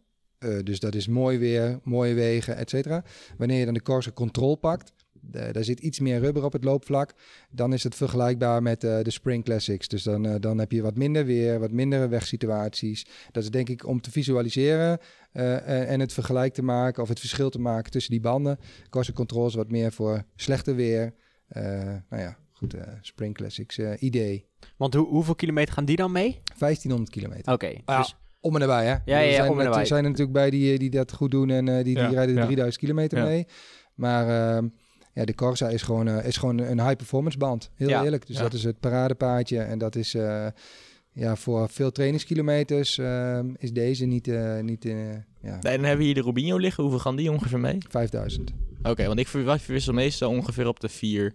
Dus 0.63 0.79
dat 0.79 0.95
is 0.95 1.07
mooi 1.07 1.37
weer, 1.37 1.79
mooie 1.83 2.13
wegen, 2.13 2.55
et 2.55 2.69
cetera. 2.69 3.03
Wanneer 3.37 3.59
je 3.59 3.65
dan 3.65 3.73
de 3.73 3.81
Corsa 3.81 4.11
Control 4.11 4.55
pakt, 4.55 4.93
daar 5.31 5.63
zit 5.63 5.79
iets 5.79 5.99
meer 5.99 6.19
rubber 6.19 6.43
op 6.43 6.53
het 6.53 6.63
loopvlak. 6.63 7.13
Dan 7.49 7.73
is 7.73 7.83
het 7.83 7.95
vergelijkbaar 7.95 8.61
met 8.61 8.83
eh, 8.83 9.01
de 9.01 9.11
Spring 9.11 9.43
Classics. 9.43 9.87
Dus 9.87 10.03
dan, 10.03 10.25
eh, 10.25 10.35
dan 10.39 10.57
heb 10.57 10.71
je 10.71 10.81
wat 10.81 10.97
minder 10.97 11.25
weer, 11.25 11.59
wat 11.59 11.71
mindere 11.71 12.07
wegsituaties. 12.07 13.05
Dat 13.31 13.43
is 13.43 13.49
denk 13.51 13.69
ik 13.69 13.87
om 13.87 14.01
te 14.01 14.11
visualiseren 14.11 14.99
eh, 15.31 15.53
en, 15.69 15.87
en 15.87 15.99
het 15.99 16.13
vergelijk 16.13 16.53
te 16.53 16.63
maken 16.63 17.03
of 17.03 17.09
het 17.09 17.19
verschil 17.19 17.49
te 17.49 17.59
maken 17.59 17.91
tussen 17.91 18.11
die 18.11 18.21
banden. 18.21 18.59
Corsa 18.89 19.11
Control 19.13 19.47
is 19.47 19.55
wat 19.55 19.71
meer 19.71 19.91
voor 19.91 20.23
slechte 20.35 20.73
weer. 20.73 21.13
Eh, 21.47 21.63
nou 22.09 22.21
ja, 22.21 22.37
goed, 22.51 22.73
eh, 22.73 22.81
Spring 23.01 23.33
Classics 23.33 23.77
eh, 23.77 23.91
idee. 23.99 24.45
Want 24.77 24.93
hoe, 24.93 25.07
hoeveel 25.07 25.35
kilometer 25.35 25.73
gaan 25.73 25.85
die 25.85 25.95
dan 25.95 26.11
mee? 26.11 26.39
1500 26.57 27.09
kilometer. 27.11 27.53
Oké, 27.53 27.73
Ja, 27.85 27.97
dus 27.97 28.15
Om 28.39 28.53
en 28.53 28.59
nabij, 28.59 28.85
hè? 28.85 28.91
ja, 28.91 28.99
ja, 29.05 29.21
er 29.21 29.33
zijn, 29.33 29.49
om 29.51 29.59
en 29.59 29.65
nabij. 29.65 29.79
Er 29.81 29.87
zijn 29.87 30.03
er 30.03 30.09
natuurlijk 30.09 30.37
bij 30.37 30.49
die, 30.49 30.79
die 30.79 30.89
dat 30.89 31.13
goed 31.13 31.31
doen 31.31 31.49
en 31.49 31.67
eh, 31.67 31.73
die, 31.75 31.83
die 31.83 31.93
Ja, 31.97 32.09
rijden 32.09 32.35
de 32.35 32.41
ja. 32.41 32.45
3000 32.45 32.83
kilometer 32.83 33.17
Ja. 33.17 33.23
mee. 33.23 33.47
Maar 33.93 34.55
ehm, 34.55 34.67
ja, 35.13 35.25
de 35.25 35.35
Corsa 35.35 35.69
is 35.69 35.81
gewoon, 35.81 36.07
eh, 36.07 36.25
is 36.27 36.37
gewoon 36.37 36.57
een 36.57 36.81
high-performance 36.81 37.37
band. 37.37 37.69
Heel 37.75 37.89
Ja. 37.89 38.03
eerlijk. 38.03 38.27
Dus 38.27 38.35
Ja. 38.35 38.41
dat 38.41 38.53
is 38.53 38.63
het 38.63 38.79
paradepaadje. 38.79 39.59
En 39.59 39.77
dat 39.77 39.95
is 39.95 40.13
eh, 40.13 40.47
ja, 41.11 41.35
voor 41.35 41.69
veel 41.69 41.91
trainingskilometers 41.91 42.97
ehm, 42.97 43.47
is 43.57 43.71
deze 43.73 44.05
niet, 44.05 44.27
eh, 44.27 44.59
niet 44.59 44.85
eh, 44.85 45.11
ja, 45.11 45.19
Nee, 45.41 45.59
dan 45.61 45.71
hebben 45.71 45.97
we 45.97 46.03
hier 46.03 46.13
de 46.13 46.21
Rubinho 46.21 46.57
liggen. 46.57 46.83
Hoeveel 46.83 47.01
gaan 47.01 47.15
die 47.15 47.31
ongeveer 47.31 47.59
mee? 47.59 47.77
5000. 47.89 48.51
Oké, 48.83 49.05
want 49.07 49.19
ik 49.19 49.27
ver- 49.27 49.59
verwissel 49.59 49.93
meestal 49.93 50.29
ongeveer 50.29 50.67
op 50.67 50.79
de 50.79 50.89
4, 50.89 51.33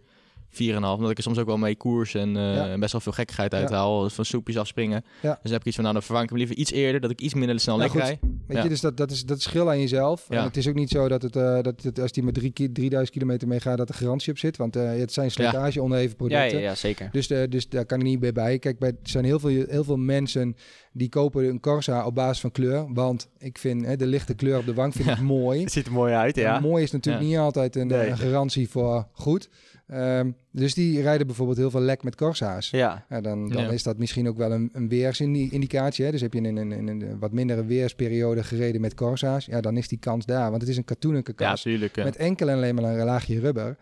4,5. 0.51 0.57
Omdat 0.57 1.11
ik 1.11 1.17
er 1.17 1.23
soms 1.23 1.39
ook 1.39 1.47
wel 1.47 1.57
mee 1.59 1.77
koers 1.77 2.15
en 2.15 2.37
eh, 2.37 2.55
Ja. 2.55 2.79
best 2.79 2.93
wel 2.93 3.01
veel 3.01 3.13
gekkigheid 3.13 3.55
uithaal. 3.55 4.11
Van 4.11 4.25
soepjes 4.25 4.59
afspringen. 4.59 5.05
Ja. 5.23 5.31
Dus 5.33 5.39
dan 5.43 5.53
heb 5.53 5.61
ik 5.61 5.67
iets 5.67 5.75
van, 5.75 5.85
nou 5.85 5.95
dan 5.97 6.03
vervang 6.05 6.25
ik 6.25 6.31
hem 6.31 6.39
liever 6.39 6.57
iets 6.57 6.73
eerder. 6.73 7.01
Dat 7.01 7.11
ik 7.11 7.21
iets 7.21 7.35
minder 7.35 7.61
snel 7.61 7.81
goed. 7.89 8.01
rij. 8.01 8.19
Weet 8.47 8.57
Ja. 8.57 8.63
je, 8.63 8.69
dus 8.69 8.81
dat, 8.81 8.97
dat, 8.97 9.11
is, 9.11 9.25
dat 9.25 9.37
is 9.37 9.43
schil 9.43 9.69
aan 9.69 9.81
jezelf. 9.81 10.27
Ja. 10.29 10.39
En 10.39 10.45
het 10.45 10.57
is 10.57 10.69
ook 10.69 10.75
niet 10.75 10.89
zo 10.91 11.09
dat, 11.09 11.23
het, 11.23 11.37
eh, 11.37 11.63
dat 11.63 11.83
het, 11.83 12.01
als 12.01 12.13
die 12.13 12.23
met 12.23 12.35
drie, 12.35 12.51
ki- 12.51 12.73
3000 12.73 13.11
kilometer 13.19 13.49
mee 13.49 13.61
gaat, 13.61 13.79
dat 13.79 13.89
er 13.89 13.95
garantie 13.95 14.33
op 14.33 14.39
zit. 14.39 14.57
Want 14.57 14.77
eh, 14.77 14.91
het 14.91 15.13
zijn 15.13 15.31
slijtage 15.31 15.83
onderheven 15.83 16.11
ja, 16.11 16.17
producten. 16.17 16.59
ja, 16.59 16.65
ja, 16.69 16.75
zeker. 16.75 17.09
Dus, 17.13 17.27
dus 17.27 17.69
daar 17.69 17.85
kan 17.87 17.99
ik 17.99 18.05
niet 18.05 18.21
meer 18.21 18.33
bij. 18.33 18.59
Kijk, 18.59 18.79
bij, 18.79 18.89
er 18.89 18.97
zijn 19.03 19.25
heel 19.25 19.39
veel, 19.39 19.65
heel 19.69 19.85
veel 19.85 19.97
mensen 19.97 20.57
die 20.93 21.09
kopen 21.09 21.45
een 21.49 21.61
Corsa 21.61 22.07
op 22.07 22.15
basis 22.15 22.41
van 22.41 22.51
kleur. 22.53 22.93
Want 22.93 23.29
ik 23.39 23.59
vind 23.59 23.85
hè, 23.87 23.97
de 23.97 24.07
lichte 24.07 24.35
kleur 24.35 24.59
op 24.59 24.67
de 24.67 24.75
wang 24.75 24.95
vind 24.95 25.09
ik 25.09 25.21
mooi. 25.39 25.61
Het 25.61 25.73
ziet 25.73 25.87
er 25.87 25.93
mooi 25.93 26.13
uit, 26.15 26.37
ja. 26.37 26.57
En 26.57 26.63
mooi 26.63 26.83
is 26.83 26.91
natuurlijk 26.91 27.25
Ja. 27.25 27.31
niet 27.31 27.39
altijd 27.39 27.77
een, 27.77 27.87
Nee. 27.87 28.09
een 28.09 28.19
garantie 28.19 28.69
voor 28.69 29.07
goed. 29.13 29.49
Ehm, 29.89 30.31
dus 30.53 30.75
die 30.75 31.01
rijden 31.03 31.27
bijvoorbeeld 31.27 31.59
heel 31.59 31.71
veel 31.71 31.81
lek 31.81 32.03
met 32.03 32.15
Corsa's. 32.17 32.71
Ja, 32.71 33.05
Ja, 33.09 33.21
dan 33.21 33.49
dan 33.49 33.63
Ja. 33.63 33.71
is 33.71 33.83
dat 33.83 33.99
misschien 33.99 34.29
ook 34.29 34.37
wel 34.37 34.53
een, 34.53 34.69
een 34.73 34.89
weersindicatie. 34.89 36.05
Hè? 36.05 36.11
Dus 36.11 36.21
heb 36.21 36.33
je 36.33 36.41
in 36.41 36.57
een, 36.57 36.73
in 36.73 36.89
een 36.89 37.19
wat 37.19 37.33
mindere 37.33 37.65
weersperiode 37.65 38.43
gereden 38.45 38.81
met 38.81 38.95
Corsa's. 38.95 39.45
Ja, 39.47 39.61
dan 39.61 39.77
is 39.77 39.89
die 39.89 39.99
kans 39.99 40.27
daar. 40.27 40.51
Want 40.51 40.61
het 40.63 40.71
is 40.71 40.77
een 40.77 40.85
Ja, 40.87 41.33
kast. 41.35 41.63
tuurlijk. 41.63 41.97
ja. 41.97 42.05
met 42.05 42.17
enkel 42.17 42.49
en 42.49 42.57
alleen 42.57 42.75
maar 42.75 42.85
een 42.85 43.05
laagje 43.05 43.41
rubber. 43.41 43.77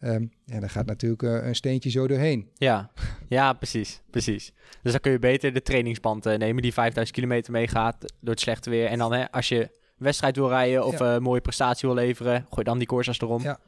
Ehm 0.00 0.24
ja, 0.44 0.60
daar 0.60 0.70
gaat 0.70 0.86
natuurlijk 0.86 1.22
eh, 1.22 1.46
een 1.46 1.54
steentje 1.54 1.90
zo 1.90 2.06
doorheen. 2.06 2.48
ja. 2.54 2.90
Ja, 3.28 3.52
precies, 3.52 4.00
precies. 4.10 4.52
Dus 4.82 4.92
dan 4.92 5.00
kun 5.00 5.12
je 5.12 5.18
beter 5.18 5.52
de 5.52 5.62
trainingsband 5.62 6.26
eh, 6.26 6.38
nemen 6.38 6.62
die 6.62 6.72
5000 6.72 7.16
kilometer 7.18 7.52
meegaat 7.52 7.96
door 8.20 8.30
het 8.30 8.40
slechte 8.40 8.70
weer. 8.70 8.86
En 8.86 8.98
dan 8.98 9.12
hè, 9.12 9.30
als 9.30 9.48
je 9.48 9.60
een 9.60 9.68
wedstrijd 9.98 10.36
wil 10.36 10.48
rijden 10.48 10.84
of 10.84 10.98
Ja. 10.98 11.06
eh, 11.08 11.12
een 11.14 11.22
mooie 11.22 11.40
prestatie 11.40 11.88
wil 11.88 11.96
leveren, 11.98 12.46
gooi 12.50 12.64
dan 12.64 12.78
die 12.78 12.86
Corsas 12.86 13.20
erom. 13.20 13.42
Ja. 13.42 13.58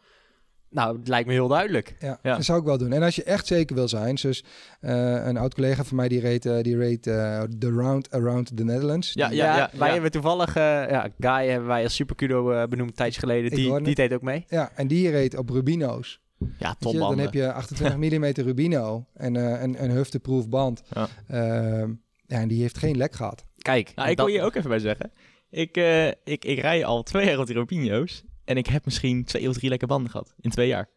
Nou, 0.75 0.99
het 0.99 1.09
lijkt 1.09 1.27
me 1.27 1.33
heel 1.33 1.49
duidelijk. 1.49 1.97
Ja, 2.01 2.19
Ja. 2.23 2.35
dat 2.35 2.45
zou 2.45 2.59
ik 2.59 2.65
wel 2.65 2.79
doen. 2.79 2.93
En 2.93 3.03
als 3.03 3.17
je 3.17 3.23
echt 3.25 3.47
zeker 3.47 3.75
wil 3.77 3.89
zijn, 3.89 4.15
dus 4.15 4.45
eh, 4.81 5.27
een 5.27 5.37
oud 5.37 5.55
collega 5.55 5.85
van 5.85 5.97
mij 5.97 6.09
die 6.09 6.21
reed, 6.21 6.47
eh, 6.47 6.61
die 6.63 6.77
reed 6.77 7.07
eh, 7.07 7.43
The 7.59 7.71
Round 7.71 8.11
Around 8.11 8.57
the 8.57 8.65
Netherlands. 8.65 9.13
Ja, 9.13 9.29
Die- 9.29 9.37
ja, 9.37 9.71
wij 9.73 9.87
ja. 9.87 9.93
hebben 9.93 10.11
toevallig, 10.11 10.57
eh, 10.57 10.63
ja, 10.65 11.09
Guy 11.19 11.49
hebben 11.49 11.69
wij 11.69 11.83
als 11.83 11.95
supercudo 11.95 12.51
eh, 12.53 12.67
benoemd 12.69 12.97
tijdje 12.97 13.21
geleden. 13.21 13.45
Ik 13.51 13.57
Die, 13.57 13.81
die 13.83 13.95
deed 13.95 14.13
ook 14.13 14.23
mee. 14.23 14.45
ja, 14.49 14.71
en 14.75 14.87
die 14.87 15.11
reed 15.11 15.37
op 15.37 15.51
Rubino's. 15.51 16.21
Ja, 16.59 16.77
je, 16.79 16.99
dan 16.99 17.19
heb 17.19 17.33
je 17.35 17.53
28 17.53 17.97
mm 18.21 18.25
Rubino 18.47 19.07
en 19.15 19.37
eh, 19.37 19.63
een, 19.63 19.83
een 19.85 19.91
hufteproof 19.91 20.49
band. 20.49 20.83
Ja. 20.95 21.09
Ehm, 21.29 21.91
ja, 22.27 22.39
en 22.41 22.49
die 22.49 22.61
heeft 22.61 22.79
geen 22.79 22.97
lek 22.97 23.15
gehad. 23.15 23.45
Kijk. 23.59 23.93
Nou, 23.95 24.11
ik 24.11 24.17
dat- 24.17 24.27
wil 24.27 24.35
je 24.35 24.43
ook 24.43 24.55
even 24.55 24.69
bij 24.71 24.79
zeggen. 24.79 25.13
Ik, 25.51 25.77
eh, 25.77 26.07
ik, 26.07 26.45
ik 26.45 26.59
rij 26.59 26.85
al 26.85 27.03
twee 27.03 27.27
jaar 27.27 27.39
op 27.39 27.47
die 27.47 27.55
Rubinho's. 27.57 28.25
En 28.45 28.57
ik 28.57 28.67
heb 28.67 28.85
misschien 28.85 29.25
twee 29.25 29.49
of 29.49 29.55
drie 29.57 29.69
lekke 29.71 29.87
banden 29.87 30.11
gehad. 30.11 30.35
In 30.41 30.51
twee 30.51 30.69
jaar. 30.69 30.89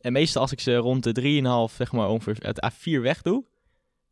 En 0.00 0.12
meestal 0.12 0.42
als 0.42 0.52
ik 0.52 0.60
ze 0.60 0.76
rond 0.76 1.04
de 1.14 1.68
3,5, 1.70 1.76
zeg 1.76 1.92
maar 1.92 2.08
ongeveer 2.08 2.36
het 2.38 2.70
A4 2.72 3.00
weg 3.02 3.22
doe. 3.22 3.44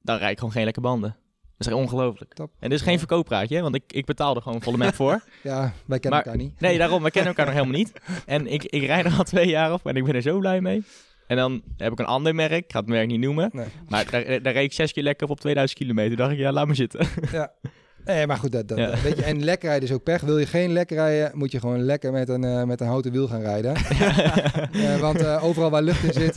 Dan 0.02 0.16
rijd 0.16 0.30
ik 0.32 0.38
gewoon 0.38 0.52
geen 0.52 0.64
lekke 0.64 0.80
banden. 0.80 1.10
Dat 1.40 1.68
is 1.68 1.74
echt 1.74 1.76
ongelooflijk. 1.84 2.34
Top. 2.34 2.50
En 2.58 2.70
dit 2.70 2.78
is 2.78 2.84
geen 2.84 2.98
verkooppraatje, 2.98 3.56
hè, 3.56 3.62
want 3.62 3.74
ik, 3.74 3.82
ik 3.92 4.04
betaal 4.04 4.36
er 4.36 4.42
gewoon 4.42 4.62
volle 4.62 4.76
merk 4.76 4.94
voor. 4.94 5.22
Ja, 5.42 5.72
wij 5.86 5.98
kennen 5.98 6.10
Maar- 6.10 6.22
elkaar 6.32 6.36
niet. 6.36 6.60
Nee, 6.60 6.78
daarom, 6.78 7.02
we 7.02 7.10
kennen 7.10 7.28
elkaar 7.36 7.46
nog 7.46 7.54
helemaal 7.54 7.78
niet. 7.78 7.92
En 8.26 8.46
ik, 8.46 8.64
ik 8.64 8.82
rijd 8.82 9.04
er 9.04 9.12
al 9.18 9.24
twee 9.24 9.48
jaar 9.48 9.72
op 9.72 9.86
en 9.86 9.96
ik 9.96 10.04
ben 10.04 10.14
er 10.14 10.22
zo 10.22 10.38
blij 10.38 10.60
mee. 10.60 10.82
En 11.26 11.36
dan 11.36 11.62
heb 11.76 11.92
ik 11.92 11.98
een 11.98 12.04
ander 12.06 12.34
merk, 12.34 12.52
ik 12.64 12.72
ga 12.72 12.78
het 12.78 12.88
merk 12.88 13.06
niet 13.06 13.20
noemen. 13.20 13.50
Nee. 13.52 13.66
Maar 13.88 14.10
daar, 14.10 14.42
daar 14.42 14.52
reed 14.52 14.64
ik 14.64 14.72
zes 14.72 14.92
keer 14.92 15.02
lekker 15.02 15.24
op 15.26 15.32
op 15.32 15.40
2000 15.40 15.78
kilometer. 15.80 16.16
dacht 16.16 16.32
ik, 16.32 16.38
ja, 16.38 16.52
laat 16.52 16.66
maar 16.66 16.76
zitten. 16.76 17.06
Ja. 17.32 17.52
Nee, 18.04 18.26
maar 18.26 18.36
goed, 18.36 18.52
dat, 18.52 18.68
dat, 18.68 18.78
Ja. 18.78 18.86
dat- 18.86 19.02
weet 19.02 19.16
je, 19.16 19.22
en 19.24 19.44
lekker 19.44 19.68
rijden 19.68 19.88
is 19.88 19.94
ook 19.94 20.02
pech. 20.02 20.20
Wil 20.20 20.38
je 20.38 20.46
geen 20.46 20.72
lekker 20.72 20.96
rijden, 20.96 21.38
moet 21.38 21.52
je 21.52 21.60
gewoon 21.60 21.80
lekker 21.82 22.12
met 22.12 22.28
een, 22.28 22.44
eh, 22.44 22.62
met 22.64 22.80
een 22.80 22.86
houten 22.86 23.12
wiel 23.12 23.28
gaan 23.28 23.40
rijden. 23.40 23.74
Eh, 24.72 24.96
want 25.00 25.20
eh, 25.20 25.44
overal 25.44 25.70
waar 25.70 25.82
lucht 25.82 26.02
in 26.04 26.12
zit, 26.12 26.36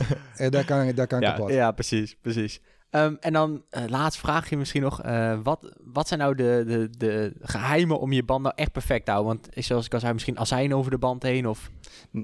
daar 0.52 0.64
kan, 0.64 0.92
daar 0.94 1.06
kan 1.06 1.20
Ja, 1.20 1.30
kapot. 1.32 1.50
Ja, 1.52 1.70
precies, 1.72 2.16
precies. 2.20 2.60
Ehm, 2.90 3.14
en 3.20 3.32
dan 3.32 3.62
laatst 3.86 4.20
vraag 4.20 4.50
je 4.50 4.56
misschien 4.56 4.82
nog, 4.82 5.00
wat, 5.42 5.72
wat 5.84 6.08
zijn 6.08 6.20
nou 6.20 6.34
de, 6.34 6.64
de, 6.66 6.88
de 6.98 7.32
geheimen 7.40 8.00
om 8.00 8.12
je 8.12 8.24
band 8.24 8.42
nou 8.42 8.54
echt 8.56 8.72
perfect 8.72 9.04
te 9.04 9.10
houden? 9.10 9.32
Want 9.34 9.64
zoals 9.64 9.86
ik 9.86 9.94
al 9.94 10.00
zei, 10.00 10.12
misschien 10.12 10.38
azijn 10.38 10.74
over 10.74 10.90
de 10.90 10.98
band 10.98 11.22
heen 11.22 11.46
of... 11.48 11.70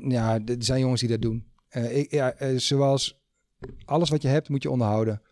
Ja, 0.09 0.35
er 0.47 0.57
zijn 0.59 0.81
jongens 0.81 1.01
die 1.01 1.11
dat 1.11 1.23
doen. 1.23 1.45
Ik, 1.71 2.11
ja, 2.11 2.35
zoals 2.57 3.21
alles 3.85 4.11
wat 4.11 4.23
je 4.23 4.29
hebt, 4.29 4.49
moet 4.49 4.63
je 4.63 4.71
onderhouden. 4.71 5.23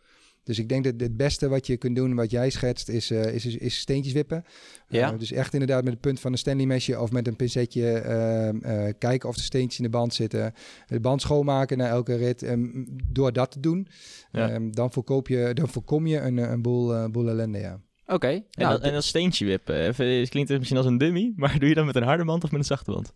Dus 0.48 0.58
ik 0.58 0.68
denk 0.68 0.84
dat 0.84 0.94
het 0.96 1.16
beste 1.16 1.48
wat 1.48 1.66
je 1.66 1.76
kunt 1.76 1.96
doen, 1.96 2.14
wat 2.14 2.30
jij 2.30 2.50
schetst, 2.50 2.88
is, 2.88 3.10
eh, 3.10 3.34
is, 3.34 3.46
is 3.46 3.78
steentjes 3.78 4.12
wippen. 4.12 4.44
Ja. 4.88 5.12
Eh, 5.12 5.18
dus 5.18 5.32
echt 5.32 5.52
inderdaad 5.52 5.84
met 5.84 5.92
het 5.92 6.00
punt 6.00 6.20
van 6.20 6.32
een 6.32 6.38
Stanley 6.38 6.66
mesje 6.66 7.00
of 7.00 7.10
met 7.12 7.26
een 7.26 7.36
pincetje 7.36 7.90
ehm, 7.90 8.58
eh, 8.62 8.92
kijken 8.98 9.28
of 9.28 9.36
de 9.36 9.42
steentjes 9.42 9.78
in 9.78 9.84
de 9.84 9.90
band 9.90 10.14
zitten. 10.14 10.52
De 10.86 11.00
band 11.00 11.20
schoonmaken 11.20 11.78
na 11.78 11.88
elke 11.88 12.14
rit. 12.14 12.42
En 12.42 12.86
door 13.12 13.32
dat 13.32 13.50
te 13.50 13.60
doen, 13.60 13.88
Ja. 14.32 14.50
ehm, 14.50 14.70
dan, 14.70 14.92
voorkoop 14.92 15.28
je, 15.28 15.50
dan 15.54 15.68
voorkom 15.68 16.06
je 16.06 16.20
een, 16.20 16.36
een 16.36 16.62
boel, 16.62 16.94
eh, 16.94 17.04
boel 17.06 17.28
ellende, 17.28 17.58
ja. 17.58 17.80
Oké, 18.06 18.28
En, 18.28 18.44
nou, 18.50 18.80
en 18.82 18.92
dat 18.92 19.04
steentje 19.04 19.44
wippen. 19.44 19.86
Even, 19.86 20.06
het 20.06 20.28
klinkt 20.28 20.50
misschien 20.50 20.76
als 20.76 20.86
een 20.86 20.98
dummy, 20.98 21.32
maar 21.36 21.58
doe 21.58 21.68
je 21.68 21.74
dat 21.74 21.84
met 21.84 21.96
een 21.96 22.02
harde 22.02 22.24
band 22.24 22.44
of 22.44 22.50
met 22.50 22.60
een 22.60 22.66
zachte 22.66 22.90
band? 22.90 23.12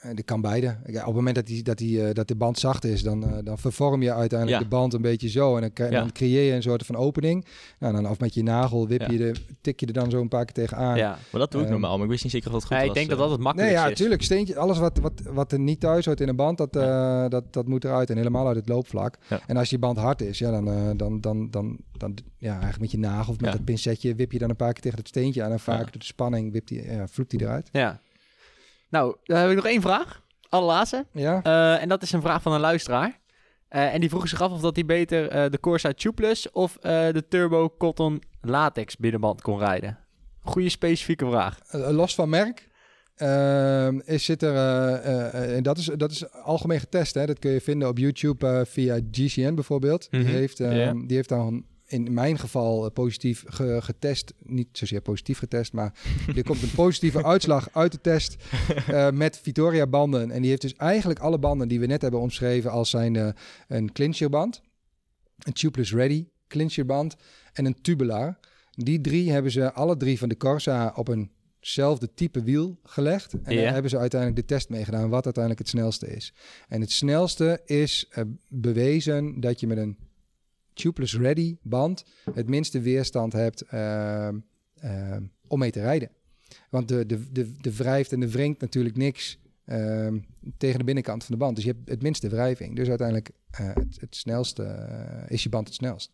Eh, 0.00 0.10
dat 0.14 0.24
kan 0.24 0.40
beide. 0.40 0.66
Ja, 0.86 1.00
op 1.00 1.06
het 1.06 1.14
moment 1.14 1.34
dat, 1.34 1.46
die, 1.46 1.62
dat, 1.62 1.78
die, 1.78 2.06
eh, 2.06 2.14
dat 2.14 2.28
de 2.28 2.34
band 2.34 2.58
zacht 2.58 2.84
is, 2.84 3.02
dan, 3.02 3.24
eh, 3.24 3.32
dan 3.44 3.58
vervorm 3.58 4.02
je 4.02 4.12
uiteindelijk 4.12 4.58
Ja. 4.62 4.68
de 4.68 4.74
band 4.76 4.94
een 4.94 5.02
beetje 5.02 5.28
zo. 5.28 5.54
En 5.54 5.60
dan, 5.60 5.72
krijg- 5.72 5.90
Ja. 5.92 5.98
dan 6.00 6.12
creëer 6.12 6.42
je 6.42 6.52
een 6.52 6.62
soort 6.62 6.86
van 6.86 6.96
opening. 6.96 7.44
Nou, 7.78 7.94
dan, 7.94 8.08
of 8.08 8.20
met 8.20 8.34
je 8.34 8.42
nagel 8.42 8.88
wip 8.88 9.00
Ja. 9.00 9.10
je 9.10 9.18
de, 9.18 9.32
tik 9.60 9.80
je 9.80 9.86
er 9.86 9.92
dan 9.92 10.10
zo 10.10 10.20
een 10.20 10.28
paar 10.28 10.44
keer 10.44 10.54
tegenaan. 10.54 10.96
ja. 10.96 11.18
Maar 11.30 11.40
dat 11.40 11.50
doe 11.50 11.60
ik 11.60 11.66
Ehm, 11.66 11.76
normaal, 11.76 11.94
maar 11.96 12.04
ik 12.04 12.10
wist 12.10 12.22
niet 12.22 12.32
zeker 12.32 12.46
of 12.48 12.52
dat 12.54 12.62
goed 12.64 12.70
Ja, 12.72 12.78
was. 12.78 12.88
ik 12.88 12.94
denk 12.94 13.08
dat 13.08 13.18
dat 13.18 13.28
het 13.30 13.36
Nee, 13.36 13.46
makkelijkste 13.46 13.84
ja, 13.86 13.90
is. 13.92 13.96
tuurlijk. 13.98 14.22
Steentje, 14.22 14.56
alles 14.58 14.78
wat, 14.78 14.98
wat, 14.98 15.12
wat 15.32 15.52
er 15.52 15.58
niet 15.60 15.80
thuis 15.80 16.04
hoort 16.06 16.20
in 16.20 16.28
een 16.28 16.36
band, 16.36 16.58
dat, 16.58 16.76
eh, 16.76 17.28
dat, 17.28 17.52
dat 17.52 17.66
moet 17.66 17.84
eruit. 17.84 18.10
En 18.10 18.16
helemaal 18.16 18.46
uit 18.46 18.56
het 18.56 18.68
loopvlak. 18.68 19.16
Ja. 19.28 19.40
En 19.46 19.56
als 19.56 19.70
je 19.70 19.78
band 19.78 19.96
hard 19.98 20.22
is, 20.22 20.38
ja, 20.38 20.50
dan, 20.50 20.68
eh, 20.68 20.90
dan, 20.96 21.20
dan, 21.20 21.50
dan, 21.50 21.76
dan, 21.96 22.16
ja, 22.38 22.50
eigenlijk 22.52 22.80
met 22.80 22.90
je 22.90 22.98
nagel 22.98 23.32
of 23.32 23.40
met 23.40 23.50
Ja. 23.50 23.56
dat 23.56 23.64
pincetje 23.64 24.14
wip 24.14 24.32
je 24.32 24.38
dan 24.38 24.50
een 24.50 24.56
paar 24.56 24.72
keer 24.72 24.82
tegen 24.82 24.98
het 24.98 25.08
steentje 25.08 25.42
aan. 25.42 25.50
En 25.52 25.60
vaak 25.60 25.78
Ja. 25.78 25.84
door 25.84 25.98
de 25.98 26.04
spanning 26.04 26.52
wipt 26.52 26.68
die, 26.68 26.82
ja, 26.92 27.08
vloept 27.08 27.30
die 27.30 27.40
eruit. 27.42 27.68
Ja. 27.72 28.00
Nou, 28.90 29.16
dan 29.24 29.38
heb 29.38 29.48
ik 29.50 29.56
nog 29.56 29.66
één 29.66 29.80
vraag. 29.80 30.22
Allerlaatste. 30.48 31.06
Ja, 31.12 31.42
Eh, 31.42 31.82
en 31.82 31.88
dat 31.88 32.02
is 32.02 32.12
een 32.12 32.22
vraag 32.22 32.42
van 32.42 32.52
een 32.52 32.60
luisteraar. 32.60 33.18
Eh, 33.68 33.94
en 33.94 34.00
die 34.00 34.08
vroeg 34.08 34.28
zich 34.28 34.40
af 34.40 34.50
of 34.52 34.60
dat 34.60 34.74
hij 34.76 34.84
beter 34.84 35.28
eh, 35.28 35.50
de 35.50 35.60
Corsa 35.60 35.92
Tubeless 35.92 36.50
of 36.50 36.76
de 36.80 37.24
Turbo 37.28 37.74
Cotton 37.78 38.22
Latex 38.40 38.96
binnenband 38.96 39.42
kon 39.42 39.58
rijden. 39.58 39.98
Goeie 40.42 40.68
specifieke 40.68 41.26
vraag. 41.26 41.58
Los 41.70 42.14
van 42.14 42.28
merk. 42.28 42.68
ehm, 43.16 44.00
is, 44.04 44.24
zit 44.24 44.42
er, 44.42 44.54
en 45.32 45.62
dat 45.62 45.78
is, 45.78 45.84
dat 45.96 46.10
is 46.10 46.32
algemeen 46.32 46.80
getest. 46.80 47.14
Hè? 47.14 47.26
Dat 47.26 47.38
kun 47.38 47.50
je 47.50 47.60
vinden 47.60 47.88
op 47.88 47.98
YouTube 47.98 48.64
via 48.66 48.98
GCN 49.10 49.54
bijvoorbeeld. 49.54 50.08
Mhm. 50.10 50.24
die, 50.24 50.34
heeft, 50.34 50.60
ehm, 50.60 51.06
die 51.06 51.16
heeft 51.16 51.28
dan 51.28 51.64
in 51.90 52.12
mijn 52.12 52.38
geval 52.38 52.84
eh, 52.84 52.92
positief 52.92 53.44
ge- 53.46 53.78
getest. 53.82 54.34
Niet 54.42 54.68
zozeer 54.72 55.00
positief 55.00 55.38
getest, 55.38 55.72
maar 55.72 55.94
er 56.36 56.44
komt 56.44 56.62
een 56.62 56.70
positieve 56.74 57.24
uitslag 57.24 57.68
uit 57.72 57.92
de 57.92 58.00
test 58.00 58.36
eh, 58.86 59.10
met 59.10 59.38
Vittoria 59.42 59.86
banden. 59.86 60.30
En 60.30 60.40
die 60.40 60.50
heeft 60.50 60.62
dus 60.62 60.74
eigenlijk 60.74 61.18
alle 61.20 61.38
banden 61.38 61.68
die 61.68 61.80
we 61.80 61.86
net 61.86 62.02
hebben 62.02 62.20
omschreven 62.20 62.70
als 62.70 62.90
zijn 62.90 63.16
eh, 63.16 63.28
een 63.68 63.92
clincherband, 63.92 64.62
een 65.38 65.52
tubeless 65.52 65.92
ready 65.92 66.26
clincherband 66.48 67.16
en 67.52 67.64
een 67.64 67.80
tubular. 67.82 68.38
Die 68.70 69.00
drie 69.00 69.30
hebben 69.30 69.52
ze 69.52 69.72
alle 69.72 69.96
drie 69.96 70.18
van 70.18 70.28
de 70.28 70.36
Corsa 70.36 70.92
op 70.96 71.08
eenzelfde 71.60 72.14
type 72.14 72.42
wiel 72.42 72.78
gelegd. 72.82 73.32
En 73.42 73.56
daar 73.56 73.72
hebben 73.72 73.90
ze 73.90 73.98
uiteindelijk 73.98 74.40
de 74.40 74.54
test 74.54 74.68
mee 74.68 74.84
gedaan 74.84 75.08
wat 75.08 75.24
uiteindelijk 75.24 75.62
het 75.64 75.72
snelste 75.78 76.06
is. 76.06 76.32
En 76.68 76.80
het 76.80 76.90
snelste 76.92 77.60
is 77.64 78.10
bewezen 78.48 79.40
dat 79.40 79.60
je 79.60 79.66
met 79.66 79.78
een 79.78 79.96
tubeless 80.80 81.16
ready 81.16 81.56
band 81.62 82.04
het 82.34 82.48
minste 82.48 82.80
weerstand 82.80 83.32
hebt 83.32 83.62
ehm, 83.62 84.38
ehm, 84.74 85.22
om 85.46 85.58
mee 85.58 85.70
te 85.70 85.80
rijden. 85.80 86.10
Want 86.70 86.88
de, 86.88 87.06
de, 87.06 87.32
de, 87.32 87.52
de 87.60 87.76
wrijft 87.76 88.12
en 88.12 88.20
de 88.20 88.30
wringt 88.30 88.60
natuurlijk 88.60 88.96
niks 88.96 89.38
ehm, 89.64 90.18
tegen 90.56 90.78
de 90.78 90.84
binnenkant 90.84 91.24
van 91.24 91.34
de 91.34 91.40
band. 91.40 91.56
Dus 91.56 91.64
je 91.64 91.70
hebt 91.70 91.88
het 91.88 92.02
minste 92.02 92.28
wrijving. 92.28 92.76
Dus 92.76 92.88
uiteindelijk 92.88 93.30
eh, 93.50 93.66
het, 93.66 94.00
het 94.00 94.16
snelste 94.16 94.62
eh, 94.62 95.30
is 95.30 95.42
je 95.42 95.48
band 95.48 95.66
het 95.66 95.76
snelst. 95.76 96.12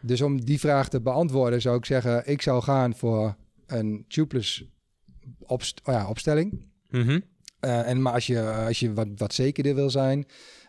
Dus 0.00 0.20
om 0.20 0.44
die 0.44 0.58
vraag 0.58 0.88
te 0.88 1.00
beantwoorden 1.00 1.60
zou 1.60 1.76
ik 1.76 1.84
zeggen, 1.84 2.28
ik 2.28 2.42
zou 2.42 2.62
gaan 2.62 2.94
voor 2.94 3.36
een 3.66 4.04
tubeless 4.08 4.64
opst 5.38 5.80
oh 5.84 5.94
ja, 5.94 6.08
opstelling. 6.08 6.62
Mhm. 6.90 7.20
Eh, 7.60 7.88
en 7.88 8.02
maar 8.02 8.12
als 8.12 8.26
je, 8.26 8.50
als 8.50 8.80
je 8.80 8.92
wat, 8.92 9.08
wat 9.16 9.34
zekerder 9.34 9.74
wil 9.74 9.90
zijn, 9.90 10.26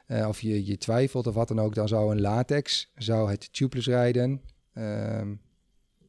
eh, 0.10 0.28
of 0.28 0.42
je, 0.42 0.66
je 0.66 0.78
twijfelt 0.78 1.28
of 1.28 1.34
wat 1.34 1.48
dan 1.48 1.60
ook, 1.60 1.76
dan 1.76 1.88
zou 1.88 2.12
een 2.12 2.22
latex, 2.22 2.92
zou 2.96 3.30
het 3.30 3.54
tubeless 3.54 3.88
rijden, 3.88 4.42
ehm, 4.74 5.36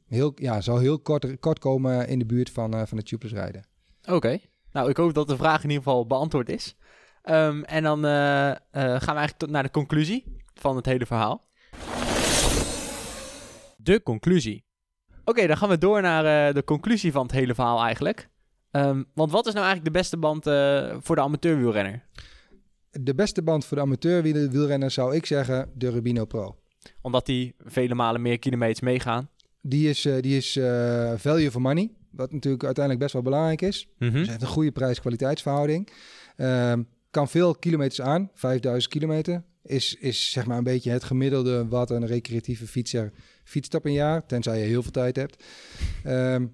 heel, 0.07 0.33
ja, 0.35 0.61
zou 0.61 0.81
heel 0.81 0.99
kort, 0.99 1.39
kort 1.41 1.59
komen 1.59 2.09
in 2.09 2.19
de 2.19 2.27
buurt 2.27 2.51
van, 2.51 2.75
eh, 2.75 2.83
van 2.87 2.99
het 2.99 3.07
tubeless 3.07 3.35
rijden. 3.35 3.65
Oké. 4.09 4.39
Nou, 4.73 4.91
ik 4.91 4.97
hoop 4.97 5.15
dat 5.15 5.29
de 5.29 5.37
vraag 5.37 5.63
in 5.63 5.69
ieder 5.69 5.85
geval 5.85 6.07
beantwoord 6.07 6.49
is. 6.49 6.77
Ehm, 7.23 7.63
en 7.63 7.83
dan 7.83 8.05
eh, 8.05 8.11
gaan 8.11 8.61
we 8.71 9.07
eigenlijk 9.07 9.37
tot 9.37 9.51
naar 9.51 9.63
de 9.63 9.71
conclusie 9.71 10.37
van 10.55 10.77
het 10.77 10.87
hele 10.87 11.07
verhaal. 11.07 11.45
De 13.77 14.03
conclusie. 14.03 14.65
Oké, 15.25 15.47
dan 15.47 15.57
gaan 15.57 15.69
we 15.69 15.79
door 15.79 16.03
naar 16.03 16.55
de 16.55 16.65
conclusie 16.65 17.13
van 17.13 17.23
het 17.23 17.33
hele 17.33 17.55
verhaal 17.55 17.83
eigenlijk. 17.83 18.29
Ehm, 18.71 19.03
want 19.15 19.31
wat 19.31 19.47
is 19.47 19.53
nou 19.53 19.67
eigenlijk 19.67 19.95
de 19.95 20.01
beste 20.01 20.17
band 20.17 20.45
voor 21.05 21.17
de 21.17 21.23
amateurwielrenner? 21.23 22.09
De 22.91 23.15
beste 23.15 23.43
band 23.43 23.65
voor 23.65 23.77
de 23.77 23.83
amateur 23.83 24.23
wiel- 24.23 24.49
wielrenner 24.49 24.91
zou 24.91 25.15
ik 25.15 25.27
zeggen 25.27 25.71
de 25.75 25.91
Rubino 25.91 26.25
Pro. 26.25 26.57
Omdat 27.01 27.27
die 27.27 27.55
vele 27.59 27.95
malen 27.95 28.23
meer 28.23 28.39
kilometers 28.39 28.81
meegaan. 28.81 29.29
Die 29.63 29.89
is, 29.89 30.05
eh, 30.05 30.21
die 30.21 30.37
is 30.37 30.57
eh, 30.57 31.13
value 31.17 31.51
for 31.51 31.61
money, 31.61 31.91
wat 32.11 32.33
natuurlijk 32.33 32.65
uiteindelijk 32.65 33.05
best 33.05 33.13
wel 33.15 33.23
belangrijk 33.33 33.63
is. 33.63 33.89
Dus 33.99 34.21
hij 34.21 34.31
heeft 34.31 34.43
een 34.43 34.47
goede 34.49 34.73
prijs-kwaliteitsverhouding. 34.73 35.89
Ehm, 36.37 36.83
kan 37.11 37.29
veel 37.29 37.55
kilometers 37.55 38.01
aan, 38.01 38.31
5000 38.35 38.93
kilometer. 38.93 39.43
Is, 39.63 39.95
is 39.95 40.31
zeg 40.31 40.47
maar 40.47 40.59
een 40.59 40.65
beetje 40.65 40.91
het 40.91 41.05
gemiddelde 41.05 41.69
wat 41.69 41.91
een 41.91 42.07
recreatieve 42.07 42.67
fietser 42.67 43.13
fietst 43.45 43.75
op 43.75 43.85
een 43.85 43.93
jaar. 43.93 44.27
Tenzij 44.27 44.59
je 44.59 44.65
heel 44.65 44.83
veel 44.83 44.91
tijd 44.93 45.17
hebt. 45.17 45.45
Ehm, 46.05 46.47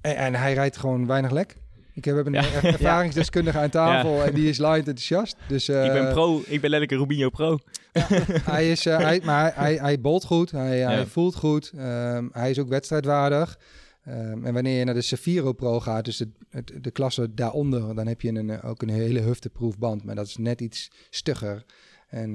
en, 0.00 0.16
en 0.16 0.34
hij 0.34 0.54
rijdt 0.54 0.76
gewoon 0.76 1.06
weinig 1.06 1.30
lek. 1.30 1.56
Ik 1.94 2.04
heb 2.04 2.26
een 2.26 2.32
Ja. 2.32 2.44
er- 2.44 2.64
ervaringsdeskundige 2.74 3.58
aan 3.58 3.70
tafel 3.70 4.22
en 4.24 4.34
die 4.34 4.48
is 4.48 4.58
light 4.58 4.76
enthousiast. 4.78 5.36
Dus, 5.48 5.68
ik 5.68 5.74
ben 5.92 6.06
eh, 6.06 6.12
pro, 6.12 6.38
ik 6.38 6.60
ben 6.60 6.70
letterlijk 6.70 6.90
een 6.90 6.98
Rubinho 6.98 7.30
pro. 7.30 7.58
hij 8.52 8.70
is, 8.70 8.86
eh, 8.86 8.98
hij, 8.98 9.20
maar 9.24 9.52
hij, 9.54 9.74
hij, 9.76 10.00
bolt 10.00 10.24
goed, 10.24 10.50
hij, 10.50 10.78
hij 10.78 11.06
voelt 11.06 11.34
goed, 11.34 11.72
ehm, 11.76 12.28
hij 12.32 12.50
is 12.50 12.58
ook 12.58 12.68
wedstrijdwaardig. 12.68 13.58
Ehm, 14.04 14.44
en 14.44 14.54
wanneer 14.54 14.78
je 14.78 14.84
naar 14.84 14.94
de 14.94 15.00
Safiro 15.02 15.52
Pro 15.52 15.80
gaat, 15.80 16.04
dus 16.04 16.16
de, 16.16 16.28
het- 16.50 16.72
de 16.80 16.90
klasse 16.90 17.34
daaronder, 17.34 17.94
dan 17.94 18.06
heb 18.06 18.20
je 18.20 18.28
een, 18.28 18.50
eh, 18.50 18.68
ook 18.70 18.82
een 18.82 18.88
hele 18.90 19.20
hufteproof 19.20 19.78
band. 19.78 20.04
Maar 20.04 20.14
dat 20.14 20.26
is 20.26 20.36
net 20.36 20.60
iets 20.60 20.90
stugger. 21.10 21.64
En 22.08 22.32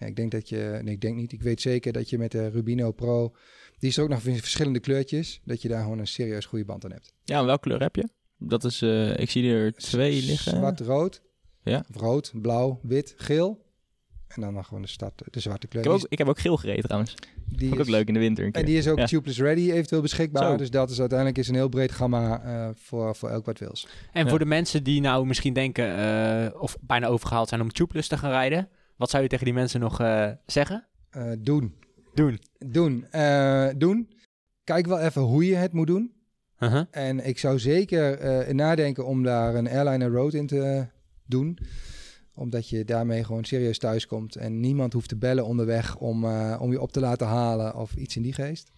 ja, 0.00 0.06
ik 0.06 0.16
denk 0.16 0.30
dat 0.30 0.48
je, 0.48 0.80
nee, 0.82 0.94
ik 0.94 1.00
denk 1.00 1.16
niet, 1.16 1.32
ik 1.32 1.42
weet 1.42 1.60
zeker 1.60 1.92
dat 1.92 2.10
je 2.10 2.18
met 2.18 2.30
de 2.32 2.48
Rubino 2.48 2.92
Pro, 2.92 3.34
die 3.78 3.88
is 3.88 3.96
er 3.96 4.02
ook 4.02 4.08
nog 4.08 4.22
in 4.22 4.38
verschillende 4.38 4.80
kleurtjes, 4.80 5.40
dat 5.44 5.62
je 5.62 5.68
daar 5.68 5.82
gewoon 5.82 5.98
een 5.98 6.06
serieus 6.06 6.44
goede 6.46 6.64
band 6.64 6.84
aan 6.84 6.92
hebt. 6.92 7.12
Ja, 7.24 7.38
en 7.38 7.46
welke 7.46 7.60
kleur 7.60 7.80
heb 7.80 7.96
je? 7.96 8.08
Dat 8.38 8.64
is, 8.64 8.82
eh, 8.82 9.18
ik 9.18 9.30
zie 9.30 9.52
er 9.52 9.72
twee 9.72 10.22
liggen. 10.22 10.56
Zwart-rood, 10.56 11.22
Ja. 11.62 11.84
of 11.94 12.00
rood, 12.00 12.32
blauw, 12.42 12.80
wit, 12.82 13.14
geel. 13.16 13.66
En 14.28 14.40
dan 14.40 14.54
nog 14.54 14.66
gewoon 14.66 14.82
de, 14.82 14.88
stad, 14.88 15.12
de 15.30 15.40
zwarte 15.40 15.66
kleur. 15.66 15.84
Ik 15.84 15.90
heb, 15.90 16.00
ook, 16.00 16.06
ik 16.08 16.18
heb 16.18 16.28
ook 16.28 16.38
geel 16.38 16.56
gereden 16.56 16.82
trouwens. 16.84 17.12
is- 17.14 17.18
die 17.46 17.58
Vond 17.68 17.72
ik 17.72 17.78
ook 17.80 17.86
is- 17.86 17.92
leuk 17.92 18.08
in 18.08 18.14
de 18.14 18.20
winter 18.20 18.44
een 18.44 18.52
keer. 18.52 18.60
En 18.60 18.66
die 18.66 18.76
is 18.78 18.88
ook 18.88 18.98
Ja. 18.98 19.06
tubeless 19.06 19.40
ready 19.40 19.70
eventueel 19.70 20.00
beschikbaar. 20.02 20.50
Zo. 20.50 20.56
Dus 20.56 20.70
dat 20.70 20.90
is 20.90 20.98
uiteindelijk 21.00 21.38
is 21.38 21.48
een 21.48 21.54
heel 21.54 21.68
breed 21.68 21.92
gamma 21.92 22.42
eh, 22.42 22.68
voor, 22.74 23.16
voor 23.16 23.28
elk 23.28 23.46
wat 23.46 23.58
wils. 23.58 23.88
En 24.12 24.22
Ja. 24.24 24.28
voor 24.30 24.38
de 24.38 24.44
mensen 24.44 24.84
die 24.84 25.00
nou 25.00 25.26
misschien 25.26 25.52
denken, 25.52 25.96
eh, 25.96 26.60
of 26.62 26.76
bijna 26.80 27.06
overgehaald 27.06 27.48
zijn 27.48 27.60
om 27.60 27.72
tubeless 27.72 28.08
te 28.08 28.18
gaan 28.18 28.30
rijden. 28.30 28.68
Wat 28.96 29.10
zou 29.10 29.22
je 29.22 29.28
tegen 29.28 29.44
die 29.44 29.54
mensen 29.54 29.80
nog 29.80 30.00
eh, 30.00 30.30
zeggen? 30.46 30.86
Eh, 31.10 31.30
doen. 31.38 31.74
Doen. 32.14 32.38
Doen. 32.58 33.06
Eh, 33.10 33.68
doen. 33.76 34.12
Kijk 34.64 34.86
wel 34.86 34.98
even 35.00 35.22
hoe 35.22 35.46
je 35.46 35.54
het 35.54 35.72
moet 35.72 35.86
doen. 35.86 36.12
Uh-huh. 36.58 36.84
En 36.90 37.26
ik 37.26 37.38
zou 37.38 37.58
zeker 37.58 38.18
eh, 38.18 38.54
nadenken 38.54 39.06
om 39.06 39.22
daar 39.22 39.54
een 39.54 39.68
airliner 39.68 40.10
road 40.10 40.34
in 40.34 40.46
te 40.46 40.86
doen. 41.26 41.58
Omdat 42.34 42.68
je 42.68 42.84
daarmee 42.84 43.24
gewoon 43.24 43.44
serieus 43.44 43.78
thuis 43.78 44.06
komt. 44.06 44.36
En 44.36 44.60
niemand 44.60 44.92
hoeft 44.92 45.08
te 45.08 45.16
bellen 45.16 45.46
onderweg 45.46 45.96
om, 45.96 46.24
eh, 46.24 46.58
om 46.60 46.70
je 46.70 46.80
op 46.80 46.92
te 46.92 47.00
laten 47.00 47.26
halen 47.26 47.74
of 47.74 47.94
iets 47.94 48.16
in 48.16 48.22
die 48.22 48.32
geest. 48.32 48.70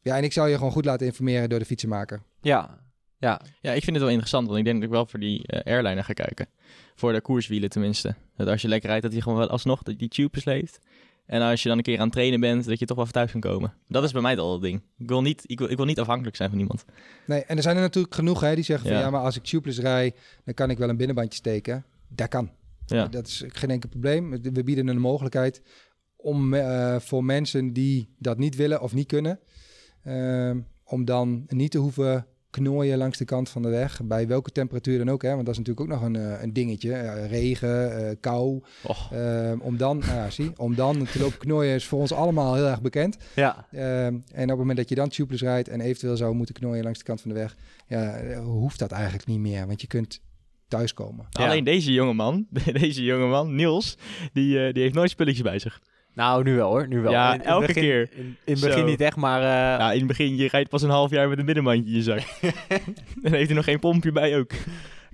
Ja, 0.00 0.16
en 0.16 0.24
ik 0.24 0.32
zou 0.32 0.48
je 0.48 0.56
gewoon 0.56 0.72
goed 0.72 0.84
laten 0.84 1.06
informeren 1.06 1.48
door 1.48 1.58
de 1.58 1.64
fietsenmaker. 1.64 2.22
Ja. 2.40 2.82
Ja. 3.18 3.40
Ja, 3.60 3.72
ik 3.72 3.82
vind 3.82 3.96
het 3.96 4.04
wel 4.04 4.08
interessant, 4.08 4.46
want 4.46 4.58
ik 4.58 4.64
denk 4.64 4.76
dat 4.76 4.84
ik 4.84 4.94
wel 4.94 5.06
voor 5.06 5.20
die 5.20 5.46
eh, 5.46 5.72
airliner 5.72 6.04
ga 6.04 6.12
kijken. 6.12 6.48
Voor 6.94 7.12
de 7.12 7.20
koerswielen 7.20 7.70
tenminste. 7.70 8.14
Dat 8.36 8.48
als 8.48 8.62
je 8.62 8.68
lekker 8.68 8.88
rijdt, 8.88 9.02
dat 9.02 9.12
hij 9.12 9.20
gewoon 9.20 9.38
wel 9.38 9.48
alsnog 9.48 9.82
die 9.82 9.96
die 9.96 10.08
tubes 10.08 10.44
leeft. 10.44 10.78
En 11.26 11.42
als 11.42 11.62
je 11.62 11.68
dan 11.68 11.78
een 11.78 11.84
keer 11.84 11.98
aan 11.98 12.04
het 12.04 12.12
trainen 12.12 12.40
bent, 12.40 12.64
dat 12.64 12.78
je 12.78 12.84
toch 12.84 12.96
wel 12.96 13.04
even 13.04 13.16
thuis 13.16 13.30
kan 13.30 13.40
komen. 13.40 13.72
Dat 13.88 14.04
is 14.04 14.12
bij 14.12 14.22
mij 14.22 14.38
al 14.38 14.52
het 14.52 14.62
ding. 14.62 14.82
Ik 14.98 15.08
wil 15.08 15.22
niet, 15.22 15.42
ik 15.46 15.58
wil, 15.58 15.70
ik 15.70 15.76
wil 15.76 15.86
niet 15.86 16.00
afhankelijk 16.00 16.36
zijn 16.36 16.50
van 16.50 16.58
iemand. 16.58 16.84
Nee, 17.26 17.44
en 17.44 17.56
er 17.56 17.62
zijn 17.62 17.76
er 17.76 17.82
natuurlijk 17.82 18.14
genoeg 18.14 18.40
hè, 18.40 18.54
die 18.54 18.64
zeggen 18.64 18.88
van 18.88 18.96
Ja. 18.96 19.02
ja, 19.02 19.10
maar 19.10 19.20
als 19.20 19.36
ik 19.36 19.42
tubeless 19.42 19.78
rij, 19.78 20.14
dan 20.44 20.54
kan 20.54 20.70
ik 20.70 20.78
wel 20.78 20.88
een 20.88 20.96
binnenbandje 20.96 21.38
steken. 21.38 21.84
Dat 22.08 22.28
kan. 22.28 22.50
Ja, 22.86 23.06
Dat 23.06 23.26
is 23.26 23.44
geen 23.46 23.70
enkel 23.70 23.88
probleem. 23.88 24.30
We 24.42 24.64
bieden 24.64 24.86
een 24.88 24.98
mogelijkheid 25.00 25.62
om 26.16 26.54
eh, 26.54 26.96
voor 26.98 27.24
mensen 27.24 27.72
die 27.72 28.14
dat 28.18 28.38
niet 28.38 28.56
willen 28.56 28.80
of 28.80 28.94
niet 28.94 29.06
kunnen, 29.06 29.40
ehm, 30.02 30.60
om 30.84 31.04
dan 31.04 31.44
niet 31.48 31.70
te 31.70 31.78
hoeven 31.78 32.26
knooien 32.54 32.98
langs 32.98 33.18
de 33.18 33.24
kant 33.24 33.48
van 33.48 33.62
de 33.62 33.68
weg, 33.68 34.00
bij 34.04 34.26
welke 34.26 34.50
temperatuur 34.50 34.98
dan 34.98 35.10
ook, 35.10 35.22
hè, 35.22 35.30
want 35.30 35.46
dat 35.46 35.54
is 35.54 35.58
natuurlijk 35.58 35.86
ook 35.86 36.00
nog 36.00 36.08
een, 36.08 36.16
eh, 36.16 36.42
een 36.42 36.52
dingetje. 36.52 37.26
Regen, 37.26 38.08
eh, 38.08 38.16
kou. 38.20 38.62
Och. 38.82 39.12
Ehm, 39.12 39.58
om 39.60 39.76
dan, 39.76 39.98
nou 39.98 40.12
ja, 40.12 40.30
zie, 40.30 40.52
om 40.56 40.74
dan 40.74 41.06
te 41.12 41.18
lopen 41.18 41.38
knooien 41.38 41.74
is 41.74 41.86
voor 41.86 42.00
ons 42.00 42.12
allemaal 42.12 42.54
heel 42.54 42.66
erg 42.66 42.82
bekend. 42.82 43.16
Ja. 43.34 43.66
Ehm, 43.72 44.14
en 44.32 44.42
op 44.42 44.48
het 44.48 44.58
moment 44.58 44.76
dat 44.76 44.88
je 44.88 44.94
dan 44.94 45.08
tubeless 45.08 45.42
rijdt 45.42 45.68
en 45.68 45.80
eventueel 45.80 46.16
zou 46.16 46.34
moeten 46.34 46.54
knooien 46.54 46.84
langs 46.84 46.98
de 46.98 47.04
kant 47.04 47.20
van 47.20 47.30
de 47.30 47.36
weg, 47.36 47.56
ja, 47.86 48.16
eh, 48.16 48.38
hoeft 48.38 48.78
dat 48.78 48.92
eigenlijk 48.92 49.26
niet 49.26 49.38
meer, 49.38 49.66
want 49.66 49.80
je 49.80 49.86
kunt 49.86 50.20
thuiskomen. 50.68 51.26
Ja. 51.30 51.44
Alleen 51.44 51.64
deze 51.64 51.92
jongeman, 51.92 52.46
deze 52.80 53.02
jongeman, 53.02 53.54
Niels, 53.54 53.98
die, 54.32 54.66
eh, 54.66 54.72
die 54.72 54.82
heeft 54.82 54.94
nooit 54.94 55.10
spulletjes 55.10 55.42
bij 55.42 55.58
zich. 55.58 55.80
Nou, 56.14 56.42
nu 56.42 56.56
wel 56.56 56.68
hoor. 56.68 56.88
Nu 56.88 57.00
wel. 57.00 57.12
Ja, 57.12 57.34
In- 57.34 57.42
elke 57.44 57.66
begin- 57.66 57.82
keer. 57.82 58.00
In, 58.00 58.36
in 58.44 58.52
het 58.52 58.60
begin 58.62 58.78
Zo. 58.78 58.84
niet 58.86 59.00
echt, 59.00 59.16
maar... 59.16 59.40
eh, 59.40 59.46
Ja, 59.78 59.92
in 59.92 59.98
het 59.98 60.06
begin, 60.06 60.36
je 60.36 60.48
rijdt 60.48 60.68
pas 60.68 60.82
een 60.82 60.90
half 60.90 61.10
jaar 61.10 61.28
met 61.28 61.38
een 61.38 61.44
binnenbandje 61.44 61.90
in 61.90 61.96
je 61.96 62.02
zak. 62.02 62.20
Dan 63.22 63.32
heeft 63.32 63.46
hij 63.46 63.56
nog 63.56 63.64
geen 63.64 63.78
pompje 63.78 64.12
bij 64.12 64.38
ook. 64.38 64.50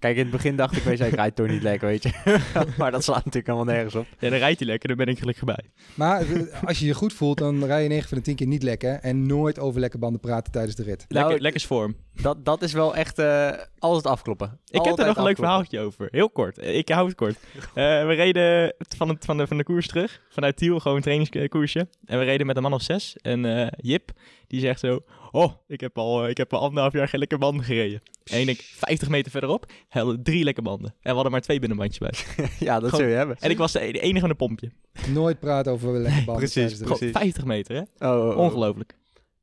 Kijk, 0.01 0.17
in 0.17 0.23
het 0.23 0.31
begin 0.31 0.57
dacht 0.57 0.77
ik, 0.77 0.83
weet 0.83 0.99
je, 0.99 1.07
ik 1.07 1.15
rijd 1.15 1.37
toch 1.37 1.47
niet 1.47 1.63
lekker, 1.63 1.89
weet 1.89 2.03
je. 2.03 2.11
maar 2.79 2.91
dat 2.91 3.05
slaat 3.05 3.25
natuurlijk 3.25 3.47
helemaal 3.47 3.75
nergens 3.75 3.95
op. 3.95 4.07
Ja, 4.19 4.31
dan 4.31 4.39
rijdt 4.39 4.59
hij 4.59 4.69
lekker, 4.69 4.89
dan 4.89 4.97
ben 4.97 5.07
ik 5.07 5.19
gelukkig 5.19 5.45
bij. 5.45 5.65
Maar 5.95 6.21
eh, 6.21 6.63
als 6.65 6.79
je 6.79 6.87
je 6.87 6.95
goed 6.95 7.13
voelt, 7.13 7.39
dan 7.39 7.65
rij 7.65 7.83
je 7.83 7.89
9 7.89 8.09
van 8.09 8.19
de 8.19 8.25
10 8.25 8.37
keer 8.37 8.47
niet 8.47 8.63
lekker. 8.63 8.99
En 9.01 9.27
nooit 9.27 9.59
over 9.59 9.81
lekke 9.81 9.99
banden 9.99 10.21
praten 10.21 10.53
tijdens 10.53 10.77
de 10.77 10.83
rit. 10.83 11.05
Lekker, 11.09 11.31
Nou, 11.31 11.41
lekkers 11.41 11.67
vorm. 11.67 11.97
Dat, 12.13 12.45
dat 12.45 12.63
is 12.63 12.73
wel 12.73 12.97
echt 12.97 13.19
eh 13.19 13.51
altijd 13.79 14.07
afkloppen. 14.07 14.59
Ik 14.67 14.85
heb 14.85 14.99
er 14.99 15.07
nog 15.07 15.17
een 15.17 15.23
leuk 15.25 15.37
verhaaltje 15.37 15.81
over. 15.81 16.09
Heel 16.11 16.31
kort. 16.31 16.65
Ik 16.65 16.89
hou 16.89 17.07
het 17.07 17.17
kort. 17.17 17.37
Eh, 17.55 18.07
we 18.07 18.13
reden 18.13 18.75
van, 18.79 19.09
het, 19.09 19.25
van, 19.25 19.37
de, 19.37 19.47
van 19.47 19.57
de 19.57 19.63
koers 19.65 19.87
terug. 19.87 20.21
Vanuit 20.29 20.57
Tiel, 20.57 20.81
gewoon 20.81 20.97
een 20.97 21.03
trainingskoersje. 21.03 21.89
En 22.05 22.19
we 22.19 22.25
reden 22.25 22.47
met 22.47 22.57
een 22.57 22.63
man 22.63 22.73
of 22.73 22.83
zes. 22.83 23.17
En 23.17 23.45
eh, 23.45 23.67
Jip, 23.77 24.11
die 24.51 24.61
zegt 24.61 24.81
zo... 24.81 25.01
Oh, 25.31 25.53
ik 25.67 25.81
heb 25.81 25.99
al, 25.99 26.25
eh, 26.25 26.31
ik 26.31 26.37
heb 26.37 26.53
al 26.53 26.61
anderhalf 26.61 26.93
jaar 26.93 27.09
geen 27.09 27.19
lekker 27.21 27.39
banden 27.39 27.65
gereden. 27.65 28.03
En 28.25 28.49
ik 28.49 28.61
50 28.61 29.09
meter 29.09 29.31
verderop, 29.31 29.73
hadden 29.89 30.23
drie 30.23 30.45
lekker 30.45 30.63
banden. 30.63 30.91
En 30.91 30.97
we 31.09 31.13
hadden 31.13 31.33
maar 31.33 31.41
twee 31.41 31.59
binnenbandjes 31.59 31.99
bij. 31.99 32.47
Ja, 32.59 32.81
dat 32.81 32.89
Gewoon- 32.89 33.01
zul 33.05 33.09
je 33.11 33.17
hebben. 33.17 33.37
En 33.41 33.51
ik 33.51 33.59
was 33.59 33.73
de, 33.73 33.79
de 33.79 34.01
enige 34.01 34.21
met 34.21 34.31
een 34.31 34.37
pompje. 34.47 34.71
Nooit 35.09 35.41
praten 35.41 35.73
over 35.73 35.93
lekke 35.93 36.25
banden 36.25 36.37
Precies. 36.51 36.79
Gewoon 36.79 36.97
Precies. 36.99 37.17
50 37.17 37.45
meter, 37.45 37.75
hè? 37.77 38.09
Oh, 38.13 38.23
oh, 38.25 38.29
oh. 38.29 38.37
Ongelooflijk. 38.37 38.97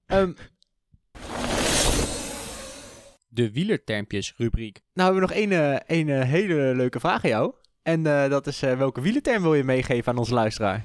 Ehm, 0.06 0.32
de 3.28 3.52
wielertermpjes 3.52 4.34
rubriek. 4.38 4.80
Nou 4.94 5.12
hebben 5.14 5.30
we 5.30 5.34
nog 5.36 5.44
één, 5.44 5.52
eh, 5.52 5.98
één 5.98 6.10
eh, 6.22 6.30
hele 6.30 6.76
leuke 6.76 7.00
vraag 7.00 7.24
aan 7.24 7.30
jou. 7.30 7.54
En 7.84 8.06
eh, 8.08 8.30
dat 8.30 8.48
is, 8.48 8.62
eh, 8.62 8.78
welke 8.78 9.02
wielerterm 9.02 9.42
wil 9.42 9.54
je 9.56 9.64
meegeven 9.64 10.12
aan 10.12 10.18
onze 10.18 10.34
luisteraar? 10.34 10.84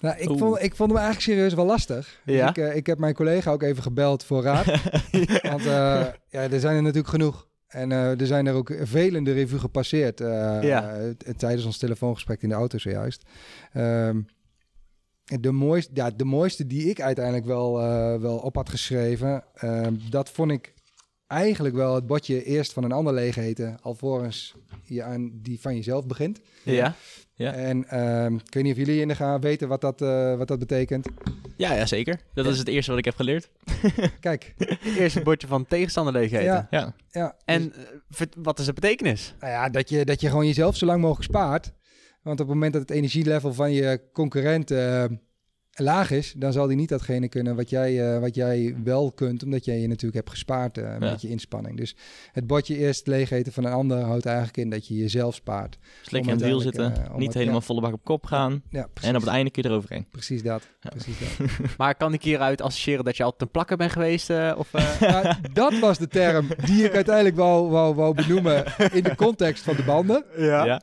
Nou, 0.00 0.18
ik, 0.18 0.28
Oeh. 0.28 0.38
vond, 0.38 0.62
ik 0.62 0.74
vond 0.74 0.90
hem 0.90 0.98
eigenlijk 1.00 1.30
serieus 1.30 1.54
wel 1.54 1.64
lastig. 1.66 2.20
Dus 2.24 2.34
Ja? 2.34 2.48
ik, 2.48 2.58
eh, 2.58 2.76
ik 2.76 2.86
heb 2.86 2.98
mijn 2.98 3.14
collega 3.14 3.52
ook 3.52 3.62
even 3.62 3.82
gebeld 3.82 4.24
voor 4.24 4.42
raad. 4.42 4.64
Want 5.50 5.66
eh, 5.66 6.06
ja, 6.28 6.40
er 6.50 6.60
zijn 6.60 6.76
er 6.76 6.82
natuurlijk 6.82 7.08
genoeg. 7.08 7.48
En 7.66 7.92
eh, 7.92 8.20
er 8.20 8.26
zijn 8.26 8.46
er 8.46 8.54
ook 8.54 8.72
velen 8.82 9.24
de 9.24 9.32
revue 9.32 9.58
gepasseerd 9.58 10.18
Ja. 10.62 10.96
tijdens 11.36 11.64
ons 11.64 11.78
telefoongesprek 11.78 12.42
in 12.42 12.48
de 12.48 12.54
auto 12.54 12.78
zojuist. 12.78 13.22
Ehm, 13.72 14.20
de, 15.24 15.50
mooiste, 15.52 15.90
ja, 15.94 16.10
de 16.10 16.24
mooiste 16.24 16.66
die 16.66 16.88
ik 16.88 17.00
uiteindelijk 17.00 17.46
wel, 17.46 17.72
wel 18.20 18.36
op 18.36 18.54
had 18.54 18.68
geschreven, 18.68 19.44
ehm, 19.54 19.94
dat 20.10 20.30
vond 20.30 20.50
ik 20.50 20.74
eigenlijk 21.26 21.74
wel 21.74 21.94
het 21.94 22.06
bordje 22.06 22.44
eerst 22.44 22.72
van 22.72 22.84
een 22.84 22.92
ander 22.92 23.12
leeg 23.14 23.36
eten, 23.36 23.78
alvorens 23.82 24.54
je 24.84 25.02
aan 25.02 25.30
die 25.34 25.60
van 25.60 25.74
jezelf 25.74 26.06
begint. 26.06 26.40
Ja. 26.64 26.94
Ja. 27.40 27.52
En 27.52 27.88
ehm, 27.88 28.34
ik 28.34 28.54
weet 28.54 28.62
niet 28.62 28.72
of 28.72 28.78
jullie 28.78 29.00
in 29.00 29.08
de 29.08 29.14
gaan 29.14 29.40
weten 29.40 29.68
wat 29.68 29.80
dat, 29.80 30.02
eh, 30.02 30.36
wat 30.36 30.48
dat 30.48 30.58
betekent. 30.58 31.08
Ja, 31.56 31.72
ja, 31.74 31.86
zeker. 31.86 32.20
Dat 32.34 32.46
is 32.46 32.58
het 32.58 32.68
eerste 32.68 32.90
wat 32.90 32.98
ik 32.98 33.04
heb 33.04 33.14
geleerd. 33.16 33.50
Kijk, 34.20 34.54
het 34.82 35.22
bordje 35.22 35.46
van 35.46 35.66
tegenstander 35.66 36.12
leeg 36.12 36.32
eten. 36.32 36.44
Ja. 36.44 36.66
Ja. 36.70 36.94
ja, 37.10 37.36
En 37.44 37.72
eh, 37.72 37.80
vert- 38.10 38.34
wat 38.38 38.58
is 38.58 38.64
de 38.66 38.72
betekenis? 38.72 39.34
Nou 39.40 39.52
ja, 39.52 39.68
dat 39.68 39.88
je, 39.88 40.04
dat 40.04 40.20
je 40.20 40.28
gewoon 40.28 40.46
jezelf 40.46 40.76
zo 40.76 40.86
lang 40.86 41.00
mogelijk 41.00 41.24
spaart. 41.30 41.72
Want 42.22 42.40
op 42.40 42.46
het 42.46 42.54
moment 42.54 42.72
dat 42.72 42.82
het 42.82 42.90
energielevel 42.90 43.52
van 43.54 43.72
je 43.72 44.00
concurrent 44.12 44.70
eh, 44.70 45.04
laag 45.74 46.10
is, 46.10 46.32
dan 46.36 46.52
zal 46.52 46.66
die 46.66 46.76
niet 46.76 46.88
datgene 46.88 47.28
kunnen 47.28 47.56
wat 47.56 47.70
jij, 47.70 48.14
eh, 48.14 48.20
wat 48.20 48.34
jij 48.34 48.76
wel 48.84 49.12
kunt, 49.12 49.42
omdat 49.44 49.64
jij 49.64 49.78
je 49.80 49.86
natuurlijk 49.88 50.14
hebt 50.14 50.30
gespaard 50.30 50.78
eh, 50.78 50.96
met 50.98 51.22
je 51.22 51.28
inspanning. 51.28 51.76
Dus 51.76 51.96
het 52.32 52.46
bordje 52.46 52.76
eerst 52.76 53.06
leeg 53.06 53.30
eten 53.30 53.52
van 53.52 53.64
een 53.64 53.72
ander 53.72 53.98
houdt 54.00 54.26
eigenlijk 54.26 54.56
in 54.56 54.70
dat 54.70 54.86
je 54.86 54.96
jezelf 54.96 55.34
spaart. 55.34 55.78
Lekker 56.10 56.30
in 56.32 56.36
het 56.36 56.46
wiel 56.46 56.60
zitten. 56.60 56.84
eh, 57.04 57.14
niet 57.16 57.26
het- 57.26 57.34
helemaal 57.34 57.58
ja. 57.58 57.64
volle 57.66 57.80
bak 57.80 57.92
op 57.92 58.04
kop 58.04 58.26
gaan. 58.26 58.62
Ja, 58.70 58.88
En 59.02 59.14
op 59.16 59.20
het 59.20 59.30
einde 59.30 59.50
kun 59.50 59.62
je 59.62 59.68
eroverheen. 59.68 60.06
precies 60.10 60.42
dat. 60.42 60.68
Ja. 60.80 60.90
Precies 60.90 61.14
dat. 61.18 61.48
Maar 61.78 61.94
kan 61.94 62.12
ik 62.12 62.22
hieruit 62.22 62.60
associëren 62.62 63.04
dat 63.04 63.16
je 63.16 63.22
altijd 63.22 63.42
een 63.42 63.50
plakker 63.50 63.76
bent 63.76 63.92
geweest? 63.92 64.30
eh, 64.30 64.54
of, 64.56 64.74
eh? 64.74 65.00
Nou, 65.10 65.34
dat 65.52 65.78
was 65.78 65.98
de 65.98 66.08
term 66.08 66.48
die 66.64 66.84
ik 66.84 66.94
uiteindelijk 66.94 67.36
wou, 67.36 67.70
wou, 67.70 67.94
wou 67.94 68.14
benoemen 68.14 68.64
in 68.92 69.02
de 69.02 69.14
context 69.14 69.62
van 69.64 69.76
de 69.76 69.82
banden. 69.84 70.24
Ja. 70.36 70.82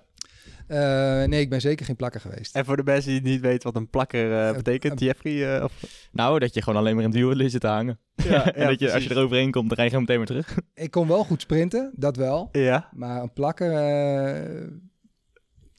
Eh, 0.68 0.78
nee, 1.24 1.40
ik 1.42 1.50
ben 1.50 1.62
zeker 1.62 1.86
geen 1.86 1.96
plakker 1.96 2.22
geweest. 2.22 2.56
En 2.56 2.66
voor 2.66 2.78
de 2.78 2.84
mensen 2.84 3.12
die 3.12 3.22
niet 3.22 3.42
weten 3.42 3.72
wat 3.72 3.82
een 3.82 3.90
plakker 3.90 4.48
eh, 4.48 4.56
betekent, 4.56 5.00
Jeffrey? 5.00 5.56
eh, 5.58 5.64
of... 5.64 5.74
Nou, 6.12 6.40
dat 6.40 6.54
je 6.54 6.62
gewoon 6.62 6.80
alleen 6.80 6.96
maar 6.96 7.04
in 7.04 7.10
het 7.10 7.20
wiel 7.20 7.50
zit 7.50 7.62
te 7.62 7.68
hangen. 7.68 8.00
Ja, 8.30 8.54
en 8.54 8.68
dat 8.68 8.80
je, 8.80 8.94
als 8.94 9.04
je 9.04 9.12
eroverheen 9.12 9.52
komt, 9.52 9.68
dan 9.68 9.76
rij 9.78 9.86
je 9.86 9.92
gewoon 9.92 10.06
meteen 10.08 10.18
weer 10.18 10.44
terug. 10.44 10.60
Ik 10.86 10.92
kon 10.92 11.08
wel 11.08 11.24
goed 11.24 11.42
sprinten, 11.42 11.92
dat 11.96 12.16
wel. 12.16 12.50
Ja. 12.52 12.90
Maar 12.94 13.22
een 13.22 13.34
plakker... 13.34 13.72
eh, 13.72 14.68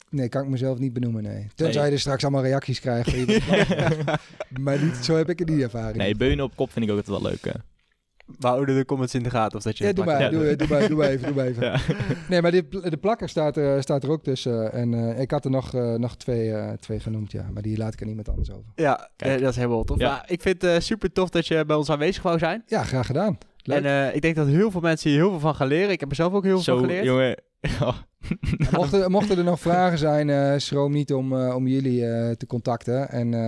nee, 0.09 0.29
kan 0.29 0.43
ik 0.43 0.49
mezelf 0.49 0.79
niet 0.79 0.93
benoemen, 0.93 1.23
nee. 1.23 1.47
Tenzij 1.55 1.75
Nee. 1.81 1.89
je 1.89 1.95
er 1.95 1.99
straks 2.01 2.23
allemaal 2.23 2.43
reacties 2.43 2.79
krijgt. 2.79 3.27
maar 4.65 4.83
niet, 4.83 4.95
zo 4.95 5.15
heb 5.15 5.29
ik 5.29 5.39
het 5.39 5.49
niet 5.49 5.61
ervaring. 5.61 5.97
Nee, 5.97 6.15
beunen 6.15 6.45
op 6.45 6.55
kop 6.55 6.71
vind 6.71 6.85
ik 6.85 6.91
ook 6.91 6.97
altijd 6.97 7.21
wel 7.21 7.31
leuk. 7.31 7.53
We 8.39 8.47
houden 8.47 8.75
de 8.75 8.85
comments 8.85 9.15
in 9.15 9.23
de 9.23 9.29
gaten 9.29 9.57
of 9.57 9.63
dat 9.63 9.77
je 9.77 9.83
Ja, 9.83 9.93
doe 9.93 10.05
maar, 10.05 10.21
Ja, 10.21 10.29
doe, 10.29 10.55
doe, 10.55 10.67
maar, 10.67 10.87
doe 10.87 10.97
maar 10.97 11.07
even, 11.07 11.25
doe 11.27 11.35
maar 11.35 11.45
even. 11.45 11.63
Ja. 11.71 11.79
Nee, 12.29 12.41
maar 12.41 12.51
dit, 12.51 12.71
de 12.71 12.97
plakker 12.97 13.29
staat 13.29 13.57
er, 13.57 13.81
staat 13.81 14.03
er 14.03 14.09
ook 14.11 14.23
tussen. 14.23 14.73
En 14.73 14.93
eh, 14.93 15.19
ik 15.21 15.31
had 15.31 15.45
er 15.45 15.51
nog, 15.51 15.73
eh, 15.73 15.93
nog 15.93 16.17
twee, 16.17 16.51
eh, 16.53 16.71
twee 16.73 16.99
genoemd, 16.99 17.31
ja. 17.31 17.45
Maar 17.53 17.61
die 17.61 17.77
laat 17.77 17.93
ik 17.93 18.01
aan 18.01 18.07
iemand 18.07 18.29
anders 18.29 18.51
over. 18.51 18.71
Ja, 18.75 19.09
Kijk. 19.15 19.35
eh, 19.35 19.41
dat 19.41 19.49
is 19.49 19.55
helemaal 19.55 19.83
tof. 19.83 19.99
Ja. 19.99 20.23
Ik 20.27 20.41
vind 20.41 20.61
het 20.61 20.83
super 20.83 21.11
tof 21.11 21.29
dat 21.29 21.47
je 21.47 21.65
bij 21.65 21.75
ons 21.75 21.89
aanwezig 21.89 22.23
wou 22.23 22.37
zijn. 22.37 22.63
Ja, 22.65 22.83
graag 22.83 23.05
gedaan. 23.05 23.37
Leuk. 23.63 23.77
En 23.77 23.85
eh, 23.85 24.15
ik 24.15 24.21
denk 24.21 24.35
dat 24.35 24.47
heel 24.47 24.71
veel 24.71 24.81
mensen 24.81 25.09
hier 25.09 25.19
heel 25.19 25.29
veel 25.29 25.39
van 25.39 25.55
gaan 25.55 25.67
leren. 25.67 25.89
Ik 25.91 25.99
heb 25.99 26.09
er 26.09 26.15
zelf 26.15 26.33
ook 26.33 26.43
heel 26.43 26.53
veel 26.53 26.63
Zo, 26.63 26.77
van 26.77 26.85
geleerd. 26.85 27.05
jongen. 27.05 27.35
Mochten, 28.71 29.11
mochten 29.11 29.37
er 29.37 29.43
nog 29.43 29.59
vragen 29.59 29.97
zijn, 29.97 30.29
eh, 30.29 30.53
schroom 30.57 30.91
niet 30.91 31.13
om, 31.13 31.33
eh, 31.39 31.55
om 31.55 31.67
jullie 31.67 32.05
eh, 32.05 32.31
te 32.31 32.45
contacten. 32.45 33.09
En 33.09 33.33
eh, 33.33 33.39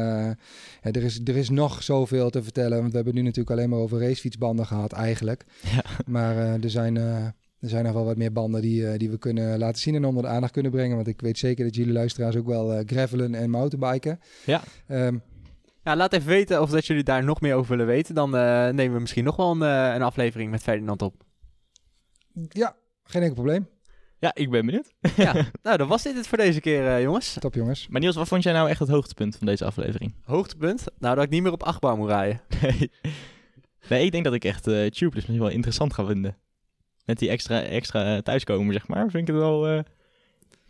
ja, 0.81 0.91
er, 0.91 1.03
is, 1.03 1.19
er 1.23 1.35
is 1.35 1.49
nog 1.49 1.83
zoveel 1.83 2.29
te 2.29 2.43
vertellen. 2.43 2.77
Want 2.77 2.89
we 2.89 2.95
hebben 2.95 3.15
nu 3.15 3.21
natuurlijk 3.21 3.51
alleen 3.57 3.69
maar 3.69 3.79
over 3.79 3.99
racefietsbanden 3.99 4.65
gehad 4.65 4.91
eigenlijk. 4.91 5.45
Ja. 5.61 5.83
Maar 6.05 6.37
eh, 6.37 6.63
er, 6.63 6.69
zijn, 6.69 6.97
eh, 6.97 7.25
er 7.59 7.69
zijn 7.69 7.83
nog 7.83 7.93
wel 7.93 8.05
wat 8.05 8.17
meer 8.17 8.31
banden 8.31 8.61
die, 8.61 8.87
eh, 8.87 8.97
die 8.99 9.09
we 9.09 9.17
kunnen 9.17 9.57
laten 9.59 9.81
zien 9.81 9.95
en 9.95 10.05
onder 10.05 10.23
de 10.23 10.29
aandacht 10.29 10.53
kunnen 10.53 10.71
brengen. 10.71 10.95
Want 10.95 11.07
ik 11.07 11.21
weet 11.21 11.37
zeker 11.37 11.65
dat 11.65 11.75
jullie 11.75 11.93
luisteraars 11.93 12.35
ook 12.35 12.47
wel 12.47 12.73
eh, 12.73 12.83
gravelen 12.85 13.35
en 13.35 13.49
mountainbiken. 13.49 14.19
Ja. 14.45 14.61
Ehm, 14.87 15.17
Ja, 15.83 15.95
laat 15.95 16.13
even 16.13 16.27
weten 16.27 16.61
of 16.61 16.69
dat 16.69 16.85
jullie 16.85 17.03
daar 17.03 17.23
nog 17.23 17.41
meer 17.41 17.55
over 17.55 17.69
willen 17.71 17.85
weten. 17.93 18.15
Dan 18.15 18.35
eh, 18.35 18.69
nemen 18.69 18.93
we 18.93 18.99
misschien 18.99 19.23
nog 19.23 19.35
wel 19.35 19.51
een, 19.51 19.61
een 19.95 20.01
aflevering 20.01 20.51
met 20.51 20.61
Ferdinand 20.61 21.01
op. 21.01 21.23
ja, 22.49 22.75
geen 23.03 23.21
enkel 23.21 23.35
probleem. 23.35 23.67
Ja, 24.21 24.31
ik 24.33 24.49
ben 24.49 24.65
benieuwd. 24.65 24.93
ja, 25.15 25.33
nou 25.63 25.77
dan 25.77 25.87
was 25.87 26.03
dit 26.03 26.15
het 26.15 26.27
voor 26.27 26.37
deze 26.37 26.59
keer, 26.61 26.87
eh, 26.87 27.01
jongens. 27.01 27.37
Top 27.39 27.53
jongens. 27.53 27.87
Maar 27.87 28.01
Niels, 28.01 28.15
wat 28.15 28.27
vond 28.27 28.43
jij 28.43 28.53
nou 28.53 28.69
echt 28.69 28.79
het 28.79 28.89
hoogtepunt 28.89 29.35
van 29.35 29.47
deze 29.47 29.65
aflevering? 29.65 30.13
Hoogtepunt? 30.23 30.83
Nou, 30.99 31.15
dat 31.15 31.23
ik 31.23 31.29
niet 31.29 31.43
meer 31.43 31.51
op 31.51 31.63
achtbaan 31.63 31.97
moet 31.97 32.09
rijden. 32.09 32.41
Nee, 32.61 33.99
nee 33.99 34.05
ik 34.05 34.11
denk 34.11 34.23
dat 34.23 34.33
ik 34.33 34.43
echt 34.45 34.67
eh 34.67 34.73
Tubeless 34.73 35.13
misschien 35.13 35.39
wel 35.39 35.49
interessant 35.49 35.93
ga 35.93 36.05
vinden. 36.05 36.37
Met 37.05 37.19
die 37.19 37.29
extra, 37.29 37.61
extra 37.61 38.15
eh, 38.15 38.21
thuiskomen, 38.21 38.73
zeg 38.73 38.87
maar. 38.87 39.09
Vind 39.09 39.27
ik 39.27 39.33
het 39.33 39.43
wel, 39.43 39.67
eh, 39.67 39.73
vind 39.73 39.85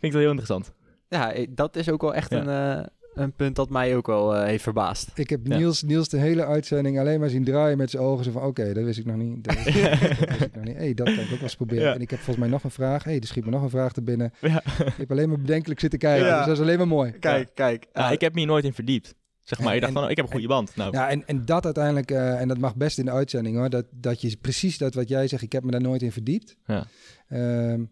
het 0.00 0.12
wel 0.12 0.20
heel 0.20 0.30
interessant. 0.30 0.72
Ja, 1.08 1.34
dat 1.50 1.76
is 1.76 1.88
ook 1.88 2.00
wel 2.00 2.14
echt 2.14 2.30
Ja. 2.30 2.38
een, 2.40 2.78
eh, 2.80 2.86
een 3.14 3.32
punt 3.32 3.56
dat 3.56 3.70
mij 3.70 3.96
ook 3.96 4.06
wel 4.06 4.34
eh, 4.36 4.44
heeft 4.44 4.62
verbaasd. 4.62 5.10
Ik 5.14 5.30
heb 5.30 5.40
Ja. 5.46 5.56
Niels, 5.56 5.82
Niels 5.82 6.08
de 6.08 6.18
hele 6.18 6.46
uitzending 6.46 6.98
alleen 6.98 7.20
maar 7.20 7.28
zien 7.30 7.44
draaien 7.44 7.76
met 7.78 7.90
zijn 7.90 8.02
ogen. 8.02 8.24
Zo 8.24 8.30
van, 8.30 8.42
oké, 8.42 8.72
dat 8.72 8.84
wist 8.84 8.98
ik 8.98 9.04
nog 9.06 9.16
niet. 9.16 9.44
Dat 9.44 9.54
wist, 9.64 9.82
dat 9.82 9.98
wist 10.28 10.40
ik 10.40 10.54
nog 10.54 10.64
niet. 10.64 10.76
hey, 10.76 10.94
dat 10.94 11.06
kan 11.06 11.14
ik 11.14 11.22
ook 11.22 11.28
wel 11.30 11.38
eens 11.42 11.56
proberen. 11.56 11.84
Ja. 11.84 11.94
En 11.94 12.00
ik 12.00 12.10
heb 12.10 12.18
volgens 12.18 12.38
mij 12.44 12.48
nog 12.48 12.64
een 12.64 12.70
vraag. 12.70 13.04
hey, 13.04 13.16
er 13.20 13.26
schiet 13.26 13.44
me 13.44 13.50
nog 13.50 13.62
een 13.62 13.70
vraag 13.70 13.92
te 13.92 14.02
binnen. 14.02 14.32
Ja. 14.40 14.62
Ik 14.78 14.94
heb 14.96 15.10
alleen 15.10 15.28
maar 15.28 15.38
bedenkelijk 15.40 15.80
zitten 15.80 15.98
kijken. 15.98 16.26
Ja. 16.26 16.36
Dus 16.36 16.46
dat 16.46 16.54
is 16.56 16.62
alleen 16.62 16.78
maar 16.78 16.88
mooi. 16.88 17.10
Kijk, 17.10 17.48
kijk. 17.54 17.86
Ja, 17.92 18.10
ik 18.10 18.20
heb 18.20 18.32
me 18.32 18.38
hier 18.38 18.48
nooit 18.48 18.64
in 18.64 18.72
verdiept. 18.74 19.14
Zeg 19.40 19.58
maar, 19.58 19.68
En- 19.68 19.74
ik 19.74 19.80
dacht 19.80 19.92
van, 19.92 20.04
oh, 20.04 20.10
ik 20.10 20.16
heb 20.16 20.24
een 20.26 20.32
goede 20.32 20.46
band. 20.48 20.76
Nou, 20.76 20.92
Ja, 20.92 21.10
en, 21.10 21.26
en 21.26 21.44
dat 21.44 21.64
uiteindelijk, 21.64 22.10
eh, 22.10 22.40
en 22.40 22.48
dat 22.48 22.58
mag 22.58 22.76
best 22.76 22.98
in 22.98 23.04
de 23.04 23.10
uitzending 23.10 23.56
hoor, 23.56 23.70
dat, 23.70 23.84
dat 23.90 24.20
je 24.20 24.36
precies 24.40 24.78
dat 24.78 24.94
wat 24.94 25.08
jij 25.08 25.26
zegt, 25.28 25.42
ik 25.42 25.52
heb 25.52 25.64
me 25.64 25.70
daar 25.70 25.80
nooit 25.80 26.02
in 26.02 26.12
verdiept. 26.12 26.56
Ja. 26.66 26.86
Ehm, 27.28 27.84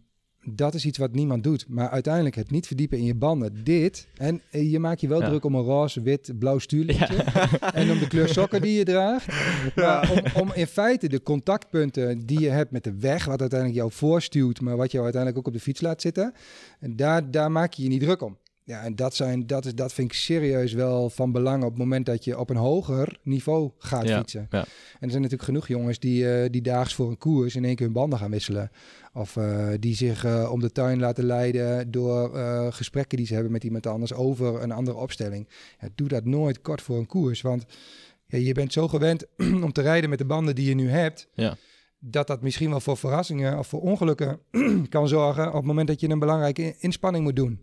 dat 0.45 0.75
is 0.75 0.85
iets 0.85 0.99
wat 0.99 1.13
niemand 1.13 1.45
doet. 1.45 1.65
Maar 1.69 1.89
uiteindelijk 1.89 2.35
het 2.35 2.51
niet 2.51 2.67
verdiepen 2.67 2.99
in 2.99 3.05
je 3.05 3.15
banden. 3.15 3.65
Dit, 3.65 4.07
en 4.17 4.41
eh, 4.51 4.71
je 4.71 4.79
maakt 4.79 5.01
je 5.01 5.09
wel 5.09 5.21
Ja. 5.21 5.29
druk 5.29 5.45
om 5.45 5.55
een 5.55 5.63
roze, 5.63 6.03
wit, 6.03 6.33
blauw 6.39 6.59
stuurlichtje. 6.59 7.25
En 7.75 7.91
om 7.91 7.99
de 7.99 8.07
kleur 8.09 8.29
sokken 8.29 8.61
die 8.63 8.79
je 8.79 8.85
draagt. 8.85 9.27
Maar 9.75 10.11
om, 10.11 10.43
om 10.43 10.53
in 10.55 10.67
feite 10.67 11.09
de 11.09 11.23
contactpunten 11.23 12.27
die 12.27 12.41
je 12.41 12.49
hebt 12.49 12.71
met 12.71 12.85
de 12.85 12.95
weg, 12.99 13.25
wat 13.25 13.41
uiteindelijk 13.41 13.79
jou 13.79 13.93
voorstuwt, 13.93 14.61
maar 14.61 14.77
wat 14.77 14.91
jou 14.91 15.05
uiteindelijk 15.05 15.41
ook 15.43 15.53
op 15.55 15.59
de 15.59 15.65
fiets 15.65 15.81
laat 15.81 16.01
zitten, 16.01 16.33
en 16.81 16.97
daar, 16.97 17.31
daar 17.31 17.53
maak 17.53 17.73
je 17.73 17.83
je 17.83 17.89
niet 17.89 18.01
druk 18.01 18.23
om. 18.23 18.37
Ja, 18.71 18.83
en 18.83 18.95
dat, 18.95 19.15
zijn, 19.15 19.47
dat, 19.47 19.65
is, 19.65 19.75
dat 19.75 19.93
vind 19.93 20.11
ik 20.13 20.17
serieus 20.17 20.73
wel 20.73 21.11
van 21.11 21.33
belang 21.33 21.63
op 21.63 21.69
het 21.71 21.79
moment 21.79 22.07
dat 22.07 22.25
je 22.25 22.39
op 22.39 22.51
een 22.51 22.57
hoger 22.57 23.19
niveau 23.23 23.71
gaat 23.79 24.09
Ja, 24.09 24.19
fietsen. 24.19 24.47
ja. 24.51 24.59
En 24.59 24.67
er 25.01 25.11
zijn 25.11 25.23
natuurlijk 25.23 25.43
genoeg 25.43 25.69
jongens 25.69 25.99
die, 25.99 26.33
eh, 26.33 26.51
die 26.51 26.63
daags 26.63 26.95
voor 26.95 27.09
een 27.09 27.19
koers 27.19 27.57
in 27.57 27.65
één 27.65 27.75
keer 27.77 27.85
hun 27.85 27.95
banden 27.95 28.19
gaan 28.19 28.31
wisselen. 28.31 28.71
Of 29.13 29.37
eh, 29.37 29.69
die 29.81 29.95
zich 29.95 30.25
eh, 30.25 30.49
om 30.53 30.61
de 30.61 30.73
tuin 30.73 30.99
laten 31.01 31.25
leiden 31.25 31.91
door 31.91 32.31
gesprekken 32.73 33.17
die 33.19 33.27
ze 33.27 33.35
hebben 33.35 33.53
met 33.53 33.65
iemand 33.65 33.87
anders 33.87 34.13
over 34.13 34.63
een 34.63 34.73
andere 34.73 34.97
opstelling. 34.97 35.49
Ja, 35.81 35.89
doe 35.95 36.09
dat 36.09 36.25
nooit 36.25 36.61
kort 36.63 36.83
voor 36.83 36.99
een 36.99 37.07
koers, 37.07 37.41
want 37.41 37.65
ja, 38.27 38.39
je 38.39 38.53
bent 38.53 38.73
zo 38.73 38.89
gewend 38.89 39.27
om 39.67 39.73
te 39.73 39.83
rijden 39.83 40.11
met 40.11 40.19
de 40.19 40.25
banden 40.25 40.55
die 40.55 40.69
je 40.69 40.75
nu 40.75 40.89
hebt. 40.89 41.29
Ja. 41.35 41.57
Dat 41.99 42.27
dat 42.27 42.43
misschien 42.43 42.71
wel 42.71 42.81
voor 42.81 42.97
verrassingen 42.97 43.59
of 43.59 43.67
voor 43.67 43.81
ongelukken 43.81 44.39
kan 44.89 45.09
zorgen 45.09 45.49
op 45.49 45.55
het 45.55 45.65
moment 45.65 45.89
dat 45.89 46.01
je 46.01 46.09
een 46.09 46.19
belangrijke 46.19 46.63
in- 46.63 46.75
inspanning 46.79 47.25
moet 47.25 47.37
doen. 47.37 47.61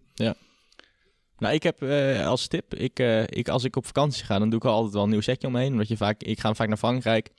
Nou, 1.38 1.54
ik 1.54 1.64
heb 1.64 1.82
eh, 1.82 2.28
als 2.28 2.48
tip, 2.48 2.74
ik, 2.74 3.00
eh, 3.00 3.24
ik, 3.24 3.50
als 3.50 3.64
ik 3.64 3.76
op 3.76 3.86
vakantie 3.86 4.26
ga, 4.26 4.40
dan 4.40 4.50
doe 4.50 4.60
ik 4.60 4.66
er 4.66 4.72
altijd 4.72 4.94
wel 4.94 5.04
een 5.04 5.10
nieuw 5.10 5.22
setje 5.22 5.48
omheen. 5.48 5.72
Omdat 5.72 5.88
je 5.88 5.98
vaak, 5.98 6.24
ik 6.24 6.40
ga 6.40 6.54
vaak 6.54 6.68
naar 6.68 6.78
Frankrijk. 6.78 7.30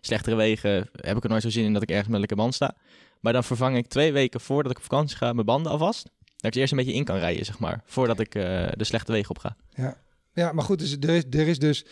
Slechtere 0.00 0.36
wegen 0.36 0.88
heb 0.92 1.16
ik 1.16 1.24
er 1.24 1.30
nooit 1.30 1.42
zo 1.42 1.50
zin 1.50 1.64
in 1.64 1.72
dat 1.72 1.82
ik 1.82 1.88
ergens 1.88 2.06
met 2.06 2.14
een 2.14 2.20
lekker 2.20 2.36
band 2.36 2.54
sta. 2.54 2.74
Maar 3.20 3.32
dan 3.32 3.44
vervang 3.44 3.76
ik 3.76 3.86
twee 3.86 4.12
weken 4.12 4.40
voordat 4.40 4.70
ik 4.72 4.78
op 4.78 4.82
vakantie 4.82 5.16
ga 5.16 5.32
mijn 5.32 5.46
banden 5.46 5.72
alvast. 5.72 6.10
Dat 6.36 6.54
ik 6.54 6.60
eerst 6.60 6.72
een 6.72 6.78
beetje 6.78 6.92
in 6.92 7.04
kan 7.04 7.16
rijden, 7.16 7.44
zeg 7.44 7.58
maar. 7.58 7.82
Voordat 7.84 8.20
ik 8.20 8.34
eh, 8.34 8.42
de 8.76 8.84
slechte 8.84 9.12
wegen 9.12 9.30
op 9.30 9.38
ga. 9.38 9.56
Ja, 10.34 10.52
maar 10.52 10.64
goed, 10.64 10.78
dus 10.78 10.96
er, 11.00 11.08
is, 11.08 11.22
er 11.30 11.48
is 11.48 11.58
dus 11.58 11.86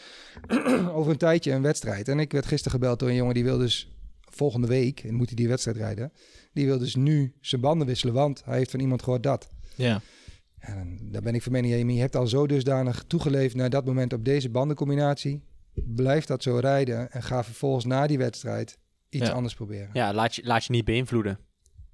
over 0.96 1.10
een 1.10 1.18
tijdje 1.18 1.52
een 1.52 1.62
wedstrijd. 1.62 2.08
En 2.08 2.18
ik 2.18 2.32
werd 2.32 2.46
gisteren 2.46 2.78
gebeld 2.78 2.98
door 2.98 3.08
een 3.08 3.14
jongen 3.14 3.34
die 3.34 3.44
wil 3.44 3.58
dus 3.58 3.88
volgende 4.20 4.66
week, 4.66 5.00
en 5.00 5.14
moet 5.14 5.26
hij 5.26 5.36
die 5.36 5.48
wedstrijd 5.48 5.76
rijden, 5.76 6.12
die 6.52 6.66
wil 6.66 6.78
dus 6.78 6.94
nu 6.94 7.32
zijn 7.40 7.60
banden 7.60 7.86
wisselen, 7.86 8.14
want 8.14 8.42
hij 8.44 8.56
heeft 8.56 8.70
van 8.70 8.80
iemand 8.80 9.02
gehoord 9.02 9.22
dat. 9.22 9.48
Ja. 9.74 10.00
Dan, 10.66 10.98
daar 11.02 11.22
ben 11.22 11.34
ik 11.34 11.42
van 11.42 11.52
mening, 11.52 11.74
Jamie, 11.74 11.94
je 11.94 12.00
hebt 12.00 12.16
al 12.16 12.26
zo 12.26 12.46
dusdanig 12.46 13.04
toegeleefd 13.06 13.54
naar 13.54 13.70
dat 13.70 13.84
moment 13.84 14.12
op 14.12 14.24
deze 14.24 14.50
bandencombinatie. 14.50 15.42
Blijf 15.74 16.24
dat 16.24 16.42
zo 16.42 16.56
rijden 16.56 17.10
en 17.12 17.22
ga 17.22 17.44
vervolgens 17.44 17.84
na 17.84 18.06
die 18.06 18.18
wedstrijd 18.18 18.78
iets 19.08 19.26
Ja. 19.28 19.32
anders 19.32 19.54
proberen. 19.54 19.90
Ja, 19.92 20.12
laat 20.12 20.34
je, 20.34 20.44
laat 20.44 20.64
je 20.64 20.72
niet 20.72 20.84
beïnvloeden. 20.84 21.38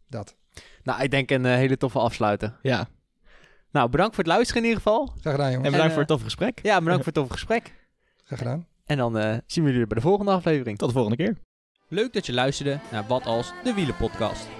Dat. 0.08 0.36
Nou, 0.82 1.02
ik 1.02 1.10
denk 1.10 1.30
een 1.30 1.46
eh, 1.46 1.54
hele 1.54 1.76
toffe 1.76 1.98
afsluiten. 1.98 2.56
Ja. 2.62 2.88
Nou, 3.70 3.90
bedankt 3.90 4.14
voor 4.14 4.24
het 4.24 4.32
luisteren 4.32 4.62
in 4.62 4.68
ieder 4.68 4.82
geval. 4.82 5.06
Graag 5.06 5.32
gedaan, 5.34 5.46
En 5.46 5.52
jongens. 5.52 5.70
bedankt 5.70 5.82
En, 5.84 5.90
voor 5.90 5.98
het 6.00 6.08
toffe 6.08 6.24
gesprek. 6.24 6.60
Ja, 6.62 6.78
bedankt 6.78 7.04
voor 7.04 7.12
het 7.12 7.14
toffe 7.14 7.32
gesprek. 7.32 7.74
Graag 8.24 8.38
gedaan. 8.38 8.66
En 8.84 8.96
dan 8.96 9.18
eh, 9.18 9.36
zien 9.46 9.64
we 9.64 9.70
jullie 9.70 9.86
bij 9.86 9.96
de 9.96 10.02
volgende 10.02 10.30
aflevering. 10.32 10.78
Tot 10.78 10.88
de 10.88 10.94
volgende 10.94 11.24
keer. 11.24 11.36
Leuk 11.88 12.12
dat 12.12 12.26
je 12.26 12.32
luisterde 12.32 12.78
naar 12.90 13.06
Wat 13.06 13.24
Als, 13.26 13.52
de 13.64 13.74
Wielenpodcast. 13.74 14.59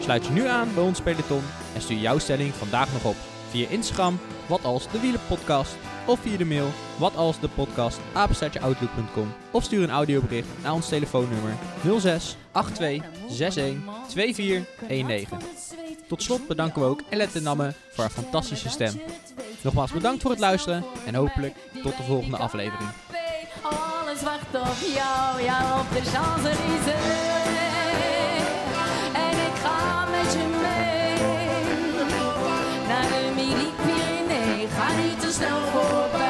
Sluit 0.00 0.26
je 0.26 0.32
nu 0.32 0.46
aan 0.46 0.74
bij 0.74 0.82
ons 0.82 1.00
peloton 1.00 1.42
en 1.74 1.80
stuur 1.80 1.98
jouw 1.98 2.18
stelling 2.18 2.54
vandaag 2.54 2.92
nog 2.92 3.04
op. 3.04 3.16
Via 3.50 3.68
Instagram, 3.68 4.18
wat 4.46 4.64
als 4.64 4.90
de 4.90 5.00
wielenpodcast. 5.00 5.76
Of 6.06 6.20
via 6.20 6.36
de 6.36 6.44
mail, 6.44 6.68
wat 6.96 7.16
als 7.16 7.40
de 7.40 7.48
podcast. 7.48 7.98
Of 9.50 9.62
stuur 9.64 9.82
een 9.82 9.90
audiobericht 9.90 10.48
naar 10.62 10.72
ons 10.72 10.88
telefoonnummer 10.88 11.52
06 12.00 12.36
82 12.72 13.10
61 13.28 13.76
2419. 14.08 15.38
Tot 16.08 16.22
slot 16.22 16.46
bedanken 16.46 16.82
we 16.82 16.88
ook 16.88 17.02
Elette 17.08 17.40
Namme 17.40 17.74
voor 17.90 18.04
haar 18.04 18.12
fantastische 18.12 18.68
stem. 18.68 19.00
Nogmaals 19.62 19.92
bedankt 19.92 20.22
voor 20.22 20.30
het 20.30 20.40
luisteren 20.40 20.84
en 21.06 21.14
hopelijk 21.14 21.54
tot 21.82 21.96
de 21.96 22.02
volgende 22.02 22.36
aflevering. 22.36 22.90
Alles 23.62 24.22
wacht 24.22 24.54
op 24.54 24.76
jou, 24.94 25.80
op 25.80 25.90
de. 26.84 27.69
just 35.30 35.42
now 35.42 35.64
for 35.70 36.29